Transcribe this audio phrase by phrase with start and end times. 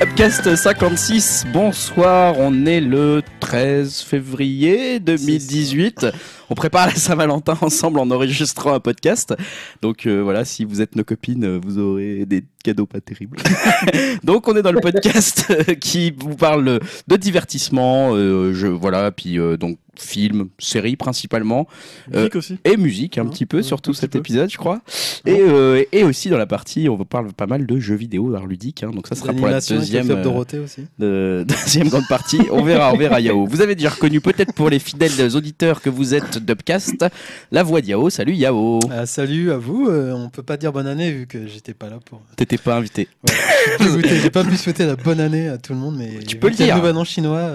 [0.00, 6.06] Upcast 56, bonsoir, on est le 13 février 2018.
[6.50, 9.34] On prépare la Saint-Valentin ensemble en enregistrant un podcast.
[9.82, 13.38] Donc euh, voilà, si vous êtes nos copines, euh, vous aurez des cadeaux pas terribles.
[14.22, 19.10] Donc on est dans le podcast euh, qui vous parle de divertissement, euh, je, voilà,
[19.10, 21.66] puis euh, donc film, série principalement.
[22.14, 22.58] Euh, Musique aussi.
[22.64, 24.18] et musique un petit peu, ouais, surtout petit cet peu.
[24.18, 24.80] épisode, je crois.
[25.26, 28.46] Et, euh, et aussi dans la partie, on parle pas mal de jeux vidéo, d'art
[28.46, 28.82] ludique.
[28.82, 30.86] hein, donc ça sera pour la deuxième, euh, aussi.
[30.98, 32.40] de- deuxième grande partie.
[32.50, 33.46] On verra, on verra Yao.
[33.46, 37.04] Vous avez déjà reconnu peut-être pour les fidèles auditeurs que vous êtes d'Upcast,
[37.50, 38.08] la voix de Yao.
[38.10, 38.78] Salut Yao.
[38.90, 39.86] Ah, salut à vous.
[39.88, 42.20] euh, on peut pas dire bonne année vu que j'étais pas là pour.
[42.36, 43.08] T'étais pas invité.
[44.22, 46.54] J'ai pas pu souhaiter la bonne année à tout le monde, mais Tu peux le
[46.54, 46.76] dire.
[46.76, 47.50] Nouvel an chinois.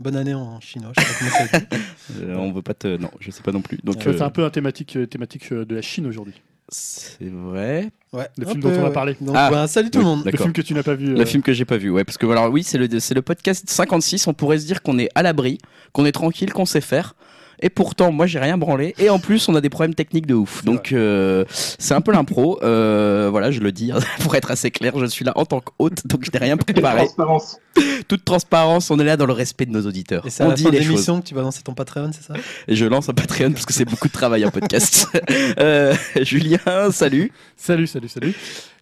[0.00, 0.92] bonne année en chinois.
[0.96, 1.76] Je sais pas comment ça.
[2.20, 2.96] Euh, on veut pas te.
[2.96, 3.78] Non, je sais pas non plus.
[3.84, 6.06] Donc Tu vas faire euh, un peu un thématique, euh, thématique euh, de la Chine
[6.06, 6.34] aujourd'hui.
[6.68, 7.90] c'est vrai.
[8.12, 9.16] Ouais, Le un film peu, dont on a parlé.
[9.20, 9.50] Donc, Ah.
[9.50, 10.24] bah, salut tout le Oui, monde.
[10.30, 11.14] Le film que tu n'as pas vu.
[11.14, 13.22] Le film que j'ai pas vu, ouais, parce que voilà, oui, c'est le, c'est le
[13.22, 14.26] podcast 56.
[14.26, 15.58] On pourrait se dire qu'on est à l'abri,
[15.92, 17.14] qu'on est tranquille, qu'on sait faire.
[17.62, 18.94] Et pourtant, moi, j'ai rien branlé.
[18.98, 20.64] Et en plus, on a des problèmes techniques de ouf.
[20.64, 21.44] Donc, euh,
[21.78, 22.58] c'est un peu l'impro.
[22.62, 26.06] Euh, voilà, je le dis, pour être assez clair, je suis là en tant qu'hôte,
[26.06, 27.04] donc je n'ai rien préparé.
[27.04, 27.58] Transparence.
[28.08, 30.26] Toute transparence, on est là dans le respect de nos auditeurs.
[30.26, 32.10] Et c'est à On la dit fin les l'émission que tu vas lancer ton Patreon,
[32.12, 32.34] c'est ça?
[32.66, 35.06] Et je lance un Patreon parce que c'est beaucoup de travail un podcast.
[35.58, 36.58] Euh, Julien,
[36.90, 37.32] salut.
[37.56, 38.34] Salut, salut, salut.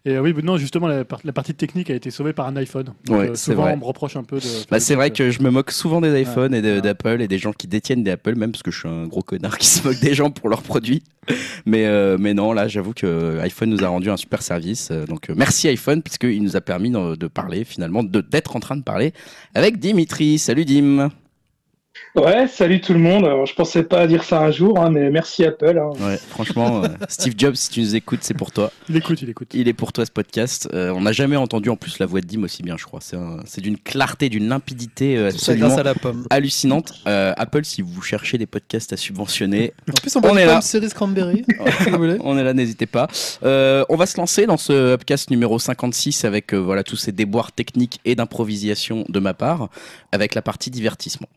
[0.03, 2.55] Et euh, oui, non, justement, la, par- la partie technique a été sauvée par un
[2.55, 2.85] iPhone.
[3.05, 3.73] Donc, Ouais, euh, souvent, vrai.
[3.73, 4.45] on me reproche un peu de.
[4.71, 6.81] Bah, c'est vrai trucs, que je me moque souvent des iPhones et Ouais.
[6.81, 9.21] d'Apple et des gens qui détiennent des Apple, même parce que je suis un gros
[9.21, 11.03] connard qui se moque des gens pour leurs produits.
[11.67, 14.89] Mais, euh, mais non, là, j'avoue que iPhone nous a rendu un super service.
[14.91, 18.59] Euh, Donc, euh, merci iPhone, puisqu'il nous a permis de, de parler, finalement, d'être en
[18.59, 19.13] train de parler
[19.53, 20.39] avec Dimitri.
[20.39, 21.09] Salut Dim.
[22.13, 23.23] Ouais, salut tout le monde.
[23.23, 25.77] Alors, je pensais pas dire ça un jour, hein, mais merci Apple.
[25.79, 25.91] hein.
[26.05, 28.69] Ouais, franchement, euh, Steve Jobs, si tu nous écoutes, c'est pour toi.
[28.89, 29.47] Il écoute, il écoute.
[29.53, 30.67] Il est pour toi ce podcast.
[30.73, 32.99] Euh, on n'a jamais entendu en plus la voix de Dim aussi bien, je crois.
[33.01, 36.25] C'est un- c'est d'une clarté, d'une limpidité euh, absolument grâce à la pomme.
[36.29, 36.93] hallucinante.
[37.07, 40.59] Euh, Apple, si vous cherchez des podcasts à subventionner, En plus, on, On est là.
[40.59, 41.45] cerise cranberry.
[41.83, 42.17] si vous voulez.
[42.19, 43.07] on est là, n'hésitez pas.
[43.43, 47.13] Euh, on va se lancer dans ce podcast numéro 56 avec euh, voilà tous ces
[47.13, 49.69] déboires techniques et d'improvisation de ma part,
[50.11, 51.27] avec la partie divertissement.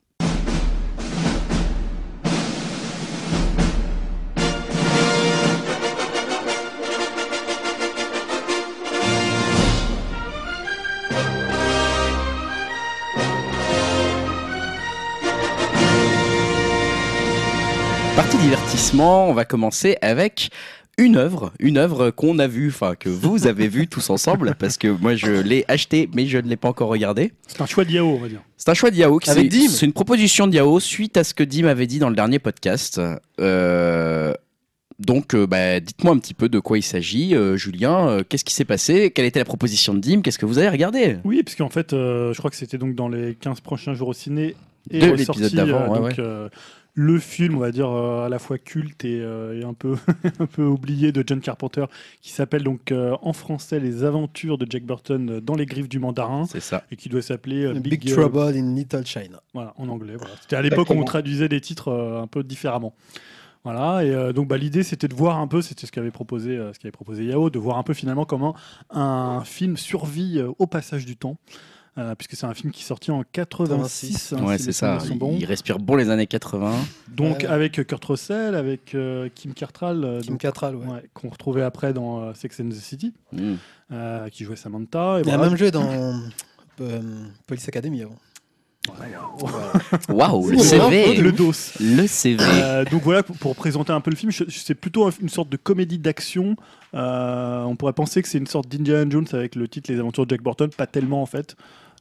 [18.74, 20.50] Divertissement, on va commencer avec
[20.98, 24.78] une œuvre, une œuvre qu'on a vue, enfin que vous avez vue tous ensemble, parce
[24.78, 27.32] que moi je l'ai acheté, mais je ne l'ai pas encore regardé.
[27.46, 28.40] C'est un choix d'Yao, on va dire.
[28.56, 29.68] C'est un choix qui- Avec c'est- Dim.
[29.68, 33.00] C'est une proposition d'Yao suite à ce que Dim avait dit dans le dernier podcast.
[33.40, 34.34] Euh,
[34.98, 37.34] donc, euh, bah, dites-moi un petit peu de quoi il s'agit.
[37.36, 39.10] Euh, Julien, euh, qu'est-ce qui s'est passé?
[39.12, 40.20] Quelle était la proposition de Dim?
[40.20, 41.18] Qu'est-ce que vous avez regardé?
[41.24, 44.08] Oui, parce qu'en fait, euh, je crois que c'était donc dans les 15 prochains jours
[44.08, 44.56] au ciné.
[44.90, 46.48] Et De l'épisode d'avant, euh, ouais, donc, euh,
[46.96, 49.96] le film, on va dire, euh, à la fois culte et, euh, et un, peu,
[50.38, 51.86] un peu oublié de John Carpenter,
[52.22, 55.98] qui s'appelle donc euh, en français Les aventures de Jack Burton dans les griffes du
[55.98, 56.84] mandarin, C'est ça.
[56.92, 59.42] et qui doit s'appeler euh, Big, euh, Trouble in Little China.
[59.52, 60.14] Voilà, en anglais.
[60.16, 60.34] Voilà.
[60.40, 62.94] C'était à l'époque où on traduisait des titres euh, un peu différemment.
[63.64, 66.50] Voilà, et euh, donc bah, l'idée c'était de voir un peu, c'était ce qu'avait proposé,
[66.58, 68.54] euh, ce qu'avait proposé Yao, de voir un peu finalement comment
[68.90, 71.38] un film survit euh, au passage du temps,
[71.96, 74.32] euh, puisque c'est un film qui est sorti en 86.
[74.36, 74.98] hein, ouais, si c'est ça.
[75.10, 75.36] Il, bons.
[75.38, 76.72] il respire bon les années 80.
[77.08, 77.46] Donc Ouais.
[77.46, 80.86] avec Kurt Russell, avec euh, Kim Cattrall, euh, Kim Cattrall, ouais.
[80.86, 83.54] ouais, qu'on retrouvait après dans euh, Sex and the City, Mm.
[83.92, 85.18] euh, qui jouait Samantha.
[85.20, 85.88] Et Il a même joué dans
[86.80, 87.00] euh,
[87.46, 88.16] Police Academy avant.
[90.08, 91.16] Waouh, le CV.
[91.16, 91.52] le dos.
[91.80, 92.36] Le CV.
[92.42, 95.56] Euh, donc voilà, pour, pour présenter un peu le film, c'est plutôt une sorte de
[95.56, 96.56] comédie d'action.
[96.94, 100.26] Euh, on pourrait penser que c'est une sorte d'Indiana Jones avec le titre Les Aventures
[100.26, 101.56] de Jack Burton, pas tellement en fait.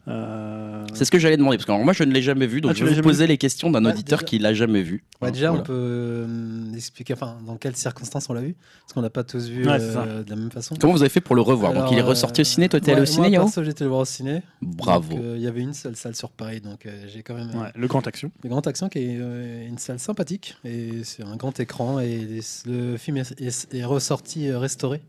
[0.07, 2.59] Euh, C'est ce que j'allais demander, parce que alors, moi je ne l'ai jamais vu,
[2.59, 4.25] donc Ah, je vais vous poser les questions d'un Ouais, auditeur déjà.
[4.27, 5.03] qui l'a jamais vu.
[5.21, 5.61] Ouais, Hein, déjà, voilà.
[5.61, 9.23] on peut euh, expliquer enfin, dans quelles circonstances on l'a vu, parce qu'on n'a pas
[9.23, 10.75] tous vu Ouais, euh, de la même façon.
[10.79, 12.79] Comment vous avez fait pour le revoir Alors, Donc il est ressorti au ciné, toi
[12.81, 14.41] t'es allé au ciné, moi, perso, j'étais le voir au ciné.
[14.61, 15.15] Bravo.
[15.17, 17.69] Euh, Il y avait une seule salle sur Paris, donc euh, j'ai quand même ouais,
[17.73, 18.29] le grand action.
[18.43, 22.17] une grande action qui est euh, une salle sympathique et c'est un grand écran et
[22.17, 25.01] les- le film est, est- est ressorti euh, restauré.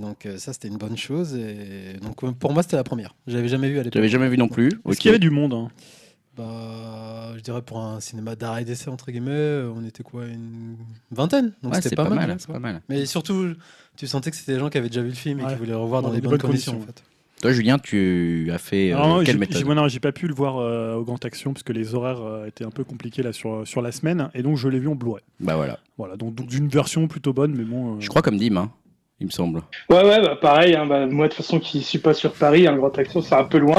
[0.00, 3.14] Donc euh, ça c'était une bonne chose et donc euh, pour moi c'était la première.
[3.26, 3.94] J'avais jamais vu à l'époque.
[3.94, 4.68] J'avais jamais vu non plus.
[4.68, 4.96] Est-ce Ok.
[4.96, 5.68] qu'il y avait du monde hein
[6.36, 10.26] Bah, je dirais pour un cinéma d'art et d'essai entre guillemets, euh, on était quoi
[10.26, 10.76] une
[11.10, 11.52] vingtaine.
[11.62, 12.36] Donc Ouais, c'était pas, mal.
[12.36, 12.80] pas.
[12.88, 13.52] Mais surtout,
[13.96, 15.52] tu sentais que c'était des gens qui avaient déjà vu le film et Ouais.
[15.52, 16.90] qui voulaient le revoir Dans dans, les des bonnes, bonnes conditions, conditions.
[16.90, 17.04] en fait.
[17.42, 20.58] Toi, Julien, tu as fait euh, quelle j'ai- méthode non, j'ai pas pu le voir
[20.58, 23.66] euh, au Grand Action parce que les horaires euh, étaient un peu compliqués là sur,
[23.66, 25.22] sur la semaine et donc je l'ai vu en Blu-ray.
[25.40, 25.78] Bah voilà.
[25.96, 27.96] Voilà, donc, donc d'une version plutôt bonne, mais bon.
[27.96, 28.56] euh, Je crois comme Dim.
[28.58, 28.70] Hein.
[29.20, 29.60] Il me semble.
[29.90, 30.74] Ouais, ouais, bah, pareil.
[30.74, 33.34] hein, bah, moi, de toute façon, qui suis pas sur Paris, un grand action, c'est
[33.34, 33.76] un peu loin.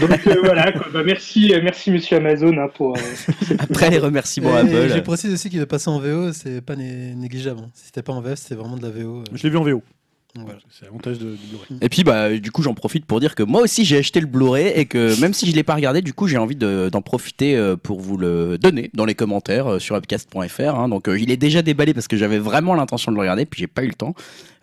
[0.00, 0.86] Donc euh, voilà, quoi.
[0.92, 2.96] Bah, merci, euh, merci Monsieur Amazon hein, pour.
[2.96, 3.00] euh,
[3.58, 4.88] Après les remerciements Et Apple.
[4.94, 7.60] Je précise aussi qu'il est passé en VO, c'est pas né- négligeable.
[7.64, 7.70] hein.
[7.74, 9.18] Si c'était pas en VF, c'était vraiment de la VO.
[9.20, 9.82] euh, Je l'ai vu en VO.
[10.36, 10.58] Voilà.
[10.70, 11.78] C'est l'avantage de, du Blu-ray.
[11.80, 14.26] Et puis bah du coup j'en profite pour dire que moi aussi j'ai acheté le
[14.26, 17.02] Blu-ray et que même si je l'ai pas regardé, du coup j'ai envie de- d'en
[17.02, 20.60] profiter euh, pour vous le donner dans les commentaires euh, sur upcast.fr.
[20.78, 20.88] hein.
[20.88, 23.60] Donc euh, il est déjà déballé parce que j'avais vraiment l'intention de le regarder, puis
[23.60, 24.14] j'ai pas eu le temps.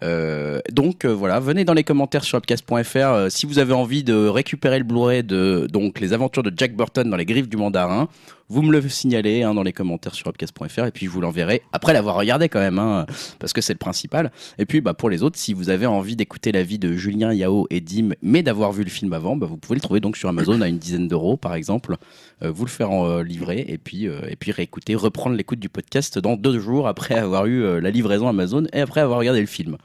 [0.03, 4.03] Euh, donc euh, voilà, venez dans les commentaires sur upcast.fr euh, si vous avez envie
[4.03, 7.57] de récupérer le Blu-ray de donc les aventures de Jack Burton dans les griffes du
[7.57, 8.07] mandarin.
[8.49, 11.63] Vous me le signalez hein, dans les commentaires sur upcast.fr et puis je vous l'enverrai
[11.73, 13.05] après l'avoir regardé quand même, hein,
[13.39, 14.31] parce que c'est le principal.
[14.57, 17.67] Et puis bah, pour les autres, si vous avez envie d'écouter l'avis de Julien, Yao
[17.69, 20.29] et Dim, mais d'avoir vu le film avant, bah, vous pouvez le trouver donc sur
[20.29, 21.97] Amazon à une dizaine d'euros par exemple.
[22.41, 25.67] Euh, vous le faire euh, livrer et puis, euh, et puis réécouter, reprendre l'écoute du
[25.67, 29.47] podcast dans deux jours après avoir eu la livraison Amazon et après avoir regardé le
[29.47, 29.75] film.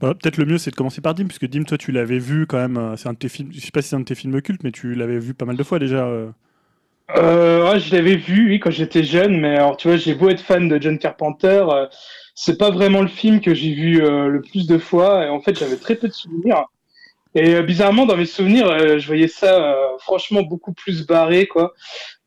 [0.00, 2.46] Bah, Peut-être le mieux, c'est de commencer par Dim, puisque Dim, toi, tu l'avais vu
[2.46, 2.94] quand même.
[2.96, 3.50] C'est un de tes films.
[3.52, 5.44] Je sais pas si c'est un de tes films cultes, mais tu l'avais vu pas
[5.44, 6.08] mal de fois déjà.
[7.14, 10.28] Euh, ouais, je l'avais vu, oui, quand j'étais jeune, mais alors tu vois, j'ai beau
[10.28, 11.86] être fan de John Carpenter, euh,
[12.34, 15.40] c'est pas vraiment le film que j'ai vu euh, le plus de fois, et en
[15.40, 16.64] fait, j'avais très peu de souvenirs.
[17.36, 21.46] Et euh, bizarrement, dans mes souvenirs, euh, je voyais ça euh, franchement beaucoup plus barré,
[21.46, 21.74] quoi.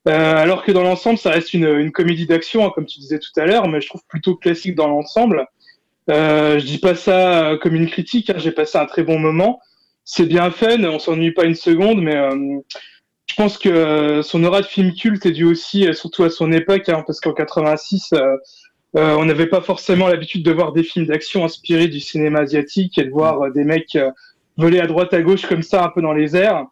[0.05, 3.37] Alors que dans l'ensemble, ça reste une, une comédie d'action, hein, comme tu disais tout
[3.39, 5.45] à l'heure, mais je trouve plutôt classique dans l'ensemble.
[6.07, 9.59] Je dis pas ça comme une critique, hein, j'ai passé un très bon moment.
[10.05, 12.15] C'est bien fun, on s'ennuie pas une seconde, mais
[13.29, 16.31] je pense que euh, son aura de film culte est due aussi, euh, surtout à
[16.31, 18.35] son époque, hein, parce qu'en 86, euh,
[18.97, 22.97] euh, on n'avait pas forcément l'habitude de voir des films d'action inspirés du cinéma asiatique
[22.97, 23.97] et de voir euh, des mecs
[24.57, 26.65] voler à droite à gauche comme ça, un peu dans les airs.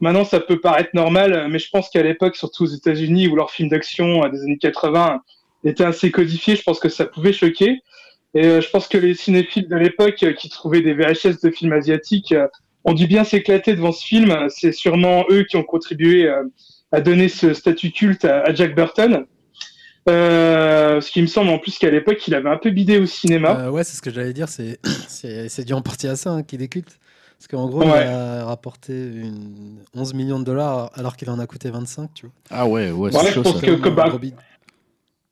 [0.00, 3.50] Maintenant, ça peut paraître normal, mais je pense qu'à l'époque, surtout aux États-Unis, où leurs
[3.50, 5.20] films d'action des années 80
[5.64, 7.80] étaient assez codifiés, je pense que ça pouvait choquer.
[8.34, 12.34] Et je pense que les cinéphiles de l'époque qui trouvaient des VHS de films asiatiques
[12.84, 14.36] ont dû bien s'éclater devant ce film.
[14.48, 16.42] C'est sûrement eux qui ont contribué euh,
[16.92, 19.24] à donner ce statut culte à, à Jack Burton.
[20.08, 23.06] Euh, ce qui me semble en plus qu'à l'époque, il avait un peu bidé au
[23.06, 23.58] cinéma.
[23.60, 24.78] Euh, ouais, c'est ce que j'allais dire, c'est
[25.08, 26.98] c'est c'est dû en partie à ça hein, qu'il est culte.
[27.38, 28.04] Parce qu'en gros, il Ouais.
[28.06, 32.34] a rapporté une 11 millions de dollars alors qu'il en a coûté 25, tu vois.
[32.50, 33.66] Ah ouais, ouais, Ouais, c'est je chaud pense ça.
[33.66, 34.10] que- que bah,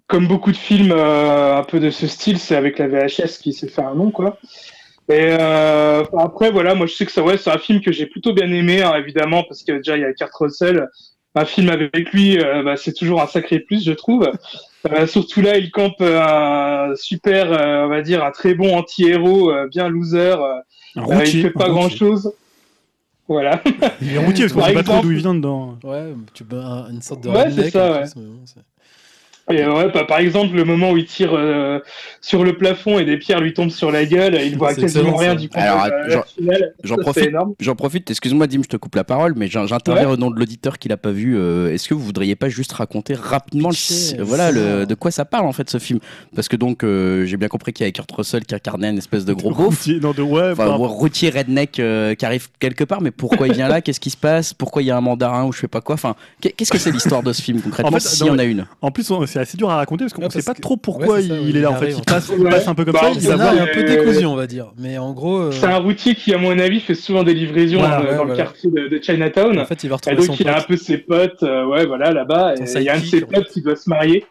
[0.09, 3.53] comme beaucoup de films euh, un peu de ce style, c'est avec la VHS qui
[3.55, 4.39] s'est fait un nom, quoi.
[5.09, 8.07] Et euh, après, voilà, moi je sais que ça, ouais, c'est un film que j'ai
[8.07, 10.89] plutôt bien aimé, hein, évidemment, parce que déjà il y a Kurt Russell,
[11.35, 14.31] un film avec lui, euh, bah, c'est toujours un sacré plus, je trouve.
[14.91, 19.51] Euh, surtout là, il campe un super, euh, on va dire, un très bon anti-héros,
[19.51, 20.19] euh, bien loser.
[20.19, 20.55] euh,
[20.97, 21.41] Un euh, routier.
[21.41, 21.99] il fait pas un grand routier.
[21.99, 22.33] chose.
[23.29, 23.63] Voilà.
[24.03, 25.79] Il est routier parce qu'on sait pas trop d'où il vient dedans.
[25.85, 28.01] Ouais, tu un- une sorte de Ouais, c'est ça, ouais.
[28.03, 28.61] plus, mais bon, c'est-
[29.53, 31.79] Et euh, ouais, bah, par exemple, le moment où il tire euh,
[32.21, 35.35] sur le plafond et des pierres lui tombent sur la gueule, il voit quasiment rien
[35.35, 36.21] du Alors, euh,
[36.85, 37.55] j'en- profite, énorme.
[37.61, 38.11] j'en profite.
[38.11, 40.89] Excuse-moi, Dim, je te coupe la parole, mais j'in- j'interviens au nom de l'auditeur qui
[40.89, 41.37] l'a pas vu.
[41.39, 45.25] Euh, Est-ce que vous voudriez pas juste raconter rapidement le, voilà, le, de quoi ça
[45.25, 45.99] parle en fait ce film?
[46.35, 48.99] Parce que donc euh, j'ai bien compris qu'il y avait Kurt Russell qui incarnait une
[48.99, 49.67] espèce de gros beauf.
[49.79, 50.51] Routier, non, de ouais.
[50.53, 53.81] Enfin, bah, routier redneck euh, qui arrive quelque part, mais pourquoi il vient là?
[53.81, 54.55] Qu'est-ce qui se passe?
[54.55, 55.95] Pourquoi il y a un mandarin ou je sais pas quoi?
[55.95, 58.39] Enfin, qu'est- qu'est-ce que c'est l'histoire de ce film concrètement En fait, S'il y en
[58.39, 58.67] a une?
[58.81, 61.17] En plus, on- assez dur à raconter parce qu'on Ouais, sait pas que- trop pourquoi
[61.17, 61.69] ouais, c'est ça, il est là.
[61.71, 63.11] il En fait, il passe, il un peu comme Bah, ça.
[63.11, 63.55] Il va Il pas, voir.
[63.55, 64.73] y a un peu décousu, on va dire.
[64.79, 67.79] Mais en gros, euh, C'est un routier qui, à mon avis, fait souvent des livraisons
[67.79, 69.59] Voilà, euh, ouais, dans le quartier de, de Chinatown.
[69.59, 70.67] en fait, il va Et retrouver donc, son il a un pote.
[70.69, 72.55] peu ses potes, euh, ouais, voilà, là-bas.
[72.57, 74.25] Et Il y a un de ses potes qui doit se marier.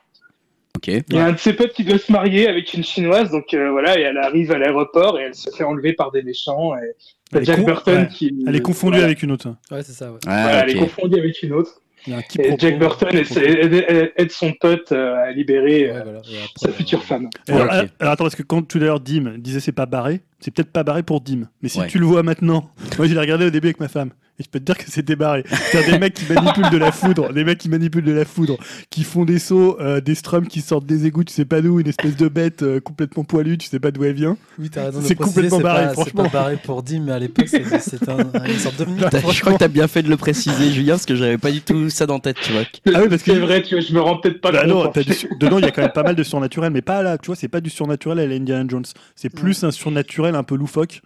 [0.78, 0.88] Ok.
[0.88, 3.54] Il y a un de ses potes qui doit se marier avec une chinoise, donc
[3.54, 6.72] voilà, et elle arrive à l'aéroport et elle se fait enlever par des méchants.
[6.76, 6.94] Et
[7.34, 8.34] Elle est Jack Burton qui.
[8.48, 9.50] Elle est confondue avec une autre.
[9.70, 10.12] Ouais, c'est ça.
[10.28, 11.81] Ah, elle est confondue avec une autre.
[12.08, 12.58] Il y a un Et quiproquo.
[12.60, 16.20] Jack Burton aide, son pote euh, à libérer euh, Ouais, voilà.
[16.20, 17.30] Et après, sa euh, future femme.
[17.48, 20.22] Et Alors, alors, attends, parce que quand tout à l'heure Dim disait c'est pas barré,
[20.42, 21.44] c'est peut-être pas barré pour Dim.
[21.62, 21.88] Mais si Ouais.
[21.88, 24.10] tu le vois maintenant, moi je l'ai regardé au début avec ma femme.
[24.40, 25.44] Et je peux te dire que c'était barré.
[25.72, 28.58] C'est des mecs qui manipulent de la foudre, des mecs qui manipulent de la foudre,
[28.90, 31.80] qui font des sauts, euh, des strums qui sortent des égouts, tu sais pas d'où,
[31.80, 34.38] une espèce de bête euh, complètement poilue, tu sais pas d'où elle vient.
[34.58, 36.24] Oui, t'as raison C'est complètement c'est barré, pas- franchement.
[36.26, 39.20] C'est pas barré pour Dim, mais à l'époque, c'est- c'est un, une sorte de T'as-
[39.32, 41.62] Je crois que t'as bien fait de le préciser, Julien, parce que j'avais pas du
[41.62, 42.62] tout ça dans la tête, tu vois.
[42.96, 44.70] Ah oui, parce que- c'est vrai, tu vois, je me rends peut-être pas Bah compte.
[44.70, 45.04] non, fait.
[45.04, 47.28] du dedans il y a quand même pas mal de surnaturel, mais pas là, tu
[47.28, 48.86] vois, c'est pas du surnaturel à la Indiana Jones.
[49.16, 51.02] C'est plus un surnaturel un peu loufoque.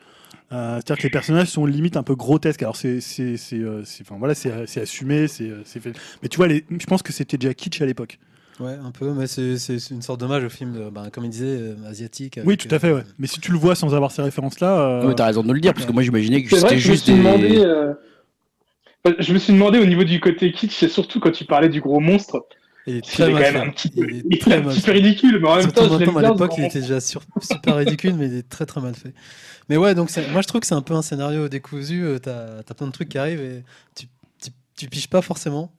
[0.51, 2.61] Euh, C'est-à-dire que les personnages sont limite un peu grotesques.
[2.61, 5.93] Alors c'est, c'est, c'est, euh, enfin voilà, c'est, c'est assumé, c'est, euh, c'est fait.
[6.21, 8.19] Mais tu vois, les- je pense que c'était déjà kitsch à l'époque.
[8.59, 11.29] Ouais, un peu, mais c'est c'est une sorte d'hommage au film, de, bah, comme il
[11.29, 12.39] disait, euh, asiatique.
[12.45, 13.03] Oui, tout à fait, euh, ouais.
[13.19, 15.51] Mais si tu le vois sans avoir ces références-là, euh, Non, mais t'as raison de
[15.51, 17.19] le dire, parce que moi j'imaginais que c'était je juste suis des.
[17.19, 17.57] demandé.
[17.57, 17.93] euh,
[19.19, 21.81] Je me suis demandé au niveau du côté kitsch, c'est surtout quand tu parlais du
[21.81, 22.45] gros monstre.
[22.87, 23.59] Il est très est quand mal même fait.
[23.67, 25.55] un petit peu, Il est il est très un mal petit peu ridicule, mais en
[25.57, 28.65] même temps, je à l'époque, il était déjà sur- super ridicule, mais il est très
[28.65, 29.13] très mal fait.
[29.69, 32.03] Mais ouais, donc moi je trouve que c'est un peu un scénario décousu.
[32.03, 33.63] euh, T'as as plein de trucs qui arrivent et
[33.95, 34.05] tu,
[34.41, 35.71] tu, tu piges pas forcément.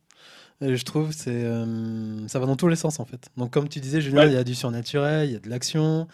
[0.61, 3.29] Et je trouve c'est euh, ça va dans tous les sens en fait.
[3.37, 4.27] Donc comme tu disais, Julien, Ouais.
[4.29, 6.09] il y a du surnaturel, il y a de l'action,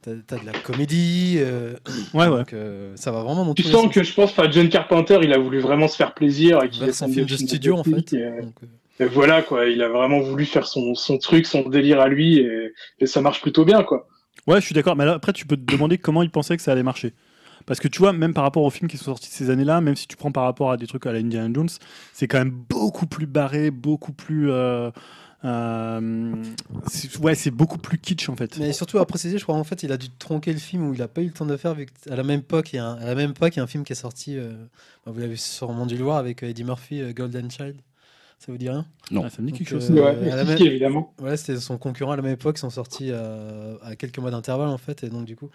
[0.00, 1.36] t'as as de la comédie.
[1.38, 1.74] euh,
[2.14, 2.38] Ouais, ouais.
[2.38, 3.94] donc euh, ça va vraiment dans Tu tous les sens sens.
[3.94, 7.06] que je pense, John Carpenter, il a voulu vraiment se faire plaisir et qu'il son
[7.08, 8.12] film de studio en fait.
[8.14, 8.54] et, Donc,
[9.00, 12.72] voilà quoi, il a vraiment voulu faire son, son truc, son délire à lui et,
[12.98, 14.06] et ça marche plutôt bien quoi.
[14.46, 14.96] Ouais, je suis d'accord.
[14.96, 17.14] Mais là, après, tu peux te demander comment il pensait que ça allait marcher.
[17.64, 19.94] Parce que tu vois, même par rapport aux films qui sont sortis ces années-là, même
[19.94, 21.68] si tu prends par rapport à des trucs à la Indiana Jones,
[22.12, 24.50] c'est quand même beaucoup plus barré, beaucoup plus.
[24.50, 24.90] euh,
[25.44, 26.34] euh,
[26.88, 28.56] c'est- ouais, c'est beaucoup plus kitsch en fait.
[28.58, 30.94] Mais surtout à préciser, je crois en fait, il a dû tronquer le film où
[30.94, 32.78] il a pas eu le temps de faire vu qu'à la même époque, il y
[32.80, 34.36] a un, à la même époque, il y a un film qui est sorti.
[34.38, 34.52] euh,
[35.06, 37.76] bah, vous l'avez sûrement dû le voir avec Eddie Murphy, euh, Golden Child.
[38.44, 39.22] Ça vous dit rien Non.
[39.24, 39.88] Ah, ça me dit Donc, quelque chose.
[39.90, 41.14] Euh, ouais, à même- évidemment.
[41.20, 42.56] Ouais, c'était son concurrent à la même époque.
[42.58, 45.48] Ils sont sortis euh, à quelques mois d'intervalle en fait, et donc du coup,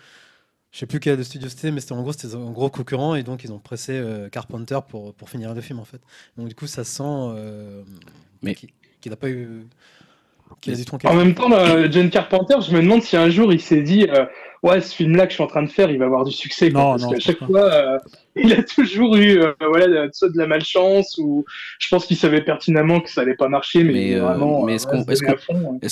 [0.71, 3.23] je sais plus quel studio c'était, mais c'était en gros c'était un gros concurrent et
[3.23, 5.99] donc ils ont pressé euh, Carpenter pour pour finir le film en fait.
[6.37, 7.83] Donc du coup, ça sent euh,
[8.41, 9.67] Mais- qu'il n'a pas eu,
[10.61, 11.09] qu'il a dû tronquer.
[11.09, 14.07] En même temps, là, John Carpenter, je me demande si un jour il s'est dit
[14.09, 14.25] euh,
[14.63, 16.71] Ouais, ce film-là que je suis en train de faire, il va avoir du succès.
[16.71, 16.81] quoi.
[16.81, 17.99] Non, parce non, qu'à je chaque fois, euh,
[18.43, 21.45] il a toujours eu euh, voilà, soit de la malchance ou
[21.79, 24.63] je pense qu'il savait pertinemment que ça allait pas marcher, mais, est euh, vraiment.
[24.63, 24.85] mais est-ce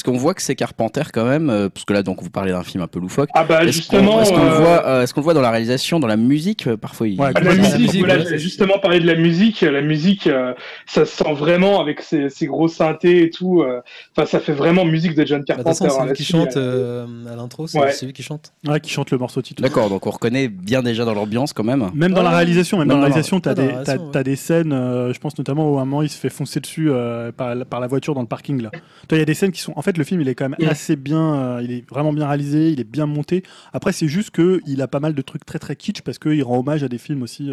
[0.04, 2.64] qu'on- voit que c'est Carpenter quand même euh, Parce que là, donc, vous parlez d'un
[2.64, 3.30] film un peu loufoque.
[3.34, 5.34] Ah bah Est-ce qu'on justement, est-ce qu'on euh, le voit, euh, est-ce qu'on le voit
[5.34, 7.20] dans la réalisation, dans la musique Parfois, il.
[7.20, 9.62] Ouais, Ah, la musique, voilà, ouais, justement parler de la musique.
[9.62, 10.54] La musique, euh,
[10.86, 13.62] ça se sent vraiment avec ses, ses gros synthés et tout.
[13.62, 13.82] euh,
[14.16, 15.86] Enfin, ça fait vraiment musique de John Bah, Carpenter.
[15.86, 17.92] façon, c'est lui qui chante à l'intro, c'est Ouais.
[17.92, 18.54] c'est lui qui chante?
[18.68, 19.62] Ouais, qui chante le morceau titre.
[19.62, 21.90] D'accord, donc on reconnaît bien déjà dans l'ambiance quand même.
[21.94, 22.35] Même dans la.
[22.36, 24.10] Réalisation, même dans la réalisation, dans la des, t'as- ouais.
[24.12, 26.60] t'as des scènes, euh, je pense notamment où à un moment il se fait foncer
[26.60, 28.72] dessus euh, par, la- par la voiture dans le parking là.
[29.12, 30.56] Il y a des scènes qui sont, en fait, le film il est quand même
[30.60, 30.70] Mm.
[30.70, 33.44] assez bien, euh, il est vraiment bien réalisé, il est bien monté.
[33.74, 36.44] Après, c'est juste que il a pas mal de trucs très très kitsch parce qu'il
[36.44, 37.52] rend hommage à des films aussi,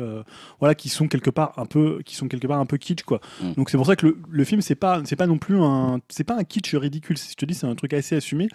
[0.61, 3.21] voilà, qui sont quelque part un peu, qui sont quelque part un peu kitsch quoi.
[3.43, 3.53] Mm.
[3.57, 6.01] Donc c'est pour ça que le, le film c'est pas, c'est pas non plus un,
[6.09, 7.17] c'est pas un kitsch ridicule.
[7.17, 8.49] Je te dis, c'est un truc assez assumé.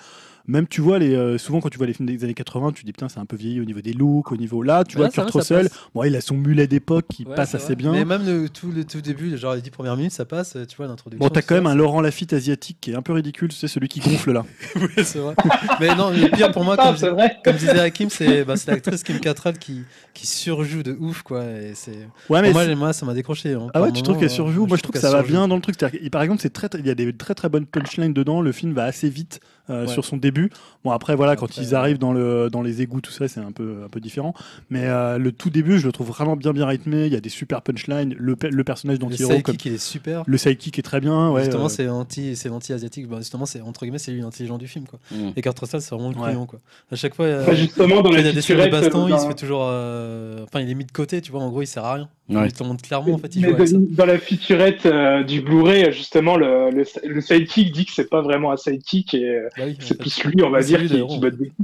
[0.48, 2.82] Même tu vois les, euh, souvent quand tu vois les films des années 80, tu
[2.82, 4.96] te dis putain c'est un peu vieilli au niveau des looks, au niveau là, tu
[4.98, 7.54] Ouais, vois ça Kurt ça Russell, bon il a son mulet d'époque qui Ouais, passe
[7.56, 7.75] assez vrai.
[7.75, 7.92] bien.
[7.92, 10.77] Mais même le, tout le tout début, genre les 10 premières minutes, ça passe, tu
[10.77, 11.25] vois, l'introduction.
[11.27, 13.68] Bon, t'as quand ça, même un Laurent Lafitte asiatique qui est un peu ridicule, c'est
[13.68, 14.46] celui qui gonfle là.
[14.75, 15.36] Oui, c'est vrai.
[15.82, 17.38] Mais non, le pire pour moi, Ah, comme, vrai.
[17.58, 19.82] disait Hakim, c'est bah, c'est l'actrice Kim Cattrall qui,
[20.13, 21.44] qui surjoue de ouf, quoi.
[21.44, 22.08] Et c'est...
[22.30, 23.54] Ouais, mais moi, ça m'a décroché.
[23.54, 23.68] hein.
[23.74, 25.62] ah ouais, tu trouves qu'elle surjoue Moi, je trouve que ça va bien dans le
[25.62, 25.77] truc.
[26.12, 28.42] Par exemple, c'est très- il y a des très très bonnes punchlines dedans.
[28.42, 29.88] Le film va assez vite euh, Ouais.
[29.91, 30.50] sur son début.
[30.83, 33.39] Bon, après, voilà, quand Après, ils arrivent dans le dans les égouts, tout ça, c'est
[33.39, 34.33] un peu un peu différent.
[34.69, 37.05] Mais euh, le tout début, je le trouve vraiment bien bien rythmé.
[37.07, 38.15] Il y a des super punchlines.
[38.17, 40.24] Le, pe- le personnage Le d'anti-héros, comme sidekick, il est super.
[40.25, 41.31] le sidekick est très bien.
[41.31, 43.07] Ouais, justement, euh, c'est anti, c'est l'anti-asiatique.
[43.07, 45.00] Bah, justement, c'est entre guillemets, c'est lui l'intelligent du film, quoi.
[45.12, 45.29] Mm.
[45.36, 46.29] Et Kurt Russell, c'est vraiment le Ouais.
[46.29, 46.59] couillon, quoi.
[46.91, 49.07] À chaque fois, euh, Bah, justement, dans quand il y a des scènes de baston,
[49.07, 51.41] il se fait toujours, enfin, il est mis de côté, tu vois.
[51.41, 52.09] En gros, il sert à rien.
[52.29, 52.47] Ouais.
[52.47, 53.77] Il te le montre clairement, en fait, il Mais joue avec ça.
[53.79, 58.21] dans, la featurette euh, du Blu-ray, justement, le, le, le sidekick dit que c'est pas
[58.21, 61.31] vraiment un sidekick et oui, en c'est plus lui, on va dire, lui, qui, bat
[61.31, 61.51] des.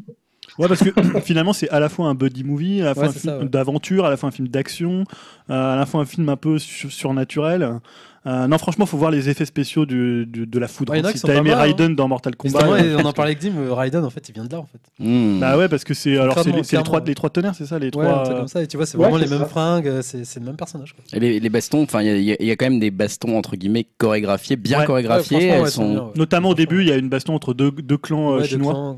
[0.59, 0.89] Ouais, parce que
[1.21, 3.45] finalement, c'est à la fois un buddy movie, à la fois Ouais, un film ouais.
[3.49, 5.03] d'aventure, à la fois un film d'action,
[5.49, 7.79] euh, à la fois un film un peu su- surnaturel.
[8.25, 10.93] Euh, non, franchement, faut voir les effets spéciaux du, du- de la foudre.
[10.93, 11.61] Ouais, il y en a si t'as aimé mal, hein.
[11.63, 12.59] Raiden dans Mortal Kombat.
[12.59, 14.59] Justement, euh, on en parlait avec Dim, euh, Raiden, en fait, il vient de là,
[14.59, 14.79] en fait.
[14.99, 15.39] Mm.
[15.41, 17.87] Bah ouais, parce que c'est alors c'est les, trois les trois tonnerres, c'est ça les
[17.87, 18.21] Ouais, trois.
[18.21, 18.63] un truc comme ça.
[18.63, 21.03] Et tu vois, c'est Ouais, vraiment les mêmes fringues, c'est c'est le même personnage, quoi.
[21.11, 23.87] Et les, les bastons, enfin, il y, a- y quand même des bastons entre guillemets
[23.97, 24.85] chorégraphiés, bien Ouais.
[24.85, 25.37] chorégraphiés.
[25.37, 26.11] Ouais, elles ouais, sont- bien, ouais.
[26.15, 28.95] Notamment au début, il y a une baston entre deux, deux clans Ouais, chinois.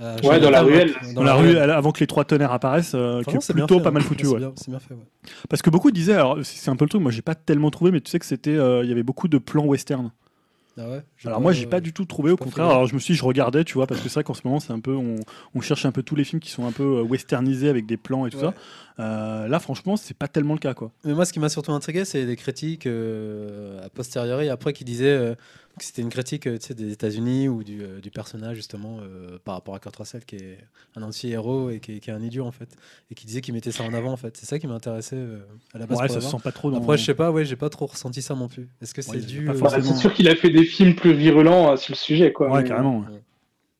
[0.00, 0.92] Euh, Ouais, dans la ruelle.
[1.14, 3.88] dans la rue avant que les trois tonnerres apparaissent, euh, qui est plutôt fait, pas
[3.88, 3.92] hein.
[3.92, 4.26] mal foutu.
[4.26, 4.38] C'est ouais.
[4.40, 5.00] bien- C'est bien fait, ouais.
[5.48, 7.90] Parce que beaucoup disaient, alors c'est un peu le truc, moi j'ai pas tellement trouvé,
[7.92, 10.10] mais tu sais que c'était, euh, il y avait beaucoup de plans western.
[10.78, 12.66] Ah ouais Alors pas- moi j'ai pas du tout trouvé, au contraire.
[12.66, 14.42] Alors je me suis, dit, je regardais, tu vois, parce que c'est vrai qu'en ce
[14.44, 15.16] moment c'est un peu, on,
[15.54, 17.96] on cherche un peu tous les films qui sont un peu euh, westernisés avec des
[17.96, 18.42] plans et tout Ouais.
[18.44, 18.54] ça.
[18.98, 20.90] Euh, là franchement c'est pas tellement le cas quoi.
[21.04, 24.84] Mais moi, ce qui m'a surtout intrigué, c'est les critiques euh, a posteriori, après, qui
[24.84, 25.34] disaient euh,
[25.78, 29.38] c'était une critique euh, tu sais, des États-Unis ou du, euh, du personnage, justement, euh,
[29.44, 30.58] par rapport à Kurt Russell, qui est
[30.96, 32.68] un anti-héros et qui est, qui est un idiot, en fait.
[33.10, 34.36] Et qui disait qu'il mettait ça en avant, en fait.
[34.36, 35.40] C'est ça qui m'intéressait euh,
[35.74, 35.98] à la base.
[35.98, 36.78] Ouais, ça se sent pas trop dans.
[36.78, 38.68] Après, je sais pas, ouais, j'ai pas trop ressenti ça non plus.
[38.80, 39.42] Est-ce que c'est Ouais, dû.
[39.48, 39.82] euh, Bah, forcément.
[39.84, 42.50] c'est sûr qu'il a fait des films plus virulents euh, sur le sujet, quoi.
[42.50, 43.00] Ouais, mais- carrément.
[43.00, 43.22] ouais.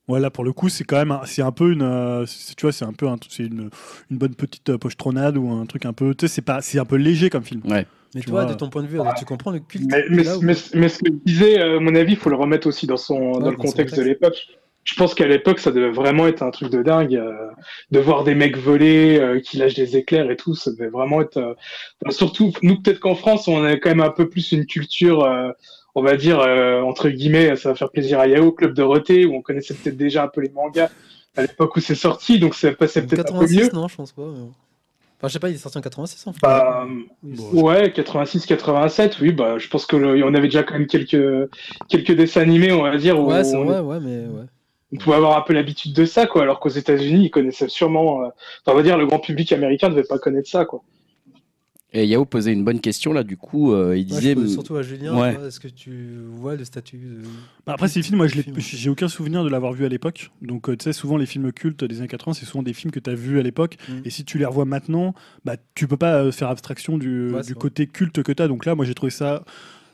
[0.09, 2.25] Ouais, là pour le coup, c'est quand même, un- c'est un peu une, euh,
[2.57, 3.71] tu vois, c'est un peu, un- c'est une,
[4.09, 6.79] une bonne petite euh, pochetronade ou un truc un peu, tu sais, c'est pas, c'est
[6.79, 7.61] un peu léger comme film.
[7.65, 7.88] Ouais.
[8.16, 8.52] Mais Tu toi, vois.
[8.54, 9.02] de ton point de vue, Ouais.
[9.02, 11.94] alors, tu comprends le culte Mais, mais, mais, ce que je disais, euh, à mon
[11.94, 14.46] avis, il faut le remettre aussi dans, son, dans dans le contexte de l'époque.
[14.85, 17.14] Je pense qu'à l'époque, ça devait vraiment être un truc de dingue.
[17.14, 17.50] euh,
[17.90, 21.20] de voir des mecs voler, euh, qui lâchent des éclairs et tout, ça devait vraiment
[21.20, 21.37] être.
[21.37, 21.52] euh,
[22.04, 25.23] enfin, surtout, nous, peut-être qu'en France, on a quand même un peu plus une culture,
[25.25, 25.50] euh,
[25.94, 29.26] on va dire, euh, entre guillemets, ça va faire plaisir à Yao, Club de Dorothée,
[29.26, 30.88] où on connaissait peut-être déjà un peu les mangas
[31.37, 33.68] à l'époque où c'est sorti, donc ça passait peut-être un peu mieux.
[33.75, 34.23] non, je pense pas.
[34.23, 34.49] mais.
[35.18, 36.38] Enfin, je sais pas, il est sorti en 86 en fait.
[36.42, 36.87] Bah,
[37.23, 40.87] bon, ouais, 86, 87, oui, bah, je pense que le- on avait déjà quand même
[40.87, 41.49] quelques,
[41.88, 44.44] quelques dessins animés, on va dire, où Ouais, c'est on, vrai, ouais, mais ouais.
[44.92, 48.23] on pouvait avoir un peu l'habitude de ça, quoi, alors qu'aux États-Unis, ils connaissaient sûrement,
[48.23, 50.82] euh, enfin, on va dire, le grand public américain ne devait pas connaître ça, quoi.
[51.93, 54.35] Et Yao posait une bonne question là, du coup, euh, il disait.
[54.35, 55.38] pose surtout à Julien, Ouais.
[55.47, 57.23] est-ce que tu vois le statut de...
[57.64, 58.26] Bah, après, ces films, moi,
[58.59, 60.31] j'ai aucun souvenir de l'avoir vu à l'époque.
[60.43, 62.90] Donc, euh, tu sais, souvent, les films cultes des années 80, c'est souvent des films
[62.90, 63.76] que tu as vus à l'époque.
[63.88, 63.93] Mm.
[64.05, 65.14] Et si tu les revois maintenant,
[65.45, 68.49] bah, tu peux pas euh, faire abstraction du, Ouais, du côté culte que tu as.
[68.49, 69.45] Donc là, moi, j'ai trouvé ça.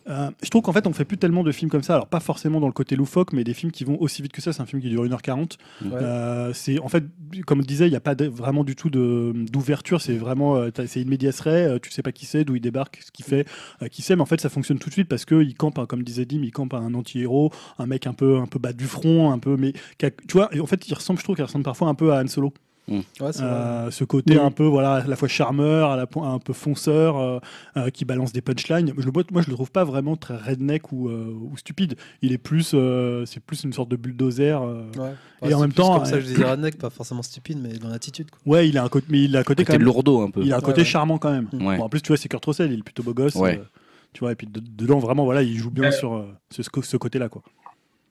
[0.09, 1.95] Euh, je trouve qu'en fait, on fait plus tellement de films comme ça.
[1.95, 4.41] Alors, pas forcément dans le côté loufoque, mais des films qui vont aussi vite que
[4.43, 4.53] ça.
[4.53, 5.57] C'est un film qui dure 1h40.
[5.85, 5.91] Ouais.
[5.95, 7.05] Euh, c'est en fait,
[7.47, 10.01] comme je disais, il n'y a pas de- vraiment du tout d'ouverture.
[10.01, 11.65] C'est vraiment, euh, c'est une médias ray.
[11.65, 13.47] euh, tu sais pas qui c'est, d'où il débarque, ce qu'il fait,
[13.83, 14.17] euh, qui c'est.
[14.17, 16.25] Mais en fait, ça fonctionne tout de suite parce que il campe, hein, comme disait
[16.25, 19.39] Dim, il campe un anti-héros, un mec un peu, un peu bas du front, un
[19.39, 20.51] peu, mais qui a- tu vois.
[20.61, 22.53] en fait, il ressemble, je trouve, qu'il ressemble parfois un peu à Han Solo.
[22.89, 23.01] Ouais.
[23.41, 26.53] Euh, ce côté un peu voilà à la fois charmeur à la po- un peu
[26.53, 27.39] fonceur euh,
[27.77, 30.37] euh, qui balance des punchlines je le vois- moi je le trouve pas vraiment très
[30.37, 34.61] redneck ou, euh, ou stupide il est plus euh, c'est plus une sorte de bulldozer
[34.63, 34.83] euh.
[34.99, 35.13] Ouais.
[35.43, 37.59] Et Ouais, en c'est même temps, Comme ça, euh, je disais redneck, pas forcément stupide,
[37.63, 38.31] mais dans l'attitude.
[38.31, 38.41] quoi.
[38.53, 40.31] ouais il a un côté mais il a un côté quand Côté même lourdeau un
[40.31, 40.43] peu.
[40.43, 40.85] il a un côté ouais.
[40.87, 41.77] charmant quand même Ouais.
[41.79, 43.59] Bon, en plus tu vois c'est Kurt Russell il est plutôt beau gosse Ouais.
[43.61, 43.65] euh,
[44.13, 46.97] tu vois et puis de- dedans vraiment voilà il joue bien sur euh, ce, ce
[46.97, 47.43] côté là quoi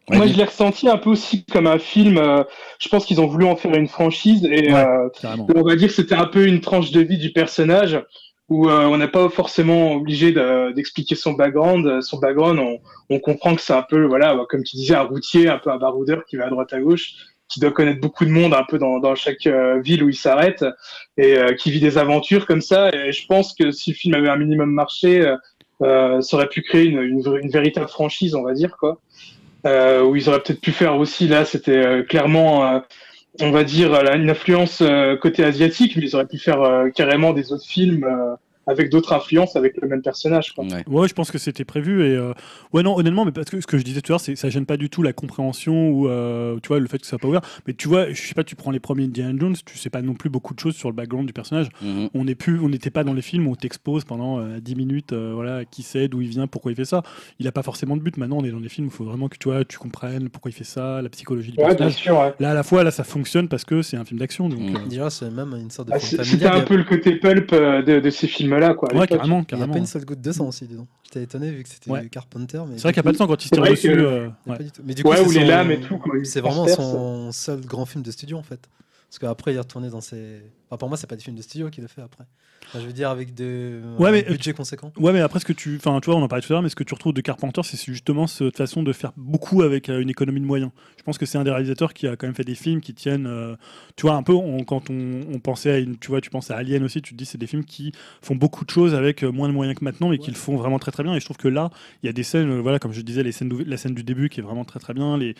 [0.09, 2.43] Ouais, Moi, je l'ai ressenti un peu aussi comme un film, euh,
[2.79, 4.85] je pense qu'ils ont voulu en faire une franchise, et Ouais.
[4.85, 5.09] euh,
[5.55, 8.03] on va dire que c'était un peu une tranche de vie du personnage
[8.49, 12.01] où euh, on n'est pas forcément obligé de- d'expliquer son background.
[12.01, 12.79] Son background, on,
[13.09, 15.77] on comprend que c'est un peu, voilà, comme tu disais, un routier, un peu un
[15.77, 17.13] baroudeur qui va à droite à gauche,
[17.47, 20.15] qui doit connaître beaucoup de monde un peu dans, dans chaque euh, ville où il
[20.15, 20.65] s'arrête
[21.17, 22.89] et euh, qui vit des aventures comme ça.
[22.93, 25.23] Et je pense que si le film avait un minimum marché,
[25.79, 28.99] ça aurait pu créer une, une, une véritable franchise, on va dire, quoi.
[29.65, 32.79] Euh, où ils auraient peut-être pu faire aussi, là, c'était euh, clairement, euh,
[33.41, 34.83] on va dire, une influence
[35.21, 38.05] côté asiatique, mais ils auraient pu faire carrément des autres films
[38.67, 40.53] avec d'autres influences avec le même personnage.
[40.53, 40.65] Quoi.
[40.65, 40.83] Ouais.
[40.87, 42.33] Ouais, je pense que c'était prévu et euh,
[42.73, 44.49] ouais non honnêtement mais parce que ce que je disais tout à l'heure c'est ça
[44.49, 47.19] gêne pas du tout la compréhension ou euh, tu vois le fait que ça soit
[47.19, 49.77] pas ouvert mais tu vois je sais pas tu prends les premiers Indiana Jones tu
[49.77, 52.09] sais pas non plus beaucoup de choses sur le background du personnage Mhm.
[52.13, 54.75] on n'est plus on n'était pas dans les films où on t'expose pendant euh, 10
[54.75, 57.01] minutes euh, voilà qui c'est d'où il vient pourquoi il fait ça
[57.39, 59.05] il a pas forcément de but maintenant on est dans des films où il faut
[59.05, 61.75] vraiment que tu vois tu comprennes pourquoi il fait ça la psychologie du Ouais, bien
[61.75, 62.19] personnage sûr.
[62.19, 62.33] Ouais.
[62.39, 64.75] là à la fois là ça fonctionne parce que c'est un film d'action donc Mm.
[64.75, 67.81] euh, Déjà, c'est même une sorte de Ah, C'était un peu le côté pulp euh,
[67.81, 68.27] de, de ces
[68.59, 68.73] films-là.
[68.75, 70.87] Quoi, à ouais carrément Il n'y a pas une seule goutte de sang aussi, disons.
[71.03, 72.01] J'étais étonné vu que c'était Ouais.
[72.01, 72.61] du Carpenter.
[72.67, 74.27] mais c'est vrai qu'il n'y a pas de sang quand il tire dessus que- euh,
[74.47, 74.57] ouais.
[74.83, 75.99] Mais du coup, Ouais, c'est ou les son- lames et tout.
[76.23, 78.59] C'est vraiment son seul grand film de studio en fait.
[79.11, 80.41] Parce qu'après, il est retourné dans ses.
[80.69, 82.23] Enfin, pour moi, c'est pas des films de studio qu'il a fait après.
[82.67, 83.81] Enfin, je veux dire, avec de...
[83.99, 84.93] Ouais, mais- budget conséquent.
[84.97, 85.75] Ouais, mais après, ce que tu.
[85.75, 87.19] Enfin, tu vois, on en parlait tout à l'heure, mais ce que tu retrouves de
[87.19, 90.71] Carpenter, c'est justement cette façon de faire beaucoup avec euh, une économie de moyens.
[90.97, 92.93] Je pense que c'est un des réalisateurs qui a quand même fait des films qui
[92.93, 93.27] tiennent.
[93.27, 93.57] euh,
[93.97, 95.97] tu vois, un peu, on- quand on, on pensait à une.
[95.97, 98.35] Tu vois, tu penses à Alien aussi, tu te dis, c'est des films qui font
[98.35, 100.33] beaucoup de choses avec euh, moins de moyens que maintenant, mais qui Ouais.
[100.35, 101.13] le font vraiment très très bien.
[101.15, 101.69] Et je trouve que là,
[102.01, 104.03] il y a des scènes, euh, voilà, comme je disais, les scènes la scène du
[104.03, 105.17] début qui est vraiment très très bien.
[105.17, 105.35] Les,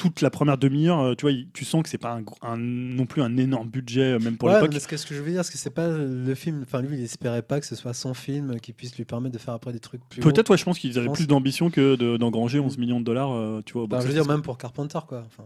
[0.00, 3.04] toute la première demi-heure, euh, tu vois, tu sens que c'est pas un, un- non
[3.04, 4.70] plus un énorme budget, euh, même pour ouais, l'époque.
[4.72, 6.62] mais ce que, ce que je veux dire, c'est que c'est pas le film.
[6.62, 9.38] Enfin, lui, il espérait pas que ce soit son film qui puisse lui permettre de
[9.38, 10.20] faire après des trucs plus.
[10.22, 13.32] Peut-être, ouais, je pense qu'ils avaient plus d'ambition que de- d'engranger 11 millions de dollars,
[13.32, 13.82] euh, tu vois.
[13.82, 15.24] au je veux dire, même pour Carpenter, quoi.
[15.26, 15.44] Enfin.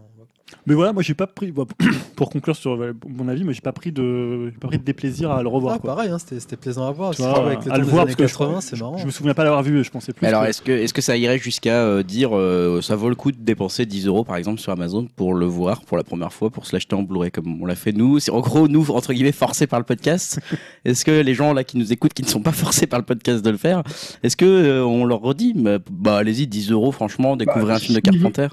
[0.67, 1.65] Mais voilà, moi j'ai pas pris, bon,
[2.15, 4.83] pour conclure sur euh, mon avis, moi j'ai pas pris de, j'ai pas pris de
[4.83, 5.75] déplaisir à le revoir.
[5.75, 5.95] Ah, quoi.
[5.95, 7.11] pareil, hein, c'était plaisant à voir.
[7.15, 8.97] Tu surtout vois, avec le à le voir parce que je- 80, c'est marrant.
[8.97, 10.21] Je me souviens pas l'avoir vu, je pensais plus.
[10.23, 13.09] Mais alors, que- est-ce que, est-ce que ça irait jusqu'à euh, dire euh, ça vaut
[13.09, 16.03] le coup de dépenser 10 euros par exemple sur Amazon pour le voir pour la
[16.03, 18.19] première fois, pour se l'acheter en Blu-ray comme on l'a fait nous?
[18.19, 20.39] C'est en gros, nous, entre guillemets, forcés par le podcast.
[20.85, 23.05] est-ce que les gens là qui nous écoutent, qui ne sont pas forcés par le
[23.05, 23.81] podcast de le faire,
[24.21, 27.79] est-ce que euh, on leur redit bah, bah, allez-y, 10 euros, franchement, découvrez Bah, un
[27.79, 28.47] film de Carpenter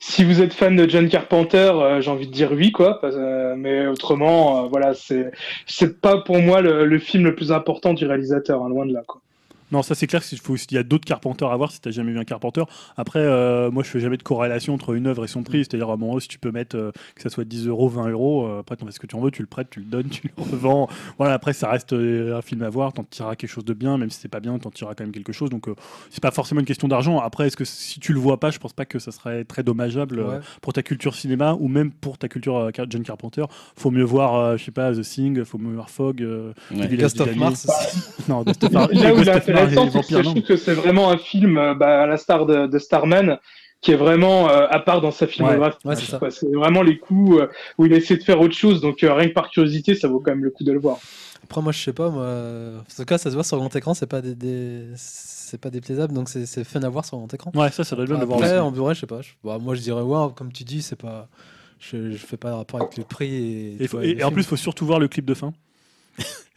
[0.00, 3.00] Si vous êtes fan de John Carpenter, euh, j'ai envie de dire oui, quoi.
[3.04, 5.30] euh, mais autrement, euh, voilà, c'est
[5.66, 8.92] c'est pas pour moi le, le film le plus important du réalisateur, hein, loin de
[8.92, 9.20] là, quoi.
[9.72, 12.12] Non, ça c'est clair faut, il y a d'autres Carpenters à voir si t'as jamais
[12.12, 12.62] vu un Carpenter.
[12.96, 15.58] Après, euh, moi je fais jamais de corrélation entre une œuvre et son prix.
[15.58, 18.60] C'est-à-dire, à si tu peux mettre euh, que ça soit 10 euros, 20 euros, euh,
[18.60, 20.30] après t'en fais ce que tu en veux, tu le prêtes, tu le donnes, tu
[20.36, 20.88] le revends.
[21.18, 23.98] Voilà, après ça reste euh, un film à voir, t'en tireras quelque chose de bien,
[23.98, 25.50] même si c'est pas bien, t'en tireras quand même quelque chose.
[25.50, 25.74] Donc euh,
[26.10, 27.18] c'est pas forcément une question d'argent.
[27.20, 29.62] Après, est-ce que si tu le vois pas, je pense pas que ça serait très
[29.62, 30.40] dommageable euh, Ouais.
[30.60, 33.44] pour ta culture cinéma ou même pour ta culture euh, John Carpenter.
[33.76, 36.88] Faut mieux voir, euh, je sais pas, The Thing, faut mieux voir Fog, euh, Ouais.
[36.96, 37.66] Ghost of Mars.
[38.28, 38.92] Non, Ghost of Mars.
[38.92, 39.30] Là où il
[39.62, 42.46] intéressant, c'est que je trouve que c'est vraiment un film, euh, bah, à la star
[42.46, 43.38] de, de Starman,
[43.80, 45.78] qui est vraiment euh, à part dans sa filmographie.
[45.84, 49.02] Ouais, c'est vraiment les coups euh, où il a essayé de faire autre chose, donc
[49.02, 50.98] euh, rien que par curiosité, ça vaut quand même le coup de le voir.
[51.44, 52.26] Après, moi, je sais pas, moi.
[52.80, 54.34] En tout cas, ça se voit sur grand écran, c'est pas des.
[54.34, 57.52] des- c'est pas déplaisable, donc c'est c'est fun à voir sur grand écran.
[57.54, 59.22] Ouais, ça, ça doit être bien de voir Après, en Blu-ray, je sais pas.
[59.22, 61.28] je- bah, moi, je dirais, ouais, comme tu dis, c'est pas.
[61.78, 63.34] Je, je fais pas de rapport avec le prix.
[63.34, 65.52] Et, Et, vois, en plus, il faut surtout voir le clip de fin.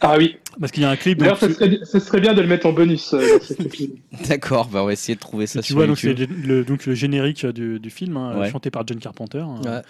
[0.03, 0.37] Ah oui.
[0.59, 1.19] Parce qu'il y a un clip.
[1.19, 3.13] D'ailleurs, ce serait, ce serait bien de le mettre en bonus.
[3.13, 3.39] euh.
[4.27, 6.29] D'accord, bah on va essayer de trouver ça tu sur vois, donc YouTube.
[6.43, 8.51] le, le- donc le générique du, du film, hein, Ouais.
[8.51, 9.39] chanté par John Carpenter.
[9.39, 9.61] hein.
[9.63, 9.81] Ouais.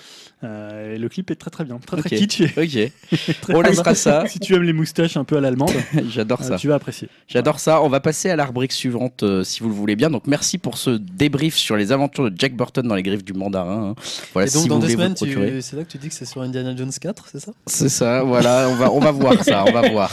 [0.43, 2.19] Euh, et le clip est très très bien, très très Ok.
[2.19, 2.41] kitsch.
[2.41, 2.91] et Ok,
[3.41, 4.25] très on très laissera ça.
[4.31, 5.71] Si tu aimes les moustaches un peu à l'allemande,
[6.09, 6.55] J'adore euh, ça.
[6.57, 7.07] tu vas apprécier.
[7.27, 7.81] J'adore ça.
[7.81, 10.09] On va passer à la rubrique suivante euh, si vous le voulez bien.
[10.09, 13.33] Donc merci pour ce débrief sur les aventures de Jack Burton dans les griffes du
[13.33, 13.91] mandarin.
[13.91, 13.95] hein.
[14.33, 15.61] Voilà, et donc, si dans vous deux semaines, tu...
[15.61, 17.51] c'est là que tu dis que c'est sur Indiana Jones 4, c'est ça?
[17.65, 20.11] C'est ça, voilà, on va, on va voir ça, on va voir.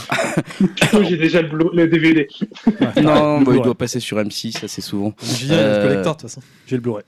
[1.07, 2.27] J'ai déjà le, le DVD.
[2.67, 5.13] Ouais, non, le bah, il doit passer sur M6 assez souvent.
[5.21, 6.41] Est Euh, collector de toute façon.
[6.67, 7.03] J'ai le Blu-ray.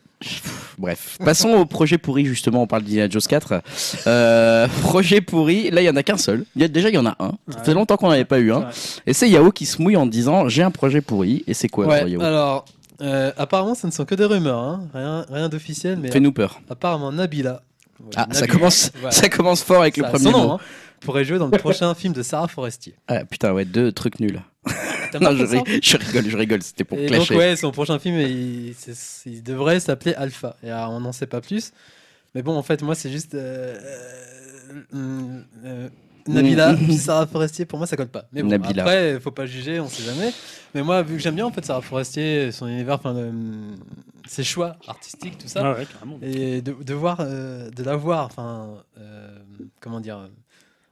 [0.77, 2.61] Bref, passons au projet pourri justement.
[2.63, 3.61] On parle d'Indiana Jones 4.
[4.07, 6.45] Euh, projet pourri, là il y en a qu'un seul.
[6.55, 7.31] Il y a, déjà il y en a un.
[7.49, 7.65] Ça Ouais.
[7.65, 8.59] fait longtemps qu'on n'avait pas eu un.
[8.59, 8.65] Ouais.
[9.07, 11.43] Et c'est Yao qui se mouille en disant j'ai un projet pourri.
[11.47, 12.65] Et c'est quoi Ouais, Yao alors,
[13.01, 14.81] euh, apparemment, ce ne sont que des rumeurs, hein.
[14.93, 16.61] rien, rien d'officiel, mais Fais-nous peur.
[16.69, 17.63] apparemment, Nabila.
[18.11, 19.11] Voilà, Ah, ça commence, voilà.
[19.11, 20.59] ça commence fort avec le Ça premier nom, hein,
[21.01, 22.95] pourrait jouer dans le prochain film de Sarah Forestier.
[23.07, 24.41] Ah, putain, ouais, deux trucs nuls.
[25.19, 26.61] Non, je, ça ri- je rigole, je rigole.
[26.63, 27.33] C'était pour Et clasher.
[27.33, 28.73] donc, ouais, son prochain film, il,
[29.25, 30.55] il devrait s'appeler Alpha.
[30.63, 31.73] Et alors, on n'en sait pas plus.
[32.33, 33.33] Mais bon, en fait, moi, c'est juste.
[33.35, 33.75] euh,
[34.93, 35.89] euh, euh,
[36.27, 38.25] Nabila, puis Sarah Forestier, pour moi, ça colle pas.
[38.31, 38.83] Mais bon, Nabila.
[38.83, 40.31] après, faut pas juger, on sait jamais.
[40.75, 43.31] Mais moi, vu que j'aime bien, en fait, Sarah Forestier, son univers, enfin, le-
[44.27, 45.61] ses choix artistiques, tout ça.
[45.65, 45.87] Ah ouais.
[46.21, 49.37] Et de, de voir, euh, de la voir, enfin, euh,
[49.79, 50.27] comment dire, euh.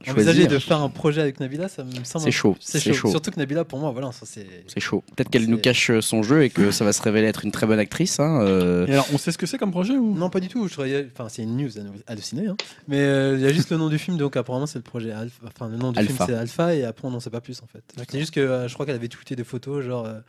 [0.07, 2.23] Envisager de faire un projet avec Nabila, ça me semble.
[2.23, 2.93] C'est chaud, C'est chaud.
[2.93, 3.09] chaud.
[3.09, 4.47] Surtout que Nabila, pour moi, voilà, ça c'est.
[4.67, 5.03] C'est chaud.
[5.15, 7.51] Peut-être qu'elle nous cache euh, son jeu et que ça va se révéler être une
[7.51, 8.19] très bonne actrice.
[8.19, 8.87] hein, euh.
[8.87, 10.15] Et alors, on sait ce que c'est comme projet ou?
[10.15, 10.67] Non, pas du tout.
[10.67, 11.07] Je croyais...
[11.13, 12.47] Enfin, c'est une news à halluciner.
[12.47, 12.55] Hein.
[12.87, 15.11] Mais euh, il y a juste le nom du film, donc apparemment c'est le projet
[15.11, 15.35] Alpha.
[15.47, 16.13] Enfin, le nom du Alpha.
[16.13, 17.83] film c'est Alpha, et après on n'en sait pas plus en fait.
[18.09, 20.19] C'est juste que euh, je crois qu'elle avait tweeté des photos, genre euh,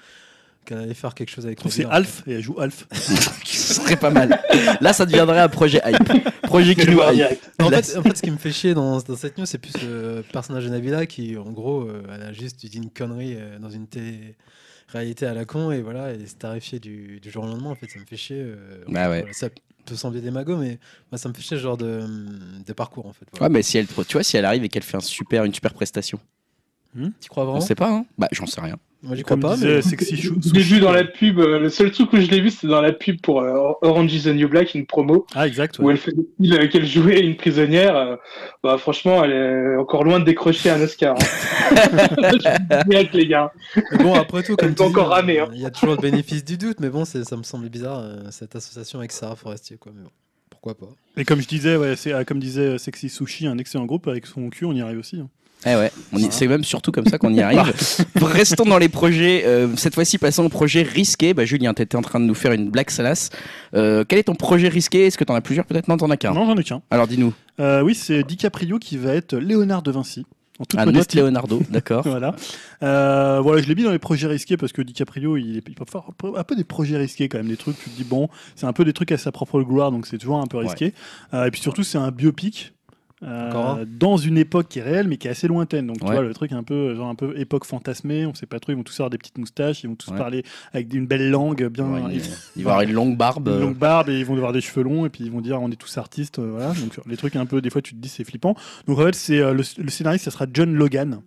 [0.64, 1.62] qu'elle allait faire quelque chose avec.
[1.64, 2.86] Je c'est Alf et elle joue Alf.
[3.44, 4.40] Ce serait pas mal.
[4.80, 5.98] Là, ça deviendrait un projet hype.
[6.42, 7.38] Projet qui Je nous hype.
[7.60, 9.74] En fait, en fait, ce qui me fait chier dans, dans cette news, c'est plus
[9.82, 13.58] le personnage de Nabila qui, en gros, euh, elle a juste dit une connerie euh,
[13.58, 17.46] dans une télé-réalité à la con, et voilà, elle s'est tarifée du, du jour au
[17.46, 17.70] lendemain.
[17.70, 18.40] En fait, ça me fait chier.
[18.40, 19.20] euh, Bah ouais.
[19.20, 19.48] voilà, ça
[19.86, 20.78] peut sembler démago, mais
[21.10, 22.02] moi, ça me fait chier ce genre de,
[22.66, 23.24] de parcours en fait.
[23.32, 23.46] voilà.
[23.46, 25.54] Ouais, mais si elle, tu vois, si elle arrive et qu'elle fait un super, une
[25.54, 26.18] super prestation,
[26.94, 27.60] Tu crois on vraiment?
[27.60, 27.90] sait pas.
[27.90, 28.76] Hein bah, j'en sais rien.
[29.02, 29.56] Moi, j'y crois pas.
[29.56, 29.80] Mais...
[29.80, 30.14] Sexy.
[30.16, 31.38] Je l'ai vu dans la pub.
[31.38, 34.12] euh, Le seul truc où je l'ai vu, c'était dans la pub pour euh, Orange
[34.12, 35.78] is the New Black, une promo, Ah, exact.
[35.78, 37.96] où elle fait euh, qu'elle jouait une prisonnière.
[37.96, 38.16] euh,
[38.62, 41.16] bah, franchement, elle est encore loin de décrocher un Oscar.
[41.16, 41.24] hein.
[42.32, 43.52] je dis les gars.
[43.92, 45.48] Mais bon, après tout, comme Elle tu dis, encore ramer, hein.
[45.54, 48.16] il y a toujours le bénéfice du doute, mais bon, ça me semble bizarre euh,
[48.30, 49.92] cette association avec Sarah Forestier, quoi.
[49.96, 50.10] Mais bon,
[50.50, 54.08] pourquoi pas Et comme je disais, ouais, c'est comme disait Sexy Sushi, un excellent groupe
[54.08, 55.16] avec son cul, on y arrive aussi.
[55.20, 55.28] hein.
[55.66, 55.92] Eh ouais,
[56.30, 57.72] c'est même surtout comme ça qu'on y arrive.
[58.16, 59.42] Restons dans les projets.
[59.44, 61.34] euh, cette fois-ci, passons au projet risqué.
[61.34, 63.28] Bah, Julien, t'étais en train de nous faire une blague salace.
[63.74, 65.06] Euh, quel est ton projet risqué?
[65.06, 65.88] Est-ce que t'en as plusieurs Peut-être?
[65.88, 66.32] Non, t'en as qu'un.
[66.32, 66.80] Non, j'en ai qu'un.
[66.90, 67.34] Alors dis-nous.
[67.60, 70.24] Euh, oui, c'est DiCaprio qui va être Léonard de Vinci.
[70.58, 71.16] En toute Un autre modestie.
[71.16, 72.02] Leonardo, d'accord.
[72.06, 72.34] Voilà.
[72.82, 75.74] Euh, voilà, je l'ai mis dans les projets risqués parce que DiCaprio, il, est- il
[75.74, 77.96] peut faire un peu- un peu des projets risqués quand même, des trucs, tu te
[77.96, 80.46] dis, bon, c'est un peu des trucs à sa propre gloire, donc c'est toujours un
[80.46, 80.92] peu risqué.
[81.34, 82.72] Euh, et puis surtout, c'est un biopic.
[83.22, 85.86] Euh, dans une époque qui est réelle mais qui est assez lointaine.
[85.88, 88.58] Donc tu vois le truc un peu genre un peu époque fantasmée on sait pas
[88.60, 90.16] trop ils vont tous avoir des petites moustaches ils vont tous Ouais.
[90.16, 92.22] parler avec une belle langue bien Ouais, ils-
[92.56, 93.48] il va avoir une longue barbe.
[93.48, 95.60] une longue barbe et ils vont avoir des cheveux longs et puis ils vont dire
[95.60, 96.68] on est tous artistes euh, voilà.
[96.72, 98.54] Donc les trucs un peu des fois tu te dis c'est flippant.
[98.86, 101.20] Donc en fait c'est euh, le, le scénariste ça sera John Logan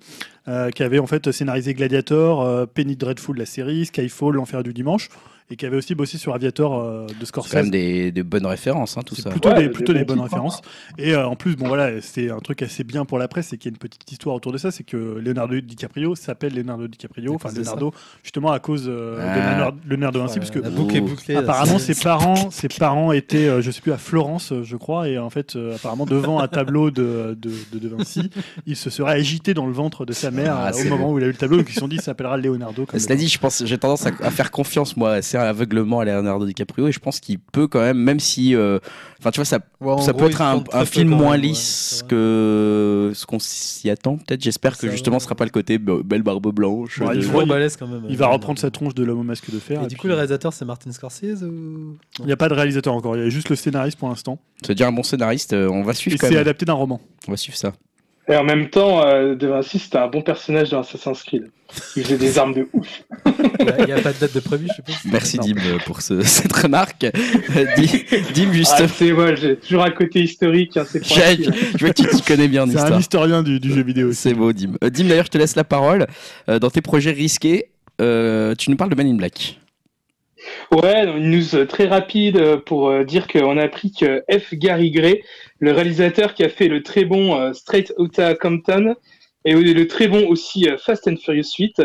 [0.75, 5.07] qui avait en fait scénarisé Gladiator Penny Dreadful la série Skyfall l'enfer du dimanche
[5.49, 8.23] et qui avait aussi bossé sur Aviator euh, de C'est quand Scorsese même des, des
[8.23, 9.29] bonnes références, hein, tout ça.
[9.29, 10.23] plutôt Ouais, des, plutôt des bonnes hein.
[10.23, 10.61] références.
[10.97, 13.57] Et euh, en plus, bon voilà, c'est un truc assez bien pour la presse, c'est
[13.57, 16.87] qu'il y a une petite histoire autour de ça, c'est que Leonardo DiCaprio s'appelle Leonardo
[16.87, 19.71] DiCaprio, À enfin cause de Leonardo, justement à cause euh, Ah.
[19.71, 21.35] de Leonardo, Vinci, parce que boucle bouclée.
[21.35, 25.17] apparemment ses parents, ses parents étaient, euh, je sais plus, à Florence, je crois, et
[25.19, 28.29] en fait, euh, apparemment devant un tableau de, de, de, de Vinci,
[28.65, 31.23] il se serait agité dans le ventre de sa mère Ah, au moment où il
[31.23, 32.85] a eu le tableau, donc ils se sont dit, il s'appellera Leonardo.
[32.87, 36.45] Comme Cela dit, je pense, j'ai tendance à, à faire confiance moi aveuglement à Leonardo
[36.45, 38.79] DiCaprio et je pense qu'il peut quand même, même si, euh,
[39.19, 43.11] enfin tu vois, ça, Ouais, ça gros, peut être un, film moins même, lisse que
[43.13, 44.17] ce qu'on s'y attend.
[44.17, 46.99] Peut-être, j'espère que justement, ce sera pas le côté be- belle barbe blanche.
[46.99, 48.03] Ouais, de- il Il faut- faut balèze quand même.
[48.09, 49.81] Il va euh, reprendre sa tronche de l'homme au masque de fer.
[49.81, 51.97] Et et du puis- coup, le réalisateur, c'est Martin Scorsese ou.
[52.19, 54.39] il n'y a pas de réalisateur encore, il y a juste le scénariste pour l'instant.
[54.65, 55.53] C'est déjà un bon scénariste.
[55.53, 57.01] euh, On va Et suivre quand c'est adapté d'un roman.
[57.27, 57.73] On va suivre ça.
[58.29, 61.49] Et en même temps, euh, De Vinci, c'était un bon personnage dans Assassin's Creed.
[61.95, 63.03] Il faisait des armes de ouf.
[63.25, 64.95] Il n'y a, pas de date de prévu, je suppose.
[65.11, 65.43] Merci Non.
[65.43, 67.03] Dim euh, pour ce- cette remarque.
[67.03, 67.65] Euh,
[68.33, 72.07] Dim, Ah, justement, c'est moi, j'ai toujours un côté historique, hein, je vois que tu
[72.07, 74.13] t'y connais bien en C'est un historien du, du jeu vidéo.
[74.13, 74.73] C'est beau, Dim.
[74.83, 76.07] Euh, Dim, d'ailleurs, je te laisse la parole.
[76.47, 77.69] Euh, dans tes projets risqués,
[78.01, 79.59] euh, tu nous parles de Men in Black.
[80.73, 84.55] Ouais, une news très rapide euh, pour euh, dire qu'on a appris que F.
[84.55, 85.21] Gary Gray,
[85.59, 88.95] le réalisateur qui a fait le très bon euh, Straight Outta Compton
[89.45, 91.83] et le très bon aussi Fast and Furious 8,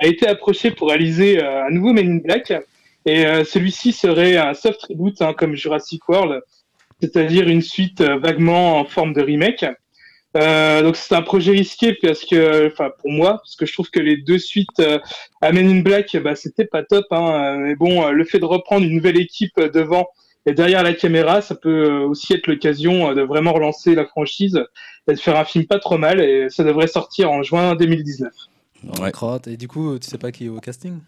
[0.00, 2.52] a été approché pour réaliser un nouveau Men in Black.
[3.04, 6.40] Et celui-ci serait un soft reboot hein, comme Jurassic World,
[7.00, 9.66] c'est-à-dire une suite vaguement en forme de remake.
[10.36, 13.90] Euh, donc c'est un projet risqué parce que, enfin pour moi, parce que je trouve
[13.90, 14.98] que les deux suites euh,
[15.40, 17.06] à Men in Black, bah c'était pas top.
[17.10, 20.08] Hein, mais bon, euh, le fait de reprendre une nouvelle équipe euh, devant
[20.46, 24.58] et derrière la caméra, ça peut aussi être l'occasion de vraiment relancer la franchise
[25.06, 26.18] et de faire un film pas trop mal.
[26.20, 28.32] Et ça devrait sortir en juin 2019.
[29.00, 29.12] Ouais.
[29.12, 29.48] Crotte.
[29.48, 31.00] Et du coup, tu sais pas qui est au casting?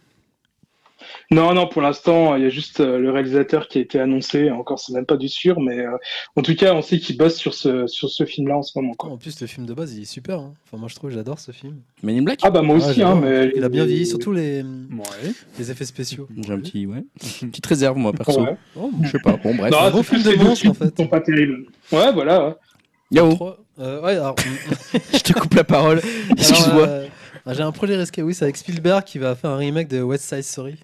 [1.30, 4.50] Non, non, pour l'instant, il y a juste euh, le réalisateur qui a été annoncé.
[4.50, 5.90] Encore, c'est même pas du sûr, mais euh,
[6.36, 8.94] en tout cas, on sait qu'il bosse sur ce sur ce film-là en ce moment.
[8.94, 9.10] Quoi.
[9.10, 10.38] En plus, le film de base, il est super.
[10.38, 10.54] hein.
[10.66, 11.76] Enfin, moi, je trouve, j'adore ce film.
[12.02, 12.40] Men in Black?
[12.42, 15.32] Ah bah moi Ouais, aussi, hein, mais Il a bien vieilli, surtout les, Ouais.
[15.58, 16.28] les effets spéciaux.
[16.36, 17.04] J'ai un petit, ouais,
[17.42, 18.42] une petite réserve, moi, perso.
[18.42, 18.56] Ouais.
[18.76, 19.36] Oh, Je sais pas.
[19.36, 19.72] Bon, bref.
[19.72, 20.96] Non, film de monstre, en fait.
[20.96, 21.64] sont pas terribles.
[21.92, 22.48] Ouais, voilà.
[22.48, 23.34] ouais.
[23.34, 23.58] Trois.
[23.78, 24.36] Euh, ouais, alors,
[25.12, 26.00] je te coupe la parole.
[26.30, 26.86] Excuse-moi.
[26.86, 27.06] euh,
[27.48, 30.24] J'ai un projet risqué, oui, c'est avec Spielberg qui va faire un remake de West
[30.24, 30.76] Side Story.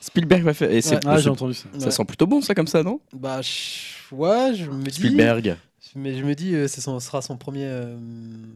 [0.00, 0.70] Spielberg va faire.
[0.70, 1.00] Et c'est- Ouais.
[1.06, 1.68] Ah, j'ai entendu ça.
[1.78, 1.90] ça Ouais.
[1.90, 3.00] sent plutôt bon, ça, comme ça, non?
[3.12, 3.40] Bah,
[4.12, 4.90] ouais, je me dis.
[4.96, 5.56] Spielberg.
[5.96, 7.96] Mais je me dis, euh, ce sera son premier, euh,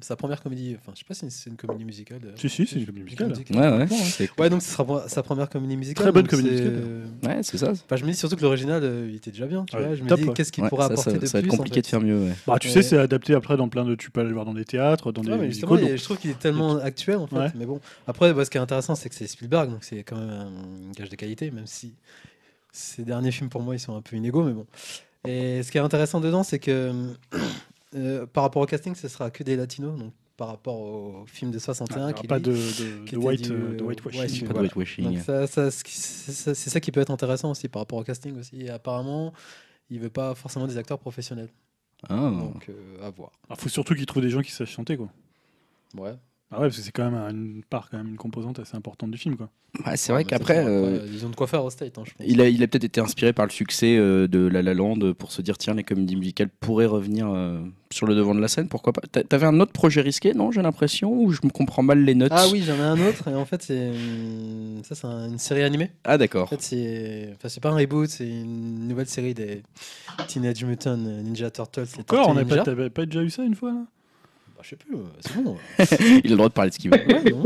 [0.00, 0.76] sa première comédie.
[0.78, 2.20] Enfin, je sais pas si c'est une comédie musicale.
[2.20, 2.38] d'ailleurs.
[2.38, 3.32] Si, si, c'est une comédie musicale.
[3.50, 3.86] Ouais, ouais.
[3.88, 6.04] c'est- Ouais, donc ce sera pour- sa première comédie musicale.
[6.04, 7.36] Très bonne donc comédie c'est- musicale.
[7.36, 7.70] Ouais, c'est ça.
[7.72, 9.64] Enfin, je me dis surtout que l'original, euh, il était déjà bien.
[9.64, 10.34] Tu Ouais, vois je me top, dis, ouais.
[10.34, 11.82] qu'est-ce qu'il Ouais, pourrait ça, apporter ça, de ça va être plus, en compliqué fait.
[11.82, 12.18] de faire mieux.
[12.28, 12.32] Ouais.
[12.46, 12.74] Bah, tu Ouais.
[12.74, 13.94] sais, c'est adapté après dans plein de.
[13.96, 15.88] Tu peux aller le voir dans des théâtres, dans Ouais, des mais justement, musicals.
[15.88, 17.36] il- donc- je trouve qu'il est tellement actuel en fait.
[17.36, 17.52] Ouais.
[17.56, 20.16] Mais bon, après, bah, ce qui est intéressant, c'est que c'est Spielberg, donc c'est quand
[20.18, 21.94] même un gage de qualité, même si
[22.70, 24.66] ces derniers films pour moi ils sont un peu inégaux, mais bon.
[25.26, 27.14] Et ce qui est intéressant dedans, c'est que
[27.94, 31.50] euh, par rapport au casting, ce sera que des latinos, donc par rapport au film
[31.52, 33.42] de Ah, 61 il y aura qui pas lui- de, de, qui de était white,
[33.42, 34.28] du- ouais, whitewashing.
[34.28, 34.62] c'est- Pas de voilà.
[34.62, 35.04] whitewashing.
[35.04, 38.04] Donc ça, qui- c'est ça, c'est ça qui peut être intéressant aussi par rapport au
[38.04, 38.62] casting aussi.
[38.62, 39.32] Et apparemment,
[39.90, 41.50] il veut pas forcément des acteurs professionnels,
[42.08, 42.16] Ah.
[42.30, 43.30] donc euh, à voir.
[43.50, 45.08] Il faut surtout qu'ils trouvent des gens qui savent chanter, quoi.
[45.96, 46.14] Ouais.
[46.50, 49.10] Ah ouais, parce que c'est quand même une part, quand même une composante assez importante
[49.10, 49.50] du film, quoi.
[49.84, 52.12] Ouais, c'est vrai Ouais, qu'après, euh, ils ont de quoi faire au state, hein, je
[52.12, 52.24] pense.
[52.24, 55.14] il a, il a peut-être été inspiré par le succès euh, de La La Land
[55.18, 58.46] pour se dire tiens, les comédies musicales pourraient revenir euh, sur le devant de la
[58.46, 61.50] scène, pourquoi pas T'a- T'avais un autre projet risqué, non J'ai l'impression, ou je me
[61.50, 62.30] comprends mal les notes?
[62.32, 63.26] Ah oui, j'en ai un autre.
[63.26, 65.90] Et en fait, c'est hum, ça, c'est un- une série animée.
[66.04, 66.48] Ah En d'accord.
[66.50, 69.62] fait, c'est enfin, c'est pas un reboot, c'est une nouvelle série des
[70.28, 71.86] Teenage Mutant Ninja Turtles.
[71.96, 73.86] les Encore, on n'a pas, pas déjà eu ça une fois là?
[74.64, 75.56] Je sais plus, euh, c'est bon.
[76.24, 77.06] Il a le droit de parler de ce qu'il veut.
[77.06, 77.44] Ouais, non.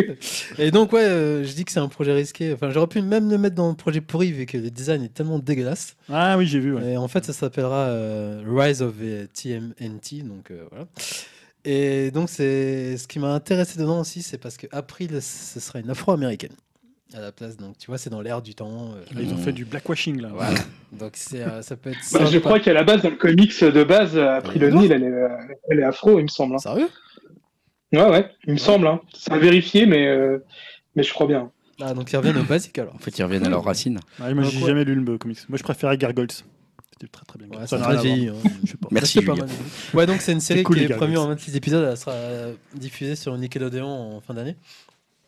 [0.58, 2.52] Et donc, ouais, euh, je dis que c'est un projet risqué.
[2.52, 5.12] Enfin, j'aurais pu même le mettre dans le projet pourri vu que le design est
[5.12, 5.96] tellement dégueulasse.
[6.08, 6.92] Ah oui, j'ai vu, ouais.
[6.92, 10.22] Et en fait, ça s'appellera euh, Rise of the TMNT.
[10.22, 10.86] Donc, euh, voilà.
[11.64, 15.80] Et donc, c'est ce qui m'a intéressé dedans aussi, c'est parce que April, ce sera
[15.80, 16.54] une afro-américaine
[17.14, 17.56] à la place.
[17.56, 18.92] Donc, tu vois, c'est dans l'air du temps.
[18.94, 20.28] euh, ils ont fait du blackwashing là.
[20.32, 20.58] Voilà.
[20.92, 21.98] Donc, c'est, euh, ça peut être.
[22.12, 25.28] Bah, je crois qu'à la base, dans le comics de base, O'Neil, elle est, euh,
[25.70, 26.54] elle est afro, il me semble.
[26.54, 26.58] hein.
[26.58, 26.88] Sérieux?
[27.92, 28.86] Ouais, ouais, il me semble.
[28.86, 29.00] Hein.
[29.14, 30.38] C'est à vérifier, mais, euh,
[30.94, 31.50] mais je crois bien.
[31.80, 32.94] Ah, donc ils reviennent au basique alors.
[32.94, 34.00] En fait, ils reviennent à leurs racines.
[34.20, 35.38] Ouais, moi, j'ai jamais lu le comics.
[35.48, 36.30] Moi, je préférais Gargoyles.
[36.30, 37.48] C'était très très bien.
[37.56, 38.28] Ouais, Ça a à vieilli.
[38.28, 38.34] hein.
[38.64, 38.88] Je sais pas.
[38.90, 39.48] Merci, pas mal.
[39.94, 41.16] Ouais, donc c'est une série cool, qui les est oui.
[41.16, 41.86] en 26 épisodes.
[41.88, 42.14] Elle sera
[42.74, 44.56] diffusée sur Nickelodeon en fin d'année.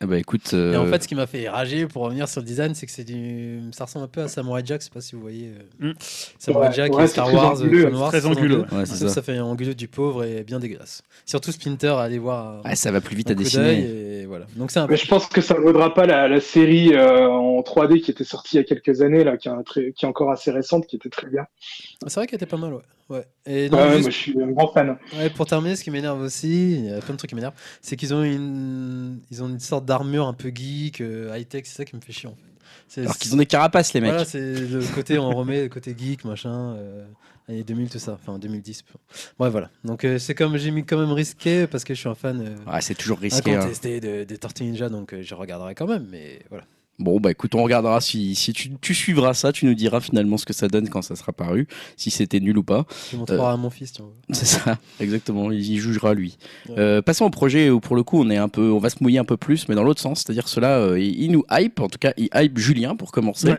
[0.02, 2.40] Ah bah écoute, Et en euh, fait, ce qui m'a fait rager pour revenir sur
[2.40, 3.60] le design, c'est que c'est du...
[3.72, 4.80] ça ressemble un peu à Samurai Jack.
[4.80, 5.48] Je sais pas si vous voyez
[5.82, 5.94] euh, Mm.
[6.38, 7.52] Samurai Ouais, Jack ouais, et Star très Wars.
[7.60, 9.14] anguleux, très anguleux, ouais, c'est Sauf ça.
[9.16, 11.02] ça fait un anguleux du pauvre et bien dégueulasse.
[11.26, 12.62] Surtout Splinter, allez voir.
[12.64, 13.62] ah, ça va plus vite à dessiner.
[13.64, 14.46] d'œil Et voilà.
[14.56, 17.28] Donc c'est un Mais je pense que ça ne vaudra pas la, la série euh,
[17.28, 19.92] en 3D qui était sortie il y a quelques années, là, qui, est un très-
[19.92, 21.44] qui est encore assez récente, qui était très bien.
[22.06, 22.80] C'est vrai qu'elle était pas mal, ouais.
[23.11, 23.27] Ouais.
[23.46, 24.96] Et donc, Ouais, ouais, juste- moi, je suis un grand fan.
[25.16, 27.55] Ouais, pour terminer, ce qui m'énerve aussi, il y a plein de trucs qui m'énervent,
[27.83, 31.77] c'est qu'ils ont une, ils ont une sorte d'armure un peu geek, euh, high-tech, c'est
[31.77, 33.01] ça qui me fait chier en fait.
[33.03, 34.11] Alors qu'ils ont des carapaces, les mecs.
[34.11, 37.05] Voilà, c'est le côté, on remet le côté geek, machin, euh,
[37.49, 38.85] années 2000, tout ça, enfin 2010.
[39.38, 39.70] Ouais, voilà.
[39.85, 42.40] Donc euh, c'est comme, j'ai mis quand même risqué parce que je suis un fan
[42.40, 43.55] euh, Ah, c'est toujours risqué.
[43.55, 44.01] hein.
[44.01, 46.64] de- des Tortues Ninja, donc euh, je regarderai quand même, mais voilà.
[47.00, 50.36] Bon, bah écoute, on regardera si, si tu, tu suivras ça, tu nous diras finalement
[50.36, 52.86] ce que ça donne quand ça sera paru, si c'était nul ou pas.
[53.10, 54.12] Je montrerai à mon fils, tu vois.
[54.32, 56.36] C'est ça, exactement, il y jugera lui.
[56.68, 56.74] Ouais.
[56.78, 58.96] Euh, passons au projet où pour le coup on est un peu, on va se
[59.00, 61.80] mouiller un peu plus, mais dans l'autre sens, c'est-à-dire cela, euh, il, il nous hype,
[61.80, 63.48] en tout cas il hype Julien pour commencer.
[63.48, 63.58] Ouais.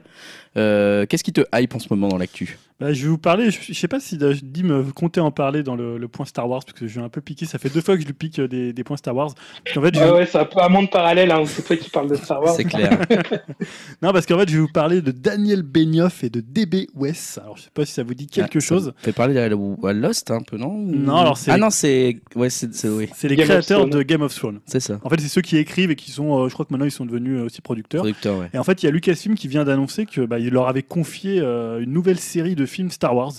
[0.57, 2.57] Euh, Qu'est-ce qui te hype en ce moment dans l'actu?
[2.79, 5.61] Bah, je vais vous parler, je, je sais pas si Dim me comptait en parler
[5.61, 7.45] dans le, le point Star Wars, parce que je suis un peu piqué.
[7.45, 9.35] Ça fait deux fois que je lui pique euh, des, des points Star Wars.
[9.71, 11.91] Qu'en fait, je vais- ouais, c'est un peu un monde parallèle, hein, c'est toi qui
[11.91, 12.55] parles de Star Wars.
[12.55, 12.99] C'est clair.
[14.01, 17.39] Non, parce qu'en fait, je vais vous parler de Daniel Benioff et de DB West.
[17.41, 18.93] Alors, je sais pas si ça vous dit quelque Ah, chose.
[18.97, 20.73] Fait parler à, à Lost un peu, non?
[20.75, 22.17] Non, alors c'est- Ah non, c'est.
[22.35, 22.73] Ouais, c'est.
[22.73, 23.89] c'est- Oui, les Game of créateurs Thrones.
[23.91, 24.59] de Game of Thrones.
[24.65, 24.99] c'est ça.
[25.03, 26.91] En fait, c'est ceux qui écrivent et qui sont, euh, je crois que maintenant ils
[26.91, 28.01] sont devenus aussi producteurs.
[28.01, 28.49] Producteur, ouais.
[28.53, 30.83] Et en fait, il y a Lucasfilm qui vient d'annoncer que bah, il leur avait
[30.83, 33.33] confié euh, une nouvelle série de films Star Wars.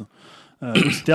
[0.64, 0.72] Euh,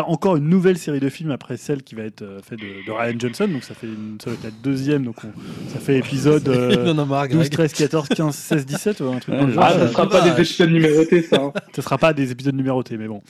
[0.07, 2.91] encore une nouvelle série de films après celle qui va être euh, faite de, de
[2.91, 3.47] Ryan Johnson.
[3.47, 5.05] Donc ça fait une, ça va être la deuxième.
[5.05, 7.69] Donc on- ça fait épisode euh, en a marre, 12, Greg.
[7.69, 9.61] 13, 14, 15, 16, 17 ou un truc Ouais, ça.
[9.61, 11.37] Ah, ça sera pas des épisodes numérotés, ça.
[11.41, 11.53] hein.
[11.73, 13.21] Ce sera pas des épisodes numérotés, mais bon.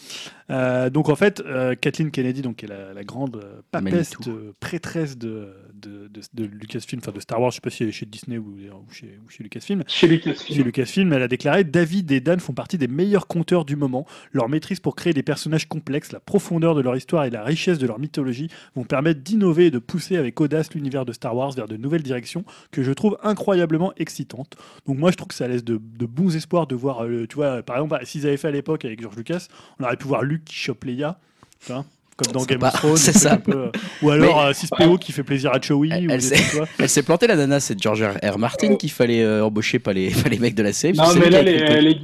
[0.49, 5.19] Euh, donc en fait, euh, Kathleen Kennedy, donc, qui est la, la grande euh, prêtresse
[5.19, 5.49] de,
[5.81, 8.05] de, de, de Lucasfilm, enfin de Star Wars, je sais pas si elle est chez
[8.05, 9.83] Disney ou, ou chez, ou chez Lucasfilm.
[9.87, 10.63] Chez Chez Lucasfilm.
[10.63, 14.05] Lucasfilm, elle a déclaré David et Dan font partie des meilleurs conteurs du moment.
[14.31, 17.77] Leur maîtrise pour créer des personnages complexes, la profondeur de leur histoire et la richesse
[17.77, 21.51] de leur mythologie vont permettre d'innover et de pousser avec audace l'univers de Star Wars
[21.51, 24.55] vers de nouvelles directions que je trouve incroyablement excitantes.
[24.85, 27.35] Donc moi je trouve que ça laisse de, de bons espoirs de voir, euh, tu
[27.35, 29.47] vois, par exemple, bah, s'ils avaient fait à l'époque avec George Lucas,
[29.79, 31.19] on aurait pu voir Luke qui chope Leia,
[31.59, 31.85] tu vois,
[32.17, 32.97] comme dans Game pas- of Thrones.
[32.97, 33.33] c'est ça.
[33.33, 35.91] un peu, euh, ou alors Mais- euh, 6PO qui fait plaisir à Chewie.
[36.09, 38.37] Elle- s'est plantée la nana, c'est George R.
[38.37, 40.97] Martin qu'il fallait euh, embaucher, pas les, pas les mecs de la série.
[40.97, 41.99] Non, mais là, les,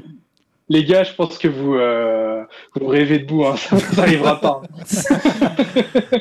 [0.70, 2.44] les gars, je pense que vous, euh,
[2.76, 3.56] vous rêvez debout, hein.
[3.58, 4.62] ça n'arrivera pas.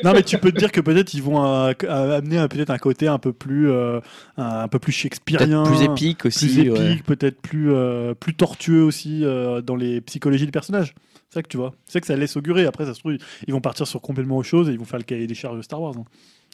[0.03, 2.69] Non, mais tu peux te dire que peut-être ils vont euh, euh, amener un- peut-être
[2.69, 3.99] un côté un peu plus, euh,
[4.37, 6.47] un, peu plus shakespearien, Peut-être plus épique aussi.
[6.47, 6.97] plus épique, ouais.
[7.05, 10.93] peut-être plus, euh, plus tortueux aussi euh, dans les psychologies des personnages.
[11.29, 11.73] C'est ça que tu vois.
[11.85, 12.65] C'est ça que ça laisse augurer.
[12.65, 13.13] Après, ça se trouve,
[13.47, 15.57] ils vont partir sur complètement autre chose et ils vont faire le cahier des charges
[15.57, 15.93] de Star Wars.
[15.97, 16.03] hein.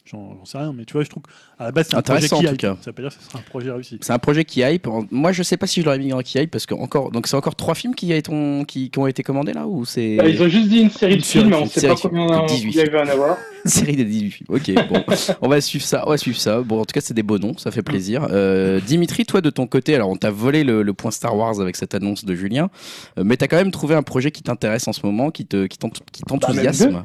[0.06, 2.40] J'en sais rien, mais tu vois, je trouve qu'à la base, c'est un projet Intéressant,
[2.40, 2.60] qui en tout hype.
[2.60, 2.76] cas.
[2.80, 3.98] Ça veut pas dire que ce sera un projet réussi.
[4.00, 4.88] C'est un projet qui hype.
[5.10, 7.26] Moi, je sais pas si je l'aurais mis dans qui hype parce que encore, donc
[7.28, 8.32] c'est encore trois films qui, a été-
[8.66, 11.12] qui, qui ont été commandés là ou c'est Bah, ils ont juste dit une série
[11.14, 12.80] Une de série, films, on une ne sait série pas combien de 18 il y
[12.80, 13.36] avait à en avoir.
[13.64, 14.46] une série de 18 films.
[14.48, 15.04] Ok, bon,
[15.42, 16.02] on va suivre ça.
[16.06, 16.60] On va suivre ça.
[16.62, 18.26] Bon, en tout cas, c'est des beaux noms, ça fait plaisir.
[18.30, 21.60] Euh, Dimitri, toi de ton côté, alors on t'a volé le, le point Star Wars
[21.60, 22.70] avec cette annonce de Julien,
[23.18, 25.66] euh, mais t'as quand même trouvé un projet qui t'intéresse en ce moment, qui te,
[25.66, 25.78] qui
[26.10, 27.04] qui t'enthousiasme.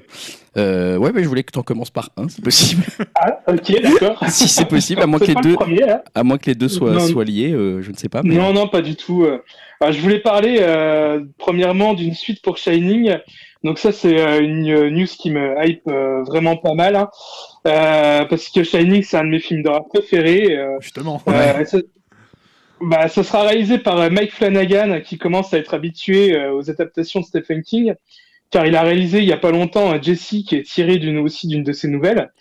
[0.58, 2.84] Euh, ouais, mais je voulais que tu en commences par un, si possible.
[3.16, 4.24] Ah, ok, d'accord.
[4.30, 6.02] si c'est possible, à moins que C'est les deux, le premier, hein.
[6.14, 6.92] à moins que les deux soient,
[7.26, 8.22] liés, euh, je ne sais pas.
[8.24, 8.36] Mais...
[8.36, 9.24] Non, non, pas du tout.
[9.24, 9.42] euh.
[9.82, 13.18] Alors, je voulais parler euh, premièrement d'une suite pour Shining.
[13.64, 16.96] Donc ça, c'est une news qui me hype euh, vraiment pas mal.
[16.96, 17.10] hein.
[17.68, 20.56] Euh, parce que Shining, c'est un de mes films d'horreur préférés.
[20.58, 21.22] euh, Justement.
[21.28, 21.80] euh, ça,
[22.82, 27.22] bah, ça sera réalisé par Mike Flanagan, qui commence à être habitué euh, aux adaptations
[27.22, 27.94] de Stephen King,
[28.52, 31.18] car il a réalisé il y a pas longtemps euh, Jessie, qui est tiré d'une
[31.18, 32.32] aussi d'une de ses nouvelles.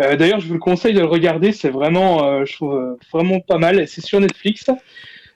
[0.00, 3.40] Euh, D'ailleurs, je vous le conseille de le regarder, c'est vraiment, euh, je trouve vraiment
[3.40, 3.86] pas mal.
[3.86, 4.70] C'est sur Netflix.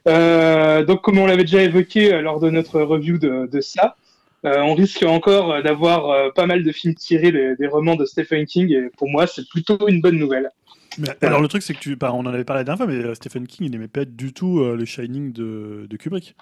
[0.07, 3.95] Euh, donc, comme on l'avait déjà évoqué lors de notre review de, de ça,
[4.45, 8.05] euh, on risque encore d'avoir euh, pas mal de films tirés des, des romans de
[8.05, 10.49] Stephen King, et pour moi, c'est plutôt une bonne nouvelle.
[10.99, 12.91] Mais alors le truc c'est que tu, bah, on en avait parlé la dernière fois,
[12.91, 16.35] mais Stephen King il n'aimait pas du tout euh, le Shining de, de Kubrick.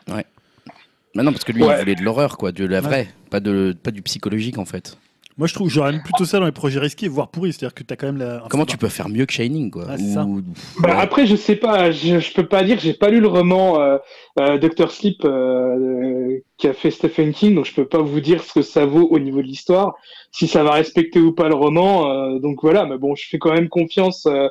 [1.15, 1.73] Mais non, parce que lui, Ouais.
[1.75, 4.97] il voulait de l'horreur, quoi, de la vraie, pas, de, pas du psychologique en fait.
[5.37, 7.83] Moi je trouve j'aurais mis plutôt ça dans les projets risqués, voire pourris, c'est-à-dire que
[7.83, 8.43] t'as quand même la.
[8.49, 9.87] Comment tu peux faire mieux que Shining, quoi.
[9.99, 10.41] Ou-
[10.79, 10.95] Bah, Ouais.
[10.97, 13.97] Après, je sais pas, je, je peux pas dire, j'ai pas lu le roman euh,
[14.39, 18.21] euh, Doctor Sleep euh, euh, qui a fait Stephen King, donc je peux pas vous
[18.21, 19.95] dire ce que ça vaut au niveau de l'histoire,
[20.37, 22.11] si ça va respecter ou pas le roman.
[22.11, 24.47] euh, donc voilà, mais bon, je fais quand même confiance euh,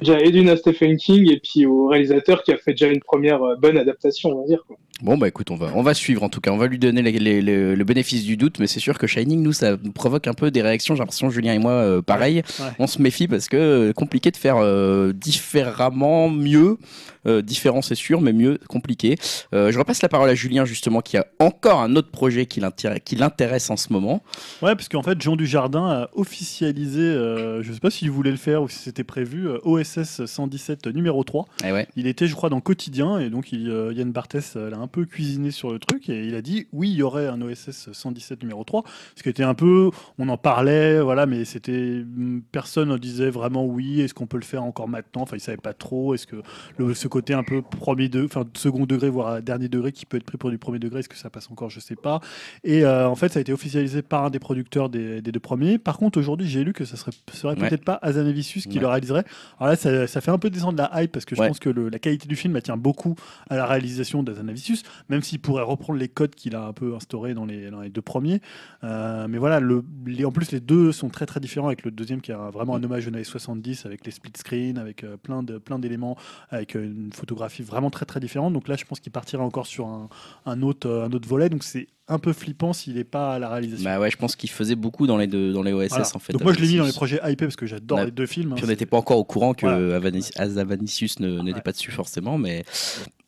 [0.00, 3.42] déjà d'une à Stephen King et puis au réalisateur qui a fait déjà une première
[3.42, 4.62] euh, bonne adaptation, on va dire.
[4.66, 4.76] Quoi.
[5.02, 6.50] Bon, bah écoute, on va, on va suivre en tout cas.
[6.52, 9.06] On va lui donner les- les- les- le bénéfice du doute, mais c'est sûr que
[9.06, 10.94] Shining, nous, ça nous provoque un peu des réactions.
[10.94, 12.36] J'ai l'impression, Julien et moi, euh, pareil.
[12.58, 12.66] Ouais.
[12.78, 16.78] On se méfie parce que euh, compliqué de faire euh, différemment, mieux.
[17.26, 19.16] Euh, différent, c'est sûr, mais mieux, compliqué.
[19.52, 22.60] Euh, je repasse la parole à Julien, justement, qui a encore un autre projet qui
[22.60, 24.22] l'intéresse en ce moment.
[24.62, 28.36] Ouais, parce qu'en fait, Jean Dujardin a officialisé, euh, je sais pas s'il voulait le
[28.36, 31.46] faire ou si c'était prévu, OSS 117 numéro 3.
[31.64, 31.88] Eh ouais.
[31.96, 35.50] Il était, je crois, dans Quotidien, et donc il, Yann Barthès l'a un peu cuisiné
[35.50, 38.62] sur le truc, et il a dit oui, il y aurait un OSS 117 numéro
[38.64, 38.84] 3,
[39.16, 43.30] ce qui était un peu, on en parlait, voilà, mais c'était, hum, personne ne disait
[43.30, 46.26] vraiment oui, est-ce qu'on peut le faire encore maintenant, enfin, il savait pas trop, est-ce
[46.26, 46.36] que
[46.78, 50.16] le, ce côté un peu premier de, enfin, second degré, voire dernier degré, qui peut
[50.18, 52.20] être pris pour du premier degré, est-ce que ça passe encore, je sais pas.
[52.62, 55.40] Et euh, en fait, ça a été officialisé par un des producteurs des, des deux
[55.40, 55.78] premiers.
[55.78, 57.68] Par contre, aujourd'hui, j'ai lu que ça serait, serait Ouais.
[57.68, 58.80] peut-être pas Azanavicius qui Ouais.
[58.82, 59.24] le réaliserait.
[59.58, 61.48] Alors là, ça, ça fait un peu descendre la hype parce que je Ouais.
[61.48, 63.14] pense que le- la qualité du film elle tient beaucoup
[63.48, 67.32] à la réalisation d'Azanavicius, même s'il pourrait reprendre les codes qu'il a un peu instaurés
[67.34, 68.40] dans les, dans les deux premiers.
[68.84, 71.90] Euh, mais voilà, le, les- en plus, les deux sont très très différents avec le
[71.90, 75.16] deuxième qui un- vraiment un hommage aux années 70 avec les split screen, avec euh,
[75.16, 76.16] plein de plein d'éléments,
[76.50, 78.52] avec une une photographie vraiment très très différente.
[78.52, 80.08] Donc là, je pense qu'il partira encore sur un,
[80.44, 81.48] un autre, euh, un autre volet.
[81.48, 83.84] Donc c'est un peu flippant s'il n'est pas à la réalisation.
[83.84, 86.06] Bah ouais, je pense qu'il faisait beaucoup dans les deux, dans les OSS Voilà.
[86.14, 86.32] en fait.
[86.34, 88.26] Donc moi, je l'ai mis dans les projets hypés parce que j'adore On les deux
[88.26, 88.52] films.
[88.52, 88.56] hein.
[88.62, 89.98] On n'était pas encore au courant que Voilà.
[89.98, 91.60] Avanis- Azavanicius ne- n'était Ouais.
[91.62, 92.64] pas dessus forcément, mais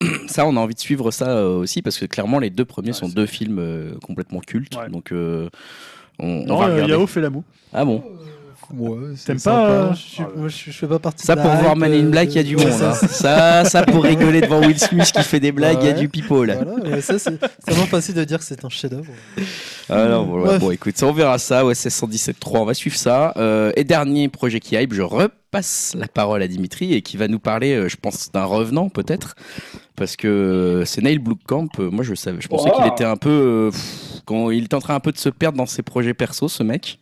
[0.28, 2.88] ça, on a envie de suivre ça euh, aussi parce que clairement, les deux premiers
[2.88, 4.76] Ouais, sont deux films euh, complètement cultes.
[4.76, 4.88] Ouais.
[4.90, 5.48] Donc, euh,
[6.20, 6.92] on, on Non, va euh, regarder.
[6.92, 7.42] Yao fait l'amour.
[7.72, 8.02] Ah bon?
[8.76, 9.56] Ouais, T'aimes sympa.
[9.56, 11.90] pas, euh, je, ah moi, je, je fais pas partie Ça, de pour voir Man
[11.92, 12.70] in euh, Black, il y a du monde.
[12.70, 12.94] ça, hein.
[13.08, 16.08] Ça, ça, pour rigoler devant Will Smith qui fait des blagues, il y a du
[16.10, 16.52] people.
[16.52, 19.10] Voilà, ouais, ça, c'est vraiment facile de dire que c'est un chef-d'œuvre.
[19.88, 21.64] Ah non, bon, ouais, bon, écoute, ça, on verra ça.
[21.64, 23.32] Ouais, c'est 117.3, on va suivre ça.
[23.38, 27.26] Euh, et dernier projet qui hype, je repasse la parole à Dimitri et qui va
[27.26, 29.34] nous parler, euh, je pense, d'un revenant peut-être.
[29.96, 31.68] Parce que c'est Neil Blomkamp.
[31.78, 32.76] Moi, je savais, je pensais Oh.
[32.82, 33.30] qu'il était un peu.
[33.30, 36.12] euh, pff, quand il était en train un peu de se perdre dans ses projets
[36.12, 36.98] perso, ce mec.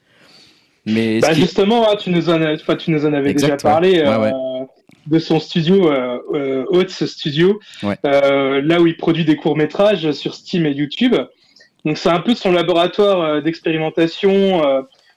[0.86, 1.20] Mais.
[1.20, 4.06] Bah justement, hein, tu, nous en, as- tu nous en avais Exact, déjà parlé Ouais,
[4.06, 4.32] euh, ouais.
[5.08, 7.58] de son studio, euh, euh, Oats Studio,
[8.04, 11.16] là où il produit des courts-métrages sur Steam et YouTube.
[11.84, 14.62] Donc c'est un peu son laboratoire d'expérimentation,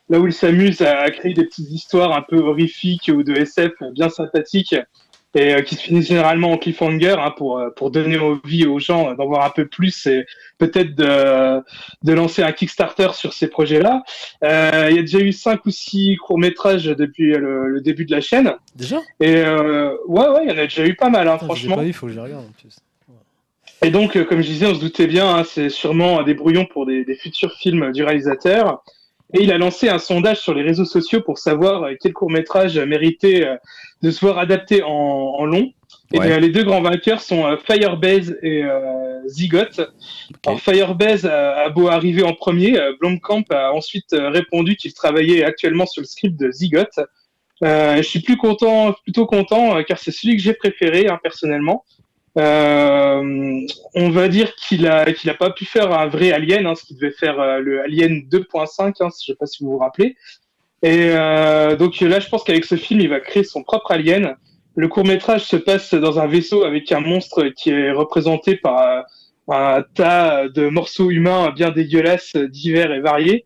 [0.09, 3.71] là où il s'amuse à créer des petites histoires un peu horrifiques ou de SF
[3.93, 4.75] bien sympathiques
[5.35, 8.79] et euh, qui se finissent généralement en cliffhanger hein, pour, euh, pour donner envie aux
[8.79, 10.25] gens d'en voir un peu plus et
[10.57, 11.61] peut-être de,
[12.03, 14.03] de lancer un Kickstarter sur ces projets-là.
[14.43, 18.11] Euh, il y a déjà eu cinq ou six courts-métrages depuis le, le début de
[18.11, 18.53] la chaîne.
[18.75, 18.99] Déjà?
[19.19, 21.75] Et euh, ouais, ouais, il y en a déjà eu pas mal, hein, Putain, franchement.
[21.75, 22.75] pas vu, il faut que je regarde en plus.
[23.81, 26.65] Et donc, euh, comme je disais, on se doutait bien, hein, c'est sûrement des brouillons
[26.65, 28.83] pour des, des futurs films du réalisateur.
[29.33, 32.79] Et il a lancé un sondage sur les réseaux sociaux pour savoir euh, quel court-métrage
[32.79, 33.55] méritait euh,
[34.01, 35.71] de se voir adapté en, en long.
[36.11, 36.39] Et Ouais.
[36.39, 39.79] les deux grands vainqueurs sont euh, Firebase et euh, Zygote.
[40.45, 44.93] Alors, Firebase a, a beau arriver en premier, euh, Blomkamp a ensuite euh, répondu qu'il
[44.93, 46.99] travaillait actuellement sur le script de Zygote.
[47.63, 51.83] Euh, je suis plus content, plutôt content, car c'est celui que j'ai préféré hein, personnellement.
[52.37, 53.61] Euh,
[53.95, 56.85] on va dire qu'il a qu'il a pas pu faire un vrai Alien, hein, ce
[56.85, 60.15] qu'il devait faire euh, le Alien 2.5, hein, je sais pas si vous vous rappelez.
[60.81, 64.35] Et euh, donc là, je pense qu'avec ce film, il va créer son propre Alien.
[64.75, 68.81] Le court métrage se passe dans un vaisseau avec un monstre qui est représenté par
[68.81, 69.01] euh,
[69.49, 73.45] un tas de morceaux humains bien dégueulasses, divers et variés.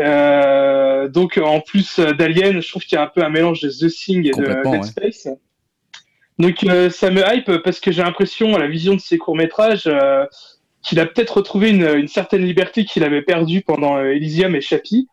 [0.00, 3.68] Euh, donc en plus d'Alien, je trouve qu'il y a un peu un mélange de
[3.70, 4.82] The Thing et de Dead ouais.
[4.82, 5.28] Space.
[6.38, 9.36] Donc euh, ça me hype parce que j'ai l'impression à la vision de ces courts
[9.36, 10.26] métrages euh,
[10.82, 15.08] qu'il a peut-être retrouvé une, une certaine liberté qu'il avait perdue pendant Elysium et Chappie.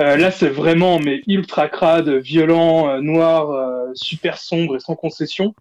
[0.00, 4.96] Euh, là c'est vraiment mais ultra crade, violent, euh, noir, euh, super sombre et sans
[4.96, 5.54] concession.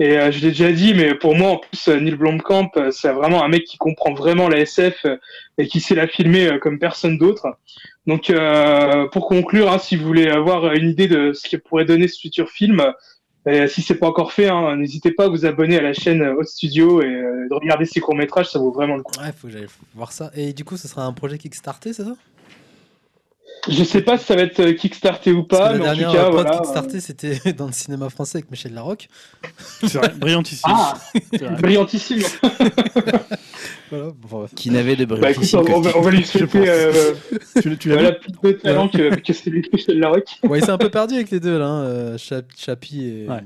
[0.00, 3.12] Et euh, je l'ai déjà dit, mais pour moi, en plus, euh, Neil Blomkamp, c'est
[3.12, 5.04] vraiment un mec qui comprend vraiment la SF
[5.58, 7.48] et qui sait la filmer comme personne d'autre.
[8.06, 8.32] Donc,
[9.12, 12.20] pour conclure, hein, si vous voulez avoir une idée de ce que pourrait donner ce
[12.20, 12.80] futur film,
[13.48, 16.22] euh, si c'est pas encore fait, hein, n'hésitez pas à vous abonner à la chaîne
[16.22, 19.12] Hot Studio et de regarder ses courts métrages, ça vaut vraiment le coup.
[19.20, 20.30] Ouais, faut que j'aille voir ça.
[20.34, 22.14] Et du coup, ce sera un projet Kickstarter, c'est ça?
[23.70, 25.98] Je sais pas si ça va être euh, Kickstarter ou pas, mais la en tout
[26.00, 26.50] dernière cas, voilà.
[26.50, 29.08] Kickstarter, c'était dans le cinéma français avec Michel Larocque.
[29.82, 30.70] C'est vrai, brillantissime.
[30.72, 30.94] Ah,
[31.60, 32.22] brillantissime.
[33.90, 34.50] Voilà, bon, bref.
[34.54, 37.14] Qui n'avait de Bah écoute, brillantissime on, on va, on va lui souhaiter euh,
[37.62, 40.38] Tu, tu l'as voilà, plus de talent que, que celui de Michel Larocque.
[40.42, 41.66] Ouais, il s'est un peu perdu avec les deux, là.
[41.66, 41.82] Hein.
[41.84, 43.26] euh, Chap- Chappie et.
[43.28, 43.40] Ouais.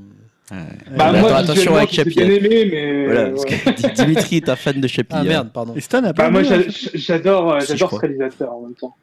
[0.96, 3.04] Bah, Mais moi, attends, attention avec j'ai Chappie, bien aimé, mais.
[3.06, 3.50] Voilà, parce ouais.
[3.58, 5.14] que Di- Dimitri est un fan de Chappie.
[5.14, 5.24] Ah hein.
[5.24, 5.74] merde, pardon.
[5.76, 6.90] Et Stan a pas Bah, moi, aimé, j'a- hein.
[6.94, 8.96] j'adore, euh, j'adore ce réalisateur en même temps.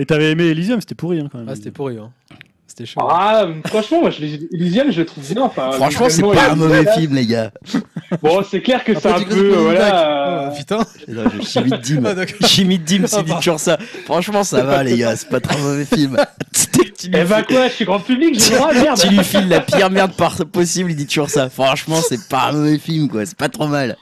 [0.00, 1.48] Et t'avais aimé Elysium, c'était pourri hein, quand même.
[1.50, 2.10] Ah, c'était pourri, hein.
[2.66, 3.00] C'était chaud.
[3.02, 5.42] Ah, franchement, moi, je l'ai- Elysium, je le trouve bien.
[5.42, 7.50] Enfin, Franchement, c'est pas un mauvais film, les gars.
[8.22, 10.50] Bon, c'est clair que c'est un peu, euh, voilà.
[10.50, 10.78] Oh, putain.
[11.08, 12.02] Non, je chimie de Dim.
[12.06, 12.46] Ah.
[12.46, 13.76] Chimie de Dim, Ah, s'il dit toujours ça.
[14.06, 15.16] Franchement, ça va, les gars.
[15.16, 16.16] C'est pas trop un mauvais film.
[17.02, 18.98] Eh ben fais- quoi, je suis grand public, j'ai le droit, merde.
[19.00, 20.12] tu lui files la pire merde
[20.52, 21.48] possible, il dit toujours ça.
[21.48, 23.24] Franchement, c'est pas un mauvais film, quoi.
[23.24, 23.96] C'est pas trop mal.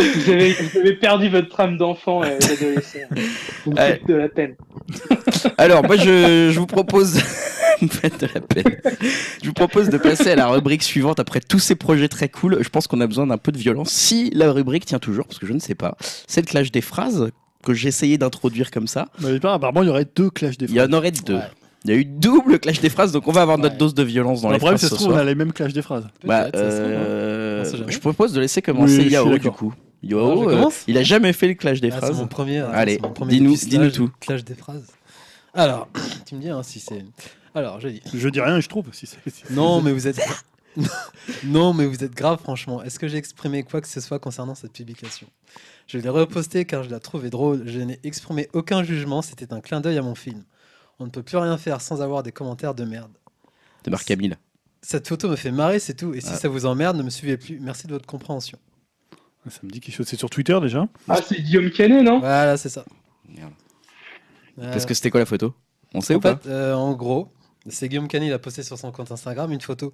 [0.00, 2.98] Vous avez, vous avez perdu votre trame d'enfant et d'adolescent.
[3.64, 4.54] Vous me faites de la peine.
[5.58, 7.20] Alors, moi, je, je vous propose.
[7.80, 8.76] Vous me faites de la peine.
[9.42, 12.58] Je vous propose de passer à la rubrique suivante après tous ces projets très cool.
[12.60, 13.88] Je pense qu'on a besoin d'un peu de violence.
[13.88, 15.96] Si la rubrique tient toujours, parce que je ne sais pas,
[16.26, 17.30] c'est le clash des phrases
[17.64, 19.08] que j'ai essayé d'introduire comme ça.
[19.18, 21.36] Bah, pas, apparemment, il y aurait deux clashs des Il y en aurait deux.
[21.36, 21.40] Ouais.
[21.84, 23.78] Il y a eu double clash des phrases, donc on va avoir notre Ouais.
[23.78, 25.22] dose de violence dans Le les problème, phrases c'est ce se trouve, on soir.
[25.22, 26.06] a les mêmes clashs des phrases.
[26.24, 26.60] Bah, ça hein.
[26.60, 29.72] euh, je propose de laisser commencer Oui, Yao du coup.
[29.76, 32.18] Ah, Yao, euh, il a jamais fait le clash des Ah, c'est phrases.
[32.18, 32.58] mon premier.
[32.58, 33.56] attends, Allez, c'est mon premier dis-nous-
[33.86, 34.10] du tout.
[34.20, 34.86] Clash des phrases.
[35.54, 35.88] Alors,
[36.26, 37.02] tu me dis hein, si c'est.
[37.54, 38.02] Alors, je dis.
[38.12, 38.86] Je dis rien et je trouve.
[38.92, 40.20] Si c'est- si- Non, mais vous êtes.
[41.44, 42.82] non, mais vous êtes grave, franchement.
[42.82, 45.26] Est-ce que j'ai exprimé quoi que ce soit concernant cette publication?
[45.86, 47.62] Je l'ai reposté car je la trouvais drôle.
[47.66, 49.22] Je n'ai exprimé aucun jugement.
[49.22, 50.44] C'était un clin d'œil à mon film.
[51.00, 53.10] On ne peut plus rien faire sans avoir des commentaires de merde.
[53.84, 54.36] De Marc Camille.
[54.82, 56.14] Cette photo me fait marrer, c'est tout.
[56.14, 56.36] Et si Ah.
[56.36, 57.58] ça vous emmerde, ne me suivez plus.
[57.60, 58.58] Merci de votre compréhension.
[59.48, 60.06] Ça me dit quelque chose.
[60.06, 62.20] C'est sur Twitter déjà Ah, c'est Guillaume Canet, non?
[62.20, 62.84] Voilà, c'est ça.
[63.28, 63.52] Merde.
[64.58, 65.54] Euh, Parce que c'était quoi la photo?
[65.94, 66.38] On sait en ou pas?
[66.46, 67.32] euh, en gros,
[67.68, 69.92] c'est Guillaume Canet, il a posté sur son compte Instagram une photo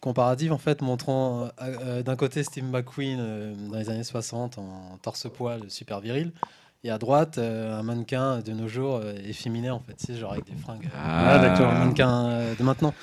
[0.00, 4.56] comparative en fait montrant euh, euh, d'un côté Steve McQueen euh, dans les années 60
[4.58, 6.32] en torse-poil super viril
[6.82, 10.32] et à droite euh, un mannequin de nos jours euh, efféminé en fait, c'est genre
[10.32, 10.84] avec des fringues.
[10.86, 11.70] euh, Ah, d'accord.
[11.70, 12.94] un mannequin euh, de maintenant.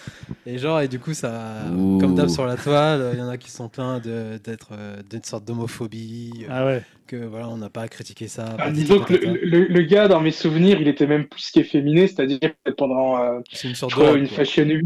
[0.45, 1.97] Et genre, et du coup, ça, Ouh.
[1.99, 4.95] comme d'hab sur la toile, euh, il y en a qui sont pleins d'être euh,
[5.09, 6.81] d'une sorte d'homophobie, euh, Ah ouais.
[7.05, 8.55] que voilà, on n'a pas à critiquer ça.
[8.57, 9.45] Ah, disons que le, patata.
[9.45, 12.39] le- le gars, dans mes souvenirs, il était même plus qu'efféminé, c'est-à-dire
[12.77, 14.85] pendant euh, une sorte je crois, de une fashion week.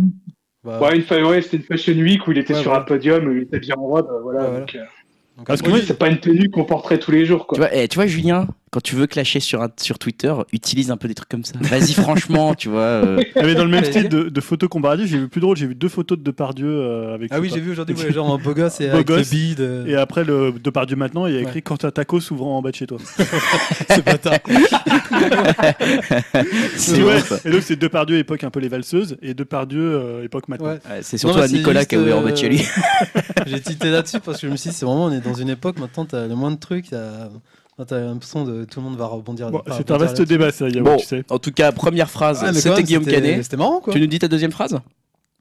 [0.64, 2.82] Bah, Ouais, une fa- ouais, c'était une fashion week où il était Ouais, sur un
[2.82, 4.42] podium, où il était bien en robe, euh, voilà.
[4.42, 4.60] Ouais, voilà.
[4.62, 4.84] donc, euh,
[5.38, 7.56] donc, Parce que moi, c'est pas une tenue qu'on porterait tous les jours, quoi.
[7.56, 10.92] Tu vois, eh, tu vois, Julien, quand tu veux clasher sur, un- sur Twitter, utilise
[10.92, 11.54] un peu des trucs comme ça.
[11.60, 12.80] Vas-y, franchement, tu vois.
[12.82, 15.58] euh, Ah, mais dans le même style de, de photos comparatives, j'ai vu plus drôle,
[15.58, 17.32] j'ai vu deux photos de Depardieu euh, avec.
[17.34, 19.60] Ah oui, j'ai vu aujourd'hui, ouais, genre en beau gosse et Beau avec le bide.
[19.60, 21.62] euh, Et après le Depardieu maintenant, il y a écrit Ouais.
[21.62, 22.98] quand un taco s'ouvrant en bas de chez toi.
[23.90, 24.40] C'est bâtard.
[26.78, 30.48] c'est ouais, et donc c'est Depardieu époque un peu les valseuses et Depardieu euh, époque
[30.48, 30.68] maintenant.
[30.68, 30.80] Ouais.
[30.90, 32.62] Ouais, c'est surtout Non, à Nicolas qui a ouvert en bas de chez lui.
[33.48, 35.50] J'ai tité là-dessus parce que je me suis dit, c'est vraiment, on est dans une
[35.50, 37.30] époque, maintenant, t'as le moins de trucs, t'as
[37.86, 39.50] t'as l'impression de tout le monde va rebondir.
[39.52, 41.24] Bon, c'est un vaste débat ça, Yao, Bon, tu sais.
[41.30, 43.44] en tout cas, première phrase, Ah, c'était Guillaume Canet.
[43.44, 43.94] C'était marrant, quoi.
[43.94, 44.80] Tu nous dis ta deuxième phrase?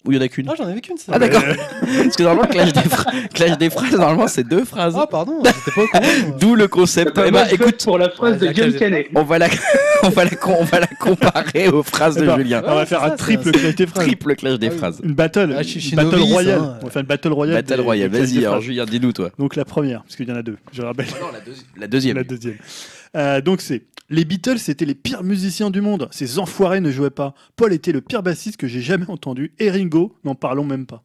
[0.07, 1.13] Ou il y en a qu'une Ah, j'en ai vu qu'une, ça.
[1.15, 1.43] Ah, d'accord.
[1.81, 4.95] Parce que normalement, le clash des, phra- clash des phrases, normalement, c'est deux phrases.
[4.97, 6.03] Ah, pardon, j'étais pas au courant.
[6.29, 6.37] moi.
[6.41, 7.21] D'où le concept.
[7.27, 9.09] Eh ben, écoute, pour la phrase Ouais, de la Guillaume Canet.
[9.15, 9.49] on va la,
[10.03, 12.63] on va la, on va la comparer aux phrases de Eh ben, Julien.
[12.67, 14.07] On va faire un triple clash des phrases.
[14.07, 15.01] Triple clash des Ah phrases.
[15.05, 16.59] Une battle, Ah, une battle novice, royale.
[16.61, 16.79] hein.
[16.81, 17.57] On va faire une battle royale.
[17.57, 18.61] Battle des- Royale, vas-y, alors.
[18.63, 19.31] Julien, dis-nous, toi.
[19.39, 21.07] Donc la première, parce qu'il y en a deux, je rappelle.
[21.79, 22.17] La deuxième.
[22.17, 22.57] La deuxième.
[23.17, 26.09] Euh, donc c'est les Beatles étaient les pires musiciens du monde.
[26.11, 27.35] Ces enfoirés ne jouaient pas.
[27.57, 29.53] Paul était le pire bassiste que j'ai jamais entendu.
[29.59, 31.03] Et Ringo, n'en parlons même pas.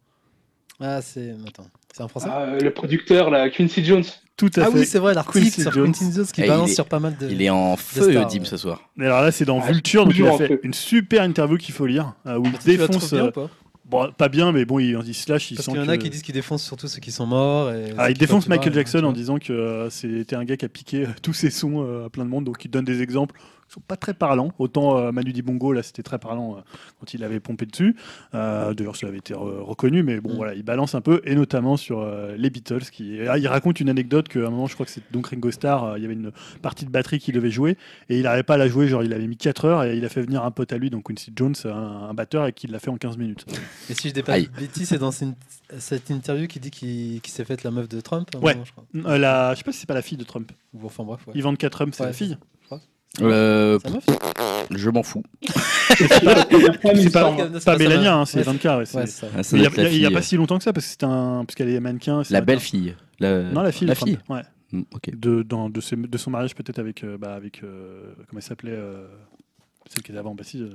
[0.79, 1.33] Ah, c'est.
[1.47, 4.03] Attends, c'est en français Ah, le producteur, là, Quincy Jones.
[4.37, 4.79] Tout à Ah fait.
[4.79, 5.85] oui, c'est vrai, l'article Quincy sur Jones.
[5.93, 7.29] Quincy Jones qui Eh, balance il est- sur pas mal de.
[7.29, 8.45] Il est en feu, stars, Dim, ouais.
[8.45, 8.81] ce soir.
[8.99, 11.73] Et alors là, c'est dans Ah, Vulture, donc il a fait une super interview qu'il
[11.73, 13.13] faut lire, euh, où il Tu la défonce.
[13.13, 13.49] bien euh, ou pas
[13.89, 16.03] bon, pas bien, mais bon, il, il slash, il Parce qu'il y en a que-
[16.03, 17.71] qui disent qu'il défonce surtout ceux qui sont morts.
[17.71, 20.69] Et Ah, il défonce Michael Jackson en disant que euh, c'était un gars qui a
[20.69, 23.35] piqué euh, tous ses sons euh, à plein de monde, donc il donne des exemples
[23.75, 24.51] sont pas très parlants.
[24.59, 26.61] Autant euh, Manu Dibongo, là, c'était très parlant euh,
[26.99, 27.95] quand il avait pompé dessus.
[28.33, 30.37] Euh, D'ailleurs, ça avait été re- reconnu, mais bon, Mm.
[30.37, 32.83] voilà, il balance un peu, et notamment sur euh, les Beatles.
[32.91, 33.19] Qui...
[33.27, 35.83] Ah, il raconte une anecdote qu'à un moment, je crois que c'est donc Ringo Starr,
[35.83, 37.77] euh, il y avait une partie de batterie qu'il devait jouer,
[38.09, 40.03] et il n'arrivait pas à la jouer, genre il avait mis 4 heures, et il
[40.05, 41.69] a fait venir un pote à lui, donc Quincy Jones, un,
[42.09, 43.45] un batteur, et qui l'a fait en 15 minutes.
[43.89, 47.45] Et si je dis pas bêtises, c'est dans cette interview qui dit qu'il qu'il s'est
[47.45, 48.29] fait la meuf de Trump.
[48.41, 48.53] Ouais.
[48.53, 48.85] moment, je crois.
[49.13, 49.53] Euh, la...
[49.53, 50.51] Je sais pas si c'est pas la fille de Trump.
[50.73, 51.33] Ou enfin bref, ouais.
[51.35, 52.37] Ivanka Trump, c'est Ouais, la fille.
[53.21, 53.79] Euh,
[54.71, 55.23] je m'en fous.
[55.97, 57.33] C'est pas,
[57.65, 58.77] pas, Mélania, hein, c'est ouais, Ivanka.
[58.79, 59.27] ouais, c'est- Ouais, c'est ça.
[59.35, 61.45] Ah, il doit y a- y a, pas si longtemps que ça, parce que un,
[61.45, 62.23] parce qu'elle est mannequin.
[62.23, 62.95] c'est La belle fille.
[63.19, 63.43] La...
[63.43, 63.87] Non, la fille.
[63.87, 64.17] La fille.
[64.29, 64.41] Ouais.
[64.71, 65.15] Mm, ok.
[65.17, 68.41] De, dans, de, ses- de son mariage peut-être avec, euh, bah, avec euh, comment elle
[68.41, 69.05] s'appelait, euh,
[69.89, 70.35] celle qui était avant.
[70.35, 70.69] Bah, si, euh,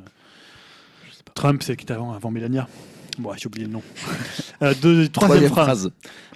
[1.35, 2.67] Trump, celle qui était avant, avant Mélania.
[3.21, 3.83] Bon, j'ai oublié le nom.
[4.63, 5.67] Euh, deux- troisième, Troisième phrase.
[5.89, 5.93] phrase.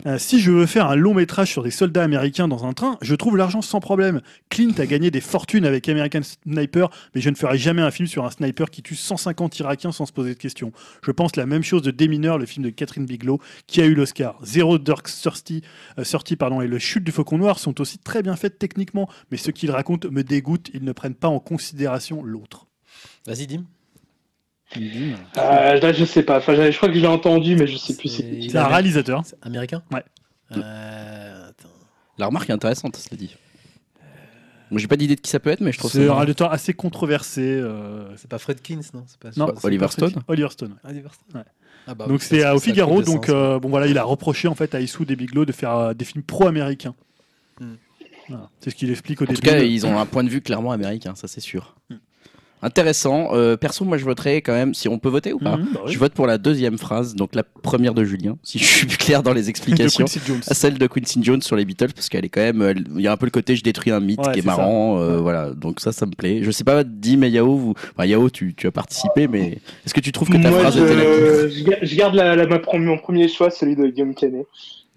[0.06, 2.96] Euh, si je veux faire un long métrage sur des soldats américains dans un train,
[3.02, 4.22] je trouve l'argent sans problème.
[4.48, 8.08] Clint a gagné des fortunes avec American Sniper, mais je ne ferai jamais un film
[8.08, 10.72] sur un sniper qui tue 150 Irakiens sans se poser de questions.
[11.04, 13.92] Je pense la même chose de Démineur, le film de Catherine Bigelow, qui a eu
[13.94, 14.38] l'Oscar.
[14.42, 15.60] Zero Dark Thirty,
[15.98, 19.06] euh, Thirty, pardon, et le Chute du Faucon Noir sont aussi très bien faites techniquement,
[19.30, 20.70] mais ce qu'ils racontent me dégoûte.
[20.72, 22.68] Ils ne prennent pas en considération l'autre.
[23.26, 23.64] Vas-y, Dim.
[24.76, 26.38] Euh, là, je sais pas.
[26.38, 28.08] Enfin, je crois que je l'ai entendu, mais je sais plus.
[28.08, 29.22] C'est- un réalisateur.
[29.24, 29.82] C'est Américain?
[29.92, 30.02] Ouais.
[30.56, 31.68] Euh, attends.
[32.18, 33.36] La remarque est intéressante, cela dit.
[34.70, 35.90] Moi, j'ai pas d'idée de qui ça peut être, mais je trouve.
[35.90, 37.42] C'est un réalisateur assez controversé.
[37.42, 39.04] euh, C'est pas Fredkins, non?
[39.06, 40.76] C'est pas Non, pas c'est Oliver pas Fred- Stone Oliver Stone.
[40.84, 41.40] Oliver Stone.
[41.40, 41.46] Ouais.
[41.86, 44.54] Ah bah Donc c'est au Figaro, donc sens, euh, bon voilà, il a reproché en
[44.54, 46.94] fait à Issou des Bigelow de faire euh, des films pro-américains.
[47.60, 47.74] Hmm.
[48.30, 48.48] Voilà.
[48.60, 49.46] C'est ce qu'il explique au En tout début.
[49.46, 51.76] cas, ils ont un point de vue clairement américain, ça c'est sûr.
[52.64, 53.28] Intéressant.
[53.34, 55.56] Euh, perso, moi je voterais quand même, si on peut voter ou pas.
[55.58, 55.92] Mhm, bah oui.
[55.92, 58.96] Je vote pour la deuxième phrase, donc la première de Julien, si je suis plus
[58.96, 60.04] clair dans les de explications.
[60.06, 60.40] Quincy Jones.
[60.48, 63.02] à celle de Quincy Jones sur les Beatles parce qu'elle est quand même elle- il
[63.02, 65.16] y a un peu le côté je détruis un mythe Ouais, qui est marrant euh,
[65.16, 65.22] Ouais.
[65.22, 68.54] voilà donc ça ça me plaît je sais pas Dim Yao vous enfin Yao tu,
[68.54, 71.48] tu as participé mais est-ce que tu trouves que ta Moi, phrase était la je,
[71.50, 74.46] je gar- je garde la, la- ma mon premier choix, celui de Guillaume Canet.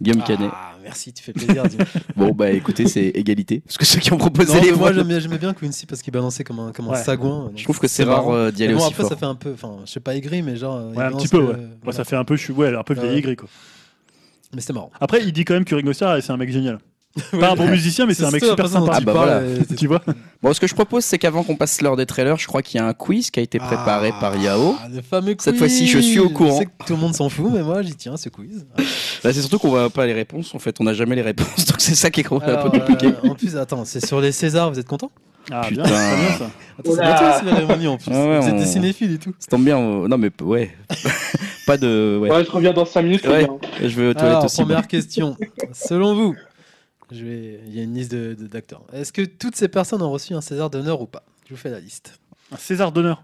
[0.02, 1.64] Guillaume Canet Ah, merci, tu fais plaisir.
[2.16, 5.38] Bon bah écoutez c'est égalité parce que ceux qui ont proposé Non, les moi j'aimais
[5.40, 7.52] bien, Quincy parce qu'il balançait comme un, comme un sagouin.
[7.56, 8.28] je trouve que c'est marrant.
[8.30, 10.00] rare euh, d'y aller bon, aussi après, fort ça fait un peu, enfin, je sais
[10.00, 10.76] pas aigri, mais genre.
[10.78, 11.68] euh, Ouais, un petit peu, que- ouais.
[11.84, 11.98] Voilà.
[11.98, 13.02] ça fait un peu, chou- ouais, un peu Ouais.
[13.02, 13.50] vieilli gris quoi.
[14.54, 14.92] Mais c'était marrant.
[15.02, 16.80] Après, il dit quand même que Ringo Starr, c'est un mec génial.
[17.32, 18.92] Pas un bon musicien, mais c'est un mec super sympa.
[18.94, 19.38] Ah tu bah voilà.
[19.38, 20.02] euh, Tu vois
[20.44, 22.80] Bon, ce que je propose, c'est qu'avant qu'on passe l'heure des trailers, je crois qu'il
[22.80, 24.76] y a un quiz qui a été préparé Ah, par Yao.
[24.94, 25.44] Le fameux quiz.
[25.44, 26.54] Cette fois-ci, je suis au courant.
[26.54, 28.68] Je sais que tout le monde s'en fout, mais moi, j'y tiens, ce quiz.
[29.28, 30.56] Bah, c'est surtout qu'on voit pas les réponses.
[30.56, 32.80] En fait, on n'a jamais les réponses, donc c'est ça qui est Alors, un peu
[32.80, 33.08] compliqué.
[33.08, 35.12] euh, en plus, attends, c'est sur les Césars, vous êtes content?
[35.52, 35.84] Ah, Putain.
[35.84, 36.52] bien, très bien ça.
[36.80, 38.12] Attends, c'est bientôt la cérémonie en plus.
[38.14, 39.34] Ah ouais, vous êtes des cinéphiles et tout.
[39.40, 39.78] Ça tombe bien.
[39.78, 40.76] on- Non, mais ouais.
[41.66, 42.18] pas de.
[42.22, 42.30] Ouais.
[42.32, 43.24] Ouais, je reviens dans 5 minutes.
[43.28, 43.46] Ouais.
[43.48, 43.90] très bien.
[43.90, 44.62] Je vais aux toilettes Alors, aussi.
[44.62, 45.36] première question.
[45.74, 46.36] Selon vous,
[47.12, 47.62] je vais...
[47.68, 48.84] il y a une liste de- de- d'acteurs.
[48.94, 51.24] Est-ce que toutes ces personnes ont reçu un César d'honneur ou pas?
[51.50, 52.20] Je vous fais la liste.
[52.52, 53.24] Un César d'honneur.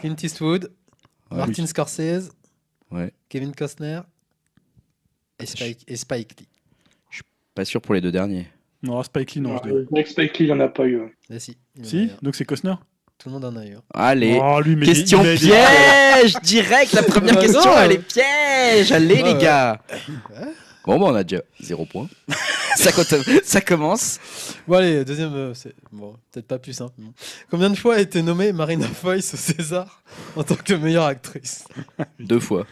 [0.00, 0.70] Clint Eastwood,
[1.30, 1.38] Ouais.
[1.38, 2.30] Martin Scorsese,
[2.90, 3.12] Ouais.
[3.28, 4.00] Kevin Costner
[5.40, 6.48] et Spike, et Spike Lee.
[7.54, 8.48] Pas sûr pour les deux derniers.
[8.82, 9.56] Non, Spike Lee, non.
[9.58, 9.84] je dirais.
[9.92, 10.98] Mec Spike Lee, il en a pas eu.
[11.00, 11.12] ouais.
[11.30, 11.56] Là, si.
[11.76, 12.16] il y en a Si eu un.
[12.22, 12.74] Donc c'est Costner?
[13.16, 13.74] Tout le monde en a eu.
[13.74, 13.82] un.
[13.94, 14.38] Allez.
[14.42, 17.78] Oh, lui, mais Question il- il- piège Direct, la première Bah question, non.
[17.78, 19.40] elle est piège Allez, Ouais, les ouais.
[19.40, 19.80] gars
[20.86, 22.08] Bon, bah, on a déjà zéro point.
[22.76, 23.14] ça, compte-
[23.44, 24.18] ça commence.
[24.68, 25.32] Bon, allez, deuxième.
[25.34, 26.92] euh, c'est- bon, peut-être pas plus simple.
[26.98, 27.12] bon.
[27.50, 30.02] Combien de fois a été nommée Marina Foïs au César
[30.36, 31.64] en tant que meilleure actrice?
[32.18, 32.66] Deux fois.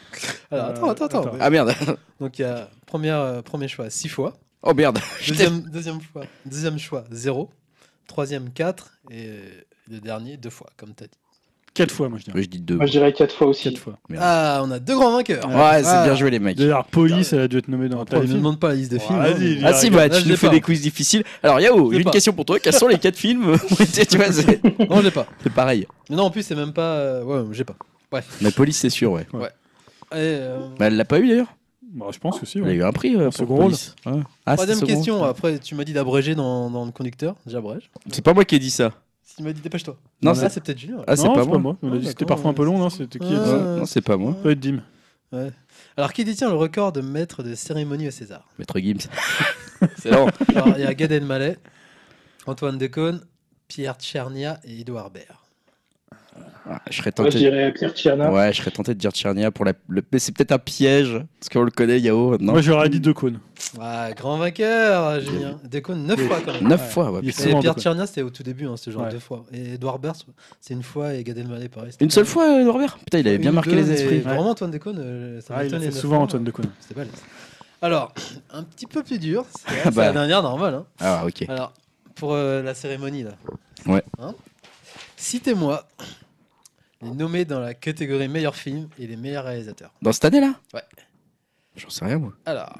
[0.50, 1.20] Alors, Euh, attends, attends, attends.
[1.28, 1.36] attends.
[1.40, 1.74] Ah merde.
[2.20, 4.36] Donc, il y a première, euh, premier choix, 6 fois.
[4.62, 4.98] Oh merde.
[5.20, 7.50] Je t'ai- Deuxième, deuxième, fois, deuxième choix, 0.
[8.06, 8.98] Troisième, 4.
[9.10, 9.30] Et
[9.90, 11.18] le dernier, 2 fois, comme tu as dit.
[11.74, 12.42] Quatre fois, moi je dirais.
[12.42, 12.76] Je dis deux.
[12.76, 13.64] Moi, je dirais 4 fois aussi.
[13.70, 13.98] Quatre fois.
[14.10, 14.22] Merde.
[14.24, 15.46] Ah, on a deux grands vainqueurs.
[15.48, 16.04] Ouais, c'est Ah.
[16.04, 16.58] bien joué, les mecs.
[16.58, 18.32] D'ailleurs, Police, elle a dû être nommée dans Après, ne Talent.
[18.34, 19.18] me demande pas la liste des Ouais, films.
[19.18, 19.60] vas-y, hein.
[19.64, 21.24] Ah si, bah tu nous fais des quiz difficiles.
[21.42, 22.10] Alors Yao, une pas.
[22.10, 22.58] question pour toi.
[22.58, 23.56] Quels sont les quatre films
[24.08, 25.26] Tu vois, c'est Non, je l'ai pas.
[25.42, 25.86] c'est pareil.
[26.10, 26.96] Mais non, en plus, c'est même pas.
[26.96, 27.76] euh, Ouais, j'ai pas.
[28.42, 29.26] Mais Police, c'est sûr, ouais.
[29.32, 31.54] Et, euh, Bah, elle l'a pas eu d'ailleurs.
[31.94, 32.58] Bah, je pense que si.
[32.58, 32.74] Elle a ouais.
[32.74, 33.56] eu un prix euh, pour second.
[33.56, 33.94] Police.
[34.06, 34.12] Ouais.
[34.44, 35.24] Ah, Troisième question.
[35.24, 37.34] Après, tu m'as dit d'abréger dans, dans le conducteur.
[37.46, 37.90] J'abrège.
[38.10, 38.92] C'est pas moi qui ai dit ça.
[39.36, 39.96] Tu m'as dit dépêche-toi.
[40.22, 41.02] Non, Ah, c'est peut-être Julien.
[41.06, 41.76] ah, c'est pas moi.
[41.82, 43.36] On a Ah, dit que c'était parfois un peu long, non C'était qui Ouais,
[43.78, 44.32] Non, c'est pas moi.
[44.34, 44.80] Ça peut être Dim.
[45.32, 45.50] Ouais.
[45.96, 48.46] Alors, qui détient le record de maître de cérémonie au César?
[48.58, 49.08] Maître Gims.
[49.98, 50.26] c'est long.
[50.48, 51.56] Alors, il y a Gad Elmaleh,
[52.46, 53.22] Antoine Decaune,
[53.68, 55.38] Pierre Tchernia et Edouard Baird.
[56.90, 57.38] Je serais Moi, je tenté.
[57.38, 58.30] dirais Pierre Tcherna.
[58.30, 59.72] Ouais, je serais tenté de dire Tchernia pour la.
[59.88, 60.02] Le...
[60.12, 62.38] Mais c'est peut-être un piège parce qu'on le connaît, Yao.
[62.38, 62.52] Non?
[62.52, 63.02] Moi j'aurais dit.
[63.80, 65.58] Ah, grand vainqueur, Julien.
[65.64, 66.68] Decaune, 9 fois quand même.
[66.68, 66.86] Neuf Ouais.
[66.88, 67.20] fois, ouais.
[67.24, 67.82] Et Pierre Decaune.
[67.82, 69.10] Tchernia, c'était au tout début, hein, c'était genre Ouais.
[69.10, 69.44] deux fois.
[69.52, 70.16] Et Edouard Baird,
[70.60, 71.90] c'est une fois, et Gad Elmaleh, pareil.
[72.00, 74.20] Une seule fois, euh, Norbert Putain, il avait bien marqué les esprits.
[74.20, 76.66] Vraiment, Antoine Decaune, euh, ça Ah, il souvent Antoine Decaune.
[76.94, 77.12] Balèze.
[77.80, 78.12] Alors,
[78.52, 79.44] un petit peu plus dur.
[79.66, 80.06] C'est Ah bah.
[80.06, 80.74] la dernière, normal.
[80.74, 80.84] Hein.
[81.00, 81.44] Ah, ok.
[81.48, 81.72] Alors,
[82.14, 83.32] pour euh, la cérémonie, là.
[83.86, 84.04] Ouais.
[84.20, 84.34] Hein
[87.02, 89.92] Citez-moi les nommés dans la catégorie meilleur film et les meilleurs réalisateurs.
[90.02, 90.54] Dans cette année-là?
[90.74, 90.82] Ouais.
[91.76, 92.32] J'en sais rien, moi.
[92.46, 92.72] Alors,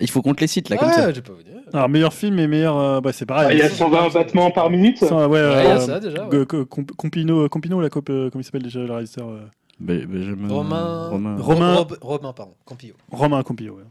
[0.00, 1.10] Il faut qu'on te les cite, là, comme ouais, ça.
[1.10, 1.54] je vais pas vous dire.
[1.72, 2.76] Alors, meilleur film et meilleur.
[2.76, 3.56] euh, bah, c'est Ah, pareil.
[3.56, 4.98] il y a 120 battements par minute?
[4.98, 6.24] Ça, ouais, Ouais, euh, il y a ça déjà.
[6.24, 6.30] ouais.
[6.30, 9.40] Go- co- comp- Compino, Compino, la coupe, euh, comment il s'appelle déjà le réalisateur euh,
[9.80, 11.08] Benjamin- Romain.
[11.08, 11.36] Romain.
[11.38, 11.74] Romain.
[11.76, 12.54] Rob- Romain, pardon.
[12.64, 12.94] Campillo.
[13.10, 13.76] Romain Compillo.
[13.76, 13.84] ouais.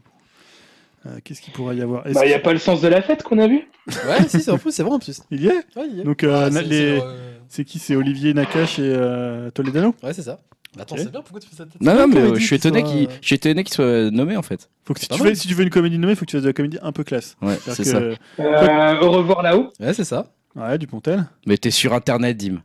[1.06, 3.00] Euh, Qu'est-ce qu'il pourrait y avoir Bah, il n'y a pas le sens de la
[3.02, 5.20] fête qu'on a vu Ouais, si, c'est en plus, c'est vrai en plus.
[5.30, 6.04] Il y est Ouais, il y est.
[6.04, 9.50] Donc, euh, Ah, na- c'est- les- c'est, euh, c'est qui C'est Olivier Nakache et euh,
[9.50, 10.40] Toledano Ouais, c'est ça.
[10.78, 11.00] Attends, Ok.
[11.04, 12.80] c'est bien, pourquoi tu fais cette tête Non, non, mais euh, je suis qui étonné
[12.80, 14.68] soit- qu'il je suis étonné qu'il soit nommé, en fait.
[14.84, 15.30] Faut que si Pas tu, mal.
[15.30, 16.78] fais, si tu veux une comédie nommée, il faut que tu fasses de la comédie
[16.82, 17.36] un peu classe.
[17.40, 18.00] Ouais, c'est ça.
[18.00, 19.70] que- Euh, Au revoir là-haut.
[19.80, 20.26] Ouais, c'est ça.
[20.54, 21.26] Ouais, Dupontel.
[21.46, 22.62] Mais t'es sur Internet, Dim.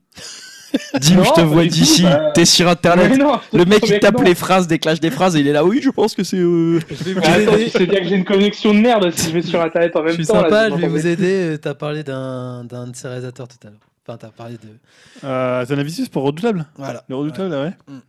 [0.99, 2.03] Dim, Non, je te vois d'ici.
[2.03, 2.31] bah.
[2.33, 3.17] T'es sur Internet.
[3.17, 5.63] non, Le mec, il tape les phrases, déclenche des phrases, et il est là.
[5.65, 6.37] Oui, je pense que c'est.
[6.37, 6.79] euh,
[7.17, 7.65] attends, aider.
[7.65, 10.01] tu sais bien que j'ai une connexion de merde si je vais sur internet en
[10.03, 10.35] même Je suis temps.
[10.41, 11.57] là, sympa, je vais vous aider.
[11.61, 13.79] Tu as parlé d'un d'un de ses réalisateurs tout à l'heure.
[14.07, 15.27] Enfin, tu as parlé de.
[15.27, 16.65] Euh, Zanavicius pour Redoutable.
[16.77, 17.03] Voilà.
[17.07, 17.73] Le Redoutable, ouais.
[17.87, 17.99] Mm.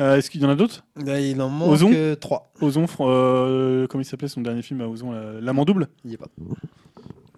[0.00, 0.84] Euh, Est-ce qu'il y en a d'autres?
[1.04, 1.90] Là, il en manque Ozon
[2.20, 2.50] 3.
[2.62, 5.88] Ozon, Fran- euh, comment il s'appelait son dernier film à Ozon la- L'amant double?
[6.04, 6.28] Il y est pas.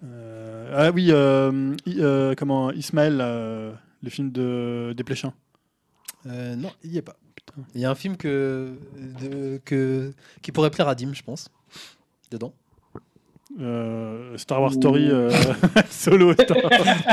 [0.03, 3.71] Euh, Ah oui, euh, euh, comment Ismaël, euh,
[4.05, 5.33] le film de Desplechin.
[6.27, 7.15] Euh, non, il y est pas.
[7.73, 8.73] Il y a un film que,
[9.21, 11.49] de- que, qui pourrait plaire à Dim, je pense.
[12.31, 12.53] Dedans.
[13.59, 15.31] Euh, Star Wars Story, euh,
[15.89, 16.57] solo Star,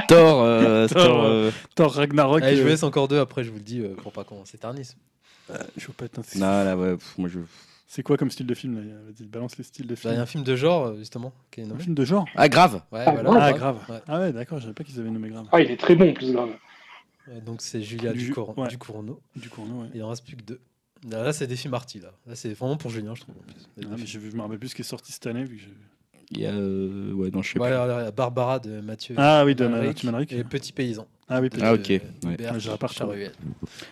[0.09, 2.43] Thor, euh, Thor, Thor, euh, Thor Ragnarok.
[2.43, 4.45] Allez, je vous laisse encore deux, après je vous le dis euh, pour pas qu'on
[4.45, 4.97] s'éternise.
[5.77, 7.39] je veux pas être un- Non, là, ouais, pff, moi je.
[7.87, 8.83] C'est quoi comme style de film là
[9.27, 10.19] balance les styles de Bah, Il y film.
[10.19, 13.05] a un film de genre, justement, qui est Un film de genre Ah, grave Ouais,
[13.07, 13.31] Ah, voilà.
[13.45, 13.77] Ah, grave.
[13.89, 14.01] Ouais.
[14.09, 15.45] Ah ouais, d'accord, je savais pas qu'ils avaient nommé grave.
[15.53, 16.49] Ah, il est très bon en plus, grave.
[17.29, 18.69] Ouais, donc c'est Julia Du- Ducour- ouais.
[18.69, 19.21] Ducournau.
[19.37, 19.89] Du coup, non, ouais.
[19.95, 20.61] Il en reste plus que deux.
[21.09, 22.13] Là, là, c'est des films arty, là.
[22.27, 23.35] Là, c'est vraiment pour Julien, je trouve.
[23.37, 23.69] En plus.
[23.83, 25.45] Ah, mais je, je me rappelle plus ce qui est sorti cette année.
[25.45, 25.63] Vu que
[26.35, 26.51] Il y a.
[26.51, 27.83] euh, Ouais, non, je sais Ouais, pas.
[27.85, 29.15] alors, il y a Barbara de Mathieu.
[29.19, 30.33] Ah oui, de Manrique Mathieu Manrique.
[30.33, 31.07] Et Petit Paysan.
[31.29, 32.01] Ah oui, de Ah, ok, ouais.
[32.35, 33.13] Hubert Ouais, j'aurais pas retrouvé.
[33.15, 33.33] Charuel.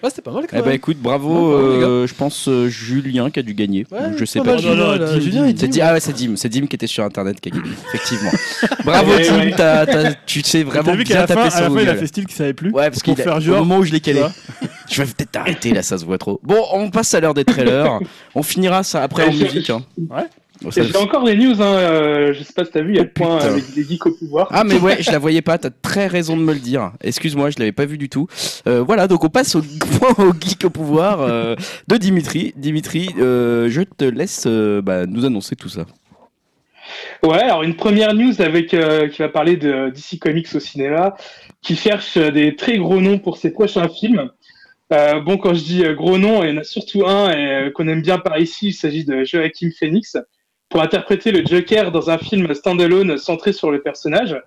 [0.03, 0.65] Ouais, c'était pas mal quand Eh même.
[0.67, 1.87] bah écoute, bravo, Ouais, bravo, les gars.
[1.87, 3.87] euh, je pense euh, Julien qui a dû gagner.
[3.91, 4.55] Ouais, je sais pas pas.
[4.57, 5.13] mal, Non, non, Julien, non, là.
[5.15, 5.49] Dim, Julien, Dim.
[5.49, 5.79] il C'est dit.
[5.79, 8.31] Dim, ah ouais, c'est Dim, c'est Dim qui était sur internet qui a gagné, effectivement.
[8.85, 9.55] Bravo Ouais, Dim, ouais.
[9.57, 11.59] t'as- t'as- tu sais vraiment T'as vu qu'à bien la fin, taper à la sur
[11.61, 11.99] fin, il a Google.
[12.01, 12.71] fait style qu'il savait plus.
[12.73, 13.59] Ouais, parce pour qu'il a- faire au genre.
[13.61, 14.19] moment où je l'ai calé.
[14.21, 14.73] tu vois.
[14.91, 16.41] Je vais peut-être t'arrêter là, ça se voit trop.
[16.43, 18.01] Bon, on passe à l'heure des trailers.
[18.35, 19.71] on finira ça après en musique.
[19.71, 19.83] hein.
[20.11, 20.25] Ouais.
[20.69, 21.75] J'ai encore des news, hein.
[21.75, 23.51] euh, je sais pas si t'as vu, il y a le point putain.
[23.51, 24.49] avec les geeks au pouvoir.
[24.51, 26.93] Ah mais ouais, je la voyais pas, t'as très raison de me le dire.
[27.03, 28.27] Excuse-moi, je l'avais pas vu du tout.
[28.67, 29.63] Euh, voilà, donc on passe au
[29.99, 31.57] point au geek au pouvoir euh,
[31.89, 32.53] de Dimitri.
[32.57, 35.87] Dimitri, euh, je te laisse euh, bah, nous annoncer tout ça.
[37.23, 41.15] Ouais, alors une première news avec euh, qui va parler de DC Comics au cinéma,
[41.63, 44.31] qui cherche euh, des très gros noms pour ses prochains films.
[44.93, 47.71] Euh, bon, quand je dis euh, gros noms, il y en a surtout un euh,
[47.71, 50.17] qu'on aime bien par ici, il s'agit de Joaquin Phoenix,
[50.71, 54.41] pour interpréter le Joker dans un film standalone centré sur le personnage.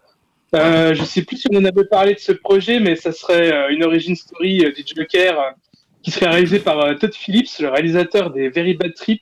[0.56, 3.52] Euh, je sais plus si on en avait parlé de ce projet, mais ça serait
[3.52, 5.54] euh, une origin story euh, du Joker
[6.02, 9.22] qui serait réalisé par Todd Phillips, le réalisateur des Very Bad Trip.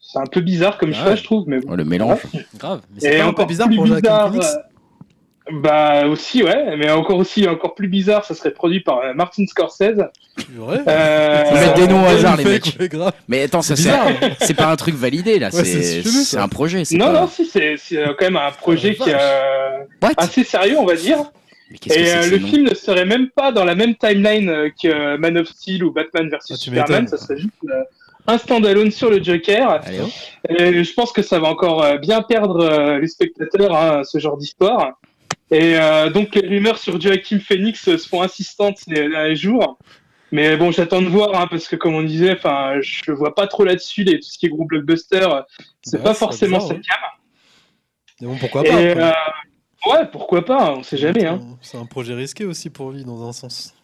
[0.00, 1.68] C'est un peu bizarre comme Ah choix, je trouve, mais bon.
[1.72, 2.20] Oh, le mélange.
[2.56, 2.80] Grave.
[2.94, 4.58] Mais c'est pas un peu encore bizarre plus pour Joaquin bizarre, Phoenix euh,
[5.50, 9.46] Bah aussi ouais, mais encore aussi encore plus bizarre, ça serait produit par euh, Martin
[9.46, 9.80] Scorsese.
[10.58, 10.76] Ouais.
[10.86, 12.78] Euh, Ils mettent des noms au hasard, les mecs.
[13.28, 14.30] Mais attends, ça C'est c'est bizarre.
[14.40, 16.84] c'est pas un truc validé là, Ouais, c'est un projet.
[16.84, 19.78] c'est Non pas- non si c'est c'est euh, quand même un projet qui est euh,
[20.18, 21.18] assez sérieux on va dire.
[21.70, 23.94] Mais qu'est-ce que Et c'est que le film ne serait même pas dans la même
[23.94, 27.08] timeline que Man of Steel ou Batman vs Ah, Superman, m'étonnes.
[27.08, 27.54] ça serait juste
[28.26, 29.80] un standalone sur le Joker.
[29.82, 30.08] Allez, hop.
[30.50, 34.98] Et je pense que ça va encore bien perdre les spectateurs, hein, ce genre d'histoire.
[35.50, 39.78] Et euh, donc les rumeurs sur Joaquin Phoenix se font insistantes les derniers jours.
[40.30, 43.46] Mais bon, j'attends de voir, hein, parce que comme on disait, enfin, je vois pas
[43.46, 45.26] trop là-dessus, les, tout ce qui est gros blockbuster,
[45.82, 46.80] c'est Ouais, pas c'est forcément bizarre, sa ouais.
[46.82, 46.98] cam.
[48.20, 49.14] Mais bon, pourquoi Et pas
[49.86, 51.24] euh, ouais, pourquoi pas, on sait jamais.
[51.24, 51.40] Hein.
[51.62, 53.74] C'est un projet risqué aussi pour lui, dans un sens.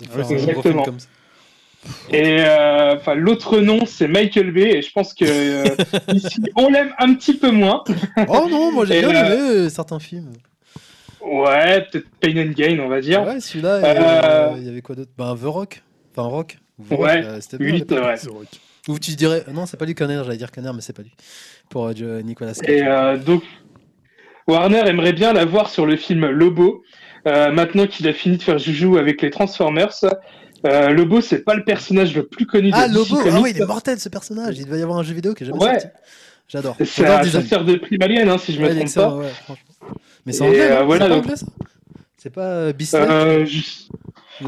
[0.00, 0.84] De Ouais, un exactement.
[0.84, 1.08] comme ça.
[2.10, 5.76] Et euh, enfin, l'autre nom, c'est Michael Bay, et je pense que euh,
[6.14, 7.84] ici, on l'aime un petit peu moins.
[8.28, 10.32] Oh non, moi j'ai bien aimé certains films.
[11.30, 13.22] Ouais, peut-être Pain and Gain, on va dire.
[13.24, 13.82] Ouais, celui-là, Euh,
[14.52, 15.10] euh, il y avait quoi d'autre?
[15.16, 15.82] Bah, The Rock.
[16.16, 16.58] Enfin, Rock.
[16.88, 17.66] The Rock, Ouais, euh, c'était bien.
[17.66, 17.98] Oui, à c'est l'époque.
[18.04, 18.16] vrai.
[18.16, 18.44] C'est vrai.
[18.88, 19.44] Ou tu dirais.
[19.52, 21.12] Non, c'est pas lui Conner, j'allais dire Conner, mais c'est pas lui.
[21.68, 22.70] Pour euh, Nicolas Cage.
[22.70, 23.42] Et euh, donc,
[24.46, 26.82] Warner aimerait bien la voir sur le film Lobo.
[27.26, 29.92] Euh, maintenant qu'il a fini de faire joujou avec les Transformers,
[30.66, 33.52] euh, Lobo, c'est pas le personnage le plus connu de Ah, DC Lobo Ah oui,
[33.54, 34.56] il est mortel ce personnage.
[34.58, 35.80] Il devait y avoir un jeu vidéo qui est jamais Ouais.
[35.80, 35.88] sorti.
[36.48, 36.76] J'adore.
[36.82, 39.54] C'est un chasseur de primes aliens, hein, si je me Ouais, est trompe pas.
[40.28, 40.32] Ouais.
[40.32, 41.46] Mais c'est anglais, euh, voilà, c'est donc- anglais ça
[42.16, 43.60] C'est pas euh, Beastly, Euh, je,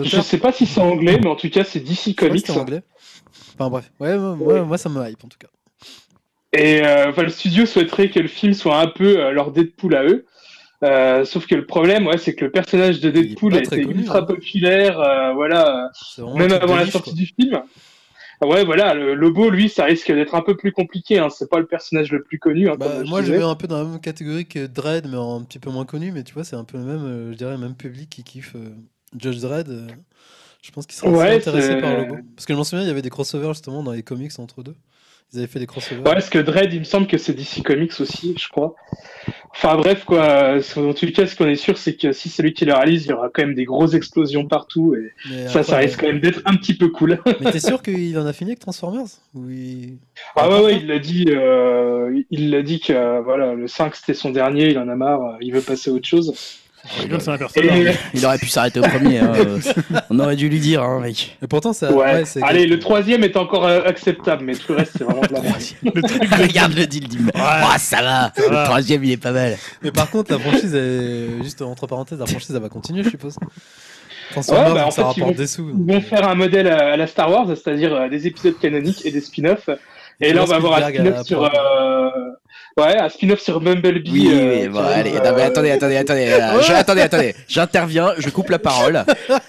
[0.04, 2.46] je sais pas si c'est anglais, mais en tout cas, c'est DC Comics.
[2.46, 2.82] c'était anglais.
[3.58, 5.48] Enfin bref, ouais, moi, moi, moi, ça me hype en tout cas.
[6.52, 10.04] Et euh, enfin, le studio souhaiterait que le film soit un peu leur Deadpool à
[10.04, 10.26] eux.
[10.82, 14.00] Euh, sauf que le problème, ouais, c'est que le personnage de Deadpool a été connu,
[14.00, 14.22] ultra hein.
[14.22, 17.18] populaire, euh, voilà, C'est même avant la sortie quoi.
[17.18, 17.62] du film.
[18.42, 21.18] Ah Ouais, voilà, le Lobo, lui, ça risque d'être un peu plus compliqué.
[21.18, 21.28] Hein.
[21.30, 22.68] C'est pas le personnage le plus connu.
[22.70, 25.16] Hein, Bah, comme moi je mets un peu dans la même catégorie que Dredd, mais
[25.18, 26.10] un petit peu moins connu.
[26.12, 28.24] Mais tu vois, c'est un peu le même, euh, je dirais, le même public qui
[28.24, 28.70] kiffe euh,
[29.18, 29.68] Judge Dredd.
[29.68, 29.86] euh,
[30.62, 32.16] je pense qu'il serait Ouais, intéressé par Lobo.
[32.36, 34.62] Parce que je m'en souviens, il y avait des crossovers justement dans les comics entre
[34.62, 34.76] deux.
[35.32, 35.98] Ils avaient fait des crossovers.
[36.02, 38.74] Ouais, parce que Dredd, il me semble que c'est DC Comics aussi, je crois.
[39.52, 40.56] Enfin bref, quoi.
[40.76, 43.04] En tout cas, ce qu'on est sûr, c'est que si c'est lui qui le réalise,
[43.04, 44.94] il y aura quand même des grosses explosions partout.
[44.94, 47.18] Et Mais ça, ça risque quand même d'être un petit peu cool.
[47.40, 49.98] Mais t'es sûr qu'il en a fini avec Transformers Ou il-
[50.36, 51.26] Ah ouais, ouais, il l'a dit.
[51.28, 54.70] euh, il l'a dit que euh, voilà, le 5 c'était son dernier.
[54.70, 55.36] Il en a marre.
[55.40, 56.32] Il veut passer à autre chose.
[57.56, 57.92] Et.
[58.14, 59.18] Il aurait pu s'arrêter au premier.
[59.18, 59.58] hein, euh,
[60.10, 61.36] On aurait dû lui dire, hein, mec.
[61.42, 61.92] Et pourtant, ça.
[61.92, 62.24] ouais.
[62.42, 65.40] Allez, le troisième est encore euh, acceptable, mais tout le reste c'est vraiment de la
[65.42, 65.60] merde.
[65.94, 67.32] Le truc de- Regarde le deal, dis-moi.
[67.36, 68.32] Ah, ça va.
[68.36, 68.60] Ça va.
[68.62, 69.56] Le troisième, il est pas mal.
[69.82, 71.42] Mais par contre, la franchise, est...
[71.42, 73.36] juste entre parenthèses, la franchise, elle va continuer, je suppose.
[74.36, 75.70] Ouais, bah, en ça fait, ils rapporte vont- des sous.
[75.70, 79.04] Ils vont faire un modèle à, à la Star Wars, c'est-à-dire euh, des épisodes canoniques
[79.04, 79.68] et des spin-offs.
[80.20, 81.44] Et là, on va avoir un spin-off sur.
[81.44, 82.10] euh,
[82.76, 84.10] Ouais, un spin-off sur Bumblebee.
[84.10, 86.28] Oui, oui, euh, bon, allez, non, mais attendez, attendez, attendez,
[86.66, 89.04] je- attendez, attendez, j'interviens, je coupe la parole.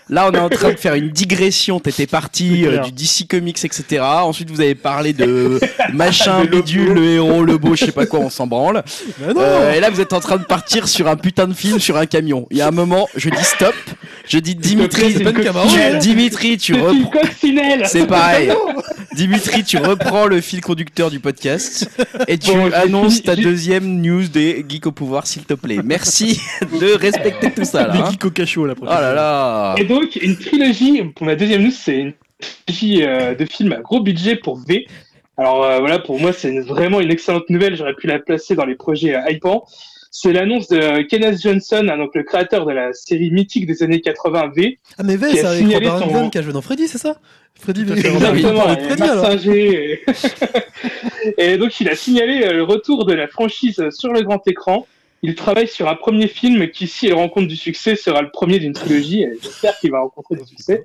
[0.09, 1.80] Là, on est en train de faire une digression.
[1.80, 2.84] T'étais parti C'est euh, clair.
[2.86, 4.01] du DC Comics, etc.
[4.01, 5.59] Ensuite, vous avez parlé de
[5.93, 8.84] machin, bidule, le héros, le beau, je sais pas quoi, on s'en branle.
[9.19, 11.53] Mais non Euh, et là, vous êtes en train de partir sur un putain de
[11.53, 12.47] film sur un camion.
[12.51, 13.76] Il y a un moment, je dis stop,
[14.28, 17.19] je dis Dimitri, C'est une tu- Dimitri, tu C'est une reprends.
[17.22, 18.51] coccinelle C'est pareil.
[19.16, 21.89] Dimitri, tu reprends le fil conducteur du podcast
[22.28, 25.80] et tu Bon, annonces ta deuxième news des Geeks au pouvoir, s'il te plaît.
[25.84, 26.39] Merci
[26.80, 27.93] de respecter tout ça là.
[27.93, 28.12] Les hein.
[28.12, 29.01] geeks au cachot, la Oh prochaine.
[29.01, 29.76] là là.
[29.78, 32.14] Et donc, une trilogie, pour ma deuxième news, c'est une
[32.66, 34.86] trilogie euh, de films à gros budget pour V.
[35.38, 37.76] Alors euh, voilà, pour moi, c'est vraiment une excellente nouvelle.
[37.76, 39.66] J'aurais pu la placer dans les projets euh, hypants.
[40.14, 44.01] C'est l'annonce de Kenneth Johnson, hein, donc le créateur de la série mythique des années
[44.01, 44.78] 80 V.
[44.97, 46.97] Ah, mais V, qui a c'est avec Robert son- qui a joué dans Freddy, c'est
[46.97, 47.16] ça?
[47.55, 50.01] Freddy, Exactement, et Freddy alors et...
[51.38, 54.86] et donc il a signalé euh, le retour de la franchise sur le grand écran.
[55.24, 58.59] Il travaille sur un premier film qui, si elle rencontre du succès, sera le premier
[58.59, 59.26] d'une trilogie.
[59.41, 60.84] J'espère qu'il va rencontrer du succès.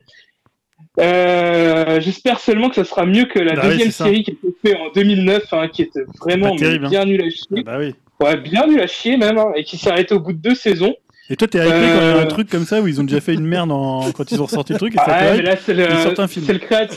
[1.00, 4.76] Euh, J'espère seulement que ça sera mieux que la Bah deuxième série qui était faite
[4.76, 6.90] en 2009, hein, qui était vraiment terrible, hein.
[6.90, 7.62] bien nulle à Ah chier.
[7.64, 7.94] bah oui.
[8.20, 10.54] Ouais, bien nulle à chier même, hein, et qui s'est arrêtée au bout de deux
[10.54, 10.94] saisons.
[11.28, 12.26] Et toi, t'es hypé quand il y a un Euh.
[12.26, 14.72] truc comme ça où ils ont déjà fait une merde en- quand ils ont ressorti
[14.74, 15.86] le truc et ça Ah ouais, mais là, c'est le,
[16.28, 16.96] c'est créateur,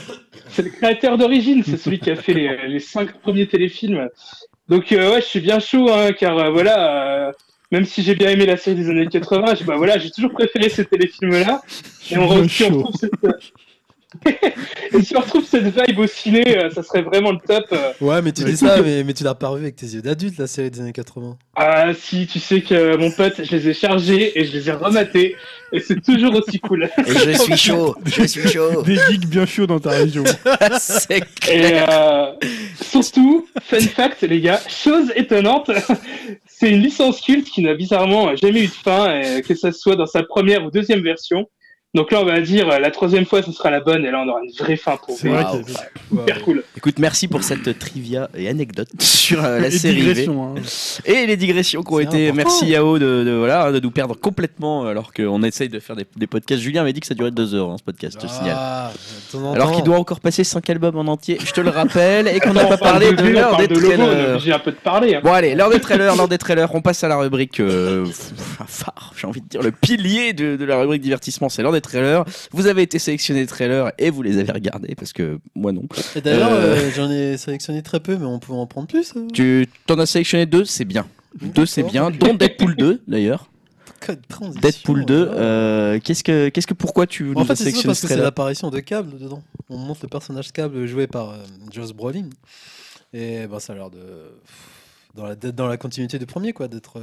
[0.49, 4.07] c'est le créateur d'origine, c'est celui qui a fait les, les cinq premiers téléfilms.
[4.69, 7.31] Donc, euh, ouais, je suis bien chaud, hein, car euh, voilà, euh,
[7.71, 10.31] même si j'ai bien aimé la série des années 80, j'ai bah, voilà, j'ai toujours
[10.31, 11.61] préféré ces téléfilms-là.
[12.11, 13.11] Et on, re- on retrouve cette...
[14.25, 17.65] et si on retrouve cette vibe au ciné, euh, ça serait vraiment le top.
[17.71, 17.91] euh.
[18.01, 20.39] Ouais, mais tu dis ça, mais, mais tu l'as pas revu avec tes yeux d'adulte,
[20.39, 21.37] la série des années 80.
[21.55, 24.71] Ah si, tu sais que mon pote, je les ai chargés et je les ai
[24.71, 25.35] rematés,
[25.71, 26.89] et c'est toujours aussi cool.
[27.05, 28.81] Et je suis chaud, je suis chaud.
[28.81, 30.23] Des geeks bien chauds dans ta région.
[30.79, 32.31] C'est Et euh,
[32.81, 35.69] surtout, fun fact, les gars, chose étonnante,
[36.47, 39.95] c'est une licence culte qui n'a bizarrement jamais eu de fin, et que ça soit
[39.95, 41.47] dans sa première ou deuxième version.
[41.95, 44.29] Donc là, on va dire, la troisième fois, ce sera la bonne, et là, on
[44.29, 45.35] aura une vraie fin pour C'est vous.
[45.35, 46.19] Wow.
[46.19, 46.63] Super cool.
[46.77, 50.13] Écoute, merci pour cette trivia et anecdote sur euh, la série V.
[50.13, 50.55] digressions.
[50.55, 50.61] hein.
[51.05, 52.29] Et les digressions qui ont été.
[52.29, 52.35] important.
[52.35, 56.05] Merci Yao de, de, voilà, de nous perdre complètement alors qu'on essaye de faire des,
[56.15, 56.61] des podcasts.
[56.61, 58.55] Julien avait dit que ça durait deux heures, hein, ce podcast, je te signale.
[58.55, 58.91] Ah,
[59.33, 62.39] en Alors qu'il doit encore passer 5 albums en entier, je te le rappelle, et
[62.39, 64.29] qu'on n'a pas parlé de l'heure des trailers.
[64.35, 65.15] obligé un peu de parler.
[65.15, 65.21] hein.
[65.23, 68.31] Bon allez, l'heure des trailers, l'heure des trailers, on passe à la rubrique euh, pff,
[68.67, 71.78] phare, j'ai envie de dire le pilier de, de la rubrique divertissement, c'est l'heure des
[71.81, 72.23] trailers.
[72.51, 75.83] Vous avez été sélectionné des trailers et vous les avez regardés parce que moi non.
[76.15, 76.75] Et d'ailleurs, Euh.
[76.75, 79.13] euh, j'en ai sélectionné très peu, mais on peut en prendre plus.
[79.15, 79.27] euh.
[79.33, 81.07] Tu t'en as sélectionné deux, c'est bien.
[81.41, 83.49] Deux c'est bien, dont Deadpool 2 d'ailleurs.
[83.99, 84.19] Code
[84.61, 85.39] Deadpool 2, voilà.
[85.41, 87.97] euh, qu'est-ce que qu'est-ce que pourquoi tu En nous fait, as c'est ça sélectionné parce
[87.97, 89.43] ce que c'est trailer l'apparition de Cable dedans.
[89.69, 91.35] On montre le personnage Cable joué par
[91.71, 92.29] Joss Brolin.
[93.13, 93.99] Et ben, ça a l'air de.
[95.15, 97.01] Dans la, dans la continuité du premier, quoi, d'être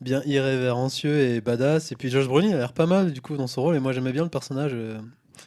[0.00, 1.92] bien irrévérencieux et badass.
[1.92, 3.76] Et puis Josh Brolin a l'air pas mal, du coup, dans son rôle.
[3.76, 4.72] Et moi, j'aimais bien le personnage.
[4.74, 4.98] euh,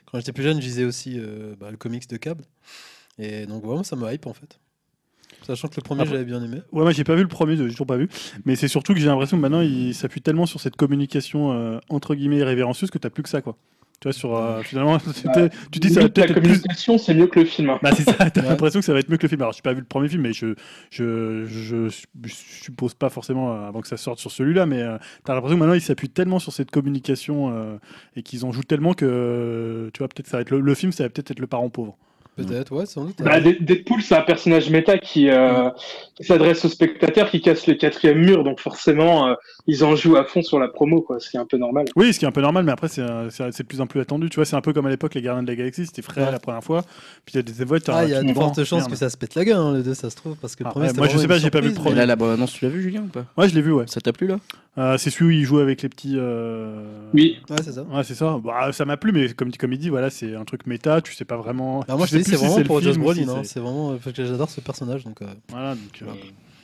[0.05, 2.43] Quand j'étais plus jeune, je lisais aussi euh, bah, le comics de Cable.
[3.17, 4.59] Et donc, vraiment, ça me hype, en fait.
[5.43, 6.61] Sachant que le premier, j'avais bien aimé.
[6.71, 8.07] Ouais, moi j'ai pas vu le premier, j'ai toujours pas vu.
[8.45, 11.79] Mais c'est surtout que j'ai l'impression que maintenant il s'appuie tellement sur cette communication euh,
[11.89, 13.57] entre guillemets irrévérencieuse que t'as plus que ça quoi.
[14.01, 16.41] Tu vois, sur euh, finalement, c'était- tu dis ça va la peut-être être plus.
[16.41, 17.77] communication, c'est mieux que le film.
[17.83, 18.49] Bah c'est ça, t'as Ouais.
[18.49, 19.41] l'impression que ça va être mieux que le film.
[19.41, 20.55] Alors j'ai pas vu le premier film, mais je
[20.89, 24.97] je, je, je suppose pas forcément euh, avant que ça sorte sur celui-là, mais euh,
[25.23, 27.77] t'as l'impression que maintenant ils s'appuient tellement sur cette communication euh,
[28.15, 30.91] et qu'ils en jouent tellement que tu vois peut-être ça va être le, le film,
[30.91, 31.95] ça va peut-être être le parent pauvre.
[32.37, 33.17] Peut-être, ouais, sans doute.
[33.21, 35.69] Bah, De- Deadpool, c'est un personnage méta qui, euh,
[36.15, 39.33] qui s'adresse aux spectateurs, qui casse le quatrième mur, donc forcément, euh,
[39.67, 41.85] ils en jouent à fond sur la promo, quoi, ce qui est un peu normal.
[41.97, 43.99] Oui, ce qui est un peu normal, mais après, c'est euh, de plus en plus
[43.99, 44.29] attendu.
[44.29, 46.23] Tu vois, c'est un peu comme à l'époque, les Gardiens de la Galaxie, c'était frais
[46.25, 46.31] Ouais.
[46.31, 46.81] la première fois.
[47.25, 47.81] Puis il y a des évoques.
[47.89, 49.83] Ah, il y a de fortes chances que ça se pète la gueule, hein, les
[49.83, 50.35] deux, ça se trouve.
[50.37, 51.73] Parce que le Ah, premier, ouais, c'était moi, je sais pas, j'ai pas vu le
[51.73, 51.95] premier.
[51.95, 53.25] là la bande annonce, tu l'as vu Julien ou pas?
[53.37, 53.85] Ouais, je l'ai vu, ouais.
[53.87, 54.37] Ça t'a plu là?
[54.77, 56.15] Euh, c'est celui où il joue avec les petits.
[56.17, 57.37] euh, Oui.
[57.49, 57.81] Ouais, c'est ça.
[57.83, 58.39] Ouais, c'est ça.
[58.41, 61.13] Bah, ça m'a plu, mais comme, comme il dit, voilà, c'est un truc méta, tu
[61.13, 61.83] sais pas vraiment.
[61.89, 63.23] Moi, je sais plus c'est si vraiment pour ou Brolin.
[63.23, 65.03] si hein, c'est- vraiment parce que j'adore ce personnage.
[65.03, 66.01] Donc, euh, Voilà, donc.
[66.01, 66.05] euh,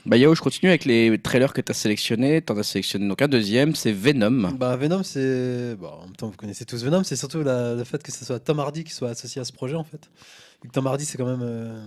[0.05, 2.41] Bah Yao, je continue avec les trailers que t'as sélectionnés.
[2.41, 4.51] T'en as sélectionné donc un deuxième, c'est Venom.
[4.51, 5.75] bah, Venom, c'est.
[5.75, 8.23] Bon, en même temps, vous connaissez tous Venom, c'est surtout la- le fait que ce
[8.23, 10.09] soit Tom Hardy qui soit associé à ce projet en fait.
[10.61, 11.41] Que Tom Hardy, c'est quand même.
[11.43, 11.85] euh,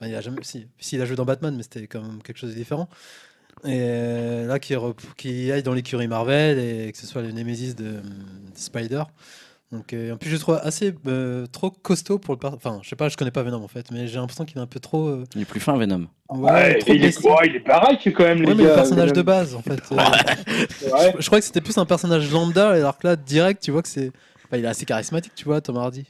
[0.00, 0.38] enfin, il a jamais.
[0.42, 2.88] Si, si, il a joué dans Batman, mais c'était quand même quelque chose de différent.
[3.64, 4.74] Et euh, là, qui,
[5.52, 9.02] aille dans l'écurie Marvel et que ce soit le Nemesis de, euh, de Spider.
[9.72, 12.38] Donc, euh, en plus, je le trouve assez euh, trop costaud pour le.
[12.40, 14.58] per- Enfin, je sais pas, je connais pas Venom en fait, mais j'ai l'impression qu'il
[14.58, 15.06] est un peu trop.
[15.06, 16.08] euh, Il est plus fin Venom.
[16.28, 17.28] Ouais, trop il, est, blessé.
[17.28, 19.80] ouais, il est baraque quand même, Ouais, les mais le personnage de base en fait.
[19.92, 21.12] euh, Ouais.
[21.16, 23.82] je, je crois que c'était plus un personnage lambda, alors que là, direct, tu vois
[23.82, 24.10] que c'est.
[24.46, 26.04] Enfin, il est assez charismatique, tu vois, Tom Hardy.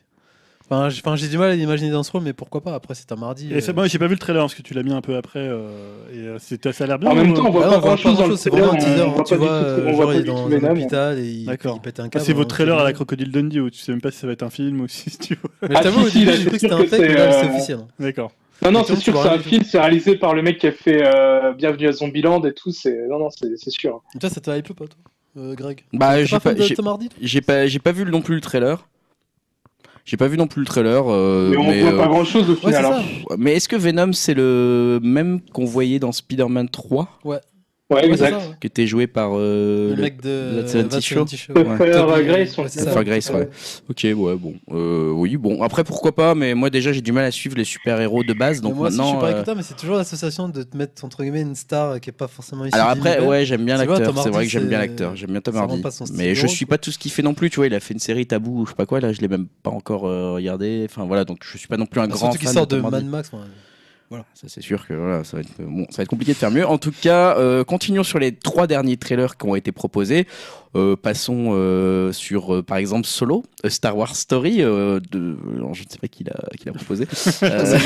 [0.73, 2.75] Enfin, j'ai enfin, du mal à l'imaginer dans ce rôle, mais pourquoi pas?
[2.75, 3.51] Après, c'est Tom Hardy.
[3.53, 5.01] Et euh, c'est moi, j'ai pas vu le trailer parce que tu l'as mis un
[5.01, 5.41] peu après.
[5.41, 7.11] euh, et euh, c'était- ça a l'air bien.
[7.11, 8.17] En même ou- temps, on voit Ah pas non, on voit grand chose dans le
[8.29, 9.01] grand-chose, c'est vraiment un teaser.
[9.03, 11.25] on hein, voit tu vois, euh, on voit genre, il est dans un hôpital et
[11.29, 11.77] il, D'accord.
[11.77, 12.25] il pète un Ah, câble.
[12.25, 14.29] c'est votre hein, trailer à la Crocodile Dundee où tu sais même pas si ça
[14.29, 15.51] va être un film ou si tu vois.
[15.69, 17.01] Mais Ah, t'avoue, au si, début, j'ai c'est cru que sûr c'était un que fake,
[17.01, 17.79] mais là, c'est, euh, officiel.
[17.81, 17.87] hein.
[17.99, 18.33] D'accord.
[18.63, 20.73] Non, non, c'est sûr que c'est un film, c'est réalisé par le mec qui a
[20.73, 22.71] fait euh, Bienvenue à Zombieland et tout.
[22.71, 24.03] C'est non, non, c'est sûr.
[24.21, 24.97] Toi, ça te hype pas, toi,
[25.37, 25.85] euh, Greg?
[25.93, 28.87] Bah j'ai pas, j'ai pas vu non plus le trailer.
[30.05, 31.05] J'ai pas vu non plus le trailer.
[31.09, 32.85] euh, mais on mais, voit euh, pas grand chose au final.
[32.85, 32.99] ça.
[32.99, 33.35] hein.
[33.39, 37.39] mais est-ce que Venom c'est le même qu'on voyait dans Spider-Man 3 Ouais,
[37.91, 38.31] Ouais, exact.
[38.31, 38.55] ça, ouais.
[38.61, 41.27] qui était joué par euh, Le le- mec de 70 Show.
[41.27, 41.53] Show.
[41.55, 41.65] Ouais.
[41.65, 42.69] Toby- Grace, on.
[42.69, 43.49] Frère Grace, ouais.
[43.89, 44.55] Ok, ouais, bon.
[44.71, 45.63] Euh, oui, bon.
[45.63, 48.61] Après, pourquoi pas, mais moi déjà j'ai du mal à suivre les super-héros de base,
[48.61, 49.21] donc moi aussi, je suis maintenant.
[49.21, 52.01] pas euh, avec toi, mais c'est toujours l'association de te mettre entre guillemets une star
[52.01, 54.23] qui est pas forcément issue Alors après, ouais, j'aime bien l'acteur.
[54.23, 55.17] C'est vrai que j'aime bien l'acteur.
[55.17, 55.83] J'aime bien Tom Hardy.
[56.15, 57.51] Mais je suis pas tout ce qu'il fait non plus.
[57.51, 59.01] Tu vois, il a fait une série Tabou, je sais pas quoi.
[59.01, 60.87] Là, je l'ai même pas encore euh, regardé.
[60.89, 62.67] Enfin voilà, donc je suis pas non plus un Bah, grand Surtout qu'il fan sort
[62.67, 62.81] de.
[62.81, 63.31] Mad Max.
[64.11, 64.25] Voilà.
[64.35, 66.51] Ça c'est sûr que voilà, ça va être bon, ça va être compliqué de faire
[66.51, 66.67] mieux.
[66.67, 70.27] En tout cas, euh, continuons sur les trois derniers trailers qui ont été proposés.
[70.77, 74.59] Euh, passons euh, sur euh, par exemple Solo, Star Wars Story.
[74.61, 75.37] euh, de,
[75.73, 77.07] je ne sais pas qui l'a qui l'a proposé.
[77.43, 77.77] Euh,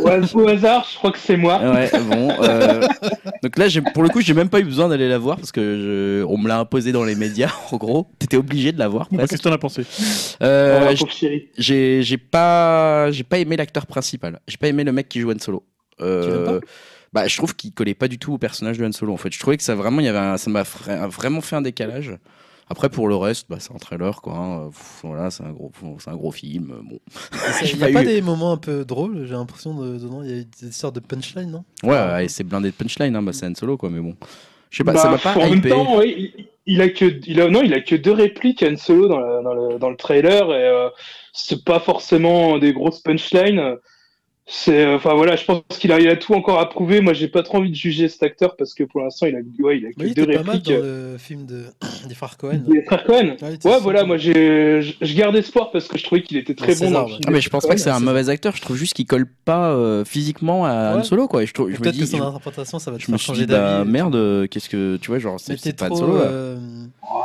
[0.00, 1.60] Au has- Au hasard, je crois que c'est moi.
[1.60, 2.30] ouais, bon.
[2.42, 2.86] euh,
[3.42, 5.50] donc là, j'ai- pour le coup, j'ai même pas eu besoin d'aller la voir parce
[5.50, 5.60] que
[6.22, 7.50] je- on me l'a imposé dans les médias.
[7.72, 9.08] En gros, t'étais obligé de la voir.
[9.10, 9.26] Bon, bah.
[9.26, 9.82] Qu'est-ce que t'en as pensé?
[10.40, 11.48] La j- pauvre chérie.
[11.58, 14.38] j'ai j'ai pas j'ai pas aimé l'acteur principal.
[14.46, 15.64] J'ai pas aimé le mec qui joue Han Solo.
[16.00, 16.66] Euh, Tu l'aimes pas?
[17.12, 19.12] Bah, je trouve qu'il collait pas du tout au personnage de Han Solo.
[19.12, 21.56] En fait, je trouvais que ça vraiment, il y avait un- ça m'a vraiment fait
[21.56, 22.16] un décalage.
[22.70, 24.34] Après, pour le reste, bah, c'est un trailer, quoi.
[24.34, 24.68] hein.
[24.70, 26.72] Pff, Voilà, c'est un gros, c'est un gros film.
[26.88, 26.98] Bon,
[27.62, 30.36] Il n'y a pas pas eu- des moments un peu drôles, j'ai l'impression de, il
[30.36, 31.64] y a des sortes de punchline, non?
[31.82, 33.14] Ouais, ouais, c'est blindé de punchline.
[33.14, 33.90] Hein, bah, c'est Han Solo, quoi.
[33.90, 34.14] Mais bon,
[34.70, 35.68] je sais pas, Bah, ça m'a pas en même hypé.
[35.68, 38.76] temps, ouais, il, il a que, il a, non, il a que deux répliques Han
[38.78, 40.88] Solo dans, le- dans le, dans le trailer et euh,
[41.34, 43.76] c'est pas forcément des grosses punchlines.
[44.44, 47.00] C'est, euh, enfin voilà, je pense qu'il a, il a tout encore à prouver.
[47.00, 49.38] Moi, j'ai pas trop envie de juger cet acteur parce que pour l'instant, il a,
[49.64, 50.74] ouais, il a que Oui, il deux était pas mal répliques.
[50.76, 51.64] dans le film de...
[52.08, 52.60] des frères Cohen.
[52.68, 53.36] Des frères Cohen.
[53.52, 56.72] Était Ouais, voilà, moi j'ai, je garde espoir parce que je trouvais qu'il était très
[56.74, 57.20] bon César, dans le film.
[57.28, 58.54] Ah, mais je pense pas que c'est un mauvais acteur.
[58.56, 61.04] Je trouve juste qu'il colle pas euh, physiquement à Han Ouais.
[61.04, 61.44] Solo, quoi.
[61.44, 63.12] Et je, trouve- je me Peut-être dis, que son je, interprétation, ça va te je
[63.12, 63.90] me faire suis changer bah, d'avis.
[63.90, 65.96] merde, euh, qu'est-ce que tu vois, genre, c'est pas Han trop...
[65.98, 66.16] Solo.
[66.16, 66.58] euh,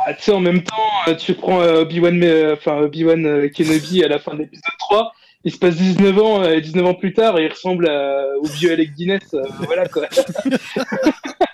[0.06, 4.04] Ah, tu sais, en même temps, tu prends euh, Obi-Wan, euh, enfin Obi-Wan euh, Kenobi
[4.04, 5.12] à la fin de l'épisode 3,
[5.44, 8.46] il se passe 19 ans, euh, 19 ans plus tard, et il ressemble à- au
[8.46, 10.06] vieux Alec Guinness, euh, voilà quoi.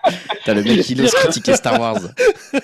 [0.45, 2.01] T'as le mec qui ose critiquer Star Wars.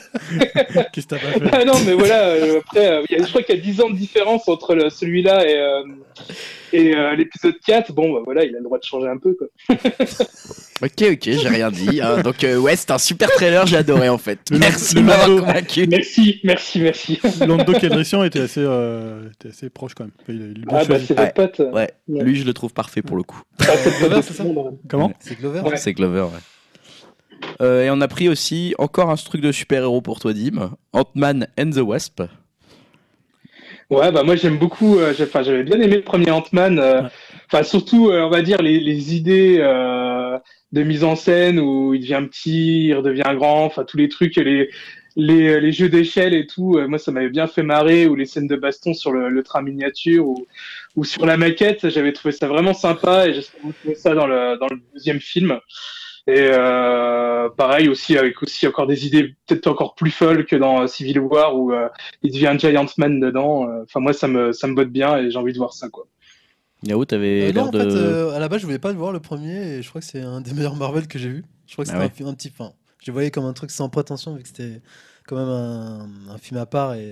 [0.92, 3.24] Qu'est-ce que t'as pas fait ah non, mais voilà, euh, après, euh, il y a-
[3.24, 5.82] je crois qu'il y a 10 ans de différence entre le- celui-là et, euh,
[6.72, 7.92] et euh, l'épisode 4.
[7.92, 9.46] Bon, bah voilà, il a le droit de changer un peu quoi.
[10.82, 12.00] Ok, ok, j'ai rien dit.
[12.00, 12.22] hein.
[12.22, 14.38] Donc, euh, ouais, c'est un super trailer, j'ai adoré en fait.
[14.50, 15.86] Le Merci le de m'avoir Lando- convaincu.
[15.86, 17.20] Merci, merci, merci.
[17.46, 20.12] Lando Calrissian était assez, euh, était assez proche quand même.
[20.22, 21.32] Enfin, il a- il Ah bah c'est Ouais.
[21.36, 21.74] votre pote.
[21.74, 23.42] Ouais, lui, je le trouve parfait pour le coup.
[23.60, 24.78] Ah, c'est Glover, c'est ça monde.
[24.88, 25.76] Comment C'est Glover Ouais.
[25.76, 26.40] C'est Glover, ouais.
[27.60, 30.72] Euh, et on a pris aussi encore un truc de super-héros pour toi, Dim.
[30.92, 32.22] Ant-Man and the Wasp.
[33.90, 34.98] Ouais, bah moi j'aime beaucoup.
[34.98, 36.78] euh, j'avais bien aimé le premier Ant-Man.
[36.78, 37.02] euh.
[37.52, 39.58] Enfin, surtout, euh, on va dire les, les idées
[40.72, 43.64] de mise en scène où il devient petit, il redevient grand.
[43.64, 44.70] Enfin, tous les trucs, les
[45.16, 46.78] les, les jeux d'échelle et tout.
[46.88, 48.06] moi, ça m'avait bien fait marrer.
[48.06, 50.46] Ou les scènes de baston sur le, le train miniature ou
[50.94, 51.88] ou sur la maquette.
[51.88, 55.58] J'avais trouvé ça vraiment sympa et j'espère retrouver ça dans le dans le deuxième film.
[56.30, 60.86] Et euh, pareil aussi avec aussi encore des idées peut-être encore plus folles que dans
[60.86, 61.88] Civil War où euh,
[62.22, 63.68] il devient Giant Man dedans.
[63.68, 65.88] Euh, Enfin moi ça me ça me botte bien et j'ai envie de voir ça
[65.88, 66.06] quoi.
[66.82, 67.78] Yao, t'avais Euh, l'air en de.
[67.80, 70.00] fait, euh, à la base, je voulais pas le voir le premier, et je crois
[70.00, 71.44] que c'est un des meilleurs Marvel que j'ai vu.
[71.66, 72.10] Je crois que Ah c'était ouais.
[72.10, 72.50] un, film- un petit.
[72.58, 72.72] Enfin,
[73.02, 74.80] je le voyais comme un truc sans prétention, vu que c'était
[75.26, 77.06] quand même un, un film à part et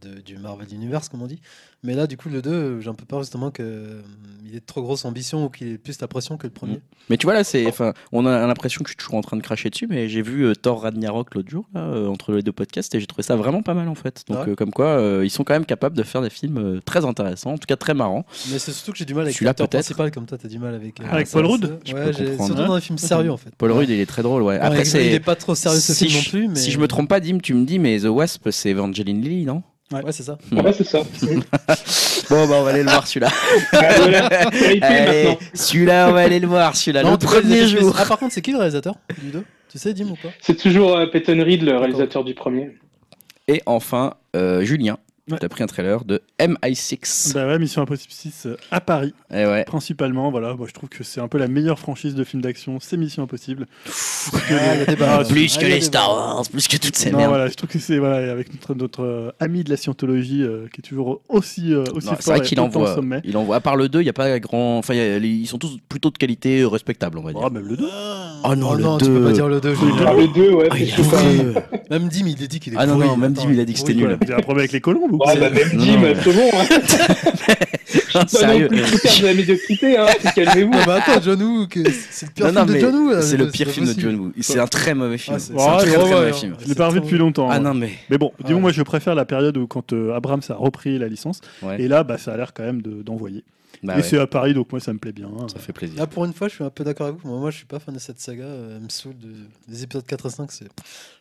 [0.00, 1.40] de- du Marvel Universe, comme on dit.
[1.82, 4.82] Mais là, du coup, le 2, j'ai un peu peur justement qu'il ait de trop
[4.82, 6.80] grosse ambition ou qu'il ait plus la pression que le premier.
[7.08, 7.66] Mais tu vois, là, c'est.
[7.66, 10.20] Enfin, on a l'impression que je suis toujours en train de cracher dessus, mais j'ai
[10.20, 13.22] vu euh, Thor Ragnarok l'autre jour, là, euh, entre les deux podcasts, et j'ai trouvé
[13.22, 14.24] ça vraiment pas mal en fait.
[14.28, 16.28] Donc, Ah ouais euh, comme quoi, euh, ils sont quand même capables de faire des
[16.28, 18.26] films euh, très intéressants, en tout cas très marrants.
[18.50, 19.84] Mais c'est surtout que j'ai du mal avec l'acteur peut-être.
[19.84, 21.00] principal, comme toi, t'as du mal avec.
[21.00, 23.54] euh, Paul Rudd Ouais, surtout dans les films sérieux en fait.
[23.56, 24.58] Paul Rudd, il est très drôle, ouais.
[24.58, 25.06] Après, Ouais, c'est.
[25.06, 26.56] Il est pas trop sérieux ce si film je- non plus, mais.
[26.56, 29.46] Si je me trompe pas, Dim, tu me dis, mais The Wasp, c'est Evangeline Lilly,
[29.46, 29.62] non?
[29.92, 30.38] Ouais, c'est ça.
[30.52, 31.00] Ouais c'est ça.
[32.30, 33.28] Bon, bah, on va aller le voir celui-là.
[35.52, 37.92] Celui-là, on va aller le voir, celui-là, le premier jour.
[37.98, 40.28] Ah, par contre, c'est qui le réalisateur du 2 Tu sais, Dim ou pas?
[40.40, 42.70] C'est toujours euh, Peyton Reed le réalisateur du premier.
[43.48, 44.98] Et enfin, euh, Julien,
[45.32, 45.38] Ouais.
[45.38, 47.34] tu as pris un trailer de MI6.
[47.34, 49.64] Bah ouais, Mission Impossible 6 euh, à Paris, Eh ouais.
[49.64, 50.30] principalement.
[50.30, 52.96] Voilà, moi je trouve que c'est un peu la meilleure franchise de films d'action, c'est
[52.96, 53.66] Mission Impossible.
[53.86, 55.24] Que Ah, il y a.
[55.24, 56.10] Plus Ah, que il y a les des Star.
[56.10, 57.30] Wars, plus que toutes ces Non, merdes.
[57.30, 60.66] voilà, je trouve que c'est voilà, avec notre, notre euh, ami de la scientologie euh,
[60.72, 62.18] qui est toujours aussi, euh, aussi Non, fort.
[62.22, 62.96] C'est vrai qu'il envoie.
[63.24, 63.56] Il envoie.
[63.56, 64.78] À part le 2, il n'y a pas grand.
[64.78, 67.40] Enfin, il y a- les- ils sont tous plutôt de qualité respectable, on va dire.
[67.44, 67.88] Oh, même le 2.
[68.44, 69.24] Oh non, le tu peux 2.
[69.24, 69.74] pas dire le 2.
[70.06, 70.68] Ah, le 2 ouais.
[70.70, 71.54] Ah, il
[71.90, 72.08] même.
[72.08, 73.78] Dim, il a dit qu'il est Ah non, non, même Dim, il a dit que
[73.80, 74.06] c'était nul.
[74.06, 74.16] quoi.
[74.16, 76.14] Vous avez un problème avec les colombes Ouais, bah, même Jim, non.
[76.22, 76.50] c'est bon.
[76.54, 77.54] Hein.
[78.12, 78.68] Pas non Sérieux.
[78.68, 80.06] plus de la médiocrité, hein.
[80.34, 80.70] Calmez-vous.
[80.72, 81.66] Non, mais attends, John Woo,
[82.10, 83.20] c'est le pire Non, non, film de John Woo.
[83.20, 84.00] c'est le pire film de.
[84.00, 84.32] John Woo.
[84.40, 85.36] C'est un très mauvais film.
[85.36, 86.32] Ah, c'est un très mauvais, hein.
[86.32, 86.54] film.
[86.62, 87.48] Je l'ai pas revu depuis longtemps.
[87.50, 87.60] Ah ouais.
[87.60, 87.90] non, mais.
[88.10, 88.60] Mais bon, dis-moi, Ouais.
[88.62, 91.40] moi je préfère la période où quand euh, Abrams a repris la licence.
[91.78, 93.44] Et là, bah, ça a l'air quand même de- d'envoyer.
[93.82, 95.30] Bah et ouais, c'est à Paris, donc moi ça me plaît bien.
[95.50, 95.98] ça fait plaisir.
[95.98, 97.28] Là, pour une fois, je suis un peu d'accord avec vous.
[97.28, 98.44] Moi, moi, je suis pas fan de cette saga.
[98.44, 99.16] euh, Elle me saoule.
[99.16, 99.28] De...
[99.68, 100.66] Les épisodes 4 et 5, c'est...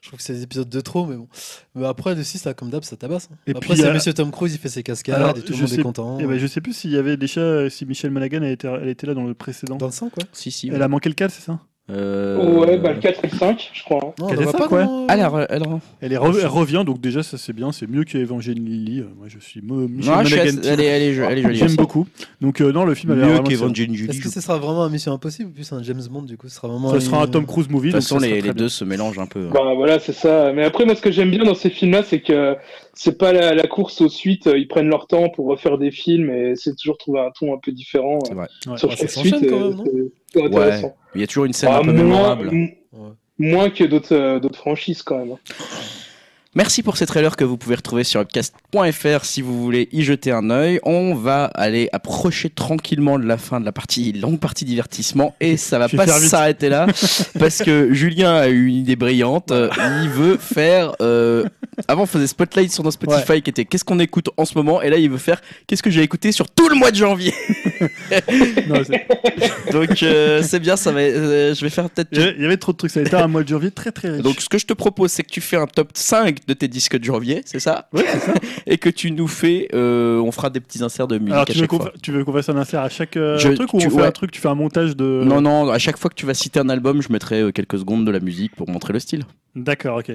[0.01, 1.05] je trouve que c'est des épisodes de trop.
[1.05, 1.27] Mais bon.
[1.75, 3.29] Mais après, le 6, là, comme d'hab, ça tabasse.
[3.31, 3.35] hein.
[3.47, 5.53] Et après, puis, c'est euh, Monsieur Tom Cruise, il fait ses cascades Alors, et tout
[5.53, 6.19] le monde sais- est content.
[6.19, 9.13] Et ben, je sais plus s'il y avait déjà, si elle était, elle était là
[9.13, 9.77] dans le précédent.
[9.77, 10.23] Dans le 5, quoi.
[10.33, 10.67] Si, si.
[10.67, 11.59] Elle a manqué le 4, c'est ça?
[11.91, 13.99] Euh, Ouais, bah le 4 et le 5, je crois.
[14.03, 14.13] hein.
[14.19, 14.85] Non, ça, pas ouais.
[14.85, 17.53] dans- Ah, elle, re- elle re- Elle, est re- elle revient, donc déjà ça c'est
[17.53, 18.99] bien, c'est mieux qu'Evangeline Lilly.
[18.99, 21.13] Euh, Moi je suis mo- Michel Non, je suis Monaghan assez- elle, est, elle, est,
[21.13, 21.55] jo- elle est jolie.
[21.57, 22.05] J'aime beaucoup.
[22.41, 24.19] Donc euh, non, le film a l'air Mieux qu'Evangeline Est-ce Julie.
[24.19, 26.55] que ce sera vraiment un Mission Impossible ou plus un James Bond du coup Ce
[26.55, 27.89] sera vraiment Ça sera un Tom Cruise movie.
[27.89, 29.47] De toute façon, les, les deux se mélangent un peu.
[29.51, 30.51] Bah voilà, c'est ça.
[30.53, 32.55] Mais après, moi, ce que j'aime bien dans ces films-là, c'est que
[32.93, 34.47] c'est pas la, la course aux suites.
[34.55, 37.57] Ils prennent leur temps pour refaire des films et c'est toujours trouver un ton un
[37.57, 38.47] peu différent C'est vrai.
[38.67, 38.77] Ouais.
[38.77, 39.35] sur chaque suite.
[40.37, 40.95] Intéressant.
[41.15, 42.49] Il y a toujours une scène Ah, un peu moins, mémorable.
[42.49, 42.77] Ouais.
[43.37, 45.35] moins que d'autres euh, d'autres franchises quand même.
[46.55, 50.31] Merci pour ces trailers que vous pouvez retrouver sur upcast.fr si vous voulez y jeter
[50.31, 50.79] un œil.
[50.83, 55.57] On va aller approcher tranquillement de la fin de la partie longue partie divertissement et
[55.57, 56.87] ça va pas s'arrêter là
[57.39, 59.51] parce que Julien a eu une idée brillante.
[59.51, 59.69] Euh,
[60.03, 60.93] Il veut faire.
[61.01, 61.45] euh,
[61.87, 64.81] Avant, on faisait Spotlight sur nos Spotify qui était qu'est-ce qu'on écoute en ce moment?
[64.81, 67.31] Et là il veut faire qu'est-ce que j'ai écouté sur tout le mois de janvier?
[68.67, 68.81] Non,
[69.71, 70.99] Donc euh, c'est bien, ça va.
[71.01, 72.09] euh, je vais faire peut-être.
[72.11, 73.47] Il y avait- il y avait trop de trucs, ça a été un mois de
[73.47, 74.21] janvier très très riche.
[74.21, 76.67] Donc ce que je te propose, c'est que tu fais un top 5 de tes
[76.67, 77.87] disques de janvier, c'est ça?
[77.93, 78.33] Ouais, c'est ça.
[78.67, 81.45] Et que tu nous fais, euh, on fera des petits inserts de musique Alors à
[81.45, 81.85] tu veux chaque qu'on fois.
[81.91, 83.89] fa- tu veux qu'on fasse un insert à chaque euh, Je- truc ou tu- on
[83.89, 84.07] fait ouais.
[84.07, 85.21] un truc, tu fais un montage de.
[85.25, 87.79] Non, non, à chaque fois que tu vas citer un album, je mettrai euh, quelques
[87.79, 89.23] secondes de la musique pour montrer le style.
[89.63, 90.11] D'accord, ok.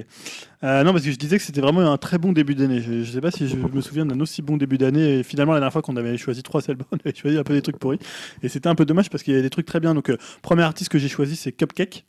[0.63, 2.81] Euh, non, parce que je disais que c'était vraiment un très bon début d'année.
[2.81, 5.19] Je, je sais pas si je me souviens d'un aussi bon début d'année.
[5.19, 7.53] Et finalement, la dernière fois qu'on avait choisi trois albums, on avait choisi un peu
[7.53, 7.99] des trucs pourris.
[8.41, 9.93] Et c'était un peu dommage parce qu'il y avait des trucs très bien.
[9.93, 12.05] Donc, euh, premier artiste que j'ai choisi, c'est Cupcake.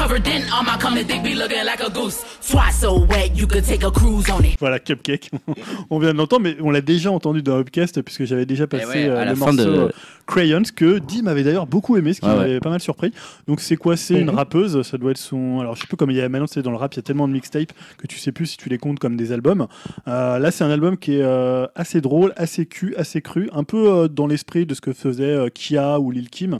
[0.00, 2.24] Covered in my be looking like a goose.
[2.40, 4.56] So wet you could take a cruise on it.
[4.58, 5.30] Voilà, Cupcake.
[5.90, 8.86] on vient de l'entendre, mais on l'a déjà entendu dans Upcast puisque j'avais déjà passé
[8.86, 9.88] ouais, euh, la le morceau de- euh,
[10.26, 13.12] Crayons que Dim avait d'ailleurs beaucoup aimé, ce qui Ouais, m'avait pas mal surpris.
[13.48, 13.96] Donc c'est quoi?
[13.96, 14.36] C'est une Mhm.
[14.36, 15.60] rappeuse, ça doit être son.
[15.60, 17.00] Alors je sais plus comment il y a maintenant, c'est dans le rap, il y
[17.00, 19.66] a tellement de mixtapes que tu sais plus si tu les comptes comme des albums.
[20.08, 23.64] Euh, là, c'est un album qui est euh, assez drôle, assez cul, assez cru, un
[23.64, 26.58] peu euh, dans l'esprit de ce que faisait euh, Kia ou Lil Kim.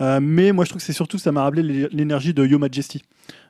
[0.00, 2.58] Euh, mais moi, je trouve que c'est surtout ça m'a rappelé l'é- l'énergie de Yo
[2.76, 3.02] Majesty.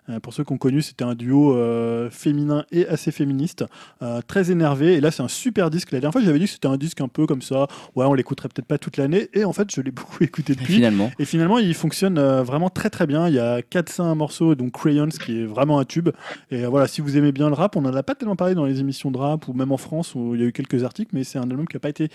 [0.08, 3.64] Euh, pour ceux qui ont connu, c'était un duo euh, féminin et assez féministe,
[4.02, 4.94] euh, très énervé.
[4.94, 5.92] Et là, c'est un super disque.
[5.92, 7.66] La dernière fois, j'avais dit que c'était un disque un peu comme ça.
[7.94, 9.28] Ouais, on l'écouterait peut-être pas toute l'année.
[9.34, 10.74] Et en fait, je l'ai beaucoup écouté depuis.
[10.74, 11.10] Finalement.
[11.18, 13.28] Et finalement, il fonctionne vraiment très très bien.
[13.28, 16.10] Il y a 4-5 morceaux, donc Crayons, qui est vraiment un tube.
[16.50, 18.64] Et voilà, si vous aimez bien le rap, on n'en a pas tellement parlé dans
[18.64, 21.10] les émissions de rap ou même en France où il y a eu quelques articles,
[21.12, 22.08] mais c'est un album qui n'a pas été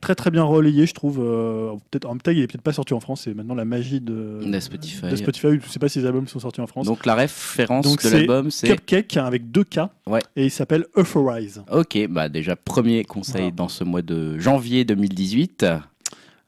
[0.00, 1.20] très très bien relayé, je trouve.
[1.20, 3.22] Euh, peut-être, en même temps, il est peut-être pas sorti en France.
[3.24, 5.08] C'est maintenant la magie de, De Spotify.
[5.08, 5.48] de Spotify.
[5.64, 6.86] Je sais pas si les albums sont sortis en France.
[6.86, 8.68] Donc la référence Donc, de c'est l'album, c'est.
[8.68, 9.80] Cupcake avec deux K.
[10.06, 10.20] Ouais.
[10.36, 11.62] Et il s'appelle Euphorize.
[11.72, 13.50] Ok, bah déjà premier conseil Voilà.
[13.52, 15.66] dans ce mois de janvier 2018.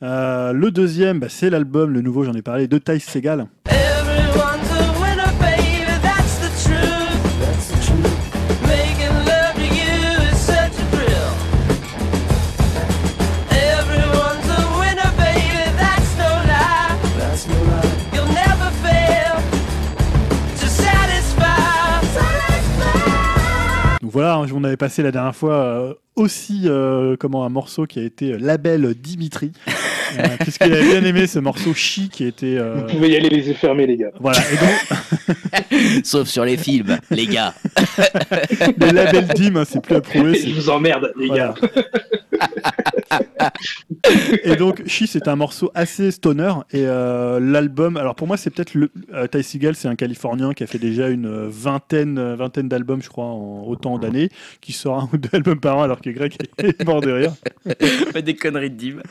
[0.03, 3.47] Euh, le deuxième, bah, c'est l'album, le nouveau, j'en ai parlé, de Ty Segal.
[24.11, 27.99] Voilà, hein, on avait passé la dernière fois euh, aussi euh, comment un morceau qui
[27.99, 29.53] a été euh, label Dimitri,
[30.19, 33.29] euh, puisqu'il avait bien aimé ce morceau Chi qui était euh, Vous pouvez y aller
[33.29, 34.11] les yeux fermés, les gars.
[34.21, 34.39] voilà.
[34.53, 37.55] Et donc Sauf sur les films, les gars.
[38.79, 40.35] le label Dim, hein, c'est plus approuvé.
[40.39, 41.55] Je vous emmerde, les Voilà.
[41.55, 43.53] gars.
[44.45, 46.53] Et donc, She, c'est un morceau assez stoner.
[46.73, 48.91] Et euh, l'album, alors pour moi, c'est peut-être le.
[49.15, 53.09] Euh, Ty Seagal, c'est un Californien qui a fait déjà une vingtaine, vingtaine d'albums, je
[53.09, 54.29] crois, en autant d'années,
[54.61, 57.35] qui sort un ou deux albums par an, alors que Greg est mort de rire.
[58.13, 58.97] Fais des conneries de Dim.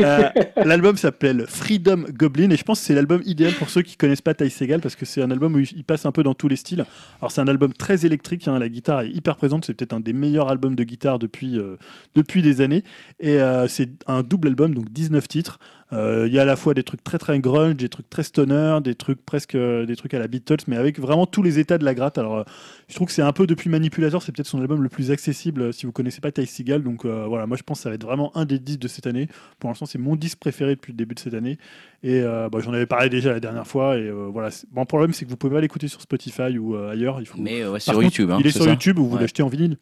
[0.00, 0.30] Euh,
[0.64, 4.22] l'album s'appelle Freedom Goblin et je pense que c'est l'album idéal pour ceux qui connaissent
[4.22, 6.48] pas Ty Segal parce que c'est un album où il passe un peu dans tous
[6.48, 6.86] les styles.
[7.20, 10.00] Alors c'est un album très électrique, hein, la guitare est hyper présente, c'est peut-être un
[10.00, 11.76] des meilleurs albums de guitare depuis, euh,
[12.14, 12.82] depuis des années
[13.18, 15.58] et euh, c'est un double album donc 19 titres.
[15.92, 18.22] Euh, Il y a à la fois des trucs très très grunge, des trucs très
[18.22, 21.58] stoner, des trucs presque euh, des trucs à la Beatles, mais avec vraiment tous les
[21.58, 22.16] états de la gratte.
[22.18, 22.44] Alors, euh,
[22.88, 25.72] je trouve que c'est un peu depuis Manipulator, c'est peut-être son album le plus accessible
[25.72, 26.82] si vous connaissez pas Ty Seagal.
[26.82, 29.06] Donc voilà, moi je pense que ça va être vraiment un des disques de cette
[29.06, 29.28] année.
[29.58, 31.58] Pour l'instant, c'est mon disque préféré depuis le début de cette année.
[32.02, 33.96] Et euh, bah, j'en avais parlé déjà la dernière fois.
[33.98, 36.74] Et euh, voilà, bon, le problème c'est que vous pouvez pas l'écouter sur Spotify ou
[36.76, 37.20] euh, ailleurs.
[37.20, 37.38] Il faut...
[37.38, 38.30] Mais Par sur contre, YouTube.
[38.30, 39.22] hein, il est sur YouTube ou vous Ouais.
[39.22, 39.76] l'achetez en vinyle.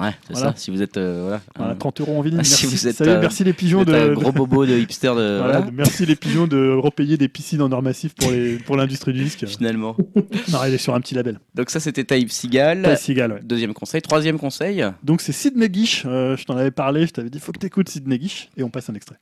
[0.00, 0.50] Ouais, c'est Voilà.
[0.50, 0.54] ça.
[0.56, 0.96] Si vous êtes.
[0.96, 2.38] euh, voilà, Voilà, un- 30 euros en vinyle.
[2.40, 3.92] Ah, si merci, vous êtes, Salut, euh, merci les pigeons de.
[3.94, 5.38] un gros bobo de hipster de.
[5.38, 9.12] Voilà, merci les pigeons de repayer des piscines en or massif pour les pour l'industrie
[9.12, 9.46] du disque.
[9.46, 9.96] Finalement.
[10.52, 11.38] Non, il est sur un petit label.
[11.54, 12.82] Donc ça, c'était Type Seagal.
[12.96, 13.40] Ty Seagal, ouais.
[13.42, 14.02] Deuxième conseil.
[14.02, 14.84] Troisième conseil.
[15.02, 17.88] Donc c'est Sidney Guiche, euh, je t'en avais parlé, je t'avais dit faut que t'écoutes
[17.88, 19.16] Sidney Guiche et on passe un extrait.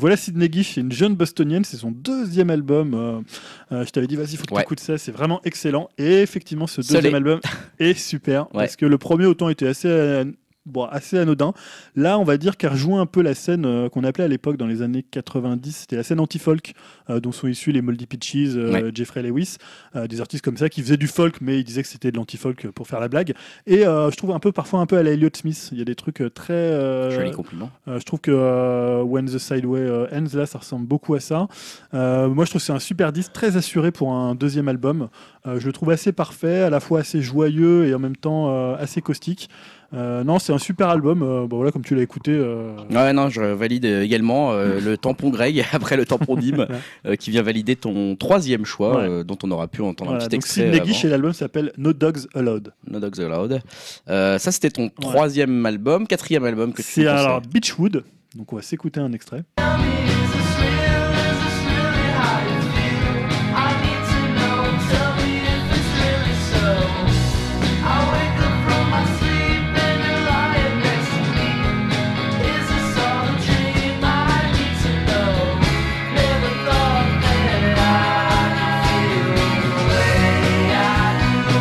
[0.00, 2.94] Donc voilà Sidney Gish, c'est une jeune bostonienne, c'est son deuxième album.
[2.94, 3.20] euh,
[3.70, 4.62] euh, je t'avais dit, vas-y, faut que Ouais.
[4.62, 5.90] tu écoutes ça, c'est vraiment excellent.
[5.98, 7.38] Et effectivement, ce deuxième album
[7.78, 8.62] est super Ouais.
[8.64, 9.88] parce que le premier autant était assez.
[10.70, 11.52] Bon, assez anodin.
[11.96, 14.56] Là, on va dire qu'elle rejoint un peu la scène euh, qu'on appelait à l'époque
[14.56, 16.74] dans les années 90, c'était la scène anti-folk,
[17.08, 18.90] euh, dont sont issus les Moldy Peaches, euh, Ouais.
[18.94, 19.56] Jeffrey Lewis,
[20.08, 22.70] des artistes comme ça qui faisaient du folk, mais ils disaient que c'était de l'anti-folk
[22.70, 23.34] pour faire la blague.
[23.66, 25.70] Et je trouve un peu parfois un peu à la Elliott Smith.
[25.72, 27.10] Il y a des trucs très.
[27.10, 27.70] Joli compliment.
[27.86, 31.48] je trouve que When the Sideway Ends, là, ça ressemble beaucoup à ça.
[31.92, 35.08] Moi, je trouve que c'est un super disque, très assuré pour un deuxième album.
[35.44, 39.00] Je le trouve assez parfait, à la fois assez joyeux et en même temps assez
[39.00, 39.48] caustique.
[39.92, 41.22] Euh, non, c'est un super album.
[41.22, 42.30] Euh, bon, voilà, comme tu l'as écouté.
[42.32, 46.66] euh, Ouais, non, je valide également le tampon Greg après le tampon Dim
[47.18, 49.24] qui vient valider ton troisième choix Ouais.
[49.24, 50.24] dont on aura pu entendre voilà.
[50.24, 50.62] un petit Donc, extrait.
[50.72, 51.00] Sidney avant.
[51.04, 52.72] et l'album s'appelle No Dogs Allowed.
[52.88, 53.60] No Dogs Allowed.
[54.06, 58.04] Ça, c'était ton troisième album, quatrième album que tu C'est alors Beachwood.
[58.36, 59.42] Donc, on va s'écouter un extrait.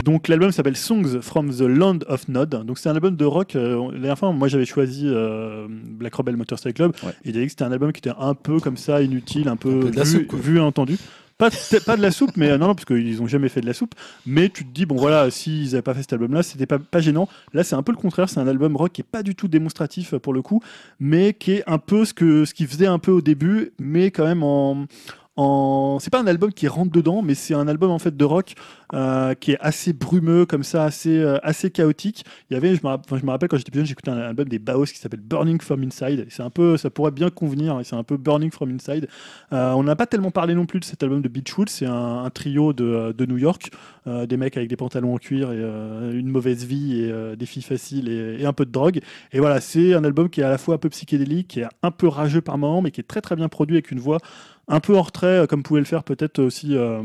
[0.10, 2.66] Donc l'album s'appelle Songs from the Land of Nod.
[2.66, 3.56] Donc c'est un album de rock.
[3.56, 6.94] euh, la dernière fois, moi j'avais choisi euh, Black Rebel Motorcycle Club.
[7.04, 7.12] Ouais.
[7.26, 9.56] Et a dit que c'était un album qui était un peu comme ça, inutile, un
[9.56, 10.40] peu, Un peu de la vu, soupe, quoi.
[10.40, 10.98] vu et entendu.
[11.38, 13.62] Pas, de- pas de la soupe, mais euh, non, non, parce qu'ils ont jamais fait
[13.62, 13.94] de la soupe.
[14.26, 17.00] Mais tu te dis, bon voilà, s'ils n'avaient pas fait cet album-là, c'était pas, pas
[17.02, 17.30] gênant.
[17.54, 18.30] Là, c'est un peu le contraire.
[18.30, 20.60] C'est un album rock qui est pas du tout démonstratif euh, pour le coup,
[21.00, 24.10] mais qui est un peu ce que ce qu'ils faisaient un peu au début, mais
[24.12, 24.86] quand même en
[25.40, 26.00] en...
[26.00, 28.56] c'est pas un album qui rentre dedans, mais c'est un album en fait de rock
[28.94, 32.26] euh, qui est assez brumeux comme ça, assez euh, assez chaotique.
[32.50, 34.86] Il y avait, je me, rappelle quand j'étais plus jeune, j'écoutais un album des Baos
[34.86, 36.26] qui s'appelle Burning from Inside.
[36.30, 37.80] C'est un peu, ça pourrait bien convenir.
[37.80, 39.08] et C'est un peu Burning from Inside.
[39.54, 41.70] Euh, on n'a pas tellement parlé non plus de cet album de Beachwood.
[41.70, 43.72] C'est un, trio de, de New York,
[44.06, 45.58] des mecs avec des pantalons en cuir et
[46.14, 49.00] une mauvaise vie et des filles faciles et, et un peu de drogue.
[49.32, 51.68] Et voilà, c'est un album qui est à la fois un peu psychédélique, qui est
[51.82, 54.20] un peu rageux par moments, mais qui est très très bien produit avec une voix
[54.70, 57.02] un peu en retrait, euh, comme pouvait le faire peut-être aussi euh,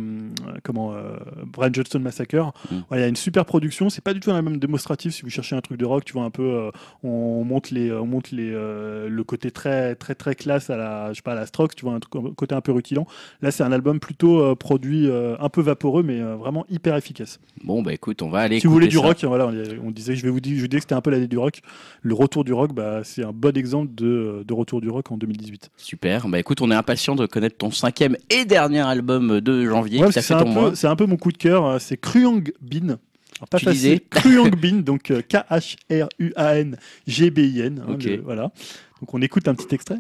[0.62, 1.16] comment euh,
[1.47, 2.53] Brian Johnston Massacre.
[2.70, 2.77] Mm.
[2.89, 3.89] Voilà, il y a une super production.
[3.89, 5.15] C'est pas du tout un album démonstratif.
[5.15, 6.70] Si vous cherchez un truc de rock, tu vois un peu, euh,
[7.03, 11.16] on monte les, on monte les, le côté très très très classe à la, je
[11.16, 11.74] sais pas, à la Strokes.
[11.74, 13.07] Tu vois un truc, côté un peu rutilant.
[13.41, 17.41] Là, c'est un album plutôt produit un peu vaporeux, mais vraiment hyper efficace.
[17.65, 18.61] Bon, bah écoute, on va aller.
[18.61, 20.69] si vous voulez du rock, voilà, on, on disait, je vais vous dire, je vous
[20.69, 21.61] disais que c'était un peu l'année du rock.
[22.03, 25.16] Le retour du rock, bah, c'est un bon exemple de, de retour du rock en
[25.16, 25.70] 2018.
[25.77, 26.28] Super.
[26.28, 30.13] Bah écoute, on est impatient de connaître ton cinquième et dernier album de janvier Ouais,
[30.13, 30.39] c'est un,
[30.71, 32.97] peu- c'est un peu mon coup de cœur, euh, c'est Kruyang Bin.
[33.39, 34.01] Alors, pas facile.
[34.11, 37.83] Kruyang Bin, donc euh, K-H-R-U-A-N-G-B-I-N.
[37.87, 38.53] hein, voilà.
[39.01, 39.97] Donc on écoute un petit extrait.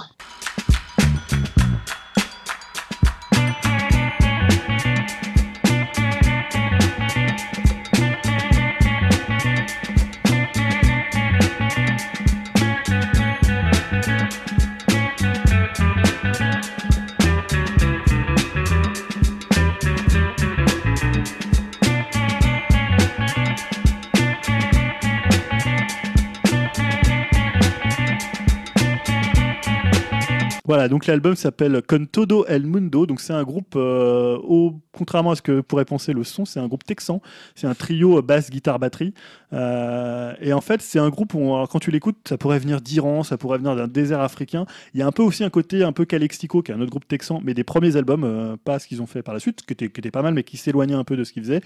[30.66, 33.04] Voilà, donc l'album s'appelle Con Todo El Mundo.
[33.04, 36.58] Donc c'est un groupe, euh, au, contrairement à ce que pourrait penser le son, c'est
[36.58, 37.20] un groupe texan.
[37.54, 39.12] C'est un trio euh, basse, guitare, batterie.
[39.52, 42.80] Euh, et en fait, c'est un groupe où, alors, quand tu l'écoutes, ça pourrait venir
[42.80, 44.64] d'Iran, ça pourrait venir d'un désert africain.
[44.94, 46.90] Il y a un peu aussi un côté un peu Calexico, qui est un autre
[46.90, 49.74] groupe texan, mais des premiers albums, pas ce qu'ils ont fait par la suite, qui
[49.74, 51.60] était, qui était pas mal, mais qui s'éloignait un peu de ce qu'ils faisaient.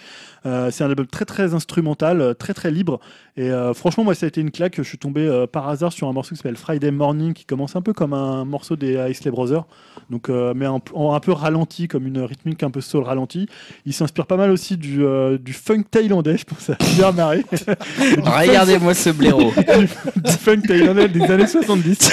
[0.44, 2.98] C'est un album très très instrumental, très très libre.
[3.36, 4.76] Et franchement, moi, ça a été une claque.
[4.76, 7.82] Je suis tombé par hasard sur un morceau qui s'appelle Friday Morning, qui commence un
[7.82, 9.64] peu comme un morceau des Isley Brothers,
[10.10, 10.80] donc euh, mais en
[11.14, 13.46] un peu ralenti, comme une rythmique un peu soul ralenti.
[13.86, 17.44] Il s'inspire pas mal aussi du, euh, du funk thaïlandais, je pense à bien marrer.
[18.16, 19.52] Regardez-moi ce blaireau.
[20.16, 21.98] du funk thaïlandais des années 70.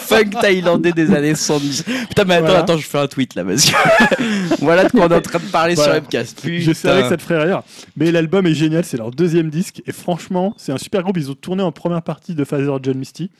[0.00, 1.84] Funk thaïlandais des années 70.
[2.08, 2.58] Putain, mais attends, Voilà.
[2.60, 5.38] attends, je fais un tweet là parce que voilà de quoi on est en train
[5.38, 5.94] de parler Voilà.
[5.94, 6.42] sur Webcast.
[6.44, 7.62] Je savais que ça te ferait rire.
[7.96, 9.82] Mais l'album est génial, c'est leur deuxième disque.
[9.86, 11.16] Et franchement, c'est un super groupe.
[11.16, 13.30] Ils ont tourné en première partie de Father John Misty.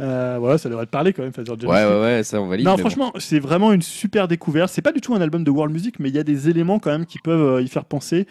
[0.00, 2.46] Euh, voilà, ça devrait te parler quand même, Father John Ouais, ouais, ouais, ça on
[2.48, 2.64] valide.
[2.64, 2.78] Non, bon.
[2.78, 4.70] franchement, c'est vraiment une super découverte.
[4.72, 6.78] C'est pas du tout un album de world music, mais il y a des éléments
[6.78, 8.26] quand même qui peuvent euh, y faire penser.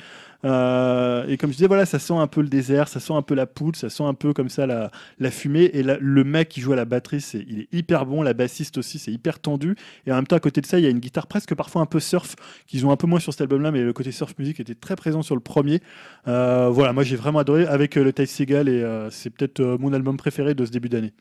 [0.46, 3.22] Euh, et comme je disais, voilà, ça sent un peu le désert, ça sent un
[3.22, 4.90] peu la poudre, ça sent un peu comme ça la,
[5.20, 5.70] la fumée.
[5.74, 8.22] Et la- le mec qui joue à la batterie, c'est, il est hyper bon.
[8.22, 9.76] La bassiste aussi, c'est hyper tendu.
[10.08, 11.82] Et en même temps, à côté de ça, il y a une guitare presque parfois
[11.82, 12.36] un peu surf,
[12.68, 14.96] qu'ils ont un peu moins sur cet album-là, mais le côté surf music était très
[14.96, 15.82] présent sur le premier.
[16.28, 19.60] Euh, voilà, moi j'ai vraiment adoré avec euh, le Ty Seagal et euh, c'est peut-être
[19.60, 21.12] euh, mon album préféré de ce début d'année.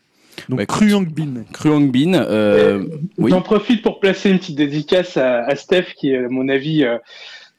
[0.48, 1.44] Donc Bah, Bin.
[1.52, 2.84] Kruang Bin, euh,
[3.18, 3.30] oui.
[3.30, 6.84] J'en profite pour placer une petite dédicace à, à Steph, qui, à mon avis,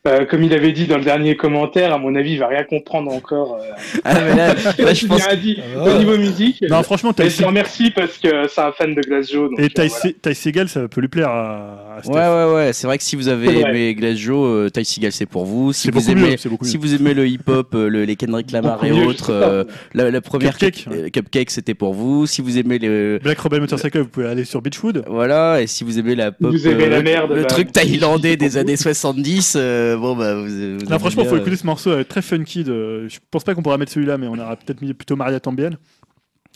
[0.07, 2.47] euh, euh, comme il avait dit dans le dernier commentaire, à mon avis, il va
[2.47, 3.55] rien comprendre encore.
[3.61, 6.63] Euh, Ah, mais là, là, je il pense a dit Ah au niveau musique.
[6.69, 9.49] Non, franchement, Ty remercie parce que c'est un fan de Glace Joe.
[9.49, 9.87] donc, et euh, Ty,
[10.23, 10.35] voilà.
[10.35, 12.13] Segal, ça peut lui plaire à, à Steph.
[12.13, 12.73] Ouais, ouais, ouais.
[12.73, 15.73] C'est vrai que si vous avez aimé Glass Joe, euh, Ty Seagal, c'est pour vous.
[15.73, 16.57] Si C'est vous beaucoup aimez, mieux.
[16.63, 19.63] Si vous aimez le hip-hop, euh, le- les Kendrick Lamar et mieux, autres, euh,
[19.93, 22.25] la, la première Cupcake, Cup- euh, Cupcake, c'était pour vous.
[22.25, 25.03] Si vous aimez le Black Rebel Motorcycle, vous pouvez aller sur Beachwood.
[25.07, 27.71] voilà, et si vous aimez la pop, Vous aimez la le- merde, le bah, truc
[27.73, 30.43] thaïlandais des années 70, euh, bon bah vous.
[30.43, 32.63] vous Non, aimez franchement, bien, faut euh, écouter ce morceau, euh, très funky.
[32.63, 33.07] De...
[33.07, 35.77] Je pense pas qu'on pourra mettre celui-là, mais on aura peut-être mis plutôt Maria Tambiel.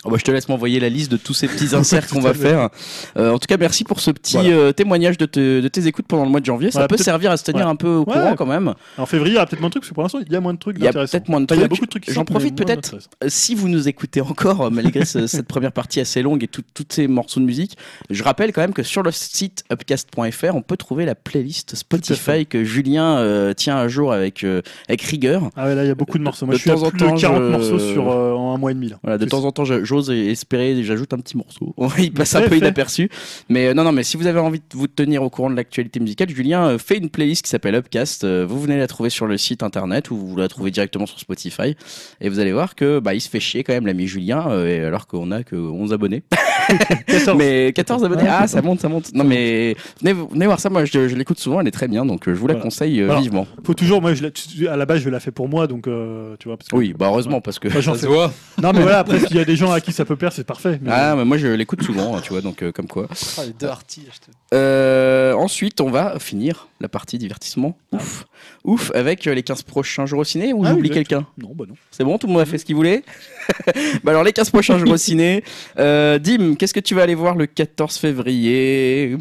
[0.05, 2.33] Oh bah, je te laisse m'envoyer la liste de tous ces petits inserts qu'on va
[2.33, 2.69] faire.
[3.17, 4.49] Euh, en tout cas, merci pour ce petit Voilà.
[4.49, 6.71] euh, témoignage de, te- de tes écoutes pendant le mois de janvier.
[6.71, 7.71] Ça Voilà, peut servir à se tenir ouais.
[7.71, 8.13] un peu au Ouais.
[8.13, 8.73] courant quand même.
[8.97, 10.35] En février, il y aura peut-être moins de trucs, parce que pour l'instant, il y
[10.35, 11.69] a moins de trucs Il y a peut-être moins de Enfin, il y a trucs.
[11.79, 12.95] beaucoup de trucs J'en profite peut-être.
[13.27, 16.63] Si vous nous écoutez encore, euh, malgré ce- cette première partie assez longue et tous
[16.89, 17.77] ces morceaux de musique,
[18.09, 22.45] je rappelle quand même que sur le site upcast.fr, on peut trouver la playlist Spotify
[22.45, 24.43] que Julien euh, tient à jour avec,
[24.87, 25.49] avec rigueur.
[25.55, 26.45] Ah ouais, là, il y a beaucoup de morceaux.
[26.45, 28.09] Moi, De je suis à temps en temps, de 40 je- morceaux sur,
[28.53, 28.89] en un mois et demi.
[28.89, 28.99] Là.
[29.03, 31.73] Voilà, de temps en temps, j'ose espérer, et j'ajoute un petit morceau.
[31.97, 33.09] Il passe un peu inaperçu.
[33.49, 35.55] Mais euh, non, non, mais si vous avez envie de vous tenir au courant de
[35.55, 38.23] l'actualité musicale, Julien euh, fait une playlist qui s'appelle Upcast.
[38.23, 41.19] Euh, vous venez la trouver sur le site internet ou vous la trouvez directement sur
[41.19, 41.75] Spotify.
[42.21, 45.07] Et vous allez voir que bah, il se fait chier quand même, l'ami Julien, alors
[45.07, 46.23] qu'on a que 11 abonnés.
[47.07, 47.37] 14.
[47.37, 49.13] mais 14 abonnés, Ouais, ah, ça monte, ça monte.
[49.13, 50.69] Non, mais venez, venez voir ça.
[50.69, 52.05] Moi, je, je l'écoute souvent, elle est très bien.
[52.05, 52.63] Donc, euh, je vous la Voilà.
[52.63, 53.47] conseille euh, Alors, vivement.
[53.65, 56.35] Faut toujours, moi, je l'ai- à la base, je l'ai fait pour moi, donc euh,
[56.39, 56.57] tu vois.
[56.57, 57.67] Parce que- Oui, bah heureusement, parce que.
[57.67, 58.31] Moi, j'en Ça se fais- voit.
[58.61, 60.43] Non, mais voilà, après, s'il y a des gens à qui ça peut plaire, c'est
[60.45, 60.79] parfait.
[60.81, 63.07] Mais- Ah, mais moi, je l'écoute souvent, hein, tu vois, donc euh, comme quoi.
[63.37, 64.03] Ah, les deux artis.
[64.13, 67.77] je te- Euh, ensuite, on va finir la partie divertissement.
[67.91, 68.25] Ouf.
[68.65, 71.65] Ouf, avec euh, les 15 prochains jours au ciné ou Ah j'oublie quelqu'un Non, bah
[71.67, 71.75] non.
[71.91, 73.03] C'est bon, tout le monde a fait ce qu'il voulait
[74.03, 75.43] bah Alors, les 15 prochains jours au ciné.
[75.79, 76.19] Euh,
[76.57, 79.17] Qu'est-ce que tu vas aller voir le 14 février?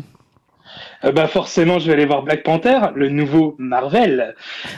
[1.05, 4.35] Euh, bah forcément, je vais aller voir Black Panther, le nouveau Marvel.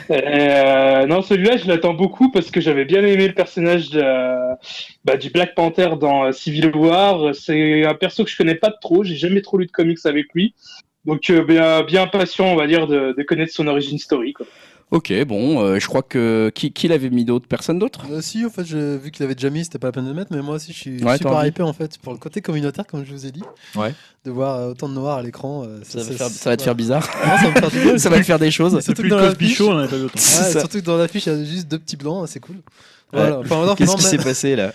[0.09, 4.01] Euh, non, celui-là, je l'attends beaucoup parce que j'avais bien aimé le personnage de,
[5.03, 7.35] bah, du Black Panther dans euh, Civil War.
[7.35, 10.27] C'est un perso que je connais pas trop, j'ai jamais trop lu de comics avec
[10.33, 10.53] lui.
[11.05, 14.33] Donc euh, bien, bien impatient, on va dire, de, connaître son origine story.
[14.91, 16.51] Ok, bon, euh, je crois que.
[16.53, 17.47] Qui, qui l'avait mis d'autre?
[17.47, 18.05] Personne d'autre?
[18.11, 20.09] Euh, si, en fait, je- vu qu'il avait déjà mis, c'était pas la peine de
[20.09, 21.47] le mettre, mais moi aussi, je suis Ouais, t'as super envie.
[21.49, 23.41] hypé en fait pour le côté communautaire, comme je vous ai dit.
[23.75, 23.93] Ouais.
[24.25, 25.63] De voir euh, autant de noirs à l'écran.
[25.65, 27.09] euh, ça, va ça- faire- ça va te faire bizarre.
[27.25, 27.97] Non, ça va me faire du bien.
[27.97, 28.71] ça va te faire des choses.
[28.79, 30.13] Surtout Depuis que le dans Cosby l'affiche- Show, on en avait pas autant.
[30.15, 30.59] Ouais, ça.
[30.59, 32.57] surtout que dans l'affiche, il y a juste deux petits blancs, c'est cool.
[33.11, 33.39] Voilà.
[33.39, 34.71] Enfin, non, Qu'est-ce non, qui mais- s'est passé là?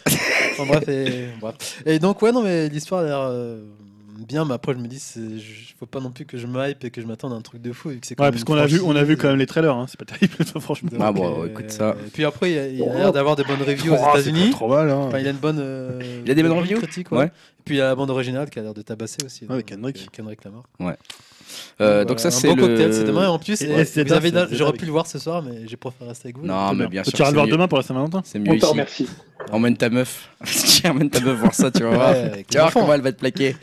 [0.53, 1.29] Enfin, bref, et...
[1.41, 1.83] bref.
[1.87, 3.61] Et donc, ouais, non, mais l'histoire a l'air euh,
[4.27, 6.85] bien, mais après, je me dis, je- faut pas non plus que je me hype
[6.85, 7.89] et que je m'attende à un truc de fou.
[7.91, 9.87] Vu que Ouais, parce qu'on a vu, on a vu quand même les trailers, hein,
[9.89, 10.91] c'est pas terrible, franchement.
[10.93, 11.97] donc, Ah bon, euh, écoute ça.
[12.07, 14.51] Et puis après, il a, il a l'air d'avoir des bonnes reviews aux Oh, États-Unis.
[14.51, 14.97] pas trop mal, hein.
[15.09, 15.59] Enfin, il a une bonne.
[15.61, 17.19] euh, Il a des bonnes bonne reviews critique, ouais.
[17.19, 17.27] Ouais.
[17.27, 19.45] Et puis il y a la bande originale qui a l'air de tabasser aussi.
[19.47, 19.97] Ouais, avec Kendrick.
[19.99, 20.63] euh, Kendrick Lamar.
[21.81, 22.63] Euh, Donc, Donc, ça, c'est bon le.
[22.69, 23.25] cocktail, c'est demain.
[23.25, 23.85] Et en plus, euh,
[24.53, 26.47] j'aurais pu le voir ce soir, mais j'ai préféré rester avec vous.
[26.47, 27.13] Non, mais bien sûr.
[27.13, 28.67] Tu iras c'est le voir demain pour la Saint-Valentin C'est On mieux te ici.
[28.67, 29.09] remercie.
[29.51, 30.29] Emmène ta meuf.
[30.85, 32.11] Emmène ta meuf voir ça, tu vas voir.
[32.13, 33.57] Ouais, Tu vas voir comment elle va te plaquer.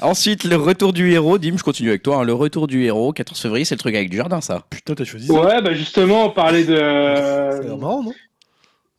[0.00, 1.38] Ensuite, le retour du héros.
[1.38, 2.16] Dim, je continue avec toi.
[2.18, 2.24] hein.
[2.24, 4.62] Le retour du héros, 14 février, c'est le truc avec du jardin, ça.
[4.70, 5.32] Putain, t'as choisi ça.
[5.34, 6.74] Ouais, bah justement, on parlait de.
[6.76, 8.12] Ça l'air marrant, non?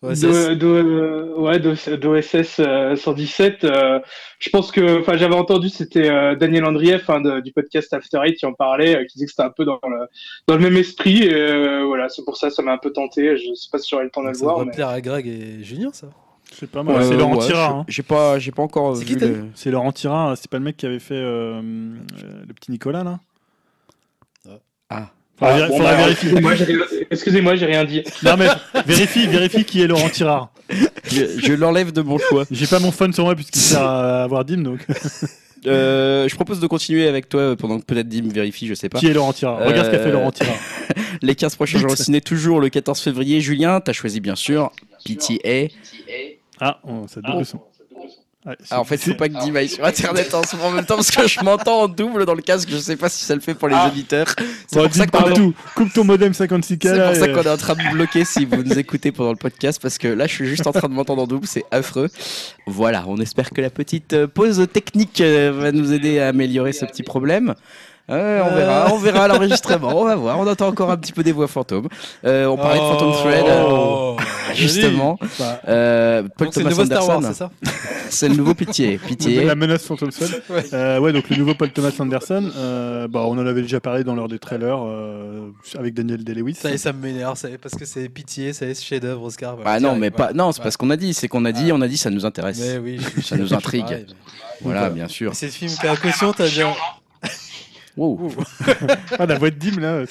[0.03, 3.63] Ouais, c'est- de, de- ouais, de- d'OSS euh, 117.
[3.63, 3.99] euh,
[4.37, 8.19] je pense que, enfin, j'avais entendu, c'était euh, Daniel Andrieff hein, de- du podcast After
[8.23, 10.05] Eight qui en parlait, euh, qui disait que c'était un peu dans le,
[10.47, 11.23] dans le même esprit.
[11.23, 13.37] Et, euh, voilà, c'est pour ça, ça m'a un peu tenté.
[13.37, 14.55] Je sais pas si j'aurai le temps de le ça voir.
[14.57, 16.07] devrait mais- plaire à Greg et Julien, ça.
[16.59, 16.95] C'est pas mal.
[16.95, 17.69] Euh, c'est Laurent ouais, Tirard.
[17.71, 17.85] je- hein.
[17.87, 20.77] J'ai pas, j'ai pas encore C'est vu le- C'est Laurent Tirard, c'est pas le mec
[20.77, 21.61] qui avait fait euh, euh,
[22.47, 23.19] le petit Nicolas là
[24.89, 25.09] Ah.
[25.39, 26.29] Faudra, Ah, vér- bon, faudra bah, vérifier.
[27.11, 28.03] excusez-moi, j'ai rien- dit.
[28.23, 28.47] Non mais
[28.87, 30.49] vérifie, vérifie qui est Laurent Tirard.
[31.05, 32.45] Je, je l'enlève de mon choix.
[32.49, 34.79] J'ai pas mon phone sur moi puisqu'il sert à avoir Dim donc.
[35.65, 38.99] Euh, je propose de continuer avec toi pendant que peut-être Dim vérifie, je sais pas.
[38.99, 40.55] Qui est Laurent Tirard Regarde ce qu'a fait Laurent Tirard.
[41.21, 43.41] Les 15 prochains jours au ciné, toujours le 14 février.
[43.41, 44.71] Julien, t'as choisi bien sûr
[45.05, 45.67] PTA.
[46.59, 47.57] Ah, oh, ça double son.
[48.45, 50.55] Ouais, c'est- Ah, en fait, faut c'est- pas que Dim aille sur internet en, ce
[50.55, 52.69] moment en même temps parce que je m'entends en double dans le casque.
[52.71, 53.87] Je sais pas si ça le fait pour les Ah.
[53.87, 54.27] auditeurs.
[54.67, 55.53] C'est Bon, pour ça qu'on coupe tout.
[55.75, 58.45] Coupe ton modem 56K C'est pour ça qu'on est en train de me bloquer si
[58.45, 60.93] vous nous écoutez pendant le podcast parce que là je suis juste en train de
[60.93, 62.09] m'entendre en double, c'est affreux.
[62.67, 66.71] Voilà, on espère que la petite euh, pause technique euh, va nous aider à améliorer
[66.71, 67.53] ce petit problème.
[68.09, 70.39] Ouais, on verra, on verra l'enregistrement, on va voir.
[70.39, 71.89] On entend encore un petit peu des voix fantômes.
[72.23, 74.15] Euh, on parlait de Phantom Thread, euh, Oh,
[74.55, 75.19] justement.
[75.37, 77.73] Bah, Euh, Paul Donc c'est le Thomas nouveau Star Wars, Anderson, c'est ça
[78.09, 78.97] c'est le nouveau Pitié.
[78.97, 79.43] Pitié.
[79.43, 80.41] La menace Phantom Thread.
[80.49, 80.63] Ouais.
[80.73, 82.49] Euh, ouais, donc le nouveau Paul Thomas Anderson.
[82.55, 86.53] euh, bah, on en avait déjà parlé dans l'heure des trailers euh, avec Daniel Day-Lewis.
[86.55, 89.23] Ça y est, ça me m'énerve, parce que c'est pitié, ça y est, ce chef-d'œuvre,
[89.23, 89.55] Oscar.
[89.55, 90.27] voilà, Ah non, mais voilà.
[90.27, 90.33] pas.
[90.33, 90.63] Non, c'est Ouais.
[90.65, 91.13] pas ce qu'on a dit.
[91.13, 92.57] C'est qu'on a dit, on a dit, ça nous intéresse.
[92.61, 93.83] Mais oui, je- Ça je- nous intrigue.
[93.83, 94.15] pareil, mais-
[94.61, 95.31] Voilà, bien sûr.
[95.35, 96.73] C'est le film qui a caution, t'as déjà.
[97.97, 98.31] Wow.
[99.19, 100.03] Ah, la voix de Dim là.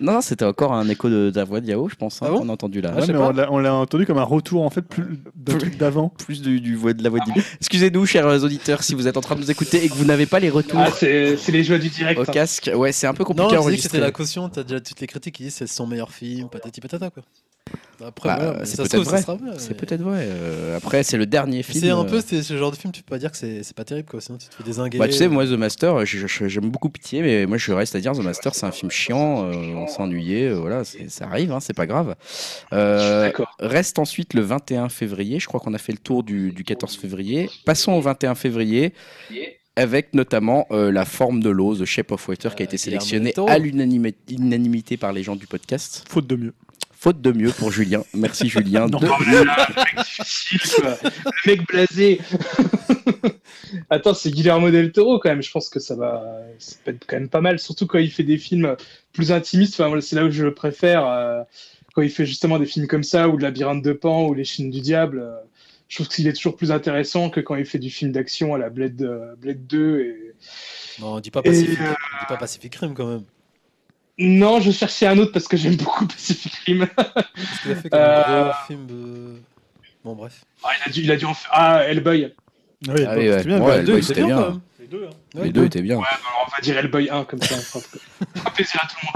[0.00, 2.32] Non, c'était encore un écho de, de la voix de Yao, je pense, hein, Ah
[2.32, 2.92] bon qu'on a entendu là.
[2.92, 3.48] Ouais, mais pas.
[3.50, 6.08] on l'a- entendu comme un retour en fait plus d'un truc d'avant.
[6.18, 7.40] Plus du, du voix de la voix de Dim.
[7.60, 10.26] Excusez-nous, chers auditeurs, si vous êtes en train de nous écouter et que vous n'avez
[10.26, 12.18] pas les retours Ah, c'est les joies du direct.
[12.18, 12.32] au hein.
[12.32, 13.88] casque, ouais, c'est un peu Non, compliqué je à enregistrer.
[13.90, 16.48] c'était la caution, t'as déjà toutes les critiques qui disent que c'est son meilleur film,
[16.48, 17.22] patati patata quoi.
[18.04, 19.22] Après, Bah, voilà, mais c'est peut-être vrai.
[19.58, 20.26] C'est peut-être vrai.
[20.28, 21.78] euh, après, c'est le dernier film.
[21.80, 23.76] C'est un euh, peu c'est ce genre de film, tu peux pas dire que c'est
[23.76, 24.98] pas terrible quoi, sinon tu te fais désinguer.
[24.98, 28.12] Bah, tu sais, moi, The Master, j'aime beaucoup Pitié, mais moi, je reste à dire,
[28.12, 31.76] The Master, c'est un film chiant, euh, on ennuyé, euh, voilà, ça arrive, hein, c'est
[31.76, 32.16] pas grave.
[32.72, 33.54] Euh, D'accord.
[33.60, 36.96] reste ensuite le 21 février, je crois qu'on a fait le tour du, du 14
[36.96, 37.48] février.
[37.64, 38.94] Passons au 21 février.
[39.74, 42.76] Avec notamment euh, la forme de l'eau, The Shape of Water, qui a Euh, été
[42.76, 46.04] Guillermo sélectionné à l'unanimité par les gens du podcast.
[46.10, 46.52] Faute de mieux.
[47.02, 48.04] Faute de mieux pour Julien.
[48.14, 48.86] Merci Julien.
[48.86, 49.00] Non.
[49.00, 49.06] De-
[49.44, 50.98] là mec difficile, quoi.
[51.02, 52.20] Le mec blasé.
[53.90, 55.42] Attends, c'est Guillermo del Toro quand même.
[55.42, 56.22] Je pense que ça va,
[56.60, 58.76] ça peut être quand même pas mal, surtout quand il fait des films
[59.12, 59.80] plus intimistes.
[59.80, 61.04] Enfin, c'est là où je le préfère.
[61.04, 61.42] euh,
[61.92, 64.44] quand il fait justement des films comme ça, ou le Labyrinthe de Pan, ou Les
[64.44, 65.18] Chines du Diable.
[65.18, 65.34] euh,
[65.88, 68.58] je trouve qu'il est toujours plus intéressant que quand il fait du film d'action à
[68.58, 70.00] la Blade, euh, Blade 2.
[70.02, 70.34] Et...
[71.00, 73.24] Non, dis pas Et, Pacific, dis pas Pacific Rim quand même.
[74.18, 76.86] Non, je cherchais un autre parce que j'aime beaucoup Pacific Rim.
[76.96, 79.40] Parce qu'il a fait comme Euh, un gros film de.
[80.04, 80.44] Bon bref.
[80.64, 81.50] Ah, il, a dû, il a dû en faire.
[81.54, 82.32] Ah, Hellboy.
[82.88, 83.38] Ah oui, Ah oui, ouais.
[83.38, 83.60] c'était bien.
[83.60, 85.10] Ouais, bah, Hellboy, deux, c'était bien, les deux, hein.
[85.38, 85.96] Ouais, les deux étaient bien.
[85.96, 87.56] Ouais, bah, on va dire Hellboy 1 comme ça.
[87.56, 89.06] Ça fera plaisir à tout le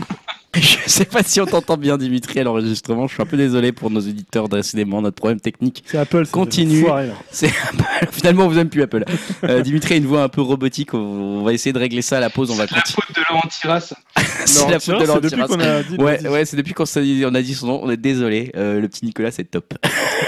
[0.00, 0.06] monde.
[0.54, 3.06] Je sais pas si on t'entend bien, Dimitri, à l'enregistrement.
[3.06, 5.84] Je suis un peu désolé pour nos auditeurs, décidément, notre problème technique.
[5.86, 6.26] C'est Apple.
[6.26, 6.84] c'est Continue.
[7.30, 7.50] C'est
[8.10, 9.04] Finalement, on vous aime plus, Apple.
[9.44, 10.92] Euh, Dimitri a une voix un peu robotique.
[10.92, 12.50] On, va essayer de régler ça à la pause.
[12.50, 13.94] On va C'est la faute de Laurent Tiras.
[14.46, 15.96] C'est Non, la c'est faute de a dit.
[15.96, 17.80] Ouais, ouais, c'est depuis qu'on s'est dit- on a dit son nom.
[17.82, 18.50] On est désolé.
[18.56, 19.74] Euh, le petit Nicolas, c'est top.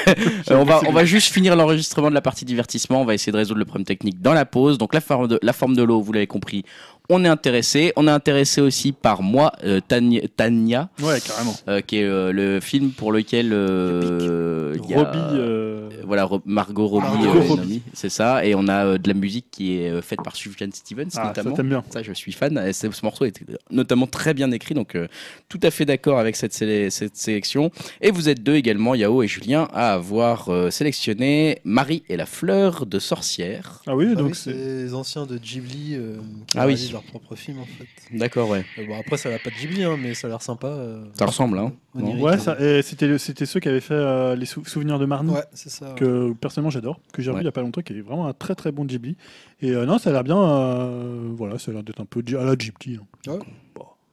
[0.09, 3.03] Euh, on va, on va juste finir l'enregistrement de la partie divertissement.
[3.03, 4.77] On va essayer de résoudre le problème technique dans la pause.
[4.77, 6.65] Donc la forme de, la forme de l'eau, vous l'avez compris.
[7.09, 7.93] On est intéressé.
[7.97, 11.55] On est intéressé aussi par moi, euh, Tania, Tania, Ouais, carrément.
[11.69, 15.19] euh, qui est euh, le film pour lequel euh, il y a, Robbie.
[15.39, 17.61] euh, voilà Ro- Margot Robbie, Margot euh, Robbie.
[17.61, 18.45] nommée, c'est ça.
[18.47, 21.15] Et on a euh, de la musique qui est euh, faite par Sufjan Stevens Ah,
[21.17, 21.57] ça notamment.
[21.57, 21.85] t'aime bien.
[21.93, 22.57] Ça, je suis fan.
[22.67, 25.09] Et ce ce morceau est notamment très bien écrit, donc euh,
[25.49, 27.71] tout à fait d'accord avec cette, sélection.
[28.01, 32.27] Et vous êtes deux également, Yao et Julien, à avoir euh, sélectionné Marie et la
[32.27, 33.83] fleur de sorcière.
[33.87, 36.17] Ah oui, Ah donc oui, c'est les anciens de Ghibli euh,
[36.57, 36.92] Ah oui.
[36.93, 38.17] Réalisent leur propre film en fait.
[38.17, 38.65] D'accord, ouais.
[38.79, 40.67] Euh, bon, après, ça va pas de Ghibli, hein, mais ça a l'air sympa.
[40.69, 41.73] euh, Ça ressemble, hein.
[41.95, 42.39] onirique, Ouais, hein.
[42.39, 45.33] ça- et c'était c'était ceux qui avaient fait euh, les sou- souvenirs de Marnie.
[45.33, 45.89] Ouais, c'est ça.
[45.91, 45.95] ouais.
[45.99, 47.43] que personnellement j'adore, que j'ai revu Ouais.
[47.43, 49.17] il y a pas longtemps, qui est vraiment un très très bon Ghibli.
[49.61, 52.21] Et euh, non, ça a l'air bien, euh, voilà, ça a l'air d'être un peu
[52.23, 52.99] Ghi- à la Ghibli.
[53.29, 53.39] hein.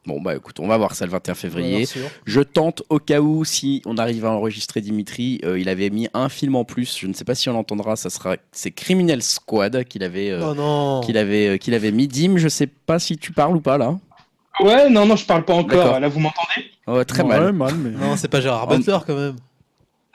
[0.10, 1.88] Bon, bah écoute, on va voir ça le 21 Ouais, février.
[2.26, 6.08] Je tente au cas où, si on arrive à enregistrer Dimitri, euh, il avait mis
[6.16, 6.98] un film en plus.
[7.00, 7.96] Je ne sais pas si on l'entendra.
[7.96, 12.08] Ça sera, c'est Criminal Squad qu'il avait, euh, Oh qu'il avait, euh, qu'il avait mis.
[12.08, 13.98] Dim, je sais pas si tu parles ou pas là.
[14.62, 15.78] Ouais, non, non, je parle pas encore.
[15.84, 16.00] D'accord.
[16.00, 16.66] Là, vous m'entendez?
[16.88, 17.54] Ouais, très mal.
[17.54, 17.92] mal, mais.
[17.92, 18.76] Non, c'est pas Gérard Oh.
[18.76, 19.36] Butler quand même.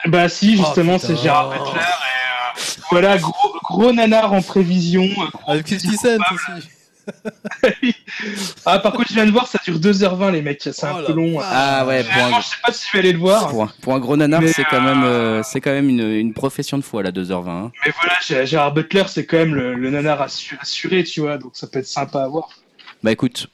[0.06, 1.14] Bah si, justement, Oh, putain.
[1.14, 1.70] c'est Gérard Butler.
[1.70, 5.08] Et, euh, voilà, gros, gros nanar en prévision.
[5.46, 6.68] Avec 50 Cent aussi.
[8.66, 10.60] Ah, par contre, je viens de voir, ça dure 2h20, les mecs.
[10.62, 11.38] C'est Oh un la peu long.
[11.42, 13.48] Ah ouais, pour un, je sais pas si je vais aller le voir.
[13.48, 16.32] pour un, pour un gros nanar, c'est quand même, euh, c'est quand même une, une
[16.32, 17.48] profession de foi là, 2h20.
[17.48, 17.72] hein.
[17.84, 21.38] Mais voilà, Gérard Butler, c'est quand même le, le nanar assu- assuré, tu vois.
[21.38, 22.48] Donc ça peut être sympa à voir.
[23.02, 23.48] Bah écoute,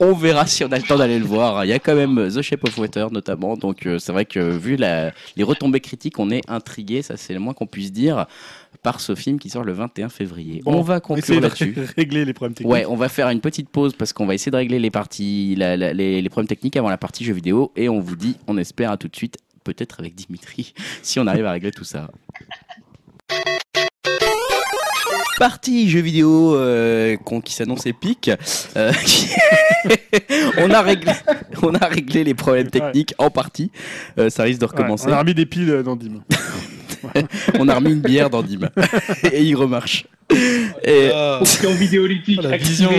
[0.00, 1.64] on verra si on a le temps d'aller le voir.
[1.64, 4.40] Il y a quand même The Shape of Water notamment, donc euh, c'est vrai que
[4.40, 8.26] vu la, les retombées critiques, on est intrigué, ça c'est le moins qu'on puisse dire,
[8.82, 10.62] par ce film qui sort le 21 février.
[10.64, 11.74] Bon, on va conclure de là-dessus.
[11.96, 12.72] régler les problèmes techniques.
[12.72, 15.54] Ouais, on va faire une petite pause parce qu'on va essayer de régler les parties,
[15.56, 18.36] la- la- les, les problèmes techniques avant la partie jeux vidéo et on vous dit,
[18.46, 21.84] on espère à tout de suite, peut-être avec Dimitri, si on arrive à régler tout
[21.84, 22.10] ça.
[25.38, 28.30] Partie jeux vidéo euh, qui s'annonce épique.
[28.76, 29.28] Euh, qui-
[30.58, 31.12] on, a réglé,
[31.62, 33.70] on a réglé les problèmes techniques en partie.
[34.18, 35.06] Euh, ça risque de Ouais, recommencer.
[35.08, 36.22] on a remis des piles dans Dim.
[37.58, 38.68] On a remis une bière dans Dim
[39.32, 40.06] et il remarche.
[40.84, 41.10] Et,
[41.44, 42.42] C'est en vidéo olympique.
[42.42, 42.90] la vision.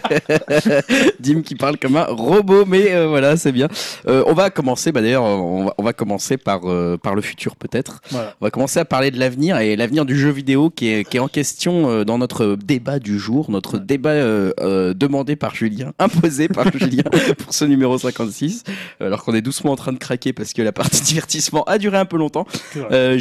[1.20, 3.68] Dim qui parle comme un robot, mais euh, voilà, c'est bien.
[4.08, 7.22] Euh, on va commencer, bah d'ailleurs, on va, on va commencer par, euh, par le
[7.22, 8.00] futur peut-être.
[8.10, 8.34] Voilà.
[8.40, 11.16] On va commencer à parler de l'avenir et l'avenir du jeu vidéo qui est, qui
[11.16, 15.54] est en question euh, dans notre débat du jour, notre débat euh, euh, demandé par
[15.54, 17.04] Julien, imposé par Julien
[17.38, 18.64] pour ce numéro 56,
[19.00, 21.98] alors qu'on est doucement en train de craquer parce que la partie divertissement a duré
[21.98, 22.46] un peu longtemps.
[22.72, 23.18] C'est vrai.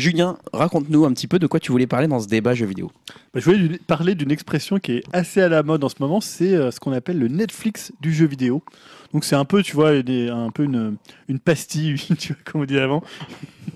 [0.82, 2.92] Raconte-nous un petit peu de quoi tu voulais parler dans ce débat jeu vidéo.
[3.34, 6.22] Bah, je voulais parler d'une expression qui est assez à la mode en ce moment,
[6.22, 8.64] c'est euh, ce qu'on appelle le Netflix du jeu vidéo.
[9.14, 10.96] Donc c'est un peu, tu vois, des- un peu une,
[11.28, 13.04] une pastille, tu vois, comme on dit avant,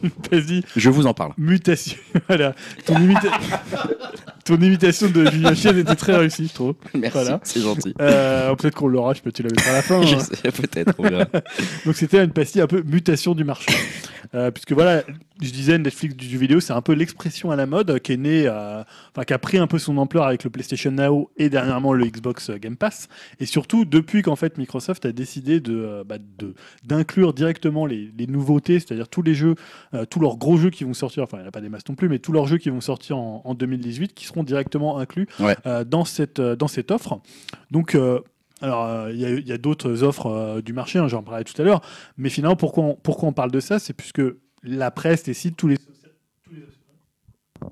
[0.03, 1.33] une pastille Je vous en parle.
[1.37, 1.97] mutation.
[2.27, 2.53] voilà.
[2.85, 3.31] Ton, imita-
[4.45, 6.75] Ton imitation de Julien Chiez était très réussie, je trouve.
[6.93, 7.39] Merci, Voilà.
[7.43, 7.95] c'est gentil.
[7.99, 10.01] Euh, Peut-être qu'on l'aura, je peux te la mettre à la fin.
[10.03, 10.19] Je hein.
[10.19, 11.25] sais, peut-être, on verra.
[11.85, 13.71] Donc c'était une pastille un peu mutation du marché.
[14.35, 15.01] Euh, puisque voilà,
[15.41, 18.17] je disais Netflix du jeu vidéo, c'est un peu l'expression à la mode qui est
[18.17, 21.49] née, euh, enfin qui a pris un peu son ampleur avec le PlayStation Now et
[21.49, 23.07] dernièrement le Xbox Game Pass.
[23.39, 26.53] Et surtout depuis qu'en fait Microsoft a décidé de euh, bah, de-
[26.83, 29.55] d'inclure directement les, les nouveautés, c'est-à-dire tous les jeux,
[29.93, 31.69] euh, tous leurs gros jeux qui vont sortir, enfin il n'y en a pas des
[31.69, 34.43] masses non plus, mais tous leurs jeux qui vont sortir en, en 2018 qui seront
[34.43, 35.55] directement inclus Ouais.
[35.65, 37.19] euh, dans cette dans cette offre.
[37.71, 37.97] Donc
[38.61, 41.65] alors, euh, il y a, d'autres offres euh, du marché, hein, j'en parlais tout à
[41.65, 41.81] l'heure,
[42.17, 43.79] mais finalement, pourquoi on, pourquoi on parle de ça?
[43.79, 44.21] C'est puisque
[44.63, 45.77] la presse, les sites, tous les.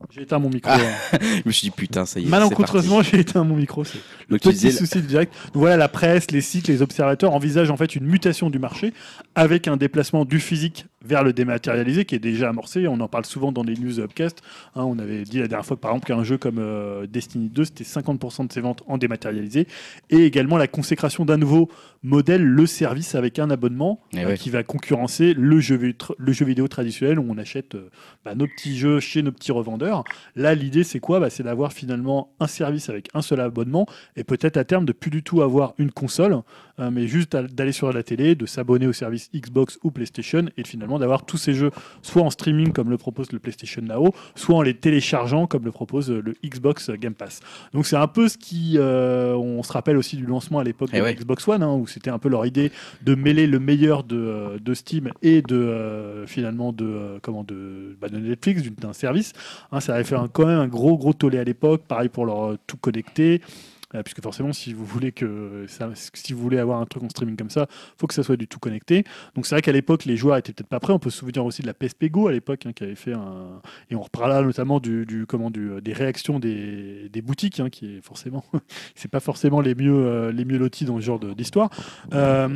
[0.10, 0.72] J'ai éteint mon micro.
[0.74, 1.18] Ah, hein.
[1.22, 2.30] Je me suis dit, putain, ça y est.
[2.30, 3.84] Malencontreusement, j'ai éteint mon micro.
[3.84, 5.34] C'est le petit disais, souci du direct.
[5.54, 8.94] Donc voilà, la presse, les sites, les observateurs envisagent en fait une mutation du marché
[9.36, 12.88] avec un déplacement du physique vers le dématérialisé qui est déjà amorcé.
[12.88, 14.42] On en parle souvent dans les news upcast.
[14.76, 17.66] Hein, on avait dit la dernière fois par exemple qu'un jeu comme euh, Destiny 2,
[17.66, 19.68] c'était 50% de ses ventes en dématérialisé.
[20.10, 21.70] Et également la consécration d'un nouveau
[22.04, 26.32] modèle, le service avec un abonnement Eh euh, qui va concurrencer le jeu, vi- le
[26.34, 27.90] jeu vidéo traditionnel où on achète euh,
[28.26, 30.04] bah, nos petits jeux chez nos petits revendeurs.
[30.36, 31.20] Là, l'idée, c'est quoi?
[31.20, 33.86] Bah, C'est d'avoir finalement un service avec un seul abonnement
[34.16, 36.40] et peut-être à terme de plus du tout avoir une console,
[36.80, 40.64] euh, mais juste d'aller sur la télé, de s'abonner au service Xbox ou PlayStation et
[40.64, 41.72] finalement d'avoir tous ces jeux
[42.02, 45.72] soit en streaming comme le propose le PlayStation Now, soit en les téléchargeant comme le
[45.72, 47.40] propose le Xbox Game Pass.
[47.74, 50.90] Donc c'est un peu ce qui, euh, on se rappelle aussi du lancement à l'époque
[50.94, 51.16] Eh de ouais.
[51.16, 52.72] Xbox One, hein, où c'était un peu leur idée
[53.02, 57.96] de mêler le meilleur de, euh, de Steam et de euh, finalement de comment de,
[58.02, 59.34] bah, de Netflix, d'un service.
[59.72, 61.84] Hein, ça avait fait un- quand même un gros gros tollé à l'époque.
[61.88, 63.42] Pareil pour leur tout connecté.
[63.96, 67.10] Euh, puisque forcément, si vous voulez que ça- si vous voulez avoir un truc en
[67.10, 67.68] streaming comme ça,
[67.98, 69.04] faut que ça soit du tout connecté.
[69.36, 70.94] Donc c'est vrai qu'à l'époque, les joueurs étaient peut-être pas prêts.
[70.94, 73.14] On peut se souvenir aussi de la PSP Go à l'époque, hein, qui avait fait
[73.14, 73.62] un
[73.92, 77.98] et on reparlera notamment du, du- comment du, des réactions des, des boutiques, hein, qui
[77.98, 78.44] est forcément
[78.96, 81.70] c'est pas forcément les mieux euh, les mieux lotis dans ce genre d'histoire.
[82.14, 82.48] Euh,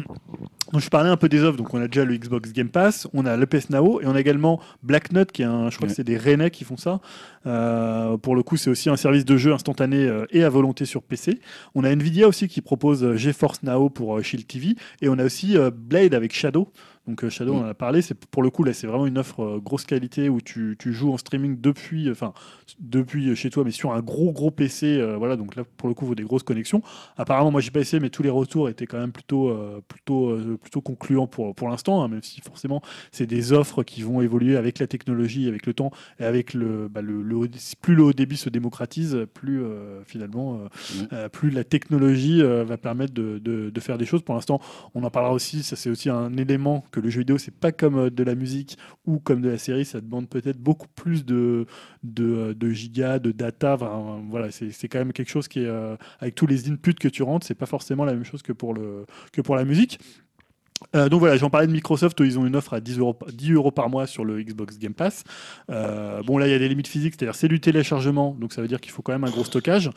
[0.71, 1.57] donc je parlais un peu des offres.
[1.57, 4.15] Donc on a déjà le Xbox Game Pass, on a le PS Now et on
[4.15, 5.91] a également Black Nut qui est un, je crois Ouais.
[5.91, 6.99] que c'est des Rennais qui font ça.
[7.45, 10.85] Euh, pour le coup, c'est aussi un service de jeu instantané euh, et à volonté
[10.85, 11.26] sur PC.
[11.75, 15.17] On a Nvidia aussi qui propose euh, GeForce Now pour euh, Shield TV et on
[15.19, 16.71] a aussi euh, Blade avec Shadow.
[17.07, 17.57] Donc euh, Shadow, Mm.
[17.57, 18.01] on en a parlé.
[18.01, 20.93] C'est pour le coup là, c'est vraiment une offre euh, grosse qualité où tu, tu
[20.93, 22.33] joues en streaming depuis, euh, enfin
[22.79, 24.97] depuis chez toi, mais sur un gros gros PC.
[24.97, 26.81] euh, voilà, donc là pour le coup, il faut des grosses connexions.
[27.17, 30.29] Apparemment, moi j'ai pas essayé, mais tous les retours étaient quand même plutôt euh, plutôt
[30.31, 32.81] euh, plutôt concluants pour pour l'instant, hein, même si forcément
[33.11, 36.87] c'est des offres qui vont évoluer avec la technologie, avec le temps et avec le,
[36.89, 37.23] bah, le,
[37.81, 39.61] plus le haut débit se démocratise, plus
[40.05, 40.59] finalement
[41.13, 44.21] euh, plus la technologie va permettre de, de- de faire des choses.
[44.21, 44.59] Pour l'instant,
[44.95, 45.63] on en parlera aussi.
[45.63, 48.35] Ça c'est aussi un élément que le jeu vidéo c'est pas comme euh, de la
[48.35, 49.85] musique ou comme de la série.
[49.85, 51.65] Ça demande peut-être beaucoup plus de
[52.03, 53.75] de, euh, de gigas, de data.
[53.75, 57.07] Voilà, c'est c'est quand même quelque chose qui est euh, avec tous les inputs que
[57.07, 59.99] tu rentres, c'est pas forcément la même chose que pour le que pour la musique.
[60.95, 63.53] Euh, donc voilà, j'en parlais de Microsoft, ils ont une offre à 10 euros, 10
[63.53, 65.23] euros par mois sur le Xbox Game Pass.
[65.71, 68.61] Euh, bon là, il y a des limites physiques, c'est-à-dire c'est du téléchargement, donc ça
[68.61, 69.89] veut dire qu'il faut quand même un gros stockage.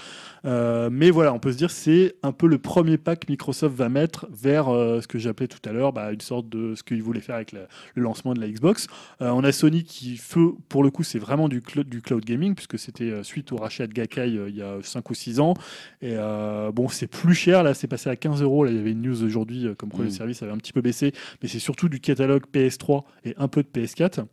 [0.47, 3.75] Euh, mais voilà, on peut se dire c'est un peu le premier pas que Microsoft
[3.77, 7.03] va mettre vers ce que j'appelais tout à l'heure, bah, une sorte de ce qu'ils
[7.03, 8.87] voulaient faire avec la- le lancement de la Xbox.
[9.21, 12.55] On a Sony qui, fait, pour le coup, c'est vraiment du, cloud- du cloud gaming,
[12.55, 15.55] puisque c'était suite au rachat de Gakkai euh, il y a 5 ou 6 ans.
[16.01, 16.17] Et
[16.73, 18.65] bon, c'est plus cher, là, c'est passé à 15 euros.
[18.65, 20.15] Là, il y avait une news aujourd'hui comme quoi le Mm.
[20.15, 23.63] service avait un petit peu baissé, mais c'est surtout du catalogue PS3 et un peu
[23.63, 24.27] de PS4.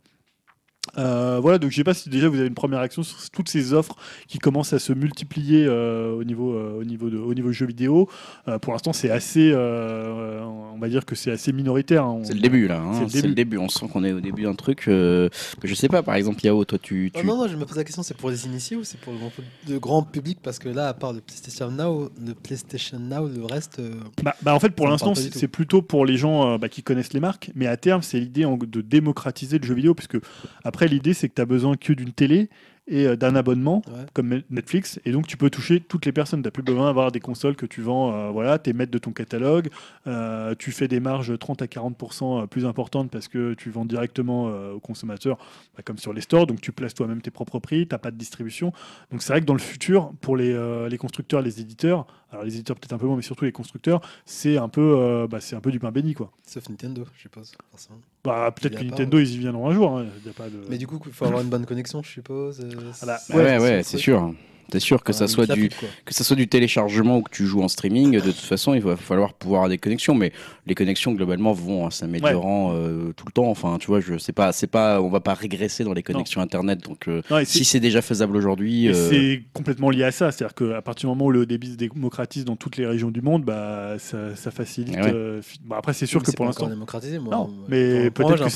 [0.96, 3.48] Euh, voilà, donc je sais pas si déjà vous avez une première réaction sur toutes
[3.48, 3.96] ces offres
[4.26, 7.66] qui commencent à se multiplier euh, au niveau euh, au niveau de au niveau jeux
[7.66, 8.08] vidéo.
[8.48, 12.04] Euh, pour l'instant, c'est assez, euh, on va dire que c'est assez minoritaire.
[12.04, 12.20] hein.
[12.24, 13.06] C'est le début là, hein.
[13.08, 13.58] C'est le début.
[13.58, 14.84] On sent qu'on est au début d'un truc.
[14.88, 15.28] euh,
[15.60, 17.12] que je sais pas, par exemple, Yao, toi tu.
[17.16, 19.12] Oh non, non, je me pose la question, c'est pour les initiés ou c'est pour
[19.12, 20.38] le grand, pub- le grand public?
[20.42, 23.78] Parce que là, à part le PlayStation Now, le PlayStation Now, le reste.
[23.78, 23.90] euh,
[24.22, 27.12] Bah, bah, en fait, pour l'instant, c'est plutôt pour les gens euh, bah, qui connaissent
[27.12, 30.18] les marques, mais à terme, c'est l'idée de démocratiser le jeu vidéo, puisque
[30.64, 32.48] après, l'idée, c'est que tu as besoin que d'une télé
[32.90, 34.06] et euh, d'un abonnement Ouais.
[34.14, 36.40] comme Netflix et donc tu peux toucher toutes les personnes.
[36.40, 38.90] Tu n'as plus besoin d'avoir des consoles que tu vends, euh, voilà, tu es maître
[38.90, 39.68] de ton catalogue,
[40.06, 44.48] euh, tu fais des marges 30 à 40% plus importantes parce que tu vends directement
[44.48, 45.36] euh, aux consommateurs,
[45.76, 48.10] bah, comme sur les stores, donc tu places toi-même tes propres prix, tu n'as pas
[48.10, 48.72] de distribution.
[49.10, 52.44] Donc c'est vrai que dans le futur, pour les, euh, les constructeurs, les éditeurs, alors
[52.46, 55.40] les éditeurs peut-être un peu moins, mais surtout les constructeurs, c'est un, peu, euh, bah,
[55.42, 56.14] c'est un peu du pain béni.
[56.14, 56.30] Quoi.
[56.46, 57.52] Sauf Nintendo, je suppose.
[57.70, 58.00] forcément.
[58.24, 59.96] Bah, peut-être que pas, Nintendo, ils y viendront un jour.
[59.98, 60.06] hein.
[60.20, 60.58] Il y a pas de...
[60.68, 62.60] Mais du coup, il faut avoir une bonne connexion, je suppose.
[62.60, 62.68] euh,
[63.00, 64.34] Ah bah, c'est- Ouais, ouais, c'est sûr.
[64.70, 65.88] C'est sûr que ça soit du quoi.
[66.04, 68.82] que ça soit du téléchargement ou que tu joues en streaming, de toute façon, il
[68.82, 70.14] va falloir pouvoir avoir des connexions.
[70.14, 70.32] Mais
[70.66, 73.48] les connexions globalement vont en s'améliorant euh, tout le temps.
[73.48, 76.40] Enfin, tu vois, je sais pas, c'est pas, on va pas régresser dans les connexions
[76.40, 76.80] internet.
[76.84, 80.10] Donc, euh, Non, et si c'est déjà faisable aujourd'hui, Et euh, c'est complètement lié à
[80.12, 83.10] ça, c'est-à-dire qu'à partir du moment où le débit se démocratise dans toutes les régions
[83.10, 84.96] du monde, bah, ça, ça facilite.
[84.96, 85.40] Ouais.
[85.64, 87.34] bah, après, c'est sûr Mais que pour l'instant, démocratisé, moi.
[87.34, 88.50] Non, mais peut-être que mais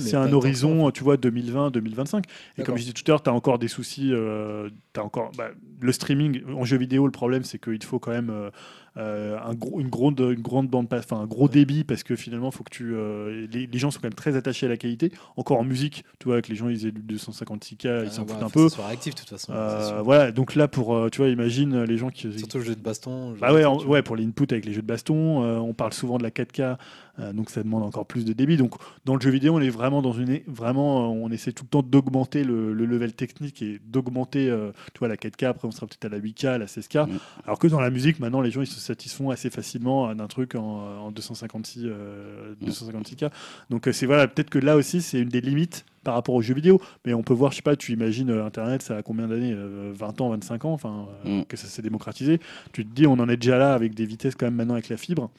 [0.00, 0.34] c'est un ça.
[0.34, 2.18] horizon, tu vois, 2020-2025.
[2.18, 2.22] Et
[2.58, 2.66] D'accord.
[2.66, 4.12] comme je disais tout à l'heure, tu as encore des soucis.
[4.12, 5.50] euh, t'as encore bah,
[5.80, 7.06] le streaming en jeu vidéo.
[7.06, 8.50] Le problème, c'est qu'il faut quand même
[8.96, 12.50] euh, un gros, une, grande, une grande bande, enfin un gros débit, parce que finalement,
[12.50, 15.10] faut que tu, euh, les, les gens sont quand même très attachés à la qualité.
[15.36, 18.26] Encore en musique, tu vois, que les gens ils aient du 256K, ils s'en Ah,
[18.26, 18.68] foutent ouais, un peu.
[18.68, 19.52] soit réactif, de toute façon.
[19.52, 22.32] Euh, voilà, donc là, pour, tu vois, imagine les gens qui.
[22.38, 23.34] Surtout le jeu de baston.
[23.40, 26.18] Bah ouais, en- ouais, pour les inputs avec les jeux de baston, on parle souvent
[26.18, 26.76] de la 4K,
[27.18, 28.56] euh, donc ça demande encore plus de débit.
[28.56, 31.68] Donc dans le jeu vidéo, on est vraiment dans une, vraiment, on essaie tout le
[31.68, 34.46] temps d'augmenter le, le level technique et d'augmenter,
[34.92, 35.46] tu vois, la 4K.
[35.46, 37.06] Après, on sera peut-être à la 8K, à la 16K.
[37.08, 37.18] Mm.
[37.46, 40.54] Alors que dans la musique, maintenant, les gens ils se satisfont assez facilement d'un truc
[40.54, 42.68] en, en 256, euh, Mm.
[42.68, 43.30] 256K.
[43.70, 46.42] Donc euh, c'est voilà, peut-être que là aussi, c'est une des limites par rapport aux
[46.42, 46.80] jeux vidéo.
[47.04, 49.52] Mais on peut voir, je sais pas, tu imagines euh, Internet, ça a combien d'années
[49.52, 51.44] euh, 20 ans, 25 ans, enfin, euh, Mm.
[51.46, 52.38] que ça s'est démocratisé.
[52.72, 54.88] Tu te dis, on en est déjà là avec des vitesses quand même maintenant avec
[54.88, 55.30] la fibre.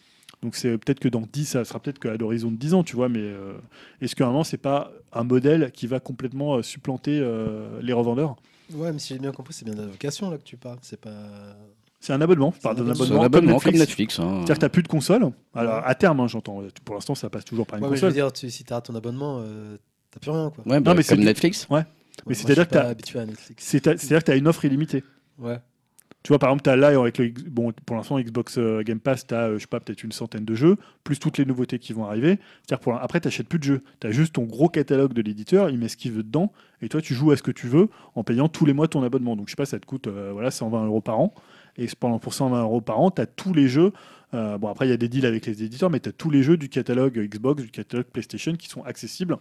[0.41, 2.95] Donc c'est peut-être que dans 10, ça sera peut-être qu'à l'horizon de 10 ans, tu
[2.95, 3.53] vois, mais euh,
[4.01, 7.93] est-ce qu'à un moment, c'est pas un modèle qui va complètement euh, supplanter euh, les
[7.93, 8.35] revendeurs?
[8.73, 10.79] Ouais, mais si j'ai bien compris, c'est bien de la vocation là que tu parles.
[10.81, 11.13] C'est pas.
[12.05, 13.27] C'est un abonnement, C'est un d'un abonnement.
[13.29, 13.79] comme Netflix.
[13.79, 14.19] Netflix.
[14.19, 14.27] hein.
[14.45, 15.31] C'est-à-dire que tu n'as plus de console.
[15.55, 16.61] Alors à terme, hein, j'entends.
[16.83, 18.23] Pour l'instant, ça passe toujours par une Ouais, mais je veux console.
[18.23, 19.77] dire, tu, si tu rates ton abonnement, euh,
[20.11, 20.63] t'as plus rien quoi.
[20.67, 21.65] Ouais, bah, mais c'est comme Netflix.
[21.71, 21.83] Ouais,
[22.25, 23.63] moi, c'est-à-dire que t'as- pas habitué à Netflix.
[23.65, 25.03] C'est- C'est-à-dire que tu as une offre illimitée.
[25.39, 25.57] Ouais.
[26.21, 28.99] Tu vois, par exemple, tu as là, avec le, bon, pour l'instant, Xbox euh, Game
[28.99, 31.77] Pass, tu as, je sais pas, peut-être une centaine de jeux, plus toutes les nouveautés
[31.79, 32.39] qui vont arriver.
[32.65, 33.83] C'est-à-dire, pour, après, tu n'achètes plus de jeux.
[33.99, 36.51] Tu as juste ton gros catalogue de l'éditeur, il met ce qu'il veut dedans,
[36.81, 39.03] et toi, tu joues à ce que tu veux en payant tous les mois ton
[39.03, 39.35] abonnement.
[39.35, 41.33] Donc, je sais pas, ça te coûte euh, voilà, 120 euros par an.
[41.77, 43.91] Et pendant pour 120 euros par an, tu as tous les jeux.
[44.33, 46.29] euh, bon, après, il y a des deals avec les éditeurs, mais tu as tous
[46.29, 49.37] les jeux du catalogue Xbox, du catalogue PlayStation qui sont accessibles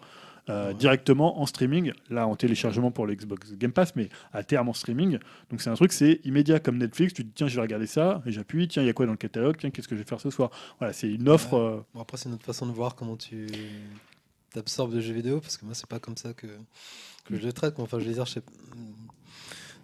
[0.51, 0.74] euh, Ouais.
[0.74, 1.93] directement en streaming.
[2.11, 5.19] Là, en téléchargement pour le Xbox Game Pass, mais à terme en streaming.
[5.51, 7.15] Donc, c'est un truc, c'est immédiat comme Netflix.
[7.15, 9.06] Tu te dis, tiens, je vais regarder ça, et j'appuie, tiens, il y a quoi
[9.06, 10.51] dans le catalogue, tiens, qu'est-ce que je vais faire ce soir?
[10.78, 11.55] Voilà, c'est une offre.
[11.55, 13.47] euh, Bon, après, c'est une autre façon de voir comment tu
[14.52, 16.47] t'absorbes de jeux vidéo, parce que moi, c'est pas comme ça que,
[17.24, 17.78] que je le traite.
[17.81, 18.43] Enfin, je veux dire, je sais-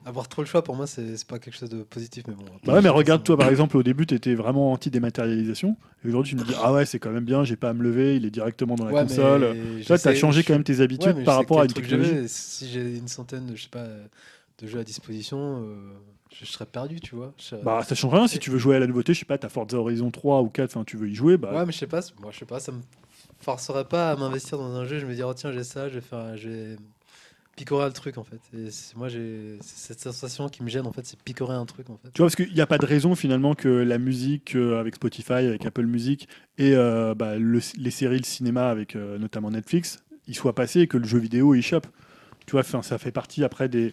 [0.04, 2.24] avoir trop le choix, pour moi, c'est pas quelque chose de positif.
[2.26, 5.76] Mais bon, Bah ouais, mais regarde, toi, par exemple, au début, tu étais vraiment anti-dématérialisation.
[6.04, 7.82] Et aujourd'hui, tu me dis, ah ouais, c'est quand même bien, j'ai pas à me
[7.82, 9.54] lever, il est directement dans la Ouais, console.
[9.86, 12.28] Toi, tu as changé quand même tes habitudes par rapport à une technologie.
[12.28, 13.86] Si j'ai une centaine de, je sais pas,
[14.58, 15.76] de jeux à disposition, euh,
[16.38, 17.32] je, serais perdu, tu vois.
[17.38, 18.28] Je- Bah, ça change rien.
[18.28, 20.48] Si tu veux jouer à la nouveauté, je sais pas, t'as Forza Horizon 3 ou
[20.48, 21.52] 4, enfin, tu veux y jouer, bah.
[21.54, 22.80] Ouais, mais je sais pas, moi je sais pas, ça me
[23.40, 24.98] forcerait pas à m'investir dans un jeu.
[24.98, 26.76] Je me dis, oh tiens, j'ai ça, je vais faire, je vais
[27.60, 28.40] picorer le truc en fait.
[28.56, 31.98] Et moi, j'ai cette sensation qui me gêne en fait, c'est picorer un truc en
[31.98, 32.10] fait.
[32.14, 34.94] Tu vois, parce qu'il n'y a pas de raison finalement que la musique euh, avec
[34.94, 36.26] Spotify, avec Apple Music
[36.56, 40.80] et euh, bah, le- les séries, le cinéma avec euh, notamment Netflix, ils soient passés
[40.80, 41.86] et que le jeu vidéo échappe.
[42.46, 43.92] Tu vois, ça fait partie après des,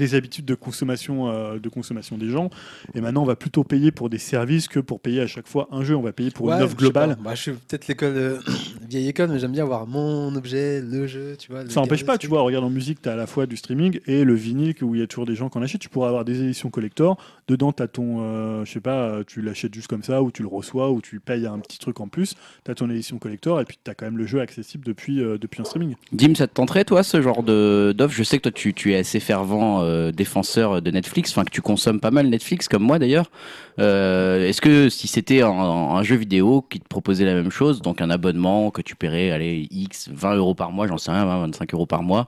[0.00, 2.50] des habitudes de consommation, euh, de consommation des gens.
[2.94, 5.68] Et maintenant, on va plutôt payer pour des services que pour payer à chaque fois
[5.70, 5.94] un jeu.
[5.96, 7.16] On va payer pour Ouais, une offre globale.
[7.22, 8.38] Bah, je suis peut-être l'école euh,
[8.88, 11.62] vieille école, mais j'aime bien avoir mon objet, le jeu, tu vois.
[11.62, 13.56] le Ça n'empêche pas, tu vois, regarde en musique, tu as à la fois du
[13.56, 15.80] streaming et le vinyle où il y a toujours des gens qui en achètent.
[15.80, 17.16] Tu pourras avoir des éditions collector.
[17.48, 20.42] Dedans, tu as ton, euh, je sais pas, tu l'achètes juste comme ça ou tu
[20.42, 22.34] le reçois ou tu payes un petit truc en plus.
[22.64, 25.20] Tu as ton édition collector et puis tu as quand même le jeu accessible depuis,
[25.22, 25.94] euh, depuis un streaming.
[26.12, 28.14] Dim, ça te tenterait, toi, ce genre de- d'offre?
[28.14, 31.50] Je sais que toi, tu, tu es assez fervent euh, défenseur de Netflix, enfin que
[31.50, 33.30] tu consommes pas mal Netflix, comme moi d'ailleurs.
[33.78, 37.82] Euh, Est-ce que si c'était un, un jeu vidéo qui te proposait la même chose,
[37.82, 41.24] donc un abonnement que tu paierais, allez, X, 20 euros par mois, j'en sais rien,
[41.24, 42.26] 20, 25 euros par mois,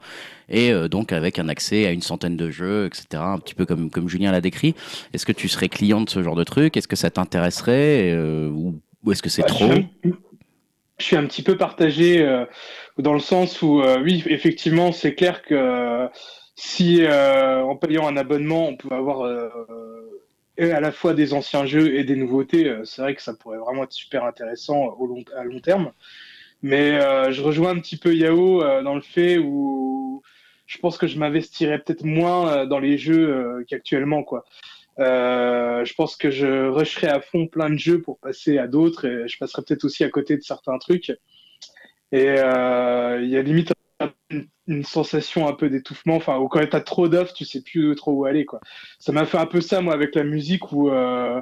[0.49, 3.67] et euh, donc avec un accès à une centaine de jeux, etc., un petit peu
[3.67, 4.75] comme, comme Julien l'a décrit,
[5.13, 6.77] est-ce que tu serais client de ce genre de truc?
[6.77, 9.71] Est-ce que ça t'intéresserait Ou, ou est-ce que c'est Bah, trop?
[10.99, 12.45] je, suis un, petit peu partagé euh,
[12.99, 16.09] dans le sens où, euh, oui, effectivement, c'est clair que
[16.55, 19.49] si euh, en payant un abonnement, on pouvait avoir euh,
[20.59, 23.59] à la fois des anciens jeux et des nouveautés, euh, c'est vrai que ça pourrait
[23.59, 25.93] vraiment être super intéressant au long, à long terme.
[26.63, 30.23] Mais euh, je rejoins un petit peu Yao euh, dans le fait où
[30.67, 34.45] je pense que je m'investirais peut-être moins euh, dans les jeux euh, qu'actuellement, quoi.
[34.99, 39.07] Euh, je pense que je rusherais à fond plein de jeux pour passer à d'autres
[39.07, 41.11] et je passerais peut-être aussi à côté de certains trucs.
[42.13, 43.73] Et euh, il y a limite
[44.67, 46.17] une, sensation un peu d'étouffement.
[46.17, 48.61] Enfin, ou quand t'as trop d'offres, tu sais plus trop où aller, quoi.
[48.99, 51.41] Ça m'a fait un peu ça, moi, avec la musique où, euh,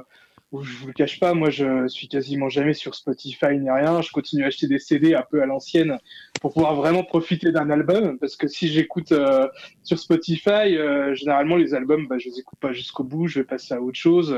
[0.51, 4.01] où je vous le cache pas, moi, je suis quasiment jamais sur Spotify ni rien.
[4.01, 5.97] Je continue à acheter des CD un peu à l'ancienne
[6.41, 8.19] pour pouvoir vraiment profiter d'un album.
[8.19, 9.47] Parce que si j'écoute euh,
[9.83, 13.27] sur Spotify, euh, généralement, les albums, bah, je les écoute pas jusqu'au bout.
[13.27, 14.37] Je vais passer à autre chose.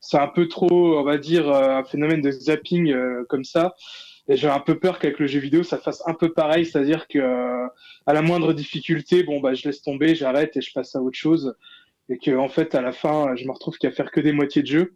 [0.00, 2.94] C'est un peu trop, on va dire, euh, un phénomène de zapping
[3.28, 3.74] comme ça.
[4.28, 7.06] Et j'ai un peu peur qu'avec le jeu vidéo, ça fasse un peu pareil, c'est-à-dire
[7.08, 7.66] que euh,
[8.06, 11.18] à la moindre difficulté, bon bah je laisse tomber, j'arrête et je passe à autre
[11.18, 11.54] chose,
[12.08, 14.62] et que en fait à la fin, je me retrouve qu'à faire que des moitiés
[14.62, 14.94] de jeu.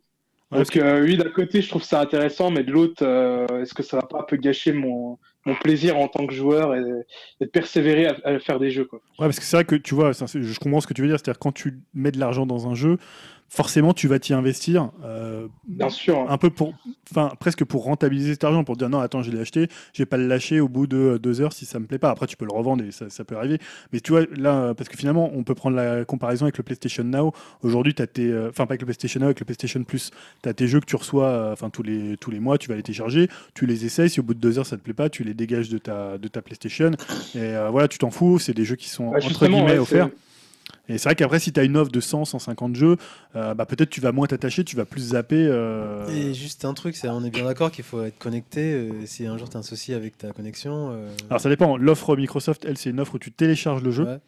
[0.51, 3.75] Ouais, Donc euh, oui, d'un côté, je trouve ça intéressant, mais de l'autre, euh, est-ce
[3.75, 6.81] que ça va pas un peu gâcher mon, mon plaisir en tant que joueur et,
[7.41, 9.01] et de persévérer à, à faire des jeux quoi.
[9.19, 11.09] Ouais, parce que c'est vrai que tu vois, ça, je comprends ce que tu veux
[11.09, 11.19] dire.
[11.19, 12.97] C'est-à-dire quand tu mets de l'argent dans un jeu,
[13.49, 14.91] forcément tu vas t'y investir.
[15.05, 16.31] euh, Bien sûr.
[16.31, 16.75] un peu pour,
[17.11, 20.07] enfin presque pour rentabiliser cet argent, pour dire non, attends, je l'ai acheté, je vais
[20.07, 22.11] pas le lâcher au bout de euh, deux heures si ça me plaît pas.
[22.11, 23.59] Après, tu peux le revendre et ça, ça peut arriver.
[23.93, 26.63] Mais tu vois, là, euh, parce que finalement, on peut prendre la comparaison avec le
[26.65, 27.33] PlayStation Now.
[27.63, 30.11] Aujourd'hui, tu as tes, enfin pas avec le PlayStation Now, avec le PlayStation Plus,
[30.43, 32.77] tu as tes jeux que tu reçois, enfin tous les tous les mois, tu vas
[32.77, 34.11] les télécharger, tu les essayes.
[34.11, 36.19] Si au bout de deux heures ça te plaît pas, tu les dégages de ta
[36.19, 36.91] de ta PlayStation.
[37.35, 38.39] Et euh, voilà, tu t'en fous.
[38.39, 40.11] C'est des jeux qui sont Ouais, entre guillemets ouais, offerts.
[40.89, 42.97] Et c'est vrai qu'après, si tu as une offre de 100, 150 jeux,
[43.37, 45.47] euh, bah, peut-être tu vas moins t'attacher, tu vas plus zapper.
[45.49, 48.73] euh, Et juste un truc, c'est on est bien d'accord qu'il faut être connecté.
[48.73, 51.77] euh, si un jour tu as un souci avec ta connexion, euh, Alors ça dépend.
[51.77, 54.05] L'offre Microsoft, elle, c'est une offre où tu télécharges le jeu.
[54.05, 54.19] ouais.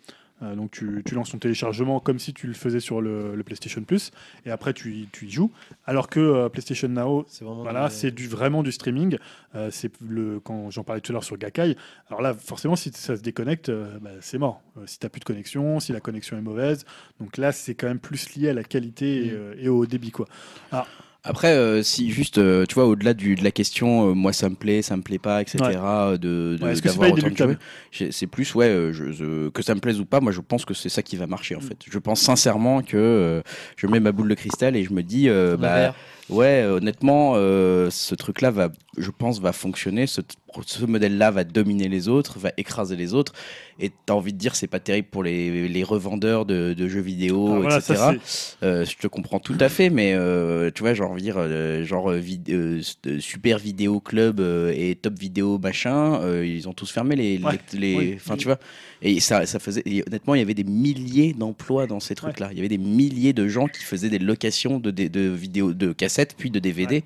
[0.43, 3.43] Euh, donc tu, tu lances ton téléchargement comme si tu le faisais sur le, le
[3.45, 4.11] PlayStation Plus.
[4.47, 5.51] Et après, tu, y- tu y joues.
[5.87, 7.63] Alors que euh, PlayStation Now, c'est vraiment.
[7.63, 9.19] voilà, des- c'est du, vraiment du streaming.
[9.55, 11.77] Euh, c'est le, quand j'en parlais tout à l'heure sur Gakai.
[12.09, 14.63] Alors là, forcément, si ça se déconnecte, bah, c'est mort.
[14.87, 16.85] Si tu n'as plus de connexion, si la connexion est mauvaise.
[17.21, 19.55] Donc là, c'est quand même plus lié à la qualité et, Mm.
[19.59, 20.11] et au débit.
[20.11, 20.27] Quoi.
[21.23, 24.49] Après, euh, si juste, euh, tu vois, au-delà du- de la question, euh, moi ça
[24.49, 25.59] me plaît, ça me plaît pas, etc.
[26.13, 26.19] Ouais.
[26.19, 27.59] De, de- Ouais, Est-ce que c'est pas inéluctable
[28.27, 30.21] plus, ouais, je, je- que ça me plaise ou pas.
[30.21, 31.77] Moi, je pense que c'est ça qui va marcher en fait.
[31.91, 33.43] Je pense sincèrement que
[33.77, 35.29] je mets ma boule de cristal et je me dis,
[35.59, 35.95] bah.
[36.31, 40.07] Ouais, honnêtement, euh, ce truc-là va, je pense, va fonctionner.
[40.07, 40.21] Ce,
[40.67, 43.33] ce modèle-là va dominer les autres, va écraser les autres.
[43.83, 47.01] Et t'as envie de dire, c'est pas terrible pour les, les revendeurs de, de jeux
[47.01, 47.95] vidéo, voilà, etc.
[48.63, 51.85] Euh, je te comprends tout à fait, mais euh, tu vois, j'ai envie de dire,
[51.87, 52.83] genre vid-
[53.21, 54.41] super vidéo club
[54.75, 58.13] et top vidéo machin, ils ont tous fermé les, Ouais, les, oui.
[58.17, 58.59] enfin tu vois,
[59.01, 62.49] et ça, ça faisait, et honnêtement, il y avait des milliers d'emplois dans ces trucs-là.
[62.53, 65.73] Il y avait des milliers de gens qui faisaient des locations de, de, de vidéos,
[65.73, 67.03] de cassettes, puis de DVD.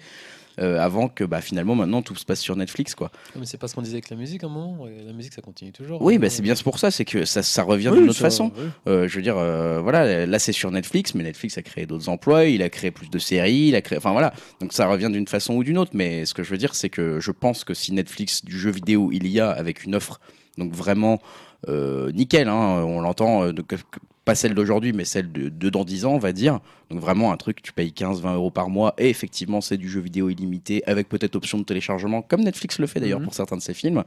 [0.60, 3.10] euh, avant que bah, finalement maintenant tout se passe sur Netflix quoi.
[3.36, 4.86] Mais c'est pas ce qu'on disait avec la musique à un moment.
[4.86, 6.00] et La musique, ça continue toujours.
[6.00, 8.18] Oui Euh, bah c'est bien pour ça, c'est que ça, ça revient Oui, d'une autre
[8.20, 8.52] ça- façon.
[8.56, 8.62] oui.
[8.86, 12.08] Euh, je veux dire, euh, voilà, là c'est sur Netflix, mais Netflix a créé d'autres
[12.08, 15.10] emplois, il a créé plus de séries, il a créé, enfin voilà, donc ça revient
[15.10, 15.90] d'une façon ou d'une autre.
[15.92, 18.70] Mais ce que je veux dire, c'est que je pense que si Netflix du jeu
[18.70, 20.20] vidéo il y a avec une offre,
[20.56, 21.20] donc vraiment
[21.68, 23.52] euh, nickel, hein, on l'entend, euh,
[24.24, 26.60] pas celle d'aujourd'hui, mais celle de, de dans 10 ans, on va dire.
[26.90, 30.00] Donc vraiment un truc, tu payes 15-20 euros par mois et effectivement c'est du jeu
[30.00, 33.24] vidéo illimité avec peut-être option de téléchargement, comme Netflix le fait d'ailleurs Mhm.
[33.26, 34.02] pour certains de ses films.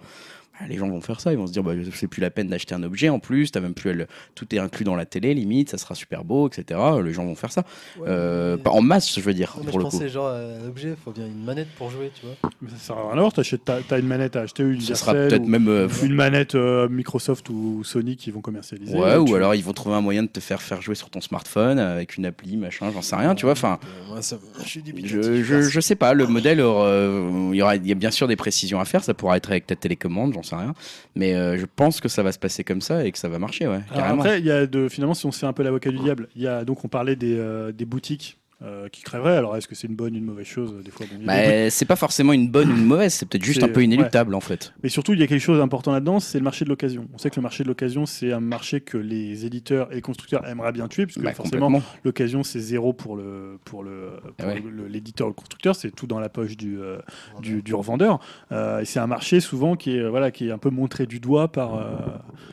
[0.60, 2.48] Bah, les gens vont faire ça, ils vont se dire bah, c'est plus la peine
[2.48, 5.34] d'acheter un objet en plus, t'as même plus le- tout est inclus dans la télé
[5.34, 6.80] limite, ça sera super beau, etc.
[7.04, 7.64] Les gens vont faire ça.
[8.00, 9.92] ouais, Euh, mais- en masse, je veux dire, mais pour je le coup.
[9.92, 12.52] pensais genre à l'objet, il faut bien une manette pour jouer, tu vois.
[12.62, 13.30] Mais ça sert à rien
[13.66, 15.68] T'as t'as une manette à acheter, une Ça sera peut-être ou même.
[15.68, 18.98] euh, une manette euh, Microsoft ou Sony qui vont commercialiser.
[18.98, 21.10] Ouais, ou tu- alors ils vont trouver un moyen de te faire faire jouer sur
[21.10, 23.52] ton smartphone avec une appli, machin, j'en sais rien, tu vois.
[23.54, 23.80] Enfin,
[24.16, 27.96] Euh, ça- je je, sais pas, le modèle, euh, il y aura, il y a
[27.96, 30.74] bien sûr des précisions à faire, ça pourra être avec ta télécommande, j'en sais rien.
[31.15, 33.40] Mais euh, je pense que ça va se passer comme ça et que ça va
[33.40, 34.22] marcher, ouais, Alors carrément.
[34.22, 36.28] après, il y a de, finalement, si on se fait un peu l'avocat du diable,
[36.36, 39.38] il y a donc on parlait des, euh, des boutiques euh, qui crèveraient.
[39.38, 41.36] Alors est-ce que c'est une bonne, une mauvaise chose Des fois, bon, il y a
[41.36, 43.68] des boutiques- Bah, c'est pas forcément une bonne ou une mauvaise, c'est peut-être juste un
[43.70, 44.74] peu inéluctable en fait.
[44.82, 47.08] Mais surtout, il y a quelque chose d'important là-dedans, c'est le marché de l'occasion.
[47.14, 50.02] On sait que le marché de l'occasion, c'est un marché que les éditeurs et les
[50.02, 54.48] constructeurs aimeraient bien tuer, puisque Bah, forcément, l'occasion, c'est zéro pour le pour le pour
[54.48, 54.60] Ouais.
[54.62, 56.98] le- l'éditeur ou le constructeur, c'est tout dans la poche du euh,
[57.42, 58.20] du, du revendeur.
[58.52, 61.20] Euh, et c'est un marché souvent qui est voilà qui est un peu montré du
[61.20, 61.96] doigt par euh,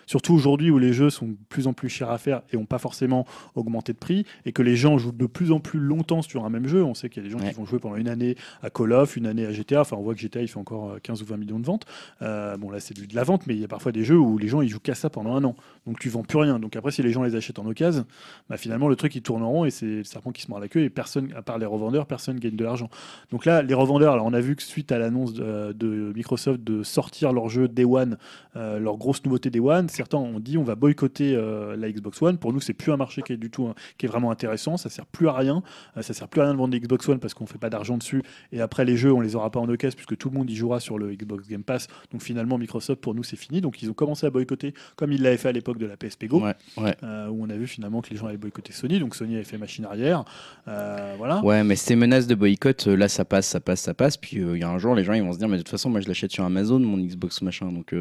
[0.07, 2.67] surtout aujourd'hui où les jeux sont de plus en plus chers à faire et ont
[2.67, 6.23] pas forcément augmenté de prix et que les gens jouent de plus en plus longtemps
[6.23, 6.83] sur un même jeu.
[6.83, 7.51] On sait qu'il y a des gens Ouais.
[7.51, 9.81] qui vont jouer pendant une année à Call of, une année à GTA.
[9.83, 11.85] Enfin, on voit que GTA il fait encore euh, 15 ou 20 millions de ventes.
[12.23, 14.39] Euh, bon, là, c'est de la vente, mais il y a parfois des jeux où
[14.39, 15.55] les gens ils jouent qu'à ça pendant un an.
[15.87, 16.59] Donc tu vends plus rien.
[16.59, 18.05] Donc après, si les gens les achètent en occasion,
[18.49, 20.61] bah, finalement le truc il tourne en rond et c'est le serpent qui se mord
[20.61, 22.89] la queue et personne, à part les revendeurs, personne gagne de l'argent.
[23.31, 26.63] Donc là, les revendeurs, alors on a vu que suite à l'annonce de, de Microsoft
[26.65, 28.17] de sortir leur jeu Day One,
[28.57, 32.21] euh, leur grosse nouveauté Day One, certains ont dit on va boycotter euh, la Xbox
[32.23, 32.39] One.
[32.39, 34.77] Pour nous, c'est plus un marché qui est du tout hein, qui est vraiment intéressant.
[34.77, 35.63] Ça sert plus à rien.
[35.97, 37.71] Euh, ça sert plus à rien de vendre des Xbox One parce qu'on fait pas
[37.71, 38.23] d'argent dessus.
[38.53, 40.57] Et après les jeux, on les aura pas en occasion puisque tout le monde y
[40.57, 41.89] jouera sur le Xbox Game Pass.
[42.13, 43.61] Donc finalement, Microsoft pour nous c'est fini.
[43.61, 46.27] Donc ils ont commencé à boycotter comme ils l'avaient fait à l'époque de la PSP
[46.27, 46.95] Go, Ouais, ouais.
[47.03, 48.99] euh, où on a vu finalement que les gens avaient boycotté Sony.
[49.01, 50.25] Donc Sony avait fait machine arrière.
[50.69, 51.43] Euh, voilà.
[51.45, 54.17] Ouais, mais ces menaces de boycott, là, ça passe, ça passe, ça passe.
[54.17, 55.71] Puis il y a un jour, les gens, ils vont se dire, mais de toute
[55.71, 57.71] façon, moi, je l'achète sur Amazon, mon Xbox machin.
[57.73, 57.95] Donc,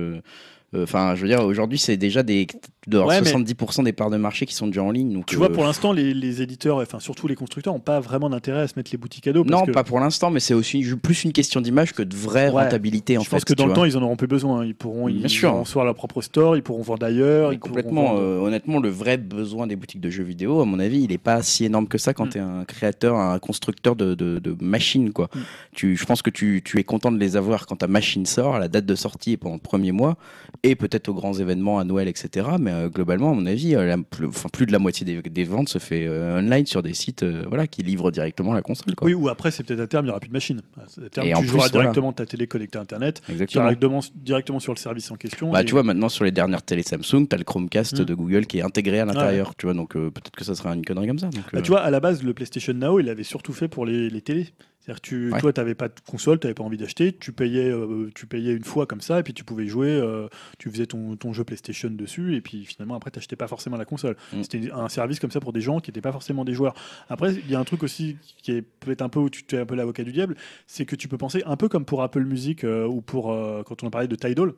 [0.75, 2.47] enfin, je veux dire, aujourd'hui, c'est déjà des
[2.85, 5.13] de Ouais, mais- 70% des parts de marché qui sont déjà en ligne.
[5.13, 8.01] Donc, Tu euh, vois, pour l'instant, les, les éditeurs, enfin surtout les constructeurs, n'ont pas
[8.01, 9.45] vraiment d'intérêt à se mettre les boutiques à dos.
[9.45, 12.13] parce non, que pas pour l'instant, mais c'est aussi plus une question d'image que de
[12.13, 12.63] vraie Ouais.
[12.63, 13.37] rentabilité en je fait.
[13.37, 14.65] pense que dans le temps, ils en auront plus besoin.
[14.65, 15.65] Ils pourront, Bien ils sûr.
[15.65, 17.53] soit leur propre store, ils pourront vendre ailleurs.
[17.53, 18.15] ils Complètement.
[18.15, 21.11] vendre- euh, honnêtement, le vrai besoin des boutiques de jeux vidéo, à mon avis, il
[21.13, 22.29] est pas si énorme que ça quand Mm.
[22.29, 25.13] tu es un créateur, un constructeur de, de, de machines.
[25.13, 25.29] Quoi.
[25.33, 25.39] Mm.
[25.73, 28.55] Tu, je pense que tu, tu es content de les avoir quand ta machine sort,
[28.55, 30.17] à la date de sortie et pendant le premier mois,
[30.65, 32.47] et peut-être aux grands événements, à Noël, etc.
[32.59, 35.21] Mais euh, globalement, à mon avis, euh, la- plus, enfin, plus de la moitié des,
[35.21, 38.95] des ventes se fait euh, online sur des sites voilà, qui livrent directement la console.
[38.95, 39.07] Quoi.
[39.07, 40.61] Oui, ou après, c'est peut-être à terme, il n'y aura plus de machine.
[40.77, 41.89] À terme, Et tu joueras plus, voilà.
[41.89, 45.51] directement ta télé connectée à Internet, directement, directement sur le service en question.
[45.51, 48.05] Bah, et- tu vois, maintenant sur les dernières télé Samsung, tu as le Chromecast Mm.
[48.05, 49.55] de Google qui est intégré à l'intérieur.
[49.57, 51.27] Tu vois, donc peut-être que ça sera une connerie comme ça.
[51.27, 53.67] Donc, Bah, euh, tu vois, à la base, le PlayStation Now, il avait surtout fait
[53.67, 54.47] pour les, les télés.
[54.83, 55.39] C'est-à-dire que tu, Ouais.
[55.39, 58.27] toi, tu n'avais pas de console, tu n'avais pas envie d'acheter, tu payais, euh, tu
[58.27, 60.27] payais une fois comme ça, et puis tu pouvais jouer, euh,
[60.59, 63.77] tu faisais ton, ton jeu PlayStation dessus, et puis finalement, après, tu n'achetais pas forcément
[63.77, 64.17] la console.
[64.33, 64.43] Mm.
[64.43, 66.73] C'était un service comme ça pour des gens qui n'étaient pas forcément des joueurs.
[67.07, 69.59] Après, il y a un truc aussi qui est peut-être un peu où tu es
[69.59, 70.35] un peu l'avocat du diable,
[70.67, 73.27] c'est que tu peux penser un peu comme pour Apple Music euh, ou pour,
[73.65, 74.51] quand on a parlé de Tidal,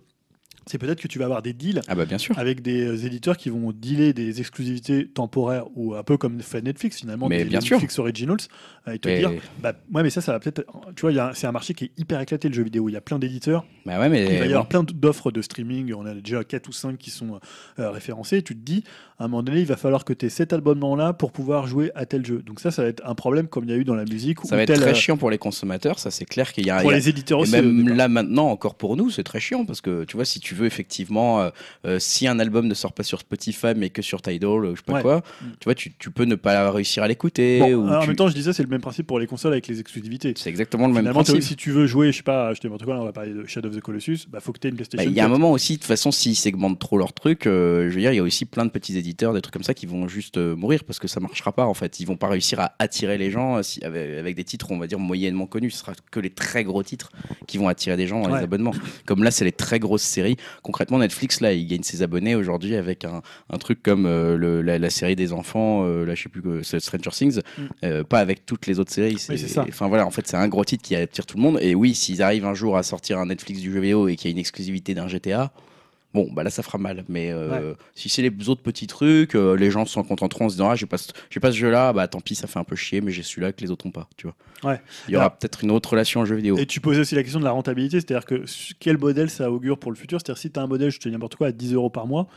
[0.67, 2.37] c'est peut-être que tu vas avoir des deals Ah bah bien sûr.
[2.39, 6.61] avec des euh, éditeurs qui vont dealer des exclusivités temporaires ou un peu comme fait
[6.61, 7.75] Netflix finalement, Mais des bien des sûr.
[7.77, 8.37] Netflix Originals,
[8.87, 10.63] euh, et te Mais- dire, bah ouais mais ça, ça va peut-être,
[10.95, 13.01] tu vois, c'est un marché qui est hyper éclaté le jeu vidéo, il y a
[13.01, 14.45] plein d'éditeurs, Bah ouais, mais il va y bon.
[14.45, 17.39] avoir plein d'offres de streaming, on a déjà 4 ou 5 qui sont
[17.79, 18.83] euh, référencés, tu te dis,
[19.19, 21.91] à un moment donné, il va falloir que tu aies cet abonnement-là pour pouvoir jouer
[21.95, 22.41] à tel jeu.
[22.45, 24.39] Donc ça, ça va être un problème comme il y a eu dans la musique.
[24.41, 26.69] Ça ou va être très euh, chiant pour les consommateurs, ça c'est clair qu'il y
[26.69, 27.57] a, Pour y a- les éditeurs et aussi.
[27.57, 30.39] au même là maintenant encore pour nous c'est très chiant parce que tu vois si
[30.41, 31.49] tu veux effectivement euh,
[31.87, 34.79] euh, si un album ne sort pas sur Spotify mais que sur Tidal euh, je
[34.79, 35.01] sais pas Ouais.
[35.01, 35.45] quoi Mm.
[35.59, 38.27] tu vois tu, tu peux ne pas réussir à l'écouter Bon, en tu- même temps,
[38.27, 40.33] je disais, c'est le même principe pour les consoles avec les exclusivités.
[40.37, 42.83] c'est exactement le même Finalement, principe si tu veux jouer, je sais pas, je n'importe
[42.85, 44.75] quoi, on va parler de Shadow of the Colossus, bah faut que tu aies une
[44.75, 45.09] Bah, PlayStation.
[45.09, 45.31] il y a un 4.
[45.39, 48.17] moment aussi, de toute façon, s'ils segmentent trop leur truc, euh, je veux dire, il
[48.17, 50.83] y a aussi plein de petits éditeurs, des trucs comme ça qui vont juste mourir
[50.83, 51.99] parce que ça marchera pas en fait.
[51.99, 54.87] Ils vont pas réussir à attirer les gens si, avec, avec des titres, on va
[54.87, 55.71] dire, moyennement connus.
[55.71, 57.11] Ce sera que les très gros titres
[57.47, 58.39] qui vont attirer des gens dans Ouais.
[58.39, 58.73] les abonnements.
[59.05, 60.34] Comme là, c'est les très grosses séries.
[60.63, 64.61] Concrètement, Netflix, là, il gagne ses abonnés aujourd'hui avec un, un truc comme euh, le-
[64.61, 67.61] la, la série des enfants, euh, là, je sais plus, que c'est Stranger Things, Mm.
[67.85, 69.17] euh, pas avec toutes les autres séries.
[69.29, 69.65] Oui, c'est ça.
[69.67, 71.57] Enfin voilà, en fait, c'est un gros titre qui attire tout le monde.
[71.61, 74.29] Et oui, s'ils arrivent un jour à sortir un Netflix du jeu vidéo et qu'il
[74.29, 75.51] y a une exclusivité d'un GTA,
[76.15, 77.03] bon, bah là, ça fera mal.
[77.07, 80.55] Mais euh, si c'est les autres petits trucs, euh, les gens s'en contenteront en se
[80.55, 80.97] disant, ah, j'ai pas,
[81.41, 83.61] pas ce jeu-là, bah tant pis, ça fait un peu chier, mais j'ai celui-là que
[83.61, 84.35] les autres ont pas, tu vois.
[84.71, 84.81] Ouais.
[85.07, 86.57] Il y aura peut-être une autre relation au jeu vidéo.
[86.57, 88.43] Et tu posais aussi la question de la rentabilité, c'est-à-dire que
[88.79, 90.19] quel modèle ça augure pour le futur?
[90.19, 92.07] C'est-à-dire si tu as un modèle, je te dis n'importe quoi, à 10 euros par
[92.07, 92.27] mois,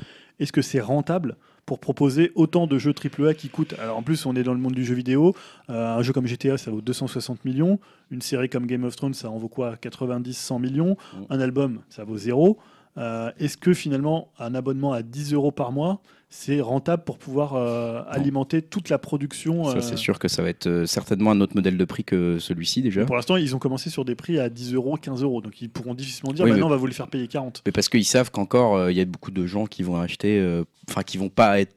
[0.40, 3.74] est-ce que c'est rentable pour proposer autant de jeux AAA qui coûtent?
[3.78, 5.34] Alors en plus, on est dans le monde du jeu vidéo,
[5.70, 7.78] euh, un jeu comme GTA, ça vaut 260 millions,
[8.10, 9.76] une série comme Game of Thrones, ça en vaut quoi?
[9.76, 11.24] 90, 100 millions, Mm.
[11.30, 12.58] un album, ça vaut zéro.
[12.96, 16.00] Euh, est-ce que finalement, un abonnement à 10 euros par mois,
[16.30, 20.42] c'est rentable pour pouvoir euh, alimenter toute la production Ça, euh, c'est sûr que ça
[20.42, 23.04] va être euh, certainement un autre modèle de prix que celui-ci déjà.
[23.06, 25.40] Pour l'instant, ils ont commencé sur des prix à 10 euros, 15 euros.
[25.40, 27.62] Donc ils pourront difficilement dire Oui, maintenant mais- on va vous le faire payer 40.
[27.64, 31.02] Mais parce qu'ils savent qu'encore, il y a beaucoup de gens qui vont acheter, enfin,
[31.02, 31.74] qui vont pas être.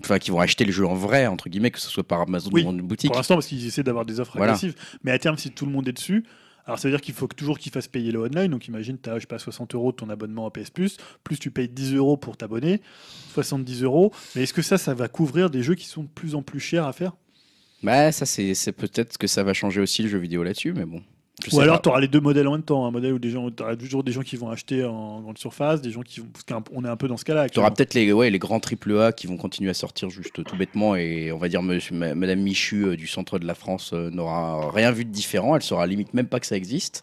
[0.00, 2.50] Enfin, qui vont acheter le jeu en vrai, entre guillemets, que ce soit par Amazon
[2.52, 3.10] Oui, ou en boutique.
[3.10, 4.54] Pour l'instant, parce qu'ils essaient d'avoir des offres Voilà.
[4.54, 4.74] agressives.
[5.04, 6.24] Mais à terme, si tout le monde est dessus,
[6.66, 8.50] alors ça veut dire qu'il faut toujours qu'ils fassent payer le online.
[8.50, 10.96] Donc imagine, tu as, je sais pas, 60 euros de ton abonnement à PS Plus,
[11.22, 12.80] plus tu payes 10 euros pour t'abonner,
[13.34, 14.12] 70 euros.
[14.34, 16.60] Mais est-ce que ça, ça va couvrir des jeux qui sont de plus en plus
[16.60, 17.12] chers à faire?
[17.82, 21.02] Bah, ça, c'est peut-être que ça va changer aussi le jeu vidéo là-dessus, mais bon.
[21.50, 22.86] Je Ou alors tu auras les deux modèles en même temps.
[22.86, 25.36] Un modèle où des gens, tu auras toujours des gens qui vont acheter en grande
[25.36, 26.28] surface, des gens qui vont.
[26.32, 27.48] Parce qu'on est un peu dans ce cas-là.
[27.48, 30.56] Tu auras peut-être les, ouais, les grands AAA qui vont continuer à sortir juste tout
[30.56, 33.90] bêtement et on va dire monsieur- ma- Madame Michu euh, du centre de la France
[33.92, 37.02] euh, n'aura rien vu de différent, elle saura limite même pas que ça existe.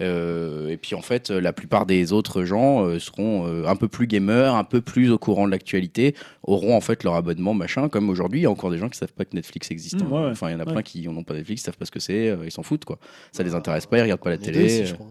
[0.00, 3.86] Euh, et puis en fait, la plupart des autres gens euh, seront euh, un peu
[3.86, 7.88] plus gamers, un peu plus au courant de l'actualité, auront en fait leur abonnement machin.
[7.88, 10.02] Comme aujourd'hui, il y a encore des gens qui savent pas que Netflix existe.
[10.02, 10.30] Mmh, ouais, ouais.
[10.30, 10.72] Enfin, il y en a Ouais.
[10.72, 12.98] plein qui n'ont pas Netflix, savent pas ce que c'est, ils s'en foutent quoi.
[13.32, 14.64] Ça les intéresse pas, ils regardent pas la télé.
[14.64, 15.06] aussi, je crois.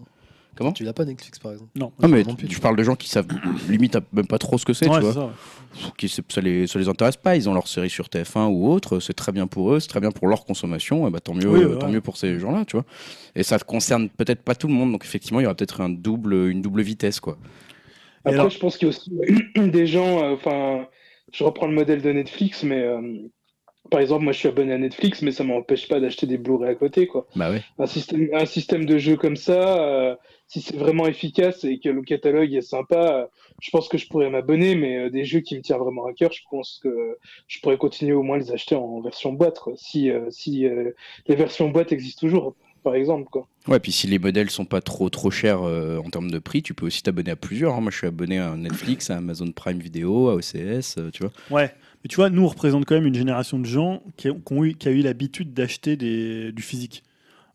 [0.55, 1.91] Comment Tu l'as pas Netflix par exemple Non.
[2.01, 2.47] Non mais non plus.
[2.49, 3.27] je parle de gens qui savent
[3.69, 5.13] limite même pas trop ce que c'est, Ouais, tu vois.
[5.13, 5.91] ça, ouais.
[5.97, 8.99] qui ça les ça les intéresse pas ils ont leur série sur TF1 ou autre
[8.99, 11.47] c'est très bien pour eux c'est très bien pour leur consommation et bah tant mieux
[11.49, 12.85] Oui, euh, ouais, tant mieux pour ces gens-là tu vois
[13.35, 15.89] et ça concerne peut-être pas tout le monde donc effectivement il y aura peut-être un
[15.89, 17.37] double une double vitesse quoi
[18.25, 19.11] Après, alors- je pense qu'il y a aussi
[19.57, 20.85] des gens, euh, enfin,
[21.31, 23.01] je reprends le modèle de Netflix, mais euh,
[23.91, 26.69] par exemple, moi je suis abonné à Netflix, mais ça m'empêche pas d'acheter des Blu-ray
[26.69, 27.27] à côté, quoi.
[27.35, 30.15] bah ouais Un système, un système de jeu comme ça, euh,
[30.53, 33.25] si c'est vraiment efficace et que le catalogue est sympa, euh,
[33.61, 36.13] je pense que je pourrais m'abonner, mais euh, des jeux qui me tiennent vraiment à
[36.13, 37.17] cœur, je pense que
[37.47, 39.73] je pourrais continuer au moins à les acheter en version boîte, quoi.
[39.75, 40.91] Si, euh, si euh,
[41.27, 43.47] les versions boîte existent toujours, par exemple, quoi.
[43.69, 46.61] ouais puis si les modèles sont pas trop trop chers euh, en termes de prix
[46.61, 47.79] tu peux aussi t'abonner à plusieurs hein.
[47.79, 51.31] moi je suis abonné à Netflix à Amazon Prime Video à OCS euh, tu vois
[51.49, 51.71] Ouais,
[52.03, 54.53] mais tu vois, nous on représente quand même une génération de gens qui, ont- qui
[54.53, 57.03] ont eu, qui a eu l'habitude d'acheter du physique.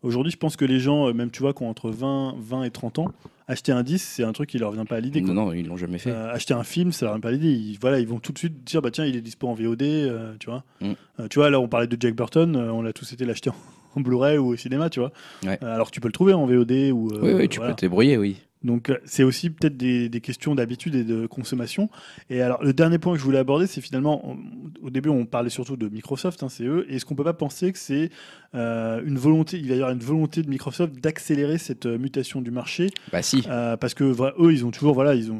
[0.01, 2.63] Aujourd'hui, je pense que les gens, euh, même tu vois, qui ont entre 20, 20
[2.63, 3.11] et 30 ans,
[3.47, 5.21] acheter un 10, c'est un truc qui leur vient pas à l'idée.
[5.21, 7.31] non non ils l'ont jamais fait Euh, acheter un film, ça leur vient pas à
[7.31, 7.51] l'idée.
[7.51, 9.81] Ils, voilà, ils vont tout de suite dire, bah tiens, il est dispo en VOD,
[9.81, 10.63] euh, tu vois.
[10.81, 10.91] Mm.
[11.19, 13.55] Euh, tu vois, là, on parlait de Jack Burton, on l'a tous été l'acheter en,
[13.95, 15.11] en Blu-ray ou au cinéma, tu vois.
[15.43, 15.57] Ouais.
[15.63, 17.09] Alors que tu peux le trouver en VOD ou.
[17.21, 17.73] oui oui tu voilà.
[17.73, 21.89] peux te débrouiller oui Donc c'est aussi peut-être des, des questions d'habitude et de consommation.
[22.29, 24.37] Et alors le dernier point que je voulais aborder, c'est finalement, on-
[24.85, 26.85] au début on parlait surtout de Microsoft, hein, c'est eux.
[26.89, 28.11] Et est-ce qu'on peut pas penser que c'est
[28.55, 32.41] euh, une volonté, il va y avoir une volonté de Microsoft d'accélérer cette euh, mutation
[32.41, 35.39] du marché, bah si euh, parce que eux ils ont toujours, voilà, ils ont,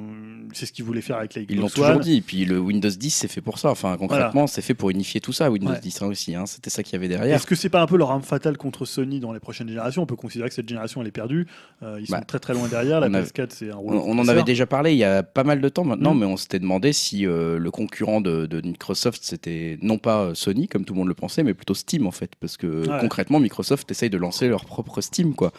[0.54, 2.18] c'est ce qu'ils voulaient faire avec la Xbox Ils l'ont toujours dit.
[2.18, 3.70] Et puis le Windows 10, c'est fait pour ça.
[3.72, 5.50] Enfin, concrètement, c'est fait pour unifier tout ça.
[5.52, 5.80] Windows Ouais.
[5.80, 6.34] 10 hein, aussi.
[6.36, 6.46] hein.
[6.48, 7.36] C'était ça qu'il y avait derrière.
[7.36, 10.02] Est-ce que c'est pas un peu leur arme fatale contre Sony dans les prochaines générations?
[10.04, 11.48] On peut considérer que cette génération elle est perdue.
[11.84, 13.00] Euh, ils Bah, sont très très loin derrière.
[13.00, 15.04] La on a- PS4 c'est un On, rouleau on en avait déjà parlé il y
[15.04, 16.20] a pas mal de temps maintenant, Mm.
[16.20, 20.84] mais on s'était demandé si le concurrent de, de Microsoft c'était non pas Sony comme
[20.86, 23.08] tout le monde le pensait, mais plutôt Steam en fait, parce que Ouais.
[23.08, 25.52] concrètement Microsoft essaye de lancer leur propre Steam quoi.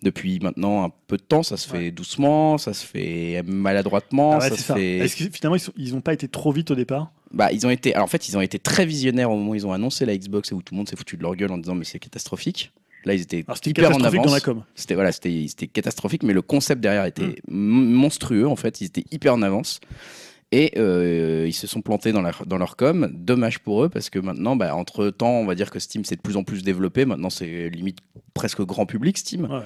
[0.00, 1.90] Depuis maintenant un peu de temps, ça se fait Ouais.
[1.90, 4.74] doucement, ça se fait maladroitement, Ah ouais, ça se ça.
[4.76, 4.98] fait.
[4.98, 7.10] Est-ce que finalement ils, sont- ils ont pas été trop vite au départ?
[7.32, 7.92] Bah, ils ont été.
[7.94, 10.16] Alors, en fait, ils ont été très visionnaires au moment où ils ont annoncé la
[10.16, 11.98] Xbox et où tout le monde s'est foutu de leur gueule en disant mais c'est
[11.98, 12.72] catastrophique.
[13.04, 14.40] Là, ils étaient Alors hyper en avance.
[14.76, 17.94] C'était voilà, c'était catastrophique, mais le concept derrière était Mm.
[17.94, 18.80] monstrueux en fait.
[18.80, 19.80] Ils étaient hyper en avance
[20.50, 23.10] et euh, ils se sont plantés dans leur dans leur com.
[23.12, 26.16] Dommage pour eux parce que maintenant, bah, entre temps, on va dire que Steam s'est
[26.16, 27.04] de plus en plus développé.
[27.04, 27.98] Maintenant, c'est limite
[28.34, 29.44] presque grand public Steam.
[29.44, 29.60] Ouais.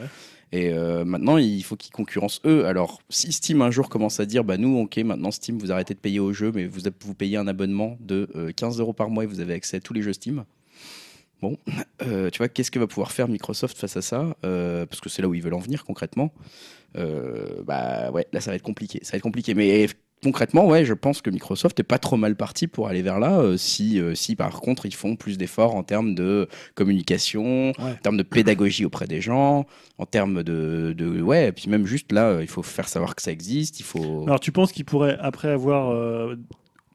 [0.53, 2.67] Et euh, maintenant, il faut qu'ils concurrencent eux.
[2.67, 5.95] Alors, si Steam un jour commence à dire, bah nous, ok, maintenant Steam, vous arrêtez
[5.95, 9.09] de payer au jeu, mais vous, vous payez un abonnement de euh, 15 euros par
[9.09, 10.45] mois et vous avez accès à tous les jeux Steam.
[11.41, 11.57] Bon,
[12.03, 15.23] euh, tu vois, qu'est-ce que va pouvoir faire Microsoft face à ça Parce que c'est
[15.23, 16.33] là où ils veulent en venir concrètement.
[16.95, 19.01] Bah ouais, là, ça va être compliqué.
[19.03, 19.55] Ça va être compliqué.
[19.55, 19.89] Mais
[20.23, 23.39] concrètement, ouais, je pense que Microsoft est pas trop mal parti pour aller vers là.
[23.41, 27.93] euh, si, euh, si par contre, ils font plus d'efforts en termes de communication, Ouais.
[27.93, 29.67] en termes de pédagogie auprès des gens,
[29.99, 33.15] en termes de, de ouais, et puis même juste là, euh, il faut faire savoir
[33.15, 34.25] que ça existe, il faut.
[34.27, 35.91] Alors tu penses qu'ils pourraient, après avoir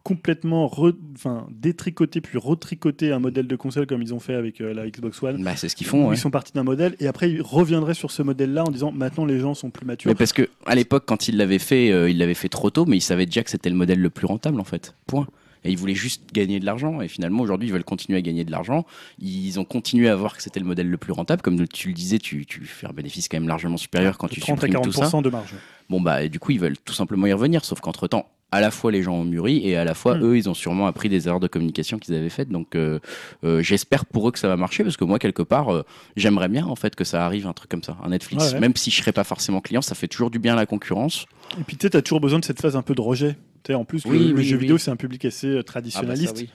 [0.07, 4.61] complètement re- enfin, détricoté puis retricoté un modèle de console comme ils ont fait avec
[4.61, 6.07] euh, la Xbox One Bah, c'est ce qu'ils font.
[6.07, 6.15] ouais.
[6.15, 9.25] Ils sont partis d'un modèle et après ils reviendraient sur ce modèle-là en disant maintenant
[9.25, 10.09] les gens sont plus matures.
[10.09, 12.85] Mais parce que à l'époque, quand ils l'avaient fait, euh, ils l'avaient fait trop tôt,
[12.85, 14.95] mais ils savaient déjà que c'était le modèle le plus rentable en fait.
[15.07, 15.27] Point.
[15.65, 17.01] Et ils voulaient juste gagner de l'argent.
[17.01, 18.85] Et finalement, aujourd'hui, ils veulent continuer à gagner de l'argent.
[19.19, 21.41] Ils ont continué à voir que c'était le modèle le plus rentable.
[21.41, 24.39] Comme tu le disais, tu, tu fais un bénéfice quand même largement supérieur quand tu
[24.39, 25.05] 30 à supprimes tout ça.
[25.07, 25.55] 40% de marge.
[25.89, 27.65] Bon, bah, et du coup, ils veulent tout simplement y revenir.
[27.65, 30.23] Sauf qu'entre temps, à la fois les gens ont mûri et à la fois Mm.
[30.23, 32.49] eux, ils ont sûrement appris des erreurs de communication qu'ils avaient faites.
[32.49, 32.99] Donc, euh,
[33.43, 35.83] euh, j'espère pour eux que ça va marcher parce que moi, quelque part, euh,
[36.15, 38.45] j'aimerais bien en fait que ça arrive un truc comme ça, un Netflix.
[38.45, 38.59] Ouais, ouais.
[38.61, 41.25] Même si je serais pas forcément client, ça fait toujours du bien à la concurrence.
[41.59, 43.33] Et puis tu as toujours besoin de cette phase un peu de rejet.
[43.63, 44.61] Tu sais, en plus, le- Oui, le, jeu oui.
[44.61, 46.37] vidéo, c'est un public assez euh, Ah bah, traditionnaliste.
[46.37, 46.49] ça, oui.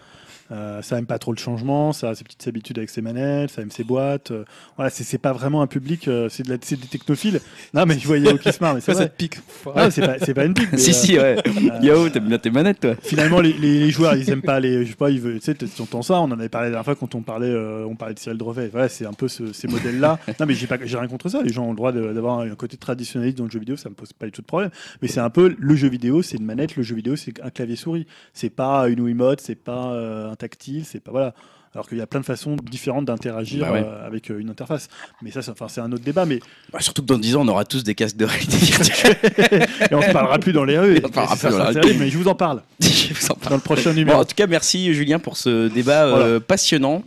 [0.50, 3.50] Euh, ça aime pas trop le changement, ça a ses petites habitudes avec ses manettes,
[3.50, 4.30] ça aime ses boîtes.
[4.32, 4.44] euh,
[4.76, 6.58] voilà, c'est pas vraiment un public, euh, c'est de des
[6.88, 7.40] technophiles.
[7.72, 9.04] Non, mais je voyais Yao qui se marre, mais c'est vrai.
[9.04, 9.38] cette pique
[9.74, 10.68] Ah, c'est pas, c'est pas une pique.
[10.72, 11.36] mais, si, si, ouais.
[11.82, 12.94] Yao, t'aimes bien tes manettes, toi.
[13.02, 14.84] Finalement, les, les- les joueurs, ils aiment pas les.
[14.84, 15.38] Je sais pas, ils veulent.
[15.40, 16.14] Tu sais, tu entends ça.
[16.20, 17.54] On en avait parlé la dernière fois quand on parlait,
[17.86, 18.68] on parlait de Cyril Drevet.
[18.68, 20.18] Voilà, c'est un peu ce- ces modèles-là.
[20.40, 21.42] non, mais j'ai pas, j'ai rien contre ça.
[21.42, 23.76] Les gens ont le droit d'avoir un côté traditionnaliste dans le jeu vidéo.
[23.76, 24.70] Ça me pose pas du tout de problème.
[25.00, 26.76] Mais c'est un peu le jeu vidéo, c'est une manette.
[26.76, 28.06] Le jeu vidéo, c'est un clavier souris.
[28.34, 29.92] C'est pas une Wiimote, c'est pas
[30.32, 31.34] un tactile, c'est pas voilà.
[31.74, 33.82] Alors qu'il y a plein de façons différentes d'interagir Bah ouais.
[33.82, 34.88] euh, avec euh, une interface.
[35.22, 36.26] Mais ça, c'est enfin, c'est un autre débat.
[36.26, 36.38] Mais
[36.70, 39.16] Bah, surtout que dans 10 ans, on aura tous des casques de réalité virtuelle.
[39.90, 41.00] et on se parlera plus dans les rues.
[41.02, 41.80] On se parlera Et ça plus dans sera la rue.
[41.80, 43.50] terrible, mais je vous en parle Je vous en parle.
[43.50, 44.20] dans le prochain Bon, numéro.
[44.20, 46.40] en tout cas, merci Julien pour ce débat euh, Voilà.
[46.40, 47.04] passionnant.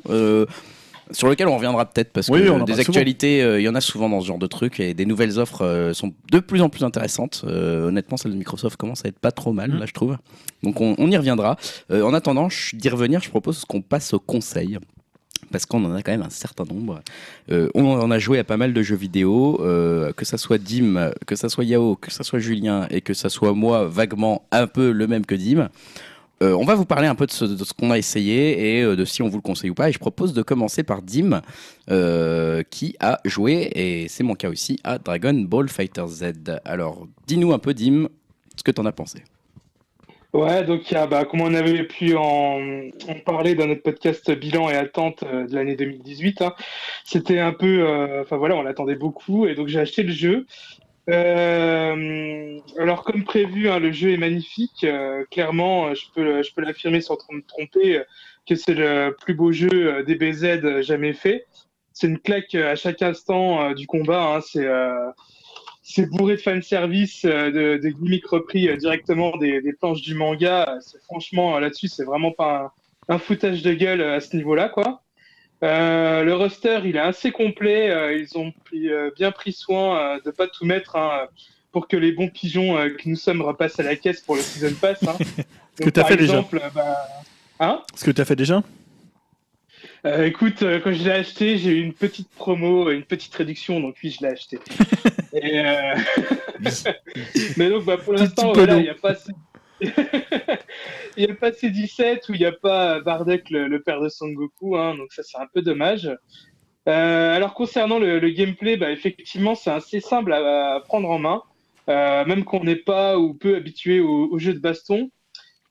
[1.11, 3.75] Sur lequel on reviendra peut-être parce Oui, que on des actualités, euh, il y en
[3.75, 6.61] a souvent dans ce genre de trucs et des nouvelles offres euh, sont de plus
[6.61, 7.43] en plus intéressantes.
[7.47, 9.79] Euh, honnêtement, celle de Microsoft commence à être pas trop mal, Mhm.
[9.79, 10.17] là, je trouve.
[10.63, 11.57] Donc on, on y reviendra.
[11.91, 14.79] Euh, en attendant, d'y revenir, je propose qu'on passe au conseil.
[15.51, 17.01] Parce qu'on en a quand même un certain nombre.
[17.51, 20.57] Euh, on en a joué à pas mal de jeux vidéo, euh, que ça soit
[20.57, 24.47] Dim, que ça soit Yao, que ça soit Julien et que ça soit moi, vaguement
[24.51, 25.69] un peu le même que Dim.
[26.43, 29.05] Euh, on va vous parler un peu de ce, qu'on a essayé et euh, de
[29.05, 29.89] si on vous le conseille ou pas.
[29.89, 31.41] Et je propose de commencer par Dim,
[31.89, 36.33] euh, qui a joué, et c'est mon cas aussi, à Dragon Ball Fighter Z.
[36.65, 38.09] Alors, dis-nous un peu, Dim,
[38.57, 39.19] ce que t'en as pensé.
[40.33, 42.59] Ouais, donc bah, comme on avait pu en,
[43.07, 46.53] en parler dans notre podcast bilan et attente de l'année 2018, hein,
[47.05, 47.87] c'était un peu,
[48.19, 50.45] enfin voilà, on l'attendait beaucoup et donc j'ai acheté le jeu.
[51.09, 54.83] Euh, alors comme prévu, hein, le jeu est magnifique.
[54.83, 58.03] euh, clairement, euh, je peux, je peux l'affirmer sans me tromper euh,
[58.47, 61.45] que c'est le plus beau jeu euh, DBZ jamais fait.
[61.93, 64.35] C'est une claque à chaque instant du combat.
[64.35, 64.67] Hein, c'est
[65.81, 70.77] c'est bourré de fanservice, de, de gimmicks repris directement des, des planches du manga.
[71.05, 72.73] Franchement là-dessus, c'est vraiment pas
[73.07, 75.04] un, un foutage de gueule à ce niveau-là, quoi.
[75.63, 77.89] Euh, le roster, il est assez complet.
[77.89, 81.27] euh, ils ont pris, euh, bien pris soin de pas tout mettre hein,
[81.71, 84.73] pour que les bons pigeons que nous sommes repassent à la caisse pour le season
[84.79, 85.01] pass.
[85.03, 85.15] Hein.
[85.77, 87.07] que Donc, t'as par fait déjà exemple, bah,
[87.59, 87.81] Hein?
[87.95, 88.63] Ce que tu as fait déjà?
[90.23, 94.11] Écoute, quand je l'ai acheté, j'ai eu une petite promo, une petite réduction, donc oui,
[94.11, 94.59] je l'ai acheté.
[95.33, 95.63] Et,
[97.57, 99.31] Mais donc, bah, pour l'instant, voilà, il n'y a pas assez...
[101.17, 104.29] il y a pas C17 ou il n'y a pas Bardock, le, père de Son
[104.29, 106.09] Goku, hein, donc ça, c'est un peu dommage.
[106.87, 111.41] Euh, alors, concernant le, gameplay, bah, effectivement, c'est assez simple à, prendre en main,
[111.89, 115.09] euh, même qu'on n'est pas ou peu habitué au, jeu de baston.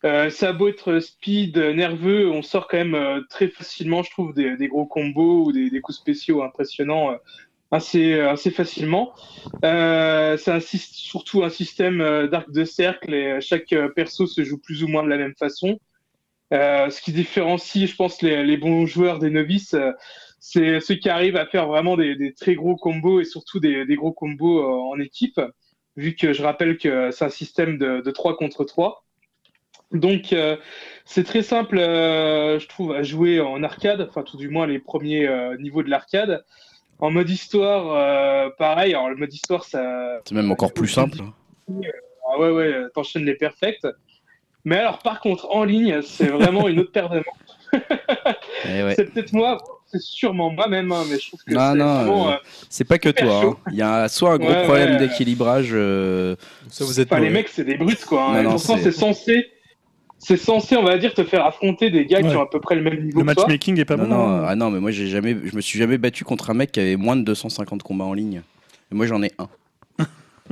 [0.04, 4.34] Euh, ça a beau être speed, nerveux, on sort quand même très facilement, je trouve,
[4.34, 7.16] des, gros combos ou des, coups spéciaux impressionnants
[7.74, 9.12] assez, assez facilement.
[9.64, 13.88] Euh, c'est un syst- surtout un système euh, d'arc de cercle et euh, chaque euh,
[13.88, 15.78] perso se joue plus ou moins de la même façon.
[16.52, 19.90] Euh, ce qui différencie, je pense, les, bons joueurs des novices, euh,
[20.38, 24.12] c'est ceux qui arrivent à faire vraiment des, très gros combos et surtout des, gros
[24.12, 25.40] combos euh, en équipe,
[25.96, 29.04] vu que je rappelle que c'est un système de, de 3 contre 3.
[29.92, 30.56] Donc, euh,
[31.04, 34.78] c'est très simple, euh, je trouve, à jouer en arcade, enfin, tout du moins les
[34.78, 36.44] premiers euh, niveaux de l'arcade.
[37.00, 38.94] En mode histoire, euh, pareil.
[38.94, 40.20] Alors, le mode histoire, ça.
[40.24, 41.18] C'est même encore plus simple.
[41.68, 43.86] Ah ouais, ouais, t'enchaînes les perfects.
[44.64, 47.26] Mais alors, par contre, en ligne, c'est vraiment une autre paire de manches.
[48.66, 48.94] Eh ouais.
[48.94, 52.28] C'est peut-être moi, c'est sûrement moi-même, hein, mais je trouve que Non, c'est non, vraiment.
[52.28, 52.36] euh, euh,
[52.70, 53.42] C'est pas que toi.
[53.44, 53.56] hein.
[53.70, 54.96] Il y a soit un gros Ouais, problème ouais.
[54.98, 55.70] d'équilibrage.
[55.72, 56.34] euh,
[56.70, 58.22] Ça, vous êtes enfin, les mecs, c'est des brutes, quoi.
[58.28, 58.32] hein.
[58.34, 59.50] Non, Et non, pourtant, c'est- c'est censé.
[60.26, 62.28] C'est censé, on va dire, te faire affronter des gars Ouais.
[62.30, 63.42] qui ont à peu près le même niveau Le que toi.
[63.44, 64.08] matchmaking est pas non, bon.
[64.10, 64.44] non, hein.
[64.48, 66.80] ah non, mais moi j'ai jamais, je me suis jamais battu contre un mec qui
[66.80, 68.40] avait moins de 250 combats en ligne.
[68.90, 69.48] Et moi j'en ai un.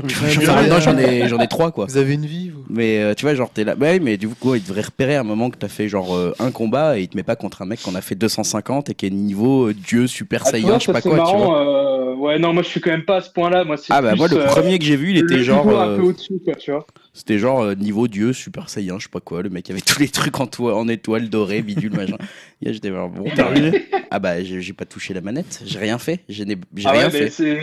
[0.04, 1.84] Enfin, maintenant j'en ai, j'en ai trois quoi.
[1.86, 2.64] Vous avez une vie, vous?
[2.70, 5.20] Mais euh, tu vois, genre t'es là, ouais, mais du coup il devrait repérer à
[5.20, 7.60] un moment que t'as fait genre euh, un combat et il te met pas contre
[7.60, 10.68] un mec qu'on a fait 250 et qui est niveau euh, dieu super Ah, saiyan,
[10.68, 11.38] vois, je sais ça, pas c'est quoi, tu vois.
[11.46, 13.64] marrant, euh, Ouais, non, moi, je suis quand même pas à ce point-là.
[13.64, 15.42] Moi, c'est Ah bah plus, moi le euh, premier que j'ai vu, il était le
[15.42, 16.86] genre, niveau un peu au-dessus, quoi, tu vois.
[17.14, 19.98] C'était genre euh, niveau dieu super saiyan, je sais pas quoi, le mec avait tous
[20.00, 22.16] les trucs en, toi, en étoile dorée, bidule machin.
[22.62, 23.24] Et j'étais genre bon.
[23.34, 26.56] T'as ruiné Ah bah j'ai j'ai pas touché la manette, j'ai rien fait, j'ai n'ai-
[26.76, 27.30] j'ai Ah ouais, rien mais fait.
[27.30, 27.58] c'est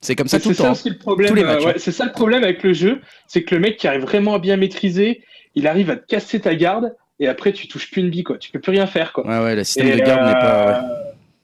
[0.00, 0.72] C'est comme ça C'est tout le ça temps.
[0.72, 1.28] aussi le problème.
[1.30, 1.78] Tous les euh, matchs, ouais, hein.
[1.78, 4.38] c'est ça le problème avec le jeu, c'est que le mec qui arrive vraiment à
[4.38, 5.22] bien maîtriser,
[5.54, 8.38] il arrive à te casser ta garde et après tu touches plus une bille quoi.
[8.38, 9.26] Tu peux plus rien faire quoi.
[9.26, 10.80] Ouais ouais, le système Et, de garde euh, n'est pas.
[10.82, 10.88] ouais.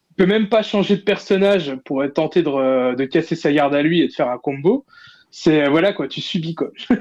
[0.08, 3.74] Tu peux même pas changer de personnage pour tenter de, re- de casser sa garde
[3.74, 4.84] à lui et de faire un combo.
[5.30, 6.70] C'est voilà quoi, tu subis quoi.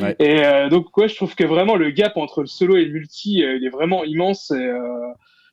[0.00, 0.14] Ouais.
[0.20, 2.92] Et euh, donc ouais, je trouve que vraiment le gap entre le solo et le
[2.92, 4.50] multi, euh, il est vraiment immense.
[4.50, 5.08] Et, euh,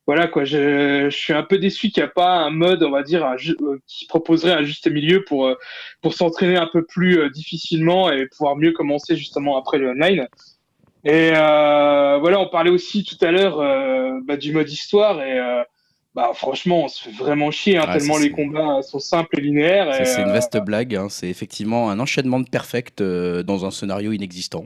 [0.05, 2.91] voilà quoi, je, je suis un peu déçu qu'il n'y a pas un mode, on
[2.91, 5.55] va dire, un euh, qui proposerait un juste milieu pour euh,
[6.01, 10.27] pour s'entraîner un peu plus euh, difficilement et pouvoir mieux commencer justement après le online.
[11.05, 15.39] Et euh, voilà, on parlait aussi tout à l'heure euh, bah, du mode histoire et
[15.39, 15.63] euh,
[16.15, 19.41] bah franchement, on se fait vraiment chier hein, Ah, tellement les combats sont simples et
[19.41, 19.91] linéaires.
[20.05, 21.07] C'est une euh, vaste blague, hein.
[21.09, 24.65] c'est effectivement un enchaînement de perfect euh, dans un scénario inexistant.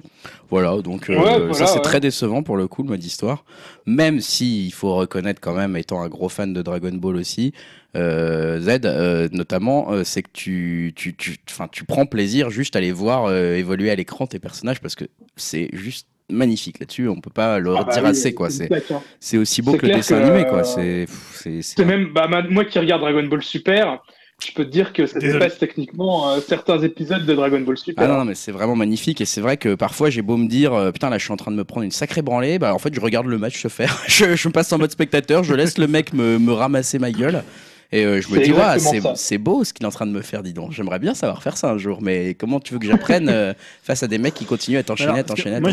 [0.50, 1.82] Voilà, donc euh, Ouais, ça c'est ouais.
[1.82, 3.46] très décevant pour le coup le mode histoire.
[3.86, 7.54] Même si il faut reconnaître quand même, étant un gros fan de Dragon Ball aussi,
[7.96, 11.38] Z notamment, c'est que tu, tu, tu,
[11.72, 15.06] tu prends plaisir juste à les voir évoluer à l'écran tes personnages parce que
[15.36, 17.08] c'est juste magnifique là-dessus.
[17.08, 18.50] On peut pas le ah bah dire oui, assez quoi.
[18.50, 19.02] c'est C'est hein.
[19.20, 20.64] c'est aussi beau que le dessin que, animé euh, quoi.
[20.64, 24.00] C'est, pff, c'est, même bah, moi qui regarde Dragon Ball Super,
[24.46, 28.04] je peux te dire que ça dépasse techniquement euh, certains épisodes de Dragon Ball Super.
[28.04, 30.48] Ah non, non, mais c'est vraiment magnifique et c'est vrai que parfois j'ai beau me
[30.48, 32.74] dire euh, putain là je suis en train de me prendre une sacrée branlée, bah
[32.74, 35.44] en fait je regarde le match se faire, je, je me passe en mode spectateur,
[35.44, 37.44] je laisse le mec me, me ramasser ma gueule
[37.92, 40.22] et euh, je me dis ouais c'est beau ce qu'il est en train de me
[40.22, 42.86] faire dis donc, j'aimerais bien savoir faire ça un jour mais comment tu veux que
[42.88, 43.54] j'apprenne euh,
[43.84, 45.72] face à des mecs qui continuent à t'enchaîner, Alors, à t'enchaîner, Moi,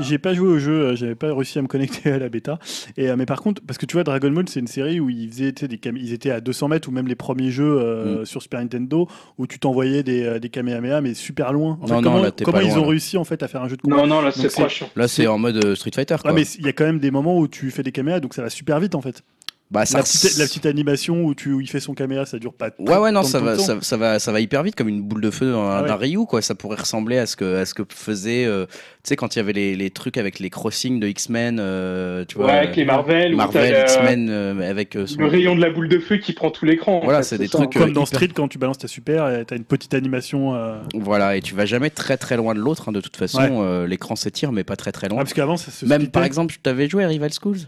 [0.00, 2.58] j'ai- pas joué au jeu, euh, j'avais pas réussi à me connecter à la bêta.
[2.96, 5.08] Et, euh, mais par contre, parce que tu vois, Dragon Ball, c'est une série où
[5.10, 8.24] ils, faisaient, des cam- ils étaient à 200 mètres, ou même les premiers jeux Mm.
[8.26, 9.08] sur Super Nintendo,
[9.38, 11.78] où tu t'envoyais des, des Kamehameha, mais super loin.
[11.82, 12.88] En fait, Non, non, comment là, t'es comment pas ils loin, ont là.
[12.88, 13.96] réussi en fait à faire un jeu de combat?
[13.96, 14.84] Non, non, là c'est proche.
[14.96, 16.32] Là c'est en mode Street Fighter quoi.
[16.32, 18.34] Ouais, mais il y a quand même des moments où tu fais des caméras, donc
[18.34, 19.22] ça va super vite en fait.
[19.70, 22.38] Bah ça La petite, la petite animation où, tu, où il fait son caméra, ça
[22.38, 22.70] dure pas.
[22.80, 25.20] Ouais ouais non ça va, ça, ça va ça va hyper vite comme une boule
[25.20, 25.88] de feu dans Ah un ouais.
[25.88, 28.74] d'un Ryu quoi ça pourrait ressembler à ce que à ce que faisait euh, tu
[29.04, 32.36] sais quand il y avait les, les trucs avec les crossings de X-Men euh, tu
[32.36, 35.26] vois Ouais, avec les Marvel, où Marvel t'as le- X-Men euh, avec euh, son- le
[35.26, 36.98] rayon de la boule de feu qui prend tout l'écran.
[36.98, 37.58] en Voilà, fait, c'est des ça.
[37.58, 39.94] trucs, Comme euh, dans hyper- Street, quand tu balances ta super, euh, t'as une petite
[39.94, 40.54] animation.
[40.56, 42.88] euh, Voilà, et tu vas jamais très très loin de l'autre.
[42.88, 43.48] hein, de toute façon, Ouais.
[43.52, 45.18] euh, l'écran s'étire, mais pas très très ah, loin.
[45.18, 47.58] parce qu'avant, ça se Même par exemple, tu t'avais joué à Rival Schools?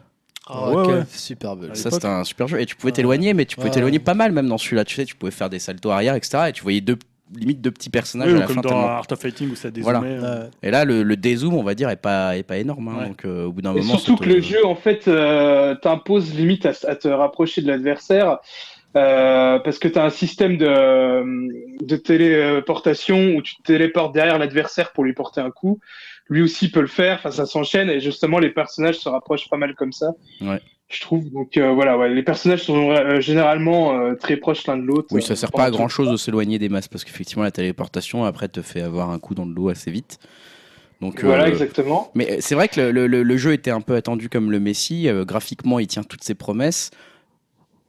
[0.51, 1.05] Oh, Ouais, quel ouais.
[1.09, 1.69] superbe.
[1.71, 2.61] À Ça, c'était un super jeu.
[2.61, 4.85] Et tu pouvais t'éloigner, mais tu pouvais t'éloigner pas mal même dans celui-là.
[4.85, 6.47] Tu sais, tu pouvais faire des saltos arrière, etc.
[6.49, 6.99] Et tu voyais deux,
[7.35, 8.61] limite deux petits personnages Oui, à la comme fin.
[8.63, 10.01] dans tellement- Art of Fighting où ça dézoomait.
[10.01, 10.27] Voilà.
[10.27, 10.43] euh.
[10.45, 10.51] Ouais.
[10.65, 12.89] Et là, le, le dézoom, on va dire, est pas, est pas énorme.
[12.89, 12.97] hein.
[13.03, 13.09] Ouais.
[13.09, 13.97] Donc, euh, au bout d'un Et moment.
[13.99, 18.39] surtout que le jeu, en fait, euh, t'impose limite à, à te rapprocher de l'adversaire.
[18.97, 24.39] Euh, parce que tu as un système de, de téléportation où tu te téléportes derrière
[24.39, 25.79] l'adversaire pour lui porter un coup.
[26.29, 29.57] Lui aussi peut le faire, enfin, ça s'enchaîne et justement les personnages se rapprochent pas
[29.57, 30.13] mal comme ça.
[30.41, 30.61] Ouais.
[30.89, 31.31] Je trouve.
[31.31, 35.09] Donc euh, voilà, ouais, les personnages sont euh, généralement très proches l'un de l'autre.
[35.11, 38.25] Oui, ça sert pas à grand chose de s'éloigner des masses parce qu'effectivement, la téléportation
[38.25, 40.19] après te fait avoir un coup dans le dos assez vite.
[41.01, 42.13] Donc, Voilà, euh, exactement.
[42.15, 45.09] Mais c'est vrai que le, le- le jeu était un peu attendu comme le Messi.
[45.09, 46.91] Euh, graphiquement, il tient toutes ses promesses.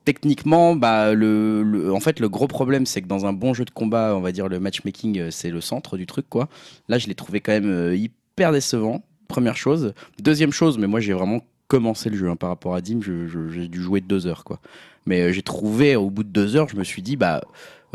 [0.05, 3.71] Techniquement, bah, le, en fait, le gros problème, c'est que dans un bon jeu de
[3.71, 6.49] combat, on va dire le matchmaking, euh, c'est le centre du truc, quoi.
[6.89, 9.01] Là, je l'ai trouvé quand même euh, hyper décevant.
[9.29, 9.93] Première chose.
[10.21, 12.99] Deuxième chose, mais moi, j'ai vraiment commencé le jeu hein, par rapport à Dim.
[13.01, 14.59] J'ai dû jouer deux heures, quoi.
[15.05, 17.41] Mais euh, j'ai trouvé, au bout de deux heures, je me suis dit, bah,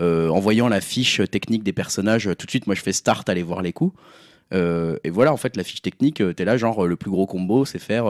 [0.00, 3.42] en voyant la fiche technique des personnages, tout de suite, moi, je fais start, aller
[3.42, 3.98] voir les coups.
[4.52, 7.80] Et voilà, en fait, la fiche technique, t'es là, genre, le plus gros combo, c'est
[7.80, 8.04] faire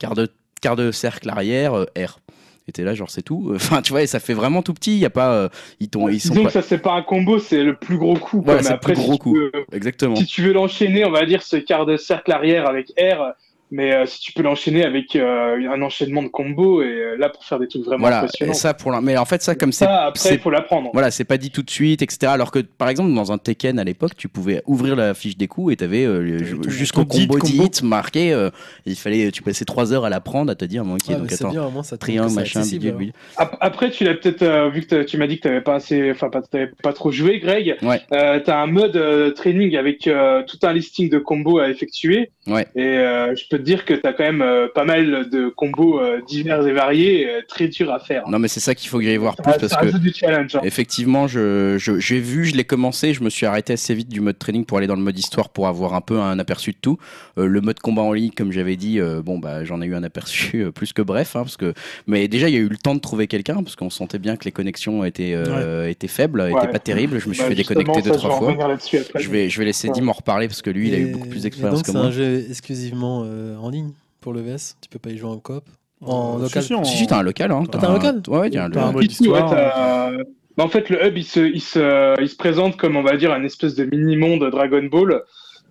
[0.00, 0.28] quart, de,
[0.60, 2.20] quart de cercle arrière, euh, R.
[2.68, 3.50] Et t'es là, genre, c'est tout.
[3.54, 4.92] Enfin, tu vois, et ça fait vraiment tout petit.
[4.92, 5.32] Il y a pas.
[5.32, 5.48] euh,
[5.80, 6.44] ils, t'ont- ils sont pas.
[6.44, 8.42] que ça, c'est pas un combo, c'est le plus gros coup.
[8.44, 9.34] Voilà, Mais c'est le plus gros coup.
[9.34, 10.14] veux- Exactement.
[10.16, 13.32] si tu veux l'enchaîner, on va dire ce quart de cercle arrière avec R,
[13.70, 17.28] mais euh, si tu peux l'enchaîner avec euh, un enchaînement de combos, et euh, là
[17.28, 18.52] pour faire des trucs vraiment Voilà, impressionnants.
[18.52, 19.84] et ça pour l'un- Mais en fait, ça, comme c'est.
[19.84, 20.90] Ça, après, c'est- il faut l'apprendre.
[20.92, 22.32] Voilà, c'est pas dit tout de suite, etc.
[22.32, 25.46] Alors que, par exemple, dans un Tekken à l'époque, tu pouvais ouvrir la fiche des
[25.48, 27.38] coups et t'avais euh, T'avais ton- jusqu'au dit combo.
[27.44, 28.32] 10 marqué.
[28.32, 28.50] euh,
[28.86, 31.32] il fallait, tu passais trois heures à l'apprendre, à te dire, bon, ok, Ouais, donc
[31.32, 32.96] attends, bien, moins, ça triangle, machin, bidule, hein.
[32.98, 33.12] bidule.
[33.36, 36.10] Ap- Après, tu l'as peut-être euh, vu que tu m'as dit que t'avais pas assez,
[36.10, 37.76] enfin pas, t'avais pas trop joué, Greg.
[37.82, 38.00] Ouais.
[38.12, 42.30] Euh, t'as un mode euh, training avec euh, tout un listing de combos à effectuer.
[42.46, 42.66] Ouais.
[42.76, 46.00] Et euh, je peux te dire que t'as quand même euh, pas mal de combos
[46.00, 48.26] euh, divers et variés, euh, très durs à faire.
[48.28, 49.98] Non, mais c'est ça qu'il faut que j'aille voir plus Ça, parce ça que.
[49.98, 50.56] du challenge.
[50.56, 50.60] hein.
[50.64, 54.20] Effectivement, je, je- j'ai vu, je l'ai commencé, je me suis arrêté assez vite du
[54.20, 56.78] mode training pour aller dans le mode histoire pour avoir un peu un aperçu de
[56.80, 56.98] tout.
[57.36, 59.94] Euh, le mode combat en ligne, comme j'avais dit, euh, bon bah j'en ai eu
[59.94, 61.74] un aperçu euh, plus que bref, hein, parce que
[62.06, 64.36] mais déjà il y a eu le temps de trouver quelqu'un parce qu'on sentait bien
[64.36, 66.52] que les connexions étaient euh, étaient faibles, Ouais.
[66.52, 67.18] étaient pas terribles.
[67.18, 68.52] Je me suis Bah, fait déconnecter deux je trois fois.
[68.52, 68.78] après.
[69.20, 69.94] Je vais je vais laisser Ouais.
[69.94, 72.06] Dim en reparler parce que lui il a eu beaucoup plus d'expérience que c'est moi.
[72.06, 74.76] un jeu exclusivement euh, en ligne pour le VS.
[74.80, 75.64] Tu peux pas y jouer en coop.
[76.00, 76.62] En Euh, local.
[76.62, 77.64] si, si, en- t'as un local hein.
[77.70, 78.96] T'as un local Ouais T'as un local.
[78.96, 80.24] ouais,
[80.56, 83.16] Bah, en fait, le hub, il se, il, se, il se présente comme, on va
[83.16, 85.22] dire, un espèce de mini-monde Dragon Ball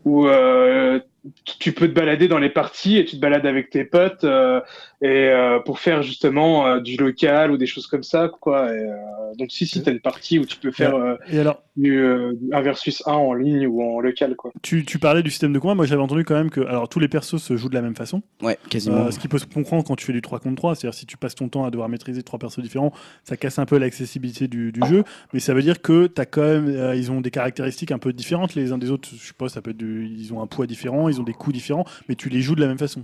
[0.06, 1.00] où euh,
[1.44, 4.24] tu- tu peux te balader dans les parties et tu te balades avec tes potes
[4.24, 4.62] euh,
[5.02, 8.30] et euh, pour faire justement euh, du local ou des choses comme ça.
[8.30, 8.74] Quoi.
[8.74, 8.96] Et, euh,
[9.38, 12.00] donc, si, si, tu as une partie où tu peux faire euh, Et alors, du,
[12.00, 14.36] euh, du 1 versus 1 en ligne ou en local.
[14.36, 14.52] Quoi.
[14.64, 15.76] tu, tu parlais du système de combat.
[15.76, 17.96] Moi, j'avais entendu quand même que alors tous les persos se jouent de la même
[17.96, 18.24] façon.
[18.42, 19.06] Ouais, quasiment.
[19.06, 21.06] Euh, ce qui peut se comprendre quand tu fais du 3 contre 3, c'est-à-dire si
[21.06, 22.92] tu passes ton temps à devoir maîtriser trois persos différents,
[23.24, 25.04] ça casse un peu l'accessibilité du, du jeu,
[25.34, 28.14] mais ça veut dire que t'as quand même, euh, ils ont des caractéristiques un peu
[28.14, 29.08] différentes les uns des autres.
[29.12, 31.34] Je sais pas, ça peut être du- ils ont un poids différent, ils ont des
[31.34, 33.04] coups différents, mais tu les joues de la même façon.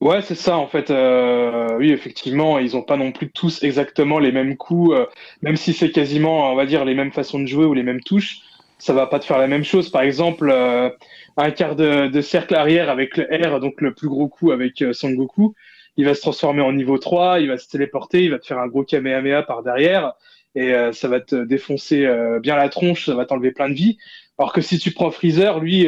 [0.00, 0.90] Ouais, c'est ça en fait.
[0.90, 5.04] Euh, oui, effectivement, ils ont pas non plus tous exactement les mêmes coups, euh,
[5.42, 8.00] même si c'est quasiment, on va dire, les mêmes façons de jouer ou les mêmes
[8.00, 8.38] touches,
[8.78, 9.90] ça va pas te faire la même chose.
[9.90, 10.88] Par exemple, euh,
[11.36, 14.80] un quart de, de cercle arrière avec le R, donc le plus gros coup avec
[14.80, 15.54] euh, Son Goku,
[15.98, 18.58] il va se transformer en niveau 3, il va se téléporter, il va te faire
[18.58, 20.14] un gros Kamehameha par derrière
[20.54, 23.74] et euh, ça va te défoncer euh, bien la tronche, ça va t'enlever plein de
[23.74, 23.98] vie.
[24.38, 25.86] Alors que si tu prends Freezer, lui,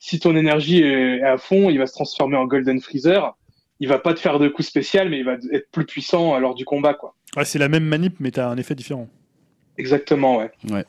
[0.00, 3.36] si ton énergie est à fond, il va se transformer en Golden Freezer.
[3.80, 6.54] il va pas te faire de coup spécial, mais il va être plus puissant lors
[6.54, 7.14] du combat, quoi.
[7.36, 9.08] Ouais, c'est la même manip, mais t'as un effet différent.
[9.78, 10.50] Exactement, ouais.
[10.70, 10.84] Ouais.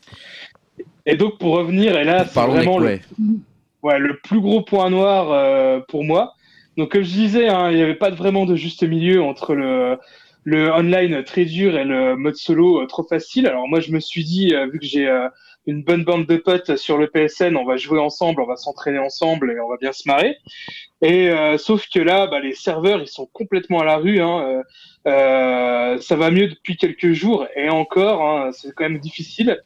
[1.06, 3.00] Et donc pour revenir, et là, c'est vraiment le,
[3.84, 4.00] ouais.
[4.00, 6.34] le plus gros point noir euh, pour moi.
[6.78, 9.98] Donc comme je disais, hein, il n'y avait pas vraiment de juste milieu entre le,
[10.44, 13.48] le online très dur et le mode solo euh, trop facile.
[13.48, 15.28] Alors moi je me suis dit, euh, vu que j'ai euh,
[15.68, 19.00] une bonne bande de potes sur le PSN, on va jouer ensemble, on va s'entraîner
[19.00, 20.38] ensemble et on va bien se marrer.
[21.02, 24.22] Et euh, sauf que là, bah, les serveurs ils sont complètement à la rue.
[24.22, 24.64] Hein, euh,
[25.08, 29.60] euh, ça va mieux depuis quelques jours et encore, hein, c'est quand même difficile.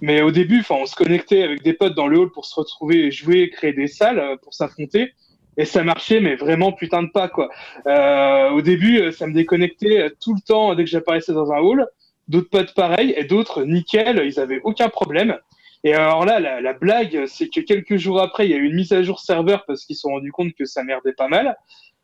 [0.00, 2.54] Mais au début, enfin, on se connectait avec des potes dans le hall pour se
[2.54, 5.14] retrouver et jouer, créer des salles euh, pour s'affronter.
[5.56, 7.48] Et ça marchait, mais vraiment putain de pas, quoi.
[7.86, 11.58] Euh, au début, euh, ça me déconnectait tout le temps dès que j'apparaissais dans un
[11.58, 11.86] hall.
[12.28, 15.38] D'autres potes pareil, et d'autres nickel, ils avaient aucun problème.
[15.84, 18.64] Et alors là, la, la blague, c'est que quelques jours après, il y a eu
[18.64, 21.28] une mise à jour serveur parce qu'ils se sont rendus compte que ça merdait pas
[21.28, 21.56] mal.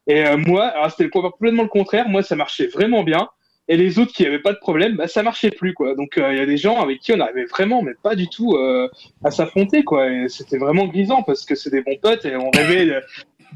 [0.06, 2.08] Et euh, moi, alors c'était complètement le contraire.
[2.08, 3.28] Moi, ça marchait vraiment bien.
[3.68, 5.94] Et les autres qui avaient pas de problème, bah, ça marchait plus, quoi.
[5.94, 8.28] Donc, euh, il y a des gens avec qui on arrivait vraiment, mais pas du
[8.28, 8.88] tout euh,
[9.24, 10.10] à s'affronter, quoi.
[10.10, 13.00] Et c'était vraiment grisant parce que c'est des bons potes et on rêvait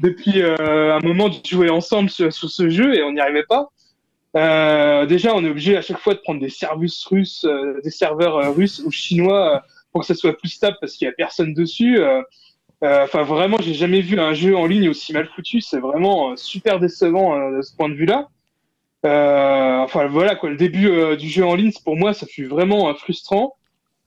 [0.01, 3.43] depuis euh, un moment de jouer ensemble sur, sur ce jeu et on n'y arrivait
[3.43, 3.71] pas.
[4.35, 7.89] Euh, déjà, on est obligé à chaque fois de prendre des servus russes, euh, des
[7.89, 9.59] serveurs euh, russes ou chinois euh,
[9.91, 11.99] pour que ça soit plus stable parce qu'il y a personne dessus.
[11.99, 12.21] Euh,
[12.81, 15.59] Enfin, vraiment, j'ai jamais vu un jeu en ligne aussi mal foutu.
[15.59, 18.29] C'est vraiment super décevant de ce point de vue-là.
[19.03, 20.51] Enfin, voilà quoi.
[20.51, 23.55] Le début du jeu en ligne, pour moi, ça fut vraiment frustrant.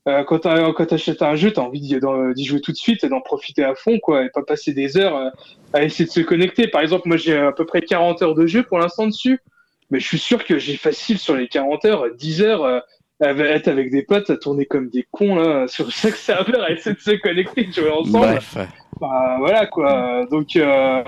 [0.07, 3.65] Quand quand t'achètes un jeu, t'as envie d'y jouer tout de suite et d'en profiter
[3.65, 5.33] à fond, quoi, et pas passer des heures
[5.73, 6.69] à essayer de se connecter.
[6.69, 9.41] Par exemple, moi, j'ai à peu près 40 heures de jeu pour l'instant dessus.
[9.91, 12.81] Mais je suis sûr que j'ai facile sur les 40 heures, 10 heures euh,
[13.21, 16.71] à être avec des potes, à tourner comme des cons là, sur chaque serveur, à
[16.71, 18.27] essayer de se connecter, de jouer ensemble.
[18.27, 18.57] Bref.
[19.01, 20.27] Bah, voilà quoi.
[20.31, 21.03] Donc euh,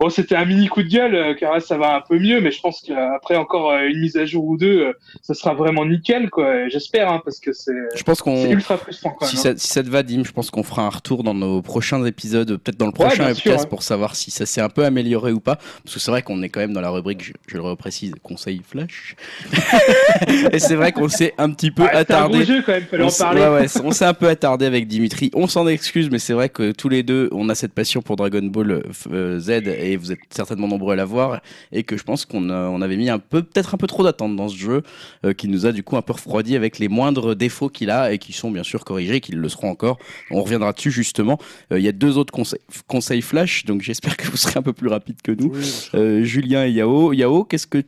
[0.00, 2.40] bon, c'était un mini coup de gueule, euh, car là ça va un peu mieux,
[2.40, 4.92] mais je pense qu'après encore euh, une mise à jour ou deux, euh,
[5.22, 6.68] ça sera vraiment nickel quoi.
[6.68, 8.44] J'espère hein, parce que c'est Je pense qu'on.
[8.50, 10.90] ultra frustrant quand Si ça, si ça te va, Dim, je pense qu'on fera un
[10.90, 14.46] retour dans nos prochains épisodes, peut-être dans le prochain sûr, podcast pour savoir si ça
[14.46, 15.56] s'est un peu amélioré ou pas.
[15.84, 18.12] Parce que c'est vrai qu'on est quand même dans la rubrique, je, je le reprécise,
[18.22, 19.16] conseil flash.
[20.52, 22.44] Et c'est vrai qu'on s'est un petit peu Ouais, c'était un attardé.
[22.44, 23.40] jeu quand même, On en parler.
[23.42, 25.30] ouais, ouais, on s'est un peu attardé avec Dimitri.
[25.34, 28.16] On s'en excuse, mais c'est vrai que tous les deux, on a cette passion pour
[28.16, 29.50] Dragon Ball euh, euh, Z
[29.92, 31.40] et vous êtes certainement nombreux à l'avoir.
[31.72, 34.02] Et que je pense qu'on a- on avait mis un peu, peut-être un peu trop
[34.04, 34.82] d'attente dans ce jeu,
[35.24, 38.12] euh, qui nous a du coup un peu refroidi avec les moindres défauts qu'il a
[38.12, 39.98] et qui sont bien sûr corrigés, qu'ils le seront encore.
[40.30, 41.38] On reviendra dessus justement.
[41.72, 44.62] Euh, Il y a deux autres conseils, conseils flash, donc j'espère que vous serez un
[44.62, 45.50] peu plus rapide que nous.
[45.54, 47.12] Oui, Euh, Julien et Yao.
[47.12, 47.82] Yao, qu'est-ce que.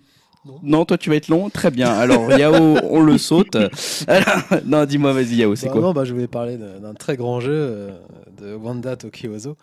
[0.62, 0.84] Non.
[0.84, 1.88] toi tu vas être long Très bien.
[1.90, 3.56] Alors Yao, on le saute.
[4.06, 6.94] Alors, non, dis-moi, vas-y Yao, c'est Bah quoi non, bah, je voulais parler d'un d'un
[6.94, 7.90] très grand jeu euh,
[8.40, 9.54] de Wanda Tokyozo, euh,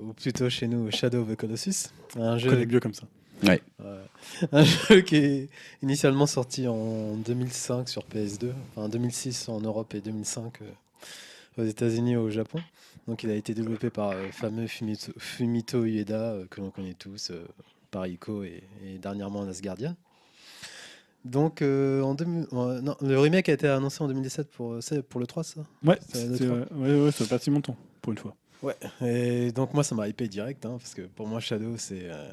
[0.00, 1.90] ou plutôt chez nous Shadow of the Colossus.
[2.16, 3.04] Un je jeu, mieux comme ça.
[3.42, 3.60] Ouais.
[4.52, 5.48] un jeu qui est
[5.82, 12.12] initialement sorti en 2005 sur PS2, enfin 2006 en Europe et 2005 euh, aux États-Unis
[12.12, 12.60] et au Japon.
[13.06, 16.94] Donc il a été développé par le fameux Fumito, Fumito Ueda, euh, que l'on connaît
[16.94, 17.44] tous, euh,
[17.90, 19.94] par Ico et, et dernièrement Last Guardian.
[21.24, 24.78] Donc, euh, en 2000 euh, non, le remake a été annoncé en 2017 pour,
[25.08, 25.60] pour le 3, ça?
[25.82, 28.36] Ouais, Ça ouais, ouais, ça fait si longtemps, pour une fois.
[28.62, 32.04] Ouais, et donc moi ça m'a hypé direct, hein, parce que pour moi Shadow c'est
[32.04, 32.30] euh,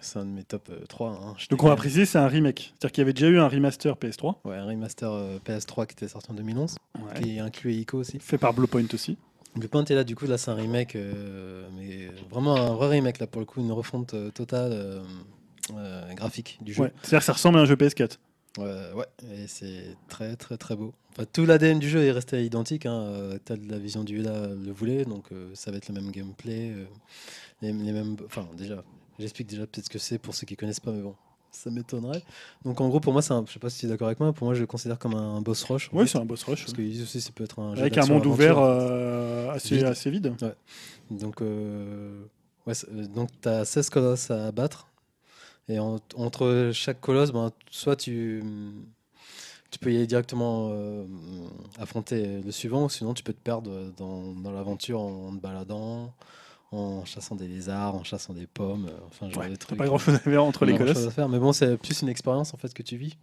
[0.00, 1.10] c'est un de mes top euh, 3.
[1.10, 1.34] hein.
[1.38, 2.72] Je Donc on va préciser, c'est un remake.
[2.78, 5.92] C'est-à-dire qu'il y avait déjà eu un remaster PS3, Ouais, un remaster euh, PS3 qui
[5.92, 6.76] était sorti en 2011,
[7.20, 8.18] qui incluait Ico aussi.
[8.20, 9.16] fait par Bluepoint aussi.
[9.60, 12.88] Le point est là, du coup, là c'est un remake, euh, mais vraiment un vrai
[12.88, 15.02] remake là pour le coup, une refonte euh, totale euh,
[15.76, 16.82] euh, graphique du jeu.
[16.84, 16.92] Ouais.
[17.02, 18.16] C'est-à-dire que ça ressemble à un jeu PS4.
[18.58, 20.92] Euh, ouais, et c'est très très très beau.
[21.12, 24.46] Enfin, tout l'ADN du jeu est resté identique, hein, euh, tel la vision du là
[24.48, 26.84] le voulait, donc euh, ça va être le même gameplay, euh,
[27.62, 28.16] les, les mêmes.
[28.26, 28.82] Enfin, déjà,
[29.18, 31.14] j'explique déjà peut-être ce que c'est pour ceux qui connaissent pas, mais bon,
[31.50, 32.22] ça m'étonnerait.
[32.64, 34.20] Donc en gros, pour moi, c'est un, je sais pas si tu es d'accord avec
[34.20, 35.88] moi, pour moi, je le considère comme un boss rush.
[35.92, 36.64] Oui, c'est un boss rush.
[36.64, 39.84] parce qu'ils disent aussi ça peut être un jeu Avec un monde ouvert assez, Vide.
[39.86, 40.34] assez vide.
[41.10, 44.88] Donc, ouais, c'est- euh, donc tu as 16 colosses à abattre.
[45.72, 48.42] Et en- entre chaque colosse, ben, soit tu,
[49.70, 51.04] tu peux y aller directement euh,
[51.78, 56.12] affronter le suivant, ou sinon tu peux te perdre dans, dans l'aventure en te baladant,
[56.72, 59.78] en chassant des lézards, en chassant des pommes, euh, enfin genre Ouais, des trucs.
[59.78, 61.08] pas grand-chose à faire entre les Pas grand-chose colosses.
[61.08, 63.16] à faire, mais bon, c'est plus une expérience en fait que tu vis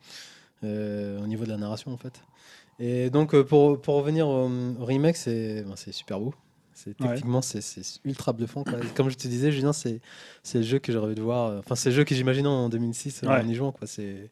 [0.63, 2.21] euh, au niveau de la narration en fait.
[2.79, 4.49] Et donc euh, pour, pour revenir au,
[4.79, 6.33] au remake, c'est ben, c'est super beau.
[6.81, 8.63] C'est techniquement c'est c'est ultra bluffant.
[8.63, 8.79] quoi.
[8.95, 9.99] Comme je te disais, Julien, c'est
[10.43, 11.49] c'est le jeu que j'aurais de voir.
[11.49, 13.41] euh, Enfin, c'est le jeu que j'imaginais en 2006 euh, Ouais.
[13.41, 13.85] en y jouant quoi.
[13.87, 14.29] C'est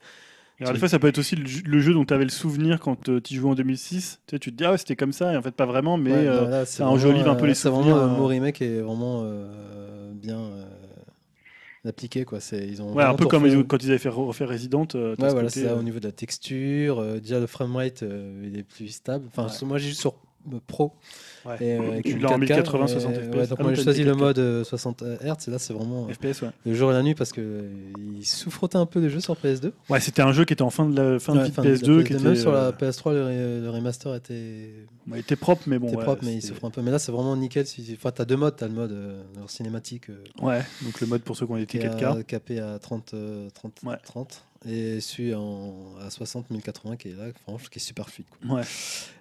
[0.60, 2.98] alors, des fois, ça peut être aussi le, jeu- dont tu avais le souvenir quand
[3.22, 4.22] tu jouais en 2006.
[4.26, 5.98] Tu, sais, tu te dis, ah ouais, c'était comme ça, et en fait, pas vraiment,
[5.98, 8.28] mais Ouais, euh, ça enjolive un peu les C'est souvenirs, vraiment le euh.
[8.28, 10.40] remake est vraiment euh, bien.
[10.40, 10.66] euh,
[11.86, 12.40] d'appliquer quoi.
[12.40, 14.88] C'est ils ont Ouais, un vraiment peu comme ils- quand ils avaient fait refaire Resident.
[14.96, 17.00] euh, Ouais, ce voilà, c'est euh, au niveau de la texture.
[17.00, 19.26] euh, déjà, le framerate, euh, il est plus stable.
[19.28, 20.16] Enfin, moi, j'ai juste sur
[20.54, 20.94] euh, Pro.
[21.48, 21.56] Ouais.
[21.66, 23.50] Et, euh, avec Tu l'as en 4K, 1080, et- 60 ouais, FPS.
[23.50, 24.18] donc Ah moi, j'ai choisi le 4K.
[24.20, 25.48] mode euh, 60 Hz.
[25.48, 26.50] Et là, c'est vraiment euh, FPS, ouais.
[26.66, 27.70] le jour et la nuit parce que euh,
[28.18, 29.72] il souffrotait un peu le jeu sur PS2.
[29.90, 31.56] Ouais, c'était un jeu qui était en fin de la fin de Ouais, vie de
[31.56, 34.74] fin de la PS2, qui PS2, était, Même sur euh, la PS3, le, remaster était,
[35.10, 35.88] ouais, était propre, mais bon.
[35.88, 36.82] était ouais, propre, mais il souffre un peu.
[36.82, 37.66] Mais là, c'est vraiment nickel.
[37.94, 38.56] Enfin, t'as deux modes.
[38.58, 40.10] T'as le mode euh, cinématique.
[40.10, 42.20] euh, Ouais, donc le mode pour ceux qui ont qui été est 4K.
[42.20, 43.96] à- capé à 30, euh, 30, Ouais.
[44.04, 48.28] 30 et celui en, à 60 1080 qui est là, franchement, qui est super fluide.
[48.30, 48.58] quoi.
[48.58, 48.64] Ouais.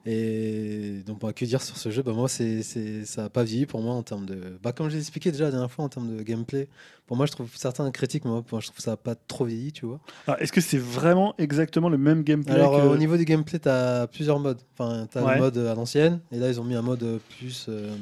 [0.05, 2.03] Et donc, bah, que dire sur ce jeu?
[2.03, 2.63] Bah, Moi, c'est,
[3.05, 4.59] ça n'a pas vieilli pour moi en termes de.
[4.63, 6.69] Bah, comme j'ai expliqué déjà la dernière fois en termes de gameplay,
[7.07, 9.73] pour moi, je trouve certains critiques, mais moi, je trouve ça n'a pas trop vieilli,
[9.73, 10.01] tu vois.
[10.39, 13.59] Est-ce que c'est vraiment exactement le même gameplay Alors, que- euh, au niveau du gameplay,
[13.59, 14.61] tu as plusieurs modes.
[14.79, 15.35] Enfin, tu as Ouais.
[15.35, 17.97] le mode à l'ancienne, et là, ils ont mis un mode plus euh,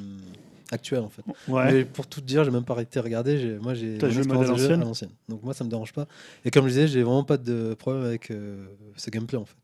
[0.75, 1.23] actuel, en fait.
[1.49, 1.73] Ouais.
[1.73, 3.59] Mais pour tout te dire, j'ai même pas arrêté de regarder.
[3.61, 5.11] Moi, j'ai joué à l'ancienne.
[5.29, 6.07] Donc moi, ça me dérange pas.
[6.45, 9.57] Et comme je disais, j'ai vraiment pas de problème avec euh, ce gameplay en fait.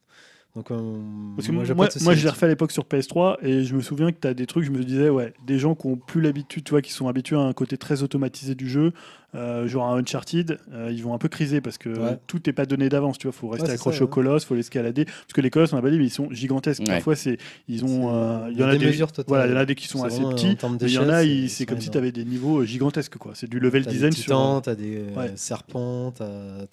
[0.56, 0.98] Donc euh,
[1.36, 3.80] Parce que moi, moi, moi, je l'ai refait à l'époque sur PS3 et je me
[3.80, 6.20] souviens que tu as des trucs, je me disais, ouais, des gens qui ont plus
[6.20, 8.92] l'habitude, tu vois, qui sont habitués à un côté très automatisé du jeu,
[9.34, 12.18] euh, genre un Uncharted, euh, ils vont un peu criser parce que Ouais.
[12.26, 15.04] tout n'est pas donné d'avance, tu vois, faut rester accroché ça, au colosse, faut l'escalader,
[15.04, 16.80] parce que les colosses, on n'a pas dit, mais ils sont gigantesques.
[16.80, 16.86] Ouais.
[16.86, 17.38] Parfois, c'est,
[17.68, 19.24] ils ont, euh, il y en a des des, mesures totales.
[19.28, 21.22] voilà, il y en a des qui sont assez petits, mais il y en a,
[21.48, 23.32] c'est- comme si tu avais des niveaux gigantesques, quoi.
[23.34, 24.24] C'est du level T'as design des sur.
[24.24, 25.32] titans, t'as des Ouais.
[25.36, 26.26] serpents, t'as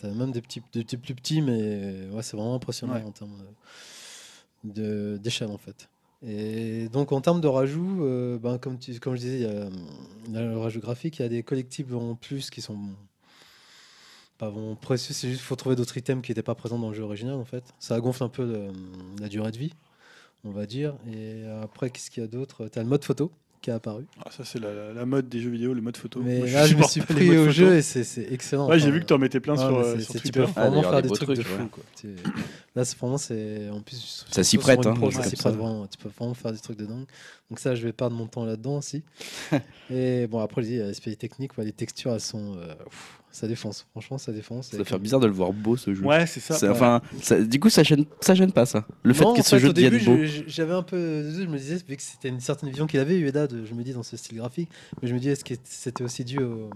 [0.03, 3.03] as même des petits, des petits plus petits, mais ouais, c'est vraiment impressionnant Ouais.
[3.05, 3.37] en termes
[4.63, 5.87] d'échelle en fait.
[6.25, 10.41] Et donc en termes de rajout, euh, ben, comme, je disais, il y, a, a
[10.43, 12.79] le rajout graphique, il y a des collectibles en plus qui sont
[14.37, 16.95] pas précieux, c'est juste qu'il faut trouver d'autres items qui n'étaient pas présents dans le
[16.95, 17.63] jeu original en fait.
[17.79, 18.71] Ça gonfle un peu le-
[19.19, 19.73] la durée de vie,
[20.43, 20.95] on va dire.
[21.11, 22.67] Et après, qu'est-ce qu'il y a d'autre?
[22.67, 23.31] Tu as le mode photo
[23.67, 24.05] qui est apparu.
[24.25, 26.21] Ah, ça, c'est la, la- la mode des jeux vidéo, le mode photo.
[26.23, 27.51] Mais Moi, là, je me suis les pris au photo.
[27.51, 28.69] jeu et c'est c'est excellent.
[28.69, 30.23] Ouais, j'ai vu que tu en mettais plein Ouais, sur, euh, c'est- sur c'est- tu
[30.31, 30.39] Twitter.
[30.39, 31.61] peux Ah, vraiment d'ailleurs, faire des trucs de fou.
[31.63, 31.67] ouais.
[31.69, 31.83] quoi.
[32.75, 34.25] Là, c'est vraiment, c'est en plus.
[34.31, 35.85] Ça s'y prête, hein, pro, ça s'y prête vraiment.
[35.87, 37.05] Tu peux vraiment faire des trucs de dingue.
[37.49, 39.03] Donc ça, je vais perdre mon temps là-dedans aussi.
[39.91, 42.73] et bon, après, je dis, l'aspect technique, les textures, elles sont, euh,
[43.37, 43.85] ça défonce.
[43.91, 44.67] Franchement, ça défonce.
[44.69, 46.03] Ça doit faire bizarre de le voir beau ce jeu.
[46.03, 46.57] Ouais, c'est ça.
[46.59, 46.69] Ouais.
[46.69, 48.85] Enfin, ça- du coup, ça gêne, ça gêne pas ça.
[49.03, 50.17] Le fait Non, que en ce fait, jeu devienne beau.
[50.47, 50.97] j'avais un peu,
[51.31, 53.83] je me disais, vu que c'était une certaine vision qu'il avait, Ueda, de- je me
[53.83, 54.69] dis dans ce style graphique,
[55.01, 56.69] mais je me dis, est-ce que c'était aussi dû au,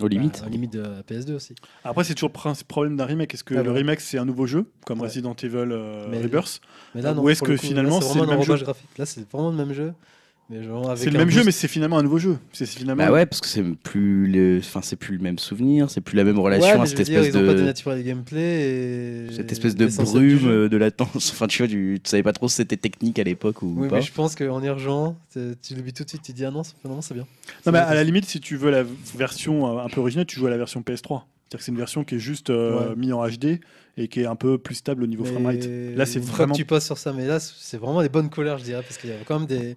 [0.00, 0.40] Aux limites.
[0.40, 1.54] bah, aux limites de la PS2 aussi
[1.84, 3.32] Après, c'est toujours le problème d'un remake.
[3.34, 3.78] Est-ce que Ah, le ouais.
[3.78, 5.06] remake c'est un nouveau jeu, comme Ouais.
[5.08, 6.60] Resident Evil euh, Mais- Rebirth?
[6.94, 9.28] Mais là, Ou est-ce que coup, finalement, c'est vraiment le même jeu graphique Là, c'est
[9.30, 9.92] vraiment le même jeu.
[10.96, 12.36] C'est le même jeu, mais c'est finalement un nouveau jeu.
[12.52, 13.02] C'est finalement.
[13.02, 16.16] Bah ouais, parce que c'est plus le, enfin c'est plus le même souvenir, c'est plus
[16.16, 19.26] la même relation Ouais, à cette veux dire, espèce ils ont pas de, le gameplay
[19.30, 21.30] et cette espèce de brume, euh, de latence.
[21.34, 23.96] Enfin, tu vois, tu savais pas trop si c'était technique à l'époque ou Oui, pas.
[23.96, 26.62] mais je pense qu'en y rejoint, tu l'oublies tout de suite, tu dis ah non,
[26.62, 27.26] c'est- finalement c'est bien.
[27.64, 28.84] Non, mais à la limite, si tu veux la
[29.16, 31.22] version euh, un peu originale, tu joues à la version PS3.
[31.48, 32.96] C'est-à-dire que c'est une version qui est juste euh, Ouais.
[32.96, 33.60] mise en HD
[33.96, 35.68] et qui est un peu plus stable au niveau Mais framerate.
[35.96, 36.52] Là, c'est vraiment.
[36.52, 38.98] que tu passes sur ça, mais là, c'est vraiment des bonnes couleurs, je dirais, parce
[38.98, 39.76] qu'il y avait quand même des.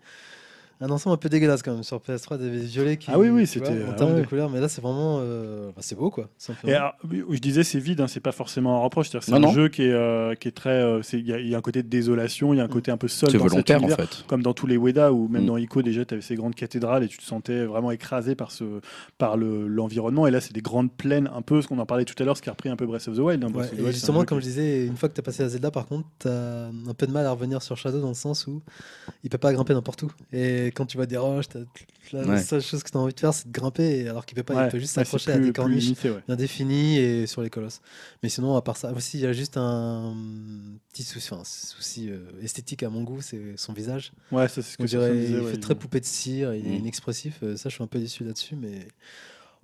[0.79, 3.09] Un ensemble un peu dégueulasse quand même sur PS3, des violets qui.
[3.11, 4.21] Ah oui, oui, c'était- En ah termes ouais.
[4.21, 5.17] de couleurs, mais là c'est vraiment.
[5.21, 6.29] euh, bah, c'est beau quoi.
[6.37, 6.71] simplement.
[6.71, 6.93] Et alors,
[7.31, 9.09] je disais c'est vide, hein, c'est pas forcément un reproche.
[9.09, 9.51] C'est un non.
[9.51, 10.69] jeu qui est, euh, qui est très.
[10.69, 12.67] euh, Il y, a- il y a un côté de désolation, il y a un
[12.67, 13.31] côté un peu seul.
[13.31, 14.23] C'est volontaire en fait.
[14.27, 15.47] comme dans tous les Weda ou même Mm.
[15.47, 18.51] dans Ico déjà tu avais ces grandes cathédrales et tu te sentais vraiment écrasé par
[18.51, 18.63] ce
[19.17, 22.05] par le l'environnement et là c'est des grandes plaines un peu ce qu'on en parlait
[22.05, 23.47] tout à l'heure ce qui a repris un peu Breath of the Wild, hein.
[23.53, 25.41] Ouais, of the Wild, justement, comme qui- je disais, une fois que tu as passé
[25.43, 28.09] à Zelda, par contre, tu as un peu de mal à revenir sur Shadow dans
[28.09, 28.61] le sens où
[29.23, 30.11] il peut pas grimper n'importe où.
[30.33, 31.45] Et quand tu vois des roches,
[32.13, 32.41] la Ouais.
[32.41, 34.43] seule chose que tu as envie de faire, c'est de grimper, et alors qu'il peut
[34.43, 37.49] pas, Ouais, il peut juste s'accrocher à des corniches limité, bien définies et sur les
[37.49, 37.81] colosses.
[38.23, 40.15] Mais sinon, à part ça, aussi, il y a juste un
[40.93, 44.11] petit souci, enfin, souci euh, esthétique à mon goût, c'est son visage.
[44.31, 46.71] Ouais, ça c'est ce que Stéphane disait, il fait très poupée de cire, il est
[46.77, 46.79] Mm.
[46.79, 47.39] inexpressif.
[47.43, 48.87] euh, ça, je suis un peu déçu là-dessus, mais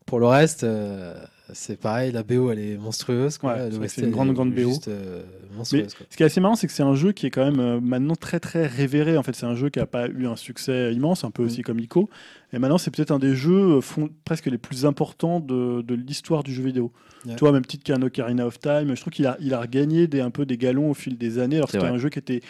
[0.06, 1.14] pour le reste, euh,
[1.54, 2.12] c'est pareil.
[2.12, 3.38] La BO, elle est monstrueuse.
[3.38, 3.54] Quoi.
[3.56, 4.70] Ouais, c'est une grande, grande BO.
[4.70, 5.24] juste, euh,
[5.56, 5.94] monstrueuse.
[5.94, 6.06] quoi.
[6.10, 7.80] Ce qui est assez marrant, c'est que c'est un jeu qui est quand même euh,
[7.82, 9.18] maintenant très très révéré.
[9.18, 11.46] En fait, c'est un jeu qui n'a pas eu un succès immense, un peu Mm.
[11.46, 12.10] aussi comme Ico.
[12.54, 16.44] Et maintenant, c'est peut-être un des jeux fond- presque les plus importants de, de l'histoire
[16.44, 16.92] du jeu vidéo.
[17.26, 18.94] Tu vois, même petite qu'un Ocarina of Time.
[18.96, 21.40] Je trouve qu'il a, il a regagné des, un peu des galons au fil des
[21.40, 21.56] années.
[21.58, 22.42] Alors c'était un jeu qui était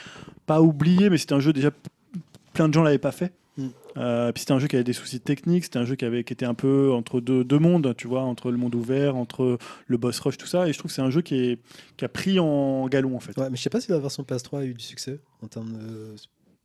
[0.48, 1.70] pas oublié, mais c'était un jeu déjà
[2.54, 3.32] plein de gens l'avaient pas fait.
[3.58, 3.68] Mm.
[3.98, 6.24] Euh, puis c'était un jeu qui avait des soucis techniques, c'était un jeu qui, avait,
[6.24, 9.58] qui était un peu entre deux, deux mondes, tu vois, entre le monde ouvert, entre
[9.88, 10.68] le boss rush, tout ça.
[10.68, 11.60] Et je trouve que c'est un jeu qui, est,
[11.98, 13.38] qui a pris en galon en fait.
[13.38, 15.74] Ouais, mais je sais pas si la version PS3 a eu du succès en termes
[15.74, 16.16] de.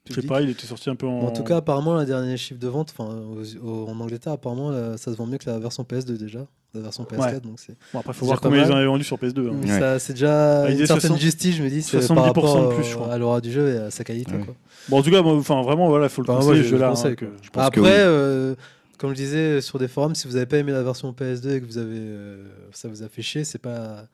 [0.09, 1.21] Je sais pas, il était sorti un peu en.
[1.21, 3.15] En tout cas, apparemment, le dernier chiffre de vente, enfin,
[3.63, 7.41] en Angleterre, apparemment, ça se vend mieux que la version PS2 déjà, la version PS4.
[7.41, 7.75] Donc c'est.
[7.93, 9.49] bon, après, faut voir combien ils en avaient vendu sur PS2.
[9.49, 9.57] hein.
[9.63, 9.79] Ouais.
[9.79, 12.69] ça, c'est déjà Ah, une certaine 60 justice, je me dis, c'est 70% par rapport
[12.71, 13.13] de plus, je crois.
[13.13, 14.33] à l'aura du jeu et à sa qualité.
[14.33, 14.45] Ouais.
[14.45, 14.55] quoi.
[14.89, 17.15] Bon, en tout cas, enfin, vraiment, voilà, faut le Enfin, conseiller, je hein, quoi.
[17.15, 17.91] que- Je pense Après, que oui.
[17.93, 18.55] euh,
[18.99, 21.61] comme je disais sur des forums, si vous n'avez pas aimé la version PS2 et
[21.61, 24.05] que vous avez, euh, ça vous a fait chier, c'est pas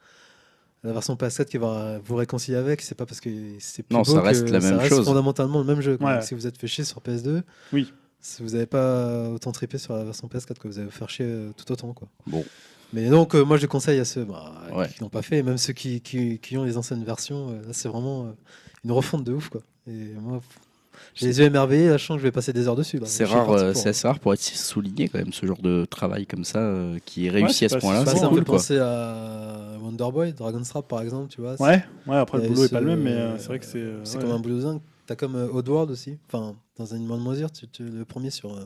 [0.83, 2.81] la version PS4 qui va vous réconcilier avec.
[2.81, 3.29] C'est pas parce que
[3.59, 5.05] c'est plus Non, beau ça reste que la même reste chose.
[5.05, 5.97] fondamentalement le même jeu.
[5.99, 6.13] Ouais.
[6.15, 7.41] Donc, Si vous êtes fait chier sur PS2,
[7.73, 7.91] Oui.
[8.21, 11.09] Si vous n'avez pas autant trippé sur la version PS4, que vous allez vous faire
[11.09, 11.93] chier euh, tout autant.
[11.93, 12.07] Quoi.
[12.27, 12.43] Bon.
[12.93, 14.87] Mais donc, euh, moi, je conseille à ceux bah, Ouais.
[14.89, 17.49] qui l'ont pas fait, et même ceux qui, qui, qui ont les anciennes versions.
[17.49, 18.31] euh, là, c'est vraiment euh,
[18.83, 19.49] une refonte de ouf.
[19.49, 19.61] Quoi.
[19.87, 20.41] Et moi,
[21.13, 22.99] j'ai les yeux émerveillés, là, je sens que je vais passer des heures dessus.
[22.99, 23.05] là.
[23.05, 25.33] C'est Je suis rare, parti euh, pour- c'est assez rare pour être souligné quand même
[25.33, 27.99] ce genre de travail comme ça euh, qui est réussi c'est à ce pas- point-là.
[27.99, 28.55] c'est Bah, C'est ça me cool fait quoi.
[28.57, 31.61] penser à Wonderboy, Dragon's Trap par exemple, tu vois.
[31.61, 33.65] Ouais, ouais, après le boulot est ce- pas le même, mais euh, c'est vrai que
[33.65, 33.77] c'est.
[33.79, 34.23] euh, C'est ouais.
[34.23, 34.79] comme un boulot dingue.
[35.05, 36.17] T'as comme euh, Oddworld aussi.
[36.31, 38.65] Enfin, dans bonne mesure, tu, tu- le premier sur euh,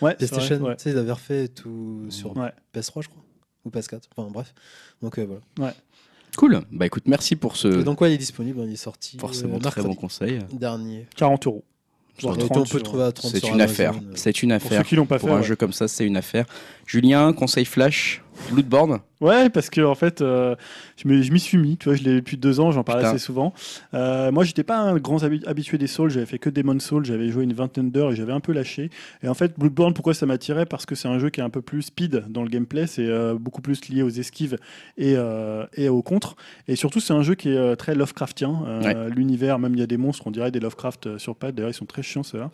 [0.00, 0.58] Ouais, c'est PlayStation.
[0.58, 0.76] vrai, ouais.
[0.76, 2.52] Tu sais, il avait refait tout sur Ouais.
[2.74, 3.22] PS3, je crois.
[3.64, 4.00] Ou PS4.
[4.16, 4.54] Enfin, bref.
[5.02, 5.26] Donc euh,
[5.56, 5.74] voilà.
[6.36, 6.62] Cool.
[6.70, 8.60] Bah écoute, merci pour ce Et donc, ouais, il est disponible.
[8.66, 9.18] Il est sorti.
[9.18, 10.38] forcément euh, très bon conseil.
[10.52, 11.06] dernier.
[11.16, 11.64] 40 euros.
[12.22, 13.94] Voire Et 30 on peut trouver à 30 C'est sur une Amazon, affaire.
[13.94, 14.12] euh.
[14.14, 14.86] C'est une Pour ceux affaire.
[14.86, 15.34] qui l'ont pas Pour fait.
[15.34, 15.42] un ouais.
[15.42, 16.46] jeu comme ça, c'est une affaire.
[16.86, 19.00] Julien, conseil flash, Bloodborne.
[19.20, 20.56] Ouais, parce que en fait, euh,
[20.96, 21.76] je m'y suis mis.
[21.76, 23.10] Tu vois, je l'ai depuis deux ans, j'en parle Putain.
[23.10, 23.52] assez souvent.
[23.92, 26.10] Euh, moi, j'étais pas un grand habi- habitué des Souls.
[26.10, 27.04] J'avais fait que Demon Souls.
[27.04, 28.90] J'avais joué une vingtaine d'heures et j'avais un peu lâché.
[29.22, 30.64] Et en fait, Bloodborne, pourquoi ça m'attirait?
[30.64, 32.86] Parce que c'est un jeu qui est un peu plus speed dans le gameplay.
[32.86, 34.56] C'est euh, beaucoup plus lié aux esquives
[34.96, 36.34] et, euh, et aux contres.
[36.66, 38.80] Et surtout, c'est un jeu qui est très Lovecraftien.
[39.14, 41.54] L'univers, même il y a des monstres, on dirait des Lovecraft sur pattes.
[41.54, 42.50] D'ailleurs, ils sont très chiants ceux-là.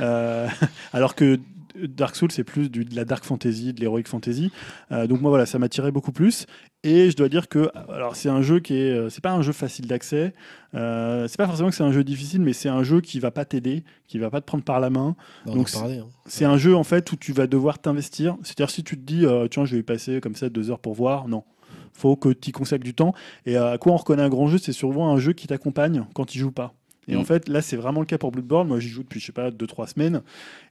[0.92, 1.38] Alors que
[1.82, 4.50] Dark Souls, c'est plus du- de la dark fantasy, de l'heroic fantasy.
[4.92, 6.46] Euh, donc moi voilà, ça m'attirait beaucoup plus.
[6.84, 9.42] Et je dois dire que alors c'est un jeu qui est, euh, c'est pas un
[9.42, 10.34] jeu facile d'accès.
[10.74, 13.30] Euh, c'est pas forcément que c'est un jeu difficile, mais c'est un jeu qui va
[13.30, 15.16] pas t'aider, qui va pas te prendre par la main.
[15.46, 16.06] On Donc, hein.
[16.26, 18.36] C'est un jeu en fait où tu vas devoir t'investir.
[18.42, 20.94] C'est-à-dire si tu te dis euh, tiens je vais passer comme ça deux heures pour
[20.94, 21.42] voir, non.
[21.92, 23.14] Faut que tu y consacres du temps.
[23.46, 26.34] Et à quoi on reconnaît un grand jeu, c'est souvent un jeu qui t'accompagne quand
[26.34, 26.74] il joue pas.
[27.08, 27.20] Et Mm.
[27.20, 28.68] en fait, là, c'est vraiment le cas pour Bloodborne.
[28.68, 30.22] Moi, j'y joue depuis, je sais pas, 2-3 semaines.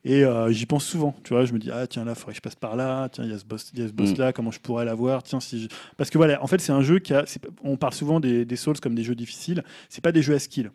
[0.06, 1.16] Et euh, j'y pense souvent.
[1.24, 3.10] Tu vois, je me dis, ah, tiens, là, faudrait que je passe par là.
[3.10, 5.24] Tiens, il y a ce boss- il y a ce boss-là, comment je pourrais l'avoir?
[5.24, 7.24] Tiens, si je- Parce que voilà, en fait, c'est un jeu qui a.
[7.64, 9.64] On parle souvent des, des Souls comme des jeux difficiles.
[9.90, 10.72] C'est pas des jeux à skill.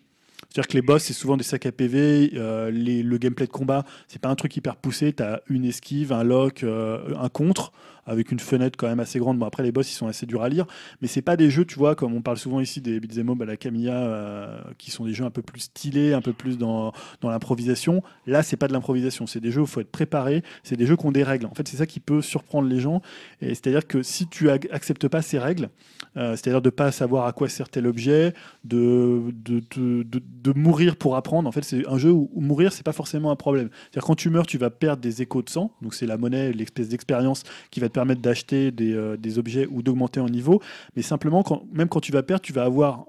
[0.51, 2.31] C'est-à-dire que les boss, c'est souvent des sacs à PV.
[2.35, 5.13] euh, les- le gameplay de combat, c'est pas un truc hyper poussé.
[5.13, 7.73] Tu as une esquive, un lock, euh, un contre,
[8.09, 9.39] avec une fenêtre quand même assez grande.
[9.39, 10.67] Bon, après, les boss, ils sont assez durs à lire.
[11.01, 13.41] Mais c'est pas des jeux, tu vois, comme on parle souvent ici des beat'em up
[13.43, 16.59] à la Camilla, euh, qui sont des jeux un peu plus stylés, un peu plus
[16.59, 18.03] dans, dans l'improvisation.
[18.27, 19.27] Là, c'est pas de l'improvisation.
[19.27, 20.43] C'est des jeux où il faut être préparé.
[20.63, 21.47] C'est des jeux qui ont des règles.
[21.47, 23.03] En fait, c'est ça qui peut surprendre les gens.
[23.41, 25.69] Et c'est-à-dire que si tu acceptes pas ces règles,
[26.17, 31.17] euh, c'est-à-dire de pas savoir à quoi sert tel objet, de, de- de mourir pour
[31.17, 31.49] apprendre.
[31.49, 33.69] En fait, c'est un jeu où, où mourir, c'est pas forcément un problème.
[33.83, 35.73] C'est-à-dire quand tu meurs, tu vas perdre des échos de sang.
[35.83, 39.66] Donc c'est la monnaie, l'espèce d'expérience qui va te permettre d'acheter des, euh, des objets
[39.70, 40.62] ou d'augmenter en niveau.
[40.95, 43.07] Mais simplement, quand, même quand tu vas perdre, tu vas avoir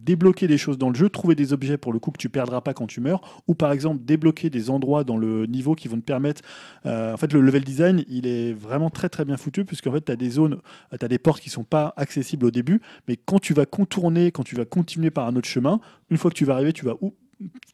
[0.00, 2.60] débloquer des choses dans le jeu, trouver des objets pour le coup que tu perdras
[2.60, 5.98] pas quand tu meurs, ou par exemple débloquer des endroits dans le niveau qui vont
[5.98, 6.40] te permettre.
[6.86, 10.04] euh, en fait, le level design, il est vraiment très très bien foutu, puisqu'en fait,
[10.06, 10.58] tu as des zones,
[10.98, 14.32] tu as des portes qui sont pas accessibles au début, mais quand tu vas contourner,
[14.32, 15.78] quand tu vas continuer par un autre chemin,
[16.10, 17.14] une fois que tu vas arriver, tu vas ou-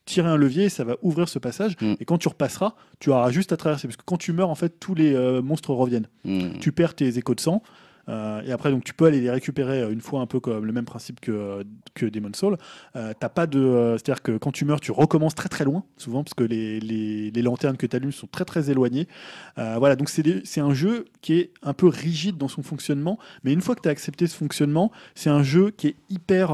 [0.04, 1.76] tirer un levier ça va ouvrir ce passage.
[1.80, 1.94] Mm.
[2.00, 4.54] Et quand tu repasseras, tu auras juste à traverser, parce que quand tu meurs, en
[4.54, 6.58] fait, tous les euh, monstres reviennent Hmm.
[6.60, 7.62] tu perds tes échos de sang.
[8.08, 10.64] Euh, et après, donc, tu peux aller les récupérer euh, une fois un peu comme
[10.64, 11.64] le même principe que, euh,
[11.94, 12.56] que Demon Soul.
[12.94, 16.34] T'as pas de, c'est-à-dire que quand tu meurs, tu recommences très très loin, souvent, parce
[16.34, 19.06] que les, les, lanternes que tu allumes sont très très éloignées.
[19.56, 23.60] Voilà, donc c'est un jeu qui est un peu rigide dans son fonctionnement, mais une
[23.60, 26.52] fois que tu as accepté ce fonctionnement, c'est un jeu qui est hyper.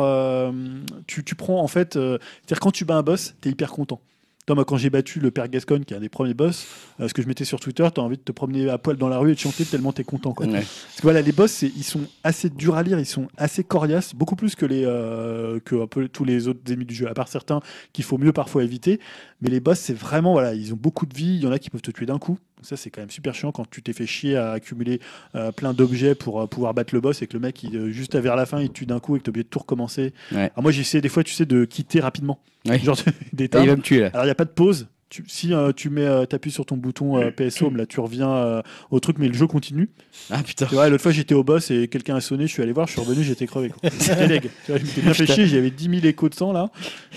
[1.07, 4.01] tu, tu prends en fait, c'est-à-dire quand tu bats un boss, tu es hyper content.
[4.47, 6.67] Toi, moi, quand j'ai battu le père Gascon, qui est un des premiers boss,
[7.01, 8.99] euh, ce que je mettais sur Twitter, tu as envie de te promener à poil
[8.99, 10.35] dans la rue et de chanter tellement tu es content.
[10.35, 10.47] Quoi.
[10.47, 10.53] Ouais.
[10.53, 14.15] Parce que voilà, les boss, ils sont assez durs à lire, ils sont assez coriaces,
[14.15, 17.15] beaucoup plus que, les, euh, que un peu tous les autres ennemis du jeu, à
[17.15, 17.61] part certains
[17.95, 19.01] qu'il faut mieux parfois éviter.
[19.41, 21.59] Mais les boss, c'est vraiment, voilà, ils ont beaucoup de vie, il y en a
[21.59, 22.39] qui peuvent te tuer d'un coup.
[22.65, 24.99] Donc ça, c'est quand même super chiant quand tu t'es fait chier à accumuler
[25.35, 27.91] euh, plein d'objets pour euh, pouvoir battre le boss et que le mec, il, euh,
[27.91, 29.59] juste vers la fin, il te tue d'un coup et que tu obligé de tout
[29.59, 30.15] recommencer.
[30.33, 30.51] Ouais.
[30.55, 32.41] Alors moi, j'ai essayé des fois, tu sais, de quitter rapidement.
[32.67, 32.79] Ouais.
[32.79, 33.65] Genre Ah, d'éteindre.
[33.67, 34.07] il va me tuer là.
[34.15, 34.87] Alors, il n'y a pas de pause.
[35.11, 38.01] Tu, si euh, tu mets, euh, t'appuies sur ton bouton euh, PS Home, là, tu
[38.01, 39.91] reviens euh, au truc, mais le jeu continue.
[40.31, 40.65] Ah putain.
[40.65, 42.87] Tu vois, l'autre fois, j'étais au boss et quelqu'un a sonné, je suis allé voir,
[42.87, 43.71] je suis revenu, j'étais crevé.
[44.01, 44.51] J'étais deg.
[44.65, 46.71] Tu vois, je m'étais bien fait chier, j'avais 10 000 échos de sang là.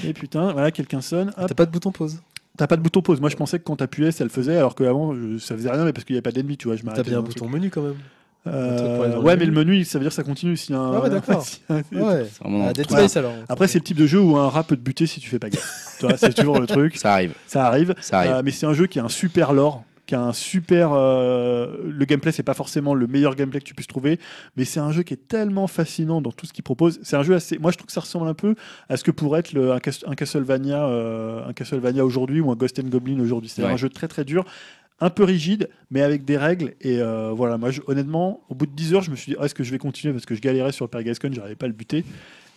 [0.05, 1.31] Et putain, voilà, quelqu'un sonne.
[1.37, 2.21] T'as pas de bouton pause.
[2.57, 3.21] T'as pas de bouton pause.
[3.21, 5.85] Moi, je pensais que quand t'appuyais, ça le faisait, alors qu'avant, je- ça faisait rien,
[5.85, 6.75] mais parce qu'il n'y avait pas d'ennemis, tu vois.
[6.75, 7.95] Je T'as bien un bouton menu quand même.
[8.47, 10.55] Euh, ouais, mais le menu, ça veut dire que ça continue.
[10.55, 11.45] s'il y a un- Ah ouais, d'accord.
[11.91, 12.25] Ouais.
[12.65, 13.33] Ah, Dead alors.
[13.49, 15.39] Après, c'est le type de jeu où un rat peut te buter si tu fais
[15.39, 15.95] pas gaffe.
[15.99, 16.95] tu vois, c'est toujours le truc.
[16.97, 17.33] Ça arrive.
[17.45, 17.93] Ça arrive.
[17.99, 18.31] Ça arrive.
[18.31, 20.91] Euh, mais c'est un jeu qui a un super lore, qui a un super.
[20.93, 24.19] euh, le gameplay, c'est pas forcément le meilleur gameplay que tu puisses trouver,
[24.55, 26.99] mais c'est un jeu qui est tellement fascinant dans tout ce qu'il propose.
[27.03, 27.59] C'est un jeu assez.
[27.59, 28.55] Moi, je trouve que ça ressemble un peu
[28.89, 32.49] à ce que pourrait être le, un, Cas- un Castlevania, euh, un Castlevania aujourd'hui ou
[32.51, 33.49] un Ghost and Goblin aujourd'hui.
[33.49, 33.69] C'est Ouais.
[33.71, 34.45] un jeu très très dur.
[34.99, 36.73] un peu rigide, mais avec des règles.
[36.81, 39.37] Et euh, voilà, moi, je- honnêtement, au bout de 10 heures, je me suis dit,
[39.39, 41.65] Ah, est-ce que je vais continuer Parce que je galérais sur le Pergascon, j'arrivais pas
[41.67, 42.03] à le buter.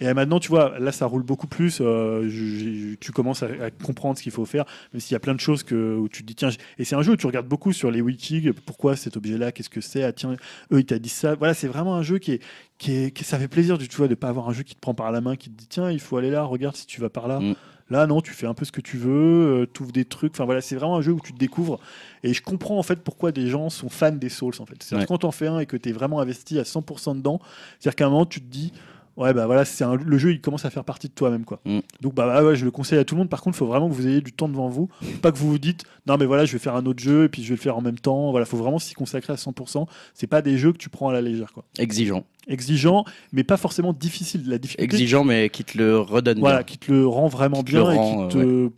[0.01, 1.79] Et euh, maintenant, tu vois, là, ça roule beaucoup plus.
[1.81, 5.17] euh, je- je- tu commences à, à comprendre ce qu'il faut faire, même s'il y
[5.17, 6.49] a plein de choses que, où tu te dis, tiens,
[6.79, 9.69] et c'est un jeu où tu regardes beaucoup sur les wikis, pourquoi cet objet-là, qu'est-ce
[9.71, 10.37] que c'est, ah tiens,
[10.73, 11.35] eux, il t'a dit ça.
[11.35, 12.43] Voilà, c'est vraiment un jeu qui est,
[12.79, 14.81] qui est, qui- ça fait plaisir, tu vois, de pas avoir un jeu qui te
[14.81, 17.01] prend par la main, qui te dit, tiens, il faut aller là, regarde si tu
[17.01, 17.39] vas par là.
[17.41, 17.55] Mm.
[17.91, 20.33] Là, non, tu fais un peu ce que tu veux, tu ouvres des trucs.
[20.35, 21.81] Enfin voilà, c'est vraiment un jeu où tu te découvres.
[22.23, 24.77] Et je comprends en fait pourquoi des gens sont fans des Souls en fait.
[24.81, 25.07] C'est-à-dire Ouais.
[25.09, 27.41] quand t'en fais un et que tu es vraiment investi à 100% dedans,
[27.81, 28.73] c'est-à-dire qu'à un moment tu te dis
[29.21, 31.61] ouais bah voilà, c'est un- le jeu il commence à faire partie de toi-même quoi.
[31.65, 31.79] Mm.
[32.01, 33.29] Donc bah, bah, ouais, je le conseille à tout le monde.
[33.29, 34.89] Par contre, il faut vraiment que vous ayez du temps devant vous,
[35.23, 37.29] pas que vous vous dites non mais voilà, je vais faire un autre jeu et
[37.29, 38.31] puis je vais le faire en même temps.
[38.31, 39.87] Voilà, faut vraiment s'y consacrer à 100%.
[40.15, 41.65] C'est pas des jeux que tu prends à la légère quoi.
[41.79, 42.25] Exigeant.
[42.49, 44.43] Exigeant, mais pas forcément difficile.
[44.49, 46.65] La difficulté Exigeant, mais qui te le redonne voilà, bien.
[46.65, 48.71] qui te le rend vraiment Qui bien et qui te.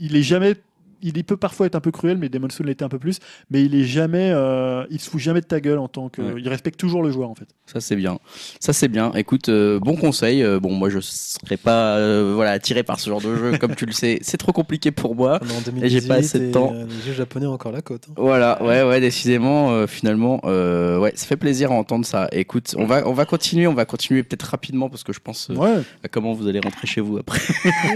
[0.00, 0.56] Il est jamais.
[1.04, 3.18] Il peut parfois être un peu cruel, mais Demon's Souls l'était un peu plus.
[3.50, 4.30] Mais il est jamais.
[4.32, 6.22] euh, il se fout jamais de ta gueule en tant que.
[6.22, 6.40] Ouais.
[6.40, 7.46] Il respecte toujours le joueur en fait.
[7.66, 8.18] Ça c'est bien.
[8.60, 9.12] Ça c'est bien.
[9.14, 10.42] Écoute, euh, bon conseil.
[10.42, 13.74] Euh, bon, moi je serais pas euh, voilà attiré par ce genre de jeu, comme
[13.74, 14.18] tu le sais.
[14.22, 15.38] C'est trop compliqué pour moi.
[15.42, 16.72] On est en Et 2018 j'ai pas assez de et, temps.
[16.74, 18.06] euh, les jeux japonais ont encore la côte.
[18.10, 18.14] hein.
[18.16, 22.28] Voilà, ouais, ouais, décidément, euh, finalement, euh, ouais, ça fait plaisir à entendre ça.
[22.32, 25.50] Écoute, on va, on va continuer, on va continuer peut-être rapidement parce que je pense
[25.50, 25.82] euh, Ouais.
[26.02, 27.40] à comment vous allez rentrer chez vous après.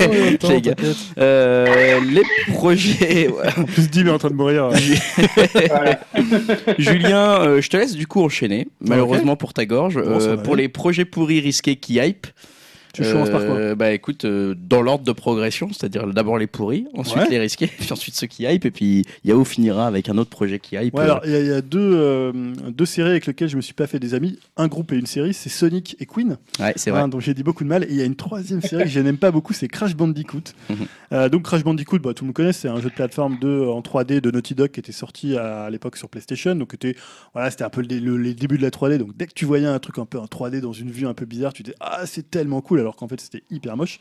[0.00, 0.74] Ouais, attends, Les gars.
[0.74, 0.96] t'inquiète.
[1.18, 2.22] Euh, les
[2.52, 2.97] projets.
[3.00, 3.28] ouais.
[3.56, 4.70] En plus, Dim est en train de mourir.
[6.78, 9.94] Julien, euh, je te laisse du coup enchaîner, malheureusement pour ta gorge.
[9.94, 10.64] Bon, Euh, pour aller.
[10.64, 12.26] les projets pourris risqués qui hype.
[12.92, 16.46] Tu commences par quoi Euh, Bah écoute, euh, dans l'ordre de progression, c'est-à-dire d'abord les
[16.46, 17.28] pourris, ensuite Ouais.
[17.30, 20.58] les risqués, puis ensuite ceux qui hype, et puis Yahoo finira avec un autre projet
[20.58, 20.94] qui hype.
[20.94, 22.32] Ouais, euh, alors il y, a- il y a deux,
[22.70, 24.38] deux séries avec lesquelles je me suis pas fait des amis.
[24.56, 26.36] Un groupe et une série, c'est Sonic et Queen.
[26.60, 27.00] ouais, c'est vrai.
[27.00, 27.84] Hein, donc j'ai dit beaucoup de mal.
[27.84, 30.42] Et il y a une troisième série que je n'aime pas beaucoup, c'est Crash Bandicoot.
[30.70, 31.28] Mhm.
[31.30, 33.80] Donc Crash Bandicoot, bah, tout le monde connaît, c'est un jeu de plateforme 2 en
[33.80, 36.54] 3D de Naughty Dog qui était sorti à, à l'époque sur PlayStation.
[36.54, 36.96] Donc était,
[37.34, 38.98] voilà, c'était un peu le, les débuts de la 3D.
[38.98, 41.14] Donc dès que tu voyais un truc un peu en 3D dans une vue un
[41.14, 44.00] peu bizarre, tu disais ah c'est tellement cool, alors qu'en fait c'était hyper moche.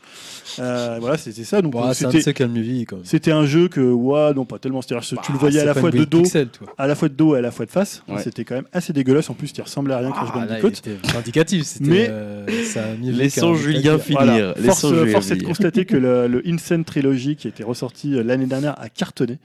[0.58, 1.62] Euh, voilà, c'était ça.
[1.62, 2.22] Donc Bon, c'est un de c'était
[3.04, 4.80] c'était un jeu que ouais non pas tellement.
[4.82, 7.34] Tu le Bah, voyais à la fois de dos, pixel, à la fois de dos
[7.34, 8.02] et à la fois de face.
[8.08, 8.22] Ouais.
[8.22, 9.28] C'était quand même assez dégueulasse.
[9.30, 10.68] En plus, il ressemblait à rien Crash Ah, Bandicoot.
[10.86, 11.64] il était indicatif.
[11.64, 14.22] C'était, Mais- euh, ça a mieux Laissons Julien finir.
[14.24, 14.54] Voilà.
[14.54, 18.22] Force, force est de constater que le, le Insane Trilogy qui a été ressorti euh,
[18.22, 19.38] l'année dernière a cartonné.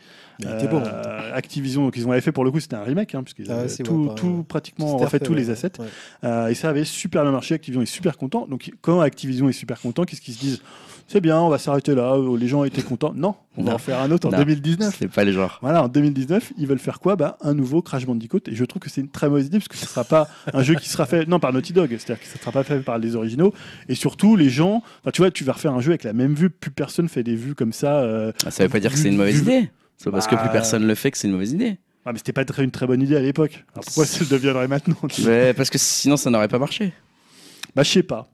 [0.43, 0.81] Il était bon.
[0.85, 3.51] Euh, Activision, donc ils ont avait fait pour le coup, c'était un remake, hein, puisqu'ils
[3.51, 5.71] Ah avaient tout, tout pratiquement refait tous ouais, les assets.
[5.79, 5.87] ouais.
[6.23, 7.55] Euh, et ça avait super bien marché.
[7.55, 8.45] Activision est super content.
[8.47, 10.61] Donc quand Activision est super content, qu'est-ce qu'ils se disent?
[11.07, 12.13] C'est bien, on va s'arrêter là.
[12.13, 13.11] euh, Les gens étaient contents.
[13.13, 14.37] Non, on va en faire un autre en Non.
[14.37, 14.95] 2019.
[14.97, 15.59] C'est pas les genres.
[15.61, 17.15] Voilà, en 2019, ils veulent faire quoi?
[17.17, 18.39] Bah, Un nouveau Crash Bandicoot.
[18.47, 20.63] Et je trouve que c'est une très mauvaise idée parce que ce sera pas un
[20.63, 22.99] jeu qui sera fait non par Naughty Dog, c'est-à-dire que ça sera pas fait par
[22.99, 23.53] les originaux.
[23.89, 26.49] Et surtout, les gens, tu vois, tu vas refaire un jeu avec la même vue.
[26.49, 27.97] Plus personne fait des vues comme ça.
[27.99, 29.69] euh, Ah, Ça veut pas dire que c'est une mauvaise idée.
[29.97, 31.77] C'est parce que Bah, plus personne le fait que c'est une mauvaise idée.
[32.05, 33.63] Ah, mais c'était pas une très bonne idée à l'époque.
[33.73, 36.93] Pourquoi ça le deviendrait maintenant Mais parce que sinon ça n'aurait pas marché.
[37.75, 38.27] Bah, je sais pas.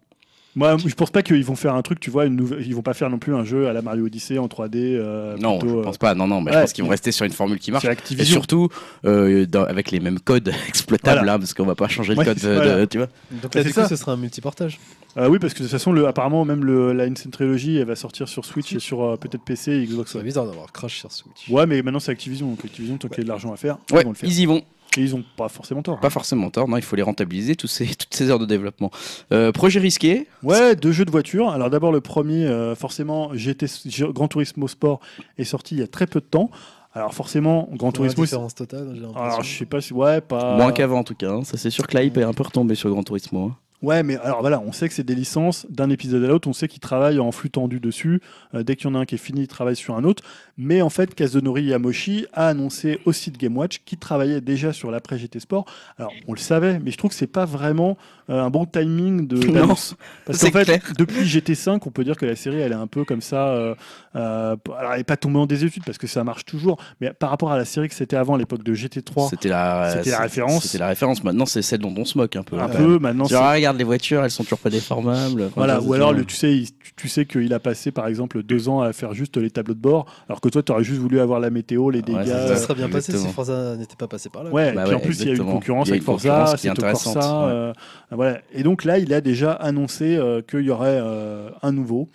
[0.55, 2.65] Moi, je pense pas qu'ils vont faire un truc, tu vois, une nouvelle...
[2.65, 4.71] ils vont pas faire non plus un jeu à la Mario Odyssey en 3D.
[4.75, 6.15] euh, non, plutôt, je euh, pense pas.
[6.15, 7.83] Non, non, mais je pense qu'ils vont rester sur une formule qui marche.
[7.83, 8.33] C'est Et Activision.
[8.33, 8.67] surtout
[9.05, 11.33] euh, dans- avec les mêmes codes exploitables Voilà.
[11.33, 12.79] là, parce qu'on va pas changer le Ouais, code, euh, voilà.
[12.79, 13.07] de- tu vois.
[13.31, 13.87] Donc là, c'est du coup, ça.
[13.87, 14.79] ce sera un multiportage.
[15.17, 17.85] Euh, oui, parce que de toute façon, le, apparemment, même le, la Insane Trilogy, elle
[17.85, 20.97] va sortir sur Switch et sur euh, peut-être PC et Xbox C'est bizarre d'avoir Crash
[20.99, 21.47] sur Switch.
[21.49, 22.47] Ouais, mais maintenant c'est Activision.
[22.49, 24.29] Donc Activision, tant qu'il y a de l'argent à faire, Ouais, ils vont le faire.
[24.29, 24.61] ils y vont.
[24.97, 25.95] Et ils ont pas forcément tort.
[25.95, 25.99] hein.
[26.01, 26.67] Pas forcément tort.
[26.67, 28.89] Non, il faut les rentabiliser tous ces, toutes ces heures de développement.
[29.31, 30.27] Euh, projet risqué.
[30.43, 31.49] Ouais, deux jeux de voiture.
[31.49, 33.67] Alors d'abord le premier, euh, forcément, GT,
[34.13, 34.99] Gran Turismo Sport
[35.37, 36.49] est sorti il y a très peu de temps.
[36.95, 39.21] Alors forcément, Gran Turismo, c'est- différence totale, j'ai l'impression.
[39.23, 41.29] alors je sais pas si ouais, pas Moins qu'avant en tout cas.
[41.31, 41.43] hein.
[41.43, 43.45] Ça c'est sûr que la hype est un peu retombée sur Gran Turismo.
[43.45, 43.55] hein.
[43.81, 46.49] Ouais, mais alors voilà, on sait que c'est des licences d'un épisode à l'autre.
[46.49, 48.21] On sait qu'ils travaillent en flux tendu dessus.
[48.53, 50.21] Euh, dès qu'il y en a un qui est fini, ils travaillent sur un autre.
[50.57, 54.91] Mais en fait, Kazunori Yamoshi a annoncé au site Game Watch qu'il travaillait déjà sur
[54.91, 55.65] l'après GT Sport.
[55.97, 57.97] Alors, on le savait, mais je trouve que c'est pas vraiment
[58.37, 59.95] un bon timing de Non, d'annonce.
[60.25, 60.79] Parce qu'en fait, clair.
[60.97, 63.47] depuis GT5, on peut dire que la série, elle est un peu comme ça.
[63.49, 63.75] euh,
[64.15, 66.77] euh, alors, elle n'est pas tombée en désuétude parce que ça marche toujours.
[67.01, 69.89] Mais par rapport à la série que c'était avant, à l'époque de GT3, C'était la,
[69.97, 70.63] C'était la c'est- référence.
[70.63, 71.23] C'était la référence.
[71.23, 72.59] Maintenant, c'est celle dont on se moque un peu.
[72.59, 72.99] un peu, même.
[73.01, 75.49] maintenant, Genre, c'est- ah, regarde les voitures, elles sont toujours pas déformables.
[75.55, 78.43] Voilà, ou alors le, tu sais, il- tu, tu sais qu'il a passé par exemple
[78.43, 80.99] deux ans à faire juste les tableaux de bord, alors que toi tu aurais juste
[80.99, 82.25] voulu avoir la météo, les dégâts.
[82.25, 83.27] Ça euh, serait bien passé si.
[83.27, 84.49] Forza n'était pas passé par là.
[84.49, 86.73] Ouais, Bah et puis en plus il y a eu une concurrence avec Forza, c'est
[86.75, 87.73] Corsa, euh,
[88.19, 88.41] voilà.
[88.51, 92.09] Et donc là, il a déjà annoncé euh, qu'il y aurait euh, un nouveau.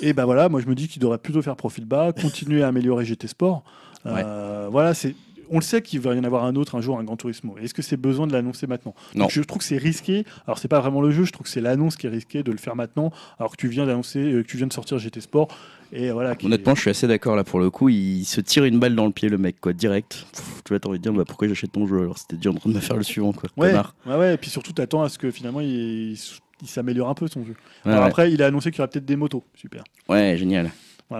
[0.00, 2.68] Et ben voilà, moi je me dis qu'il devrait plutôt faire profil bas, continuer à
[2.68, 3.64] améliorer GT Sport.
[4.06, 5.16] Euh, Voilà, c'est
[5.50, 7.56] on le sait qu'il va y en avoir un autre un jour, un Grand Turismo.
[7.58, 8.94] Est-ce que c'est besoin de l'annoncer maintenant?
[9.16, 9.24] Non.
[9.24, 10.24] Donc, Je trouve que c'est risqué.
[10.46, 12.52] Alors c'est pas vraiment le jeu, je trouve que c'est l'annonce qui est risquée de
[12.52, 15.20] le faire maintenant, alors que tu viens d'annoncer, euh, que tu viens de sortir GT
[15.20, 15.48] Sport.
[15.92, 16.36] Et voilà.
[16.36, 17.88] qui- Honnêtement, je suis assez d'accord là pour le coup.
[17.88, 20.24] Il se tire une balle dans le pied, le mec, quoi, direct.
[20.32, 22.18] Pff, tu vas t'envie de dire, bah, pourquoi j'achète ton jeu alors?
[22.18, 23.48] C'était déjà en train de me faire le suivant, quoi.
[23.56, 23.74] Ouais,
[24.06, 27.26] ouais, ouais, et puis surtout, t'attends à ce que finalement il, il s'améliore un peu
[27.28, 27.54] son jeu.
[27.86, 28.08] Ouais, Alors ouais.
[28.08, 29.44] après, il a annoncé qu'il y aura peut-être des motos.
[29.54, 29.84] Super.
[30.08, 30.70] Ouais, génial.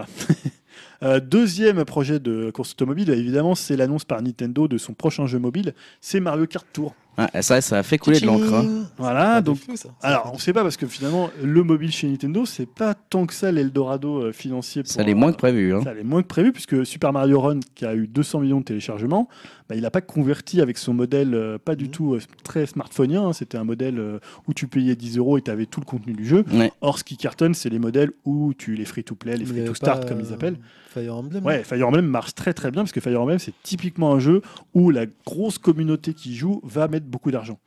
[1.01, 5.39] Euh, deuxième projet de course automobile, évidemment, c'est l'annonce par Nintendo de son prochain jeu
[5.39, 5.73] mobile.
[6.01, 6.93] C'est Mario Kart Tour.
[7.17, 8.53] Ah, ça, ça a fait couler de l'encre.
[8.53, 8.85] hein.
[8.97, 9.57] Voilà, donc.
[9.57, 9.89] de fou, ça.
[10.01, 13.33] Alors, on sait pas parce que finalement, le mobile chez Nintendo, c'est pas tant que
[13.33, 14.83] ça l'Eldorado euh, financier.
[14.83, 15.73] Pour, Ça l'est moins euh, que prévu.
[15.73, 15.81] Hein.
[15.83, 18.65] Ça allait moins que prévu, puisque Super Mario Run, qui a eu 200 millions de
[18.65, 19.27] téléchargements,
[19.67, 21.91] bah, il n'a pas converti avec son modèle euh, pas du Mhm.
[21.91, 23.21] tout euh, très smartphoneien.
[23.27, 23.33] hein.
[23.33, 26.13] C'était un modèle euh, où tu payais 10 euros et tu avais tout le contenu
[26.13, 26.45] du jeu.
[26.53, 26.71] Ouais.
[26.79, 29.59] Or, ce qui cartonne, c'est les modèles où tu les free-to-play, les Il y avait
[29.65, 30.57] free-to-start, pas, comme ils euh, appellent.
[30.91, 31.45] Fire Emblem.
[31.45, 34.41] Ouais, Fire Emblem marche très très bien, parce que Fire Emblem, c'est typiquement un jeu
[34.73, 37.57] où la grosse communauté qui joue va mettre beaucoup d'argent.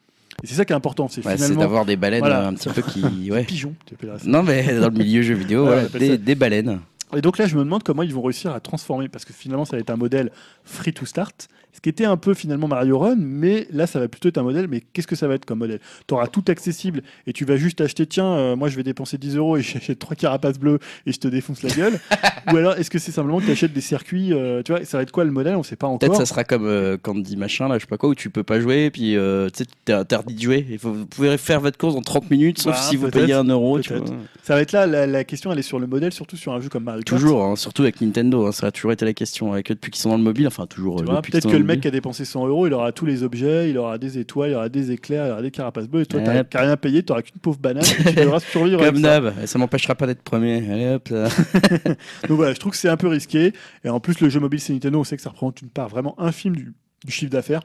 [0.42, 2.46] Et c'est ça qui est important, c'est Ouais, finalement d'avoir des baleines Voilà.
[2.48, 3.02] un petit peu qui.
[3.30, 3.44] Ouais.
[3.44, 3.74] pigeon.
[3.86, 4.24] tu appelleras ça.
[4.28, 6.80] Non, mais dans le milieu jeu vidéo, voilà, des, des baleines.
[7.14, 9.66] Et donc là, je me demande comment ils vont réussir à transformer, parce que finalement,
[9.66, 10.30] ça va être un modèle
[10.64, 14.08] free to start, ce qui était un peu finalement Mario Run, mais là, ça va
[14.08, 14.68] plutôt être un modèle.
[14.68, 15.80] Mais qu'est-ce que ça va être comme modèle?
[16.06, 19.18] Tu auras tout accessible et tu vas juste acheter, tiens, euh, moi je vais dépenser
[19.18, 21.98] 10 euros et j'achète trois carapaces bleues et je te défonce la gueule.
[22.52, 24.98] Ou alors, est-ce que c'est simplement que tu achètes des circuits euh, Tu vois, ça
[24.98, 25.56] va être quoi le modèle?
[25.56, 26.16] On sait pas Peut-être encore.
[26.16, 28.60] ça sera comme euh, Candy machin, là, je sais pas quoi, où tu peux pas
[28.60, 30.78] jouer, puis euh, tu t'es interdit de jouer.
[30.80, 33.34] Faut, vous pouvez faire votre course en 30 minutes, sauf Bah, si vous peut-être, payez
[33.34, 33.80] un euro.
[33.80, 34.08] Tu peut-être.
[34.08, 34.16] vois.
[34.42, 36.60] Ça va être là, la, la question, elle est sur le modèle, surtout sur un
[36.60, 37.20] jeu comme Mario Kart.
[37.20, 39.52] Toujours, hein, surtout avec Nintendo, hein, ça a toujours été la question.
[39.52, 40.96] Avec eux depuis qu'ils sont dans le mobile, enfin toujours.
[40.96, 41.80] Peut-être que le mec mobile.
[41.82, 44.54] qui a dépensé 100 euros, il aura tous les objets, il aura des étoiles, il
[44.54, 47.22] aura des éclairs, il aura des carapaces bleues, et toi, t'as t'as rien payé, t'auras
[47.22, 49.20] qu'une pauvre banane, et tu devras survivre avec Comme ça.
[49.20, 50.70] d'hab, ça m'empêchera pas d'être premier.
[50.70, 51.28] Allez hop là.
[52.28, 53.52] Donc voilà, je trouve que c'est un peu risqué.
[53.84, 55.88] Et en plus, le jeu mobile, c'est Nintendo, on sait que ça représente une part
[55.88, 56.74] vraiment infime du,
[57.04, 57.62] du chiffre d'affaires.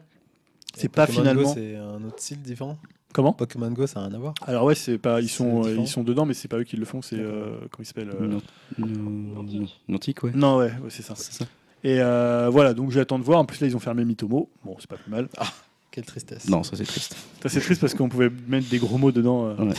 [0.76, 1.44] C'est pas Pokémon finalement.
[1.44, 2.78] Go, c'est un autre style différent.
[3.14, 3.34] Comment?
[3.34, 4.34] Pokémon Go, ça n'a rien à voir.
[4.46, 5.84] Alors ouais, c'est pas, ils C'est sont, euh, différent.
[5.84, 7.02] ils sont dedans, mais c'est pas eux qui le font.
[7.02, 8.38] C'est euh, comment il s'appelle euh,
[10.24, 10.32] ouais.
[10.36, 11.16] Non, ouais, ouais, c'est ça.
[11.16, 11.46] C'est ça.
[11.84, 13.40] Et euh, voilà, donc j'attends de voir.
[13.40, 14.50] En plus là, ils ont fermé Mitomo.
[14.66, 15.28] Bon, c'est pas plus mal.
[15.92, 16.48] Quelle tristesse.
[16.50, 17.16] Non, ça c'est triste.
[17.42, 19.46] Ça c'est triste parce qu'on pouvait mettre des gros mots dedans.
[19.48, 19.56] euh.
[19.64, 19.74] Ouais.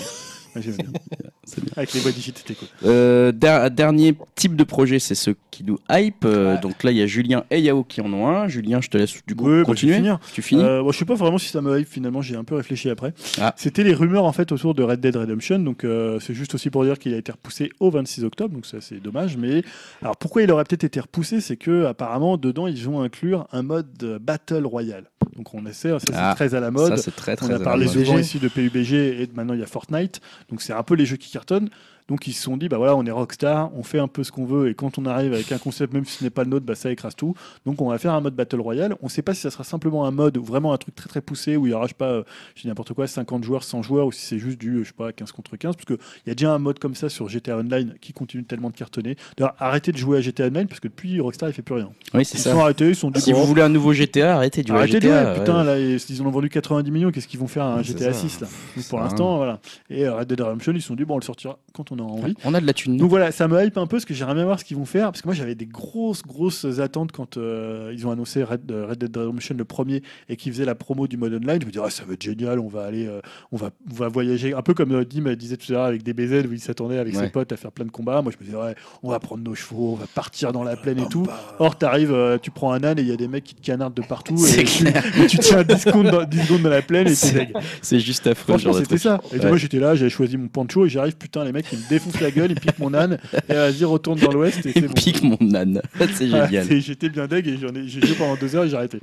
[0.61, 0.73] Bien.
[0.77, 1.73] Bien.
[1.77, 2.69] Avec les voix c'était cool.
[2.85, 6.25] Euh, der- dernier type de projet, c'est ceux qui nous hype.
[6.25, 6.61] Euh, Ouais.
[6.61, 8.49] Donc là, il y a Julien et Yao qui en ont un.
[8.49, 9.95] Julien, je te laisse du coup Ouais, bah, continuer.
[9.97, 10.19] finir.
[10.33, 12.45] Tu finis Euh, bon, je sais pas vraiment si ça me hype finalement, j'ai un
[12.45, 13.13] peu réfléchi après.
[13.41, 13.55] Ah.
[13.57, 16.71] C'était les rumeurs en fait autour de Red Dead Redemption, donc euh, c'est juste aussi
[16.71, 19.37] pour dire qu'il a été repoussé au 26 octobre, donc ça c'est dommage.
[19.37, 19.63] Mais
[20.03, 23.63] alors pourquoi il aurait peut-être été repoussé, c'est que apparemment dedans ils vont inclure un
[23.63, 25.05] mode euh, Battle Royale.
[25.39, 26.97] Donc on essaie, ça c'est Ah, très à la Ça, mode.
[26.99, 28.93] c'est très très On a parlé souvent ici de PUBG
[29.23, 30.21] et maintenant il y a Fortnite.
[30.51, 31.71] Donc c'est un peu les jeux qui cartonnent.
[32.09, 34.33] Donc ils se sont dit, bah voilà, on est rockstar, on fait un peu ce
[34.33, 36.51] qu'on veut et quand on arrive avec un concept, même si ce n'est pas le
[36.51, 37.35] nôtre, bah ça écrase tout.
[37.67, 38.95] Donc on va faire un mode Battle Royale.
[39.03, 41.09] On ne sait pas si ça sera simplement un mode ou vraiment un truc très
[41.09, 42.23] très poussé où il y aura, je sais pas, euh,
[42.55, 44.89] je dis n'importe quoi, 50 joueurs, 100 joueurs ou si c'est juste du, euh, je
[44.89, 45.75] sais pas, 15 contre 15.
[45.77, 48.71] Parce qu'il y a déjà un mode comme ça sur GTA Online qui continue tellement
[48.71, 49.17] de cartonner.
[49.37, 51.91] D'ailleurs, arrêtez de jouer à GTA Online parce que depuis Rockstar il fait plus rien.
[52.15, 52.53] Oui, Ils c'est se ça.
[52.53, 54.79] sont arrêtés, ils sont dit, Si bon, vous voulez un nouveau GTA, arrêtez de jouer
[54.79, 55.25] Arrêtez à de GTA.
[55.35, 55.65] jouer, putain, ouais.
[55.65, 58.15] là, ils, ils en ont vendu 90 millions, qu'est-ce qu'ils vont faire à un GTA
[58.15, 58.21] ça.
[58.21, 58.47] 6 là?
[58.89, 59.61] Pour l'instant, voilà.
[59.91, 61.98] Et euh, Red Dead Redemption, ils se sont dit, bon, on le sortira quand on
[61.99, 62.35] aura envie.
[62.45, 62.97] On a de la thune.
[62.97, 64.85] Donc voilà, ça me hype un peu parce que j'aimerais bien voir ce qu'ils vont
[64.85, 65.11] faire.
[65.13, 68.87] Parce que moi, j'avais des grosses, grosses attentes quand euh, ils ont annoncé Red, euh,
[68.87, 71.59] Red Dead Redemption le premier et qu'ils faisaient la promo du mode online.
[71.61, 73.21] Je me disais, ah, ça va être génial, on va aller, euh,
[73.53, 74.55] on, va, on va voyager.
[74.55, 76.99] Un peu comme euh, Dim disait tout à l'heure avec des BZ où il s'attendait
[76.99, 77.25] avec Ouais.
[77.25, 78.21] ses potes à faire plein de combats.
[78.23, 80.77] Moi, je me disais, ouais, on va prendre nos chevaux, on va partir dans la
[80.77, 81.27] plaine et tout.
[81.59, 83.61] Or, t'arrives, euh, tu prends un âne et il y a des mecs qui te
[83.63, 84.37] canardent de partout.
[84.37, 87.15] C'est Et tu, et tu tiens 10 secondes, dans, 10 secondes dans la plaine et
[87.15, 88.53] C'est- juste affreux.
[88.59, 89.21] Franchement, c'était ça.
[89.33, 89.49] Et Ouais.
[89.49, 92.21] moi, j'étais là, j'avais choisi mon pancho et j'arrive, putain, les mecs, ils me défoncent
[92.21, 93.19] la gueule, ils piquent mon âne
[93.49, 94.93] et vas-y, retourne dans l'ouest et bon.
[94.95, 95.83] Pique mon âne.
[96.15, 96.67] c'est Voilà, génial.
[96.67, 99.01] c'est- J'étais bien deg et j'en ai- j'ai joué pendant deux heures et j'ai arrêté.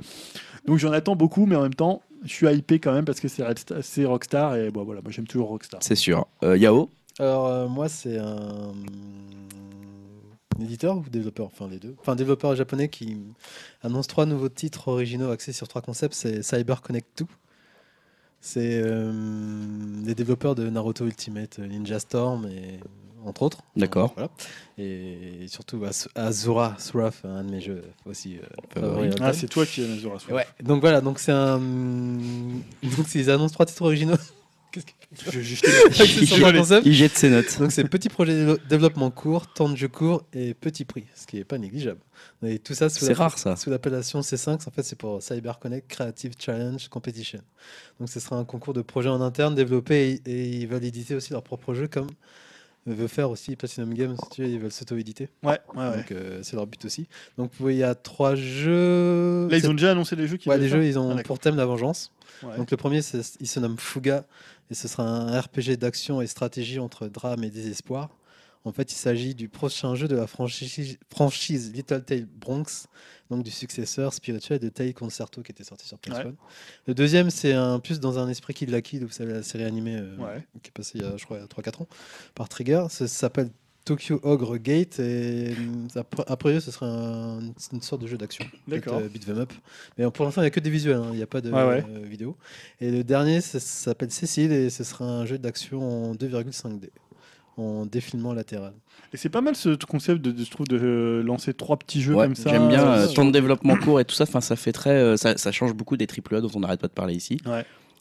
[0.66, 3.28] Donc j'en attends beaucoup, mais en même temps, je suis hypé quand même parce que
[3.28, 5.80] c'est Rockstar et bon, voilà, moi j'aime toujours Rockstar.
[5.82, 6.26] C'est sûr.
[6.42, 6.90] Euh, Yao?
[7.18, 8.72] Alors, euh, moi, c'est un...
[10.58, 11.46] un éditeur ou développeur?
[11.46, 11.94] Enfin, les deux.
[12.00, 13.16] Enfin, un développeur japonais qui
[13.82, 16.14] annonce trois nouveaux titres originaux axés sur trois concepts.
[16.14, 17.26] C'est Cyber Connect 2.
[18.48, 19.12] C'est euh,
[20.04, 22.78] les développeurs de Naruto Ultimate, euh, Ninja Storm et
[23.26, 23.58] entre autres.
[23.74, 24.12] D'accord.
[24.14, 24.30] Voilà.
[24.78, 28.38] Et surtout Az- Azura Wrath, un de mes jeux aussi
[28.76, 29.10] euh.
[29.20, 30.20] Ah, c'est toi qui es Azura.
[30.20, 30.32] Sword.
[30.36, 31.58] Ouais, donc voilà, donc c'est un.
[31.58, 34.14] Donc ils annoncent trois titres originaux.
[35.32, 36.80] Je- je- je-.
[36.84, 37.58] Il jette ses notes.
[37.58, 41.26] Donc c'est petit projet de développement court, temps de jeu court et petit prix, ce
[41.26, 42.00] qui est pas négligeable.
[42.44, 43.56] Et tout ça sous C'est rare ça.
[43.56, 47.40] Sous l'appellation C5, en fait, c'est pour Cyber Connect Creative Challenge Competition.
[48.00, 51.14] Donc ce sera un concours de projets en interne développés et, et ils veulent éditer
[51.14, 52.08] aussi leurs propres jeux comme
[52.94, 54.16] veut faire aussi Platinum Games.
[54.32, 55.28] Tu vois, ils veulent s'auto-éditer.
[55.42, 55.96] Ouais, ouais.
[55.96, 57.08] Donc euh, c'est leur but aussi.
[57.36, 59.48] Donc il y a trois jeux.
[59.50, 61.38] Là, ils ont déjà annoncé les jeux qui Ouais, les jeux, ils ont Ah, pour
[61.38, 62.12] thème la vengeance.
[62.42, 62.56] Ouais.
[62.56, 63.00] Donc le premier,
[63.40, 64.24] il se nomme Fuga
[64.70, 68.10] et ce sera un RPG d'action et stratégie entre drame et désespoir.
[68.66, 72.88] En fait, il s'agit du prochain jeu de la franchise, franchise Little Tale Bronx,
[73.30, 76.26] donc du successeur spirituel de Tale Concerto qui était sorti sur PS1.
[76.26, 76.32] Ouais.
[76.86, 79.64] Le deuxième, c'est un plus dans un esprit Kill la Kill, vous savez, la série
[79.64, 80.44] animée euh, Ouais.
[80.62, 81.88] qui est passée il y a, je crois, il y a 3-4 ans
[82.34, 82.86] par Trigger.
[82.90, 83.50] Ça s'appelle
[83.84, 87.38] Tokyo Ogre Gate et hum, après, après ce sera un-
[87.72, 88.44] une sorte de jeu d'action.
[88.66, 88.98] D'accord.
[88.98, 89.52] euh, beat 'em up.
[89.96, 91.52] Mais pour l'instant, il n'y a que des visuels, hein, il n'y a pas de
[91.52, 91.84] Ouais, ouais.
[91.88, 92.36] euh, vidéo.
[92.80, 96.90] Et le dernier, ça, ça s'appelle Cécile et ce sera un jeu d'action en 2,5D,
[97.56, 98.72] en défilement latéral.
[99.12, 102.02] Et c'est pas mal ce concept de, de- je trouve, de euh, lancer trois petits
[102.02, 102.50] jeux Ouais, comme ça.
[102.50, 104.24] J'aime bien euh, euh, temps de développement court et tout ça.
[104.24, 106.88] Enfin, ça fait très, euh, ça, ça change beaucoup des AAA dont on n'arrête pas
[106.88, 107.38] de parler ici.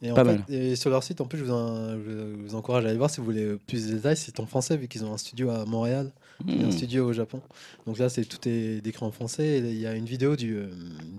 [0.02, 0.44] Et, en Pas fait, mal.
[0.50, 3.10] et sur leur site, en plus, je vous, en- je vous encourage à aller voir
[3.10, 4.18] si vous voulez plus de détails.
[4.18, 6.12] C'est en français, vu qu'ils ont un studio à Montréal
[6.48, 6.72] et un Hmm.
[6.72, 7.42] studio au Japon.
[7.88, 9.60] Donc là, c'est tout est décrit en français.
[9.60, 10.68] Il y a une vidéo du, euh,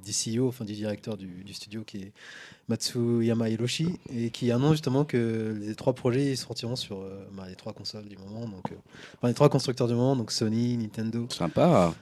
[0.05, 2.12] du CEO, enfin du directeur du, du studio, qui est
[2.69, 7.45] Matsuyama Hiroshi, et qui annonce justement que les trois projets ils sortiront sur euh, bah,
[7.49, 8.77] les trois consoles du moment, donc euh,
[9.19, 11.95] enfin, les trois constructeurs du moment, donc Sony, Nintendo Sympa.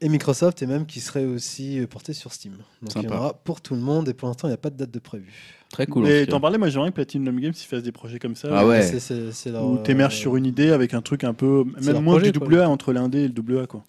[0.00, 2.52] Et Microsoft, et même qui seraient aussi euh, portés sur Steam.
[2.82, 4.58] Donc il y en aura pour tout le monde, et pour l'instant, il n'y a
[4.58, 5.32] pas de date de prévu.
[5.70, 6.06] Très cool.
[6.08, 8.48] Et t'en parlais, moi j'aimerais que Platinum Games ils fassent des projets comme ça.
[8.52, 8.82] Ah ouais.
[8.82, 12.02] C'est leur, Où t'émerges euh, sur une idée avec un truc un peu, c'est même
[12.04, 12.46] moins projet, du quoi.
[12.48, 13.84] double A entre l'indé et le double A quoi.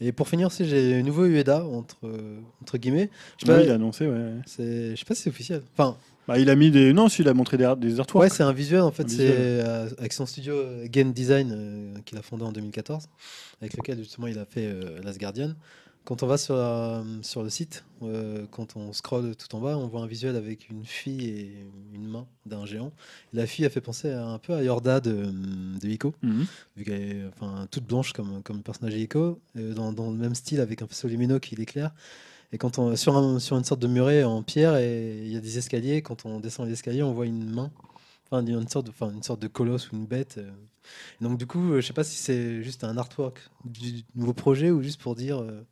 [0.00, 1.96] Et pour finir aussi, j'ai un nouveau Ueda entre,
[2.60, 3.08] entre guillemets.
[3.38, 4.32] Je sais Ouais, pas, il a annoncé, ouais.
[4.46, 5.62] c'est- je sais pas si c'est officiel.
[5.76, 5.96] Enfin,
[6.28, 8.22] Bah, il a mis des, non, si, il a montré des, art- des artworks.
[8.24, 9.08] ouais, c'est un visuel en fait.
[9.10, 13.04] C'est euh, avec son studio euh, Game Design euh, qu'il a fondé en 2014,
[13.60, 15.54] avec lequel justement il a fait euh, Last Guardian.
[16.04, 16.56] Quand on va sur,
[17.20, 17.84] sur le site,
[18.50, 22.08] quand on scrolle tout en bas, on voit un visuel avec une fille et une
[22.08, 22.90] main d'un géant.
[23.34, 25.26] La fille a fait penser à- un peu à Yorda de,
[25.78, 26.14] de Ico.
[26.22, 26.46] Mhm.
[26.78, 30.34] vu qu'elle est enfin, toute blanche comme, comme le personnage euh, dans, dans le même
[30.34, 31.90] style avec un faisceau lumineux qui l'éclaire.
[32.52, 35.36] Et quand on sur, un- sur une sorte de muret en pierre, et il y
[35.36, 37.70] a des escaliers, quand on descend les escaliers, on voit une main,
[38.30, 40.36] enfin une sorte de, enfin, une sorte de colosse ou une bête.
[40.38, 40.50] euh.
[41.20, 44.70] Donc du coup, euh, je sais pas si c'est juste un artwork du nouveau projet
[44.70, 45.62] ou juste pour dire, euh,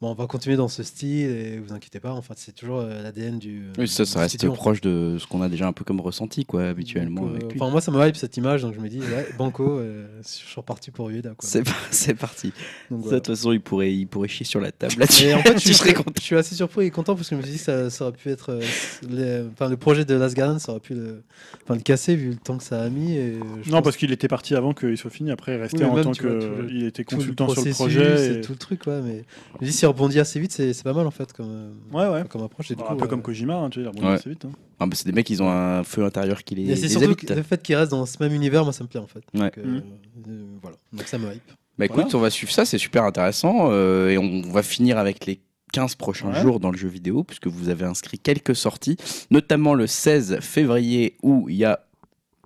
[0.00, 2.78] bon, on va continuer dans ce style et vous inquiétez pas, en fait, c'est toujours
[2.80, 3.64] euh, l'ADN du.
[3.78, 4.60] Oui, ça, ça reste studio, en fait.
[4.60, 7.52] proche de ce qu'on a déjà un peu comme ressenti, quoi, habituellement Donc, euh, avec
[7.52, 7.60] lui.
[7.60, 10.28] Enfin, moi, ça me hype cette image, donc je me dis, ouais, Banco, euh, je
[10.28, 11.30] suis reparti pour Ueda.
[11.30, 11.48] Quoi.
[11.48, 12.52] C'est c'est parti.
[12.90, 15.32] Donc, Ça, De toute façon, il pourrait, il pourrait chier sur la table là-dessus.
[15.34, 16.12] En fait, je tu suis, serais content.
[16.16, 18.04] je suis assez surpris et content parce que je me suis dit que ça, ça
[18.08, 18.50] aurait pu être.
[18.50, 18.60] euh,
[19.08, 21.22] les- enfin, le projet de Last Guardian, ça aurait pu le,
[21.64, 23.16] enfin, le casser vu le temps que ça a mis.
[23.16, 25.30] Et je Non, pense parce qu'il était parti avant qu'il soit fini.
[25.30, 26.26] Après, il restait Oui, en même, tant vois, que.
[26.26, 28.34] le- il était consultant sur le projet.
[28.34, 29.00] et et- tout le truc, ouais.
[29.02, 29.24] Mais
[29.60, 32.08] je me dis, s'il rebondit assez vite, c'est pas mal en fait comme, euh, Ouais,
[32.22, 32.26] ouais.
[32.28, 32.70] comme approche.
[32.70, 34.12] Et du un coup, peu euh, comme Kojima, hein, tu sais, il rebondit Ouais.
[34.14, 34.44] assez vite.
[34.44, 34.50] hein.
[34.78, 37.14] Ah, bah, c'est des mecs, ils ont un feu intérieur qui les, Et c'est surtout
[37.14, 39.22] que le fait qu'il reste dans ce même univers, moi ça me plaît en fait.
[39.34, 39.40] Ouais.
[39.40, 39.80] Donc, euh,
[40.28, 41.42] euh, voilà, donc ça me hype.
[41.78, 42.16] Bah écoute, Voilà.
[42.16, 43.68] on va suivre ça, c'est super intéressant.
[43.70, 45.40] euh, et on va finir avec les
[45.72, 46.40] 15 prochains Ouais.
[46.40, 48.96] jours dans le jeu vidéo, puisque vous avez inscrit quelques sorties,
[49.30, 51.80] notamment le 16 février où il y a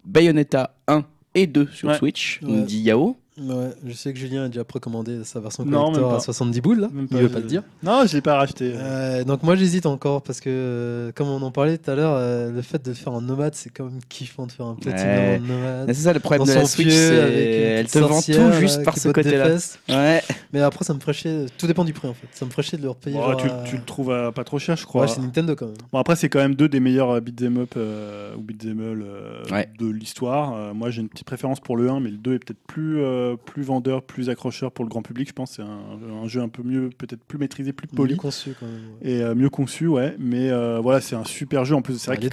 [0.05, 1.99] Bayonetta 1 et 2 sur Ouais.
[1.99, 2.49] Switch, Ouais.
[2.51, 3.17] nous dit Yao.
[3.37, 6.21] Ouais, je sais que Julien a déjà précommandé sa version Non, collector à pas.
[6.21, 6.89] 70 boules là.
[6.93, 7.63] Même Il veut je- pas le dire.
[7.83, 8.73] Non, je l'ai pas racheté.
[8.77, 12.15] Euh, donc moi j'hésite encore parce que euh, comme on en parlait tout à l'heure,
[12.17, 14.77] euh, le fait de le faire en nomade c'est quand même kiffant de faire un
[14.77, 15.41] platinum Ouais.
[15.43, 15.87] en nomade.
[15.89, 18.85] C'est ça le problème de la son Switch, c'est elle te vend tout juste là,
[18.85, 19.57] par ce côté-là.
[19.89, 20.23] Ouais.
[20.53, 22.29] Mais après ça me ferait chier, tout dépend du prix en fait.
[22.33, 23.17] Ça me ferait chier de le repayer.
[23.17, 25.07] Bon, genre, tu, à- tu le trouves à pas trop cher, je crois.
[25.07, 25.75] Ouais, chez Nintendo quand même.
[25.93, 29.43] Bon, après, c'est quand même deux des meilleurs beat'em up euh, ou beat'em all euh,
[29.51, 29.69] Ouais.
[29.81, 30.55] de l'histoire.
[30.55, 33.03] Euh, moi, j'ai une petite préférence pour le 1, mais le 2 est peut-être plus,
[33.33, 35.29] euh, plus vendeur, plus accrocheur pour le grand public.
[35.29, 38.19] Je pense c'est un, un jeu un peu mieux, peut-être plus maîtrisé, plus poli Mieux
[38.19, 38.75] conçu quand même.
[39.03, 39.11] ouais.
[39.11, 40.15] et euh, mieux conçu, ouais.
[40.19, 41.75] Mais euh, voilà, c'est un super jeu.
[41.75, 42.29] En plus, c'est vrai les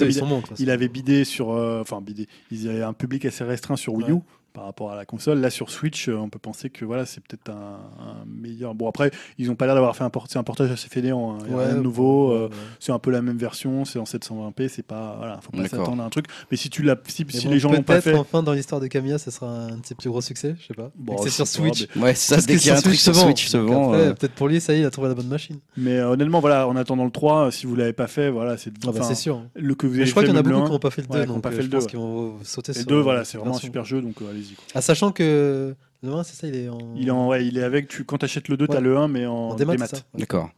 [0.56, 1.50] qu'il avait bidé sur.
[1.50, 2.28] Enfin, bidé.
[2.52, 4.14] Il y avait un public assez restreint sur Wii U.
[4.14, 4.22] Ouais.
[4.54, 7.22] Par rapport à la console, là sur Switch, euh, on peut penser que voilà, c'est
[7.24, 8.76] peut-être un, un meilleur.
[8.76, 11.36] Bon après, ils ont pas l'air d'avoir fait un, port- c'est un portage assez fainéant.
[11.36, 11.38] hein.
[11.46, 12.32] Il y a Ouais, rien de nouveau.
[12.32, 12.54] ouais, euh, ouais.
[12.80, 16.04] c'est un peu la même version, c'est en 720p, c'est pas voilà, faut pas s'attendre
[16.04, 16.26] à un truc.
[16.52, 18.52] Mais si tu l'as, si, si bon, les gens l'ont pas peut-être fait, enfin dans
[18.54, 20.92] l'histoire de Camilla, ça sera un de ses plus gros succès, je sais pas.
[20.96, 21.88] Bon, c'est sur sais pas, Switch.
[21.96, 23.26] Ouais, c'est ça, Parce dès que qu'il y a un sur truc.
[23.26, 23.94] Switch se vend.
[23.94, 25.60] euh, Peut-être pour lui, ça y est, il a trouvé la bonne machine.
[25.78, 28.72] mais euh, honnêtement, voilà, en attendant le 3, si vous l'avez pas fait, voilà, c'est
[28.86, 29.44] Ah bah, c'est sûr.
[29.56, 30.80] le que vous Mais avez je crois qu'il y en a beaucoup 1, qui n'ont
[30.80, 31.90] pas fait le 2, ouais, qui ont donc pas fait le 2, pense ouais.
[31.90, 34.22] qu'ils vont sauter Et sur le 2, euh, voilà, c'est vraiment un super jeu, donc
[34.42, 34.56] allez-y.
[34.74, 36.80] Ah, sachant que le 1, c'est ça, il est en.
[36.96, 37.88] Il est en, ouais, il est avec.
[37.88, 38.82] Tu, quand t'achètes le 2, t'as Ouais.
[38.82, 39.88] le 1, mais en, en démat, démat.
[39.88, 40.50] c'est ça D'accord.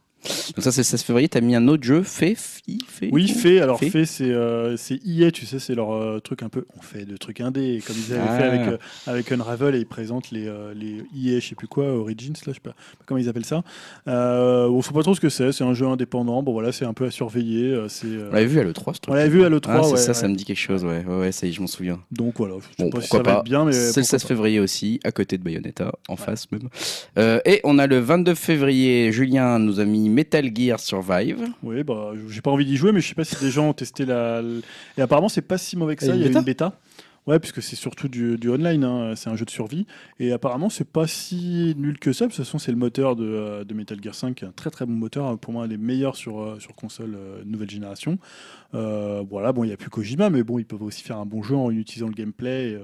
[0.54, 3.28] Donc ça c'est le 16 février, t'as mis un autre jeu, fait, fi- fait Oui,
[3.28, 3.60] fait.
[3.60, 3.90] Alors, Fait.
[3.90, 6.64] fait, c'est euh, c'est EA, tu sais, c'est leur euh, truc un peu.
[6.78, 8.38] On fait de trucs indés, comme ils avaient Ah.
[8.38, 11.68] fait avec, euh, avec Unravel et ils présentent les, euh, les EA, je sais plus
[11.68, 12.74] quoi, Origins, là, je sais pas
[13.06, 13.62] comment ils appellent ça.
[14.06, 16.42] On sait pas trop ce que c'est, c'est un jeu indépendant.
[16.42, 17.76] Bon, voilà, c'est un peu à surveiller.
[17.88, 19.08] c'est, On l'avait vu à l'E3 ce truc.
[19.08, 20.14] on l'avait vu à l'E3, Ah, c'est ouais, ça, ouais.
[20.14, 22.00] ça me dit quelque chose, ouais, ouais, ouais ça y est, je m'en souviens.
[22.12, 23.72] Donc voilà, je sais Bon, pas si pourquoi ça va être bien, mais.
[23.72, 24.28] C'est le pourquoi 16 pas.
[24.28, 26.68] février aussi, à côté de Bayonetta, en face même.
[27.44, 31.44] Et on a le 22 février, Julien nous a mis Metal Gear Survive.
[31.62, 33.72] Oui, bah, j'ai pas envie d'y jouer, mais je sais pas si des gens ont
[33.74, 34.42] testé la.
[34.96, 36.14] Et apparemment, c'est pas si mauvais que ça.
[36.14, 36.78] Il y a une bêta.
[37.26, 39.86] Ouais, puisque c'est surtout du, du online, hein, c'est un jeu de survie.
[40.20, 42.26] Et apparemment, c'est pas si nul que ça.
[42.26, 44.84] De toute façon, c'est le moteur de, euh, de Metal Gear 5, un très très
[44.84, 45.24] bon moteur.
[45.26, 48.18] hein, Pour moi, un des meilleurs sur, euh, sur console euh, nouvelle génération.
[48.74, 51.24] Euh, voilà, bon, il n'y a plus Kojima, mais bon, ils peuvent aussi faire un
[51.24, 52.74] bon jeu en utilisant le gameplay.
[52.74, 52.80] euh,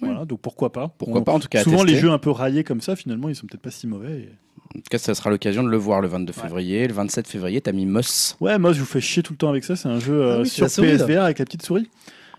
[0.00, 2.30] Voilà, donc pourquoi pas Pourquoi On- pas en tout cas Souvent, les jeux un peu
[2.30, 4.18] raillés comme ça, finalement, ils sont peut-être pas si mauvais.
[4.20, 4.28] et-
[4.76, 6.86] En tout cas, ça sera l'occasion de le voir le 22 février.
[6.88, 8.36] Le 27 février, t'as mis Moss.
[8.40, 9.76] Ouais, moi, je vous fais chier tout le temps avec ça.
[9.76, 10.66] C'est un jeu euh, Ah oui, sur.
[10.66, 11.88] PSVR avec la petite souris.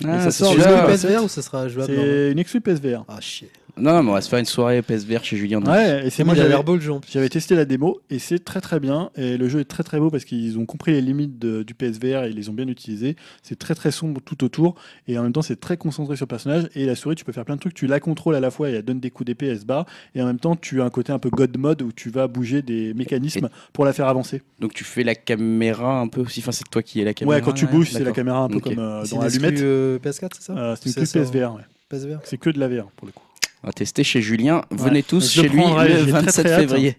[0.04, 3.06] Ah, ça sort PSVR ou ça sera jouable C'est une exclu PSVR.
[3.08, 3.50] Ah chier.
[3.78, 5.62] Non, non, mais on va se faire une soirée PSVR chez Julien.
[5.62, 8.40] Ouais, et c'est Moi, j'avais l'air beau le jeu j'avais testé la démo et c'est
[8.44, 11.02] très très bien et le jeu est très très beau parce qu'ils ont compris les
[11.02, 13.16] limites de- du PSVR et ils les ont bien utilisées.
[13.44, 14.76] C'est très très sombre tout autour
[15.08, 17.32] et en même temps c'est très concentré sur le personnage et la souris tu peux
[17.34, 17.74] faire plein de trucs.
[17.74, 19.86] Tu la contrôles à la fois et elle donne des coups d'épée, elle se bat
[20.16, 22.28] et en même temps tu as un côté un peu God mode où tu vas
[22.28, 24.42] bouger des mécanismes pour la faire avancer.
[24.60, 26.40] Donc tu fais la caméra un peu aussi.
[26.40, 27.36] Enfin, c'est toi qui es la caméra.
[27.38, 28.64] ouais, quand tu bouges c'est la caméra un peu Ok.
[28.64, 29.52] comme euh, C'est dans une Allumette.
[29.52, 30.54] exclu, euh, PS4, c'est ça?
[30.58, 31.56] Euh, c'est une PSVR.
[31.56, 31.62] ouais.
[31.90, 32.20] PSVR.
[32.24, 33.22] C'est que de la VR pour le coup.
[33.66, 34.62] Va tester chez Julien.
[34.72, 35.02] Venez Ouais.
[35.04, 36.60] tous chez lui le j'ai très, 27 très hâte.
[36.62, 36.96] février.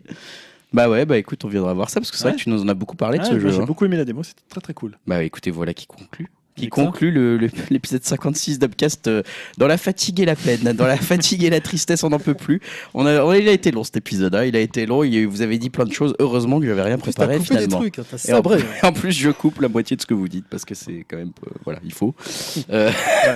[0.72, 2.60] Bah ouais, bah écoute, on viendra voir ça parce que c'est vrai que tu nous
[2.60, 3.50] en as beaucoup parlé de Ouais, ce moi, jeu.
[3.50, 3.64] J'ai hein.
[3.64, 4.98] beaucoup aimé la démo, c'était très très cool.
[5.06, 6.26] Bah écoutez, voilà qui conclut.
[6.56, 7.38] Qui conclut
[7.70, 9.22] l'épisode 56 d'Upcast euh,
[9.58, 12.34] dans la fatigue et la peine, dans la fatigue et la tristesse, on n'en peut
[12.34, 12.60] plus.
[12.94, 15.26] On a, on- il a été long cet épisode, hein, il a été long, il
[15.26, 17.78] vous avez dit plein de choses, heureusement que j'avais rien plus, préparé coupé des finalement.
[17.80, 18.58] trucs, hein, Et en, sabré.
[18.82, 21.18] en plus, je coupe la moitié de ce que vous dites parce que c'est quand
[21.18, 21.32] même.
[21.46, 22.14] euh, voilà, il faut.
[22.70, 22.90] Euh,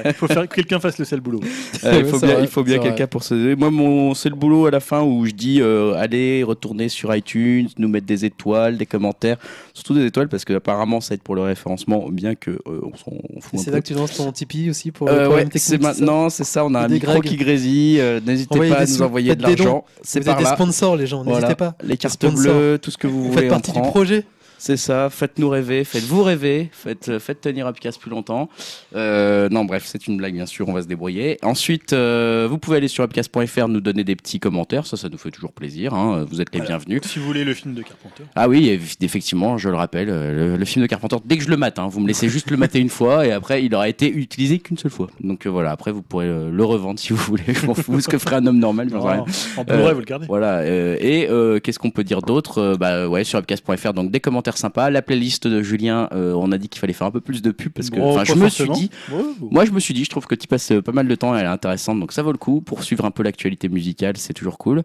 [0.06, 1.40] Il faut faire que quelqu'un fasse le sale boulot.
[1.84, 3.54] Euh, il faut bien, vrai, il faut bien c'est quelqu'un pour se.
[3.54, 7.14] Moi, mon, c'est le boulot à la fin où je dis euh, allez retourner sur
[7.14, 9.36] iTunes, nous mettre des étoiles, des commentaires,
[9.74, 12.96] surtout des étoiles parce que apparemment ça aide pour le référencement, bien que euh, on
[12.96, 13.09] s'en
[13.54, 16.64] C'est là que tu lances ton Tipeee aussi pour Euh, ouais, c'est maintenant, c'est ça.
[16.64, 17.24] On a un Des micro Greg.
[17.24, 18.00] qui grésille.
[18.00, 19.84] euh, N'hésitez pas à nous sous, envoyer de l'argent.
[20.02, 20.54] C'est Vous êtes par des là.
[20.54, 21.40] sponsors, les gens, Voilà.
[21.40, 21.74] n'hésitez pas.
[21.82, 23.42] Les cartes bleues, tout ce que vous Vous voulez.
[23.42, 24.24] faites partie du projet.
[24.62, 28.50] C'est ça, faites-nous rêver, faites-vous rêver, faites, euh, faites tenir Upcast plus longtemps.
[28.94, 31.38] Euh, non, bref, c'est une blague, bien sûr, on va se débrouiller.
[31.42, 35.16] Ensuite, euh, vous pouvez aller sur upcast.fr, nous donner des petits commentaires, ça, ça nous
[35.16, 36.76] fait toujours plaisir, hein, vous êtes les Voilà.
[36.76, 37.00] bienvenus.
[37.06, 38.24] Si vous voulez le film de Carpenter.
[38.36, 41.44] Ah oui, eff- effectivement, je le rappelle, euh, le, le film de Carpenter, dès que
[41.44, 43.74] je le mate, hein, vous me laissez juste le mater une fois et après, il
[43.74, 45.06] aura été utilisé qu'une seule fois.
[45.22, 48.08] Donc euh, voilà, après, vous pourrez le revendre si vous voulez, je m'en fous, ce
[48.08, 49.24] que ferait un homme normal, j'en sais rien.
[49.56, 50.26] en Blu-ray, vous le gardez.
[50.26, 50.58] Voilà.
[50.58, 52.76] euh, et euh, qu'est-ce qu'on peut dire d'autre?
[52.78, 54.90] Bah ouais, sur upcast.fr, donc des commentaires sympas.
[54.90, 57.50] La playlist de Julien, euh, on a dit qu'il fallait faire un peu plus de
[57.50, 60.10] pub parce que, Bon, je me suis dit, Ouais, moi je me suis dit, je
[60.10, 62.32] trouve que tu passes euh, pas mal de temps, elle est intéressante, donc ça vaut
[62.32, 64.82] le coup pour suivre un peu l'actualité musicale, c'est toujours cool.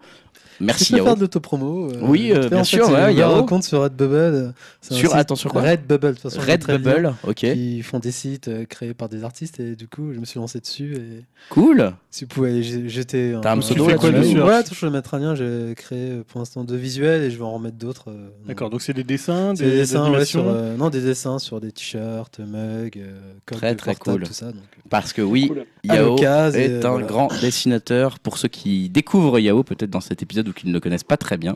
[0.59, 1.05] Merci Tu peux Yao.
[1.05, 1.91] faire de l'autopromo.
[1.91, 3.35] euh, Oui, euh, bien en sûr, ouais, j'ai ouvert Yao.
[3.35, 4.53] un compte sur Redbubble.
[4.91, 6.07] un Sur- attends, sur quoi Redbubble.
[6.09, 9.75] de toute façon, Redbubble, ok, Qui font des sites euh, créés par des artistes et
[9.75, 10.95] du coup, je me suis lancé dessus.
[10.95, 11.91] Et cool.
[12.09, 13.35] si vous pouvez aller jeter.
[13.41, 15.35] T'as un coup pseudo là-dessus Ouais, dessus Ouais, je vais mettre un lien.
[15.35, 18.09] J'ai créé euh, pour l'instant deux visuels et je vais en remettre d'autres.
[18.11, 21.39] euh, D'accord, donc c'est des dessins, des, des dessins, ouais, sur, euh, non, des dessins
[21.39, 23.13] sur des t-shirts, mugs, euh,
[23.45, 24.23] Très, très cool.
[24.23, 24.47] tout ça.
[24.47, 25.65] Donc, Parce que oui, Cool.
[25.83, 28.19] Yao est un grand dessinateur.
[28.19, 31.17] Pour ceux qui découvrent Yao, peut-être dans cet épisode ou qui ne le connaissent pas
[31.17, 31.55] très bien,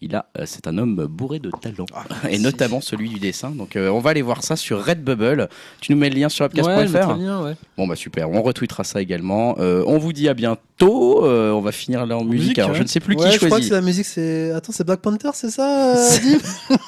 [0.00, 3.50] il a, euh, c'est un homme bourré de talent, Ah, et notamment celui du dessin.
[3.50, 5.48] Donc, euh, on va aller voir ça sur Redbubble.
[5.80, 6.50] Tu nous mets le lien sur Ouais,
[6.86, 6.92] le
[7.24, 7.54] lien, ouais.
[7.76, 9.56] Bon bah super, on retweetera ça également.
[9.58, 11.24] Euh, on vous dit à bientôt.
[11.24, 12.40] Euh, on va finir là en musique.
[12.40, 12.76] musique, Alors ouais.
[12.78, 13.68] je ne sais plus Ouais, qui je crois que choisit.
[13.68, 14.50] c'est la musique, c'est.
[14.52, 16.08] Attends, c'est Black Panther, c'est ça, euh,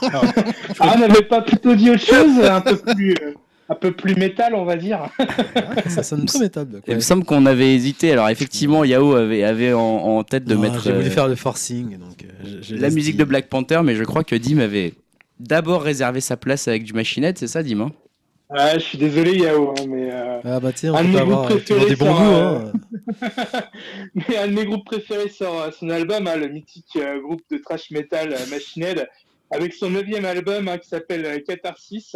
[0.80, 3.34] Ah, on n'avait pas plutôt dit autre chose, un peu plus, euh,
[3.68, 5.08] un peu plus métal, on va dire.
[5.18, 6.68] Ouais, Ça sonne très métal.
[6.68, 8.12] donc, Il me semble qu'on avait hésité.
[8.12, 11.28] Alors effectivement, Yao avait, avait en, en tête de Non, mettre J'ai voulu euh, faire
[11.28, 12.24] le forcing, donc.
[12.24, 12.28] euh,
[12.60, 14.94] je- je la musique de Black Panther, mais je crois que Dim avait
[15.40, 17.92] d'abord réservé sa place avec du machinette, c'est ça Dim hein?
[18.54, 21.48] Ah, je suis désolé, Yao, hein, mais, euh, Ah bah tiens, Un on peut avoir
[21.48, 22.72] des bons goûts.
[24.14, 27.56] mais un de mes groupes préférés sort son album, hein, le mythique euh, groupe de
[27.58, 29.08] thrash metal euh, Machine Head,
[29.50, 32.14] avec son neuvième album hein, qui s'appelle euh, Catharsis.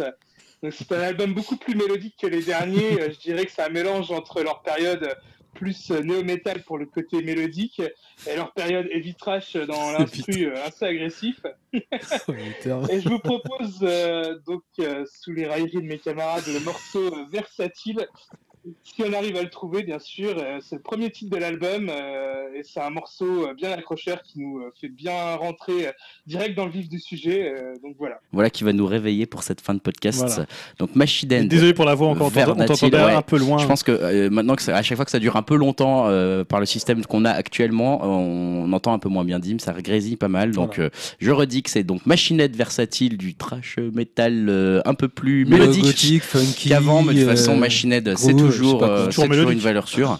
[0.71, 3.01] C'est un album beaucoup plus mélodique que les derniers.
[3.01, 5.15] Euh, je dirais que c'est un mélange entre leur période
[5.57, 7.81] plus euh, néo-metal pour le côté mélodique
[8.27, 11.41] et leur période heavy trash dans l'instru euh, assez agressif.
[11.73, 12.31] Oh.
[12.89, 17.25] Et je vous propose euh, donc, euh, sous les railleries de mes camarades, le morceau
[17.31, 18.07] versatile
[18.83, 20.35] si on arrive à le trouver, bien sûr.
[20.37, 24.21] Euh, c'est le premier titre de l'album euh, et c'est un morceau euh, bien accrocheur
[24.23, 25.91] qui nous euh, fait bien rentrer euh,
[26.25, 27.51] direct dans le vif du sujet.
[27.53, 28.19] euh, donc voilà.
[28.31, 30.23] Voilà qui va nous réveiller pour cette fin de podcast.
[30.27, 30.45] Voilà.
[30.79, 31.47] Donc Machiden.
[31.47, 33.13] Désolé pour la voix encore, on t'entendait ouais.
[33.13, 33.57] un peu loin.
[33.59, 35.55] Je pense que euh, maintenant que ça- à chaque fois que ça dure un peu
[35.55, 39.59] longtemps euh, par le système qu'on a actuellement, on entend un peu moins bien Dim,
[39.59, 40.51] ça grésille pas mal.
[40.51, 40.89] Donc Voilà.
[40.93, 45.45] euh, je redis que c'est donc Machinette versatile du trash metal euh, un peu plus
[45.45, 46.69] mélodique funky.
[46.69, 49.59] qu'avant, mais de toute façon euh, Machinette c'est groove, toujours, euh, Toujours c'est toujours une
[49.59, 50.19] valeur sûre.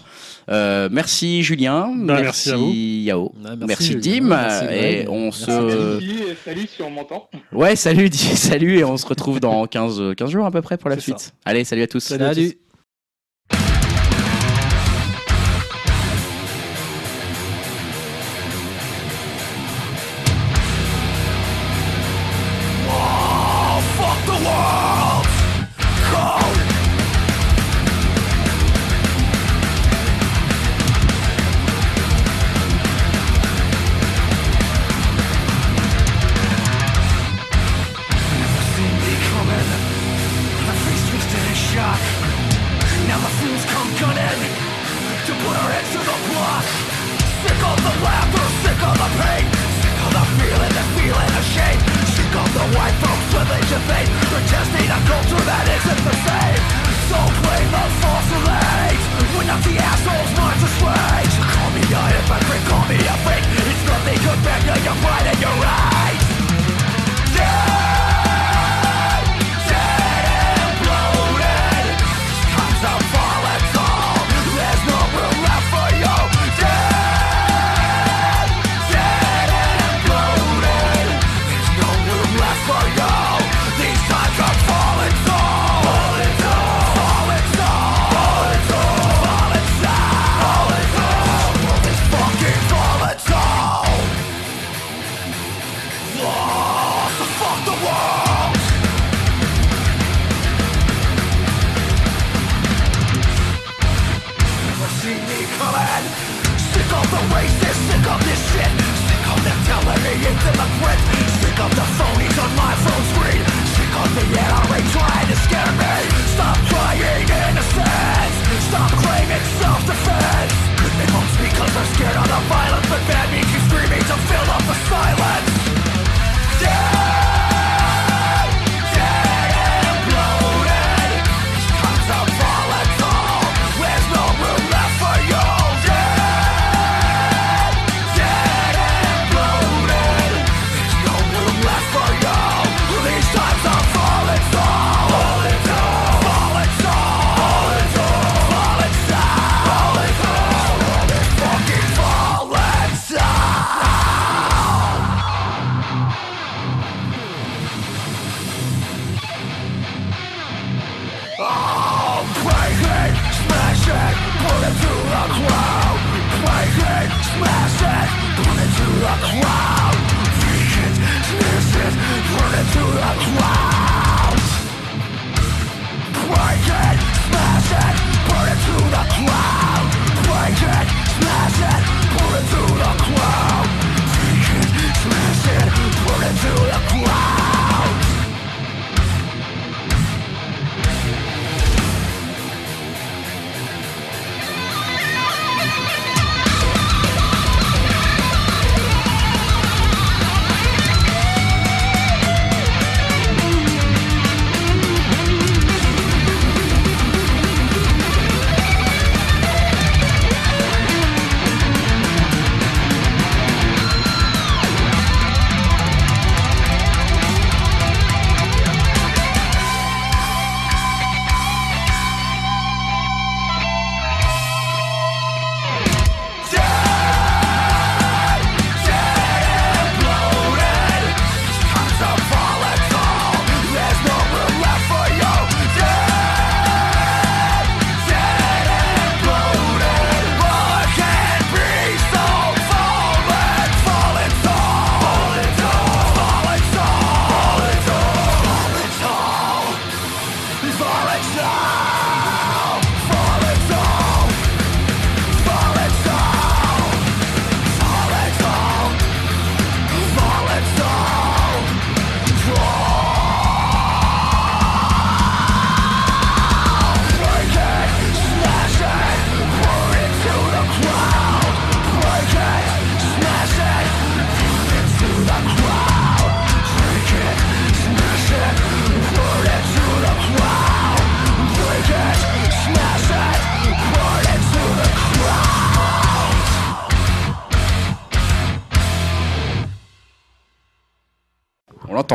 [0.50, 2.72] Euh, merci Julien, Bah, merci à vous.
[2.72, 3.92] Yao, Ouais, merci, merci
[4.62, 5.44] et Greg, on merci se.
[5.46, 7.28] Salut, et salut si on m'entend.
[7.52, 10.88] ouais salut, salut et on se retrouve dans 15 15 jours à peu près pour
[10.88, 11.18] la suite.
[11.18, 11.30] ça.
[11.44, 12.00] Allez, salut à tous.
[12.00, 12.54] Salut à tous.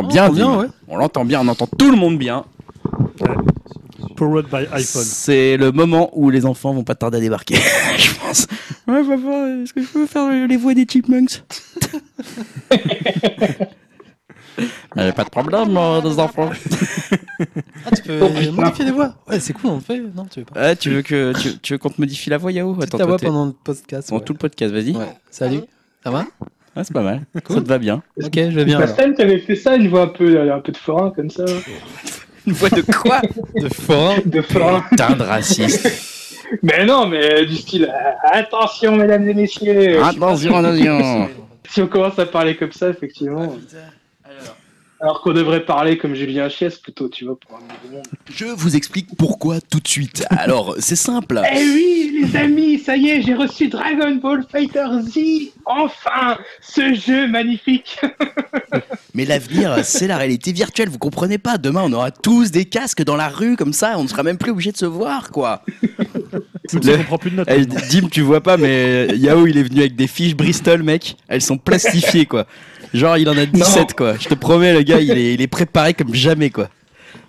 [0.01, 0.67] L'entend bien, bien, ouais.
[0.87, 2.45] On l'entend bien, on entend tout le monde bien.
[4.15, 5.03] Powered by iPhone.
[5.03, 7.55] C'est le moment où les enfants vont pas tarder à débarquer,
[7.97, 8.47] je pense.
[8.87, 11.43] Ouais, papa, est-ce que je peux faire les voix des chipmunks?
[14.99, 16.51] Euh, Pas de problème, euh, les enfants.
[17.85, 18.51] Ah, tu peux Oh, putain.
[18.51, 19.15] modifier les voix?
[19.27, 19.99] Ouais, c'est cool, on le fait.
[20.15, 20.61] Non, tu veux pas.
[20.61, 23.05] Ouais, tu veux que tu, tu veux qu'on te modifie la voix, Yao Attends, ta
[23.07, 24.09] voix pendant le podcast.
[24.09, 24.25] pendant ouais.
[24.25, 24.95] tout le podcast, vas-y.
[24.95, 25.07] Ouais.
[25.31, 25.61] Salut.
[26.03, 26.25] Ça va?
[26.75, 27.21] Ah, c'est pas mal.
[27.47, 28.01] Ça te va bien.
[28.21, 28.81] Ok, je vais bien.
[28.87, 31.45] Time, t'avais fait ça, une voix un peu, un peu de forain comme ça.
[32.45, 33.21] Une voix de quoi?
[33.55, 34.15] De forain.
[34.25, 34.83] De forain.
[34.89, 35.87] Putain de raciste.
[36.61, 40.03] Mais non, mais du style, euh, attention, mesdames et messieurs.
[40.03, 41.29] Attention, attention.
[41.67, 43.55] Si on commence à parler comme ça, effectivement.
[45.03, 48.01] Alors qu'on devrait parler comme Julien Chies plutôt, tu vois, pour un.
[48.33, 50.23] Je vous explique pourquoi tout de suite.
[50.29, 51.41] Alors, c'est simple.
[51.53, 55.51] Eh oui, les amis, ça y est, j'ai reçu Dragon Ball Fighter Z.
[55.65, 57.99] Enfin, ce jeu magnifique.
[59.13, 63.03] Mais l'avenir, c'est la réalité virtuelle, vous comprenez pas Demain, on aura tous des casques
[63.03, 65.63] dans la rue, comme ça, on ne sera même plus obligé de se voir, quoi.
[66.71, 67.49] Le- on plus de notes.
[67.51, 67.65] Eh.
[67.65, 71.17] Dim, tu vois pas, mais Yao, il est venu avec des fiches Bristol, mec.
[71.27, 72.47] Elles sont plastifiées, quoi.
[72.93, 74.15] Genre, il en a 17, quoi.
[74.19, 76.69] Je te promets, le gars, il est, il est préparé comme jamais, quoi.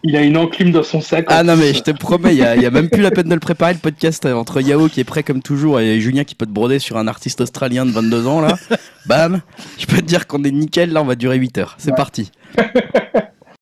[0.03, 1.25] Il a une enclume dans son sac.
[1.29, 3.41] Ah non, mais je te promets, il y a, même plus la peine de le
[3.41, 6.45] préparer, le podcast, euh, entre Yao qui est prêt comme toujours et Julien qui peut
[6.47, 8.57] te broder sur un artiste australien de 22 ans, là.
[9.07, 9.41] Bam.
[9.79, 11.75] Je peux te dire qu'on est nickel, là, on va durer 8 heures.
[11.79, 11.97] C'est Ouais.
[11.97, 12.31] parti.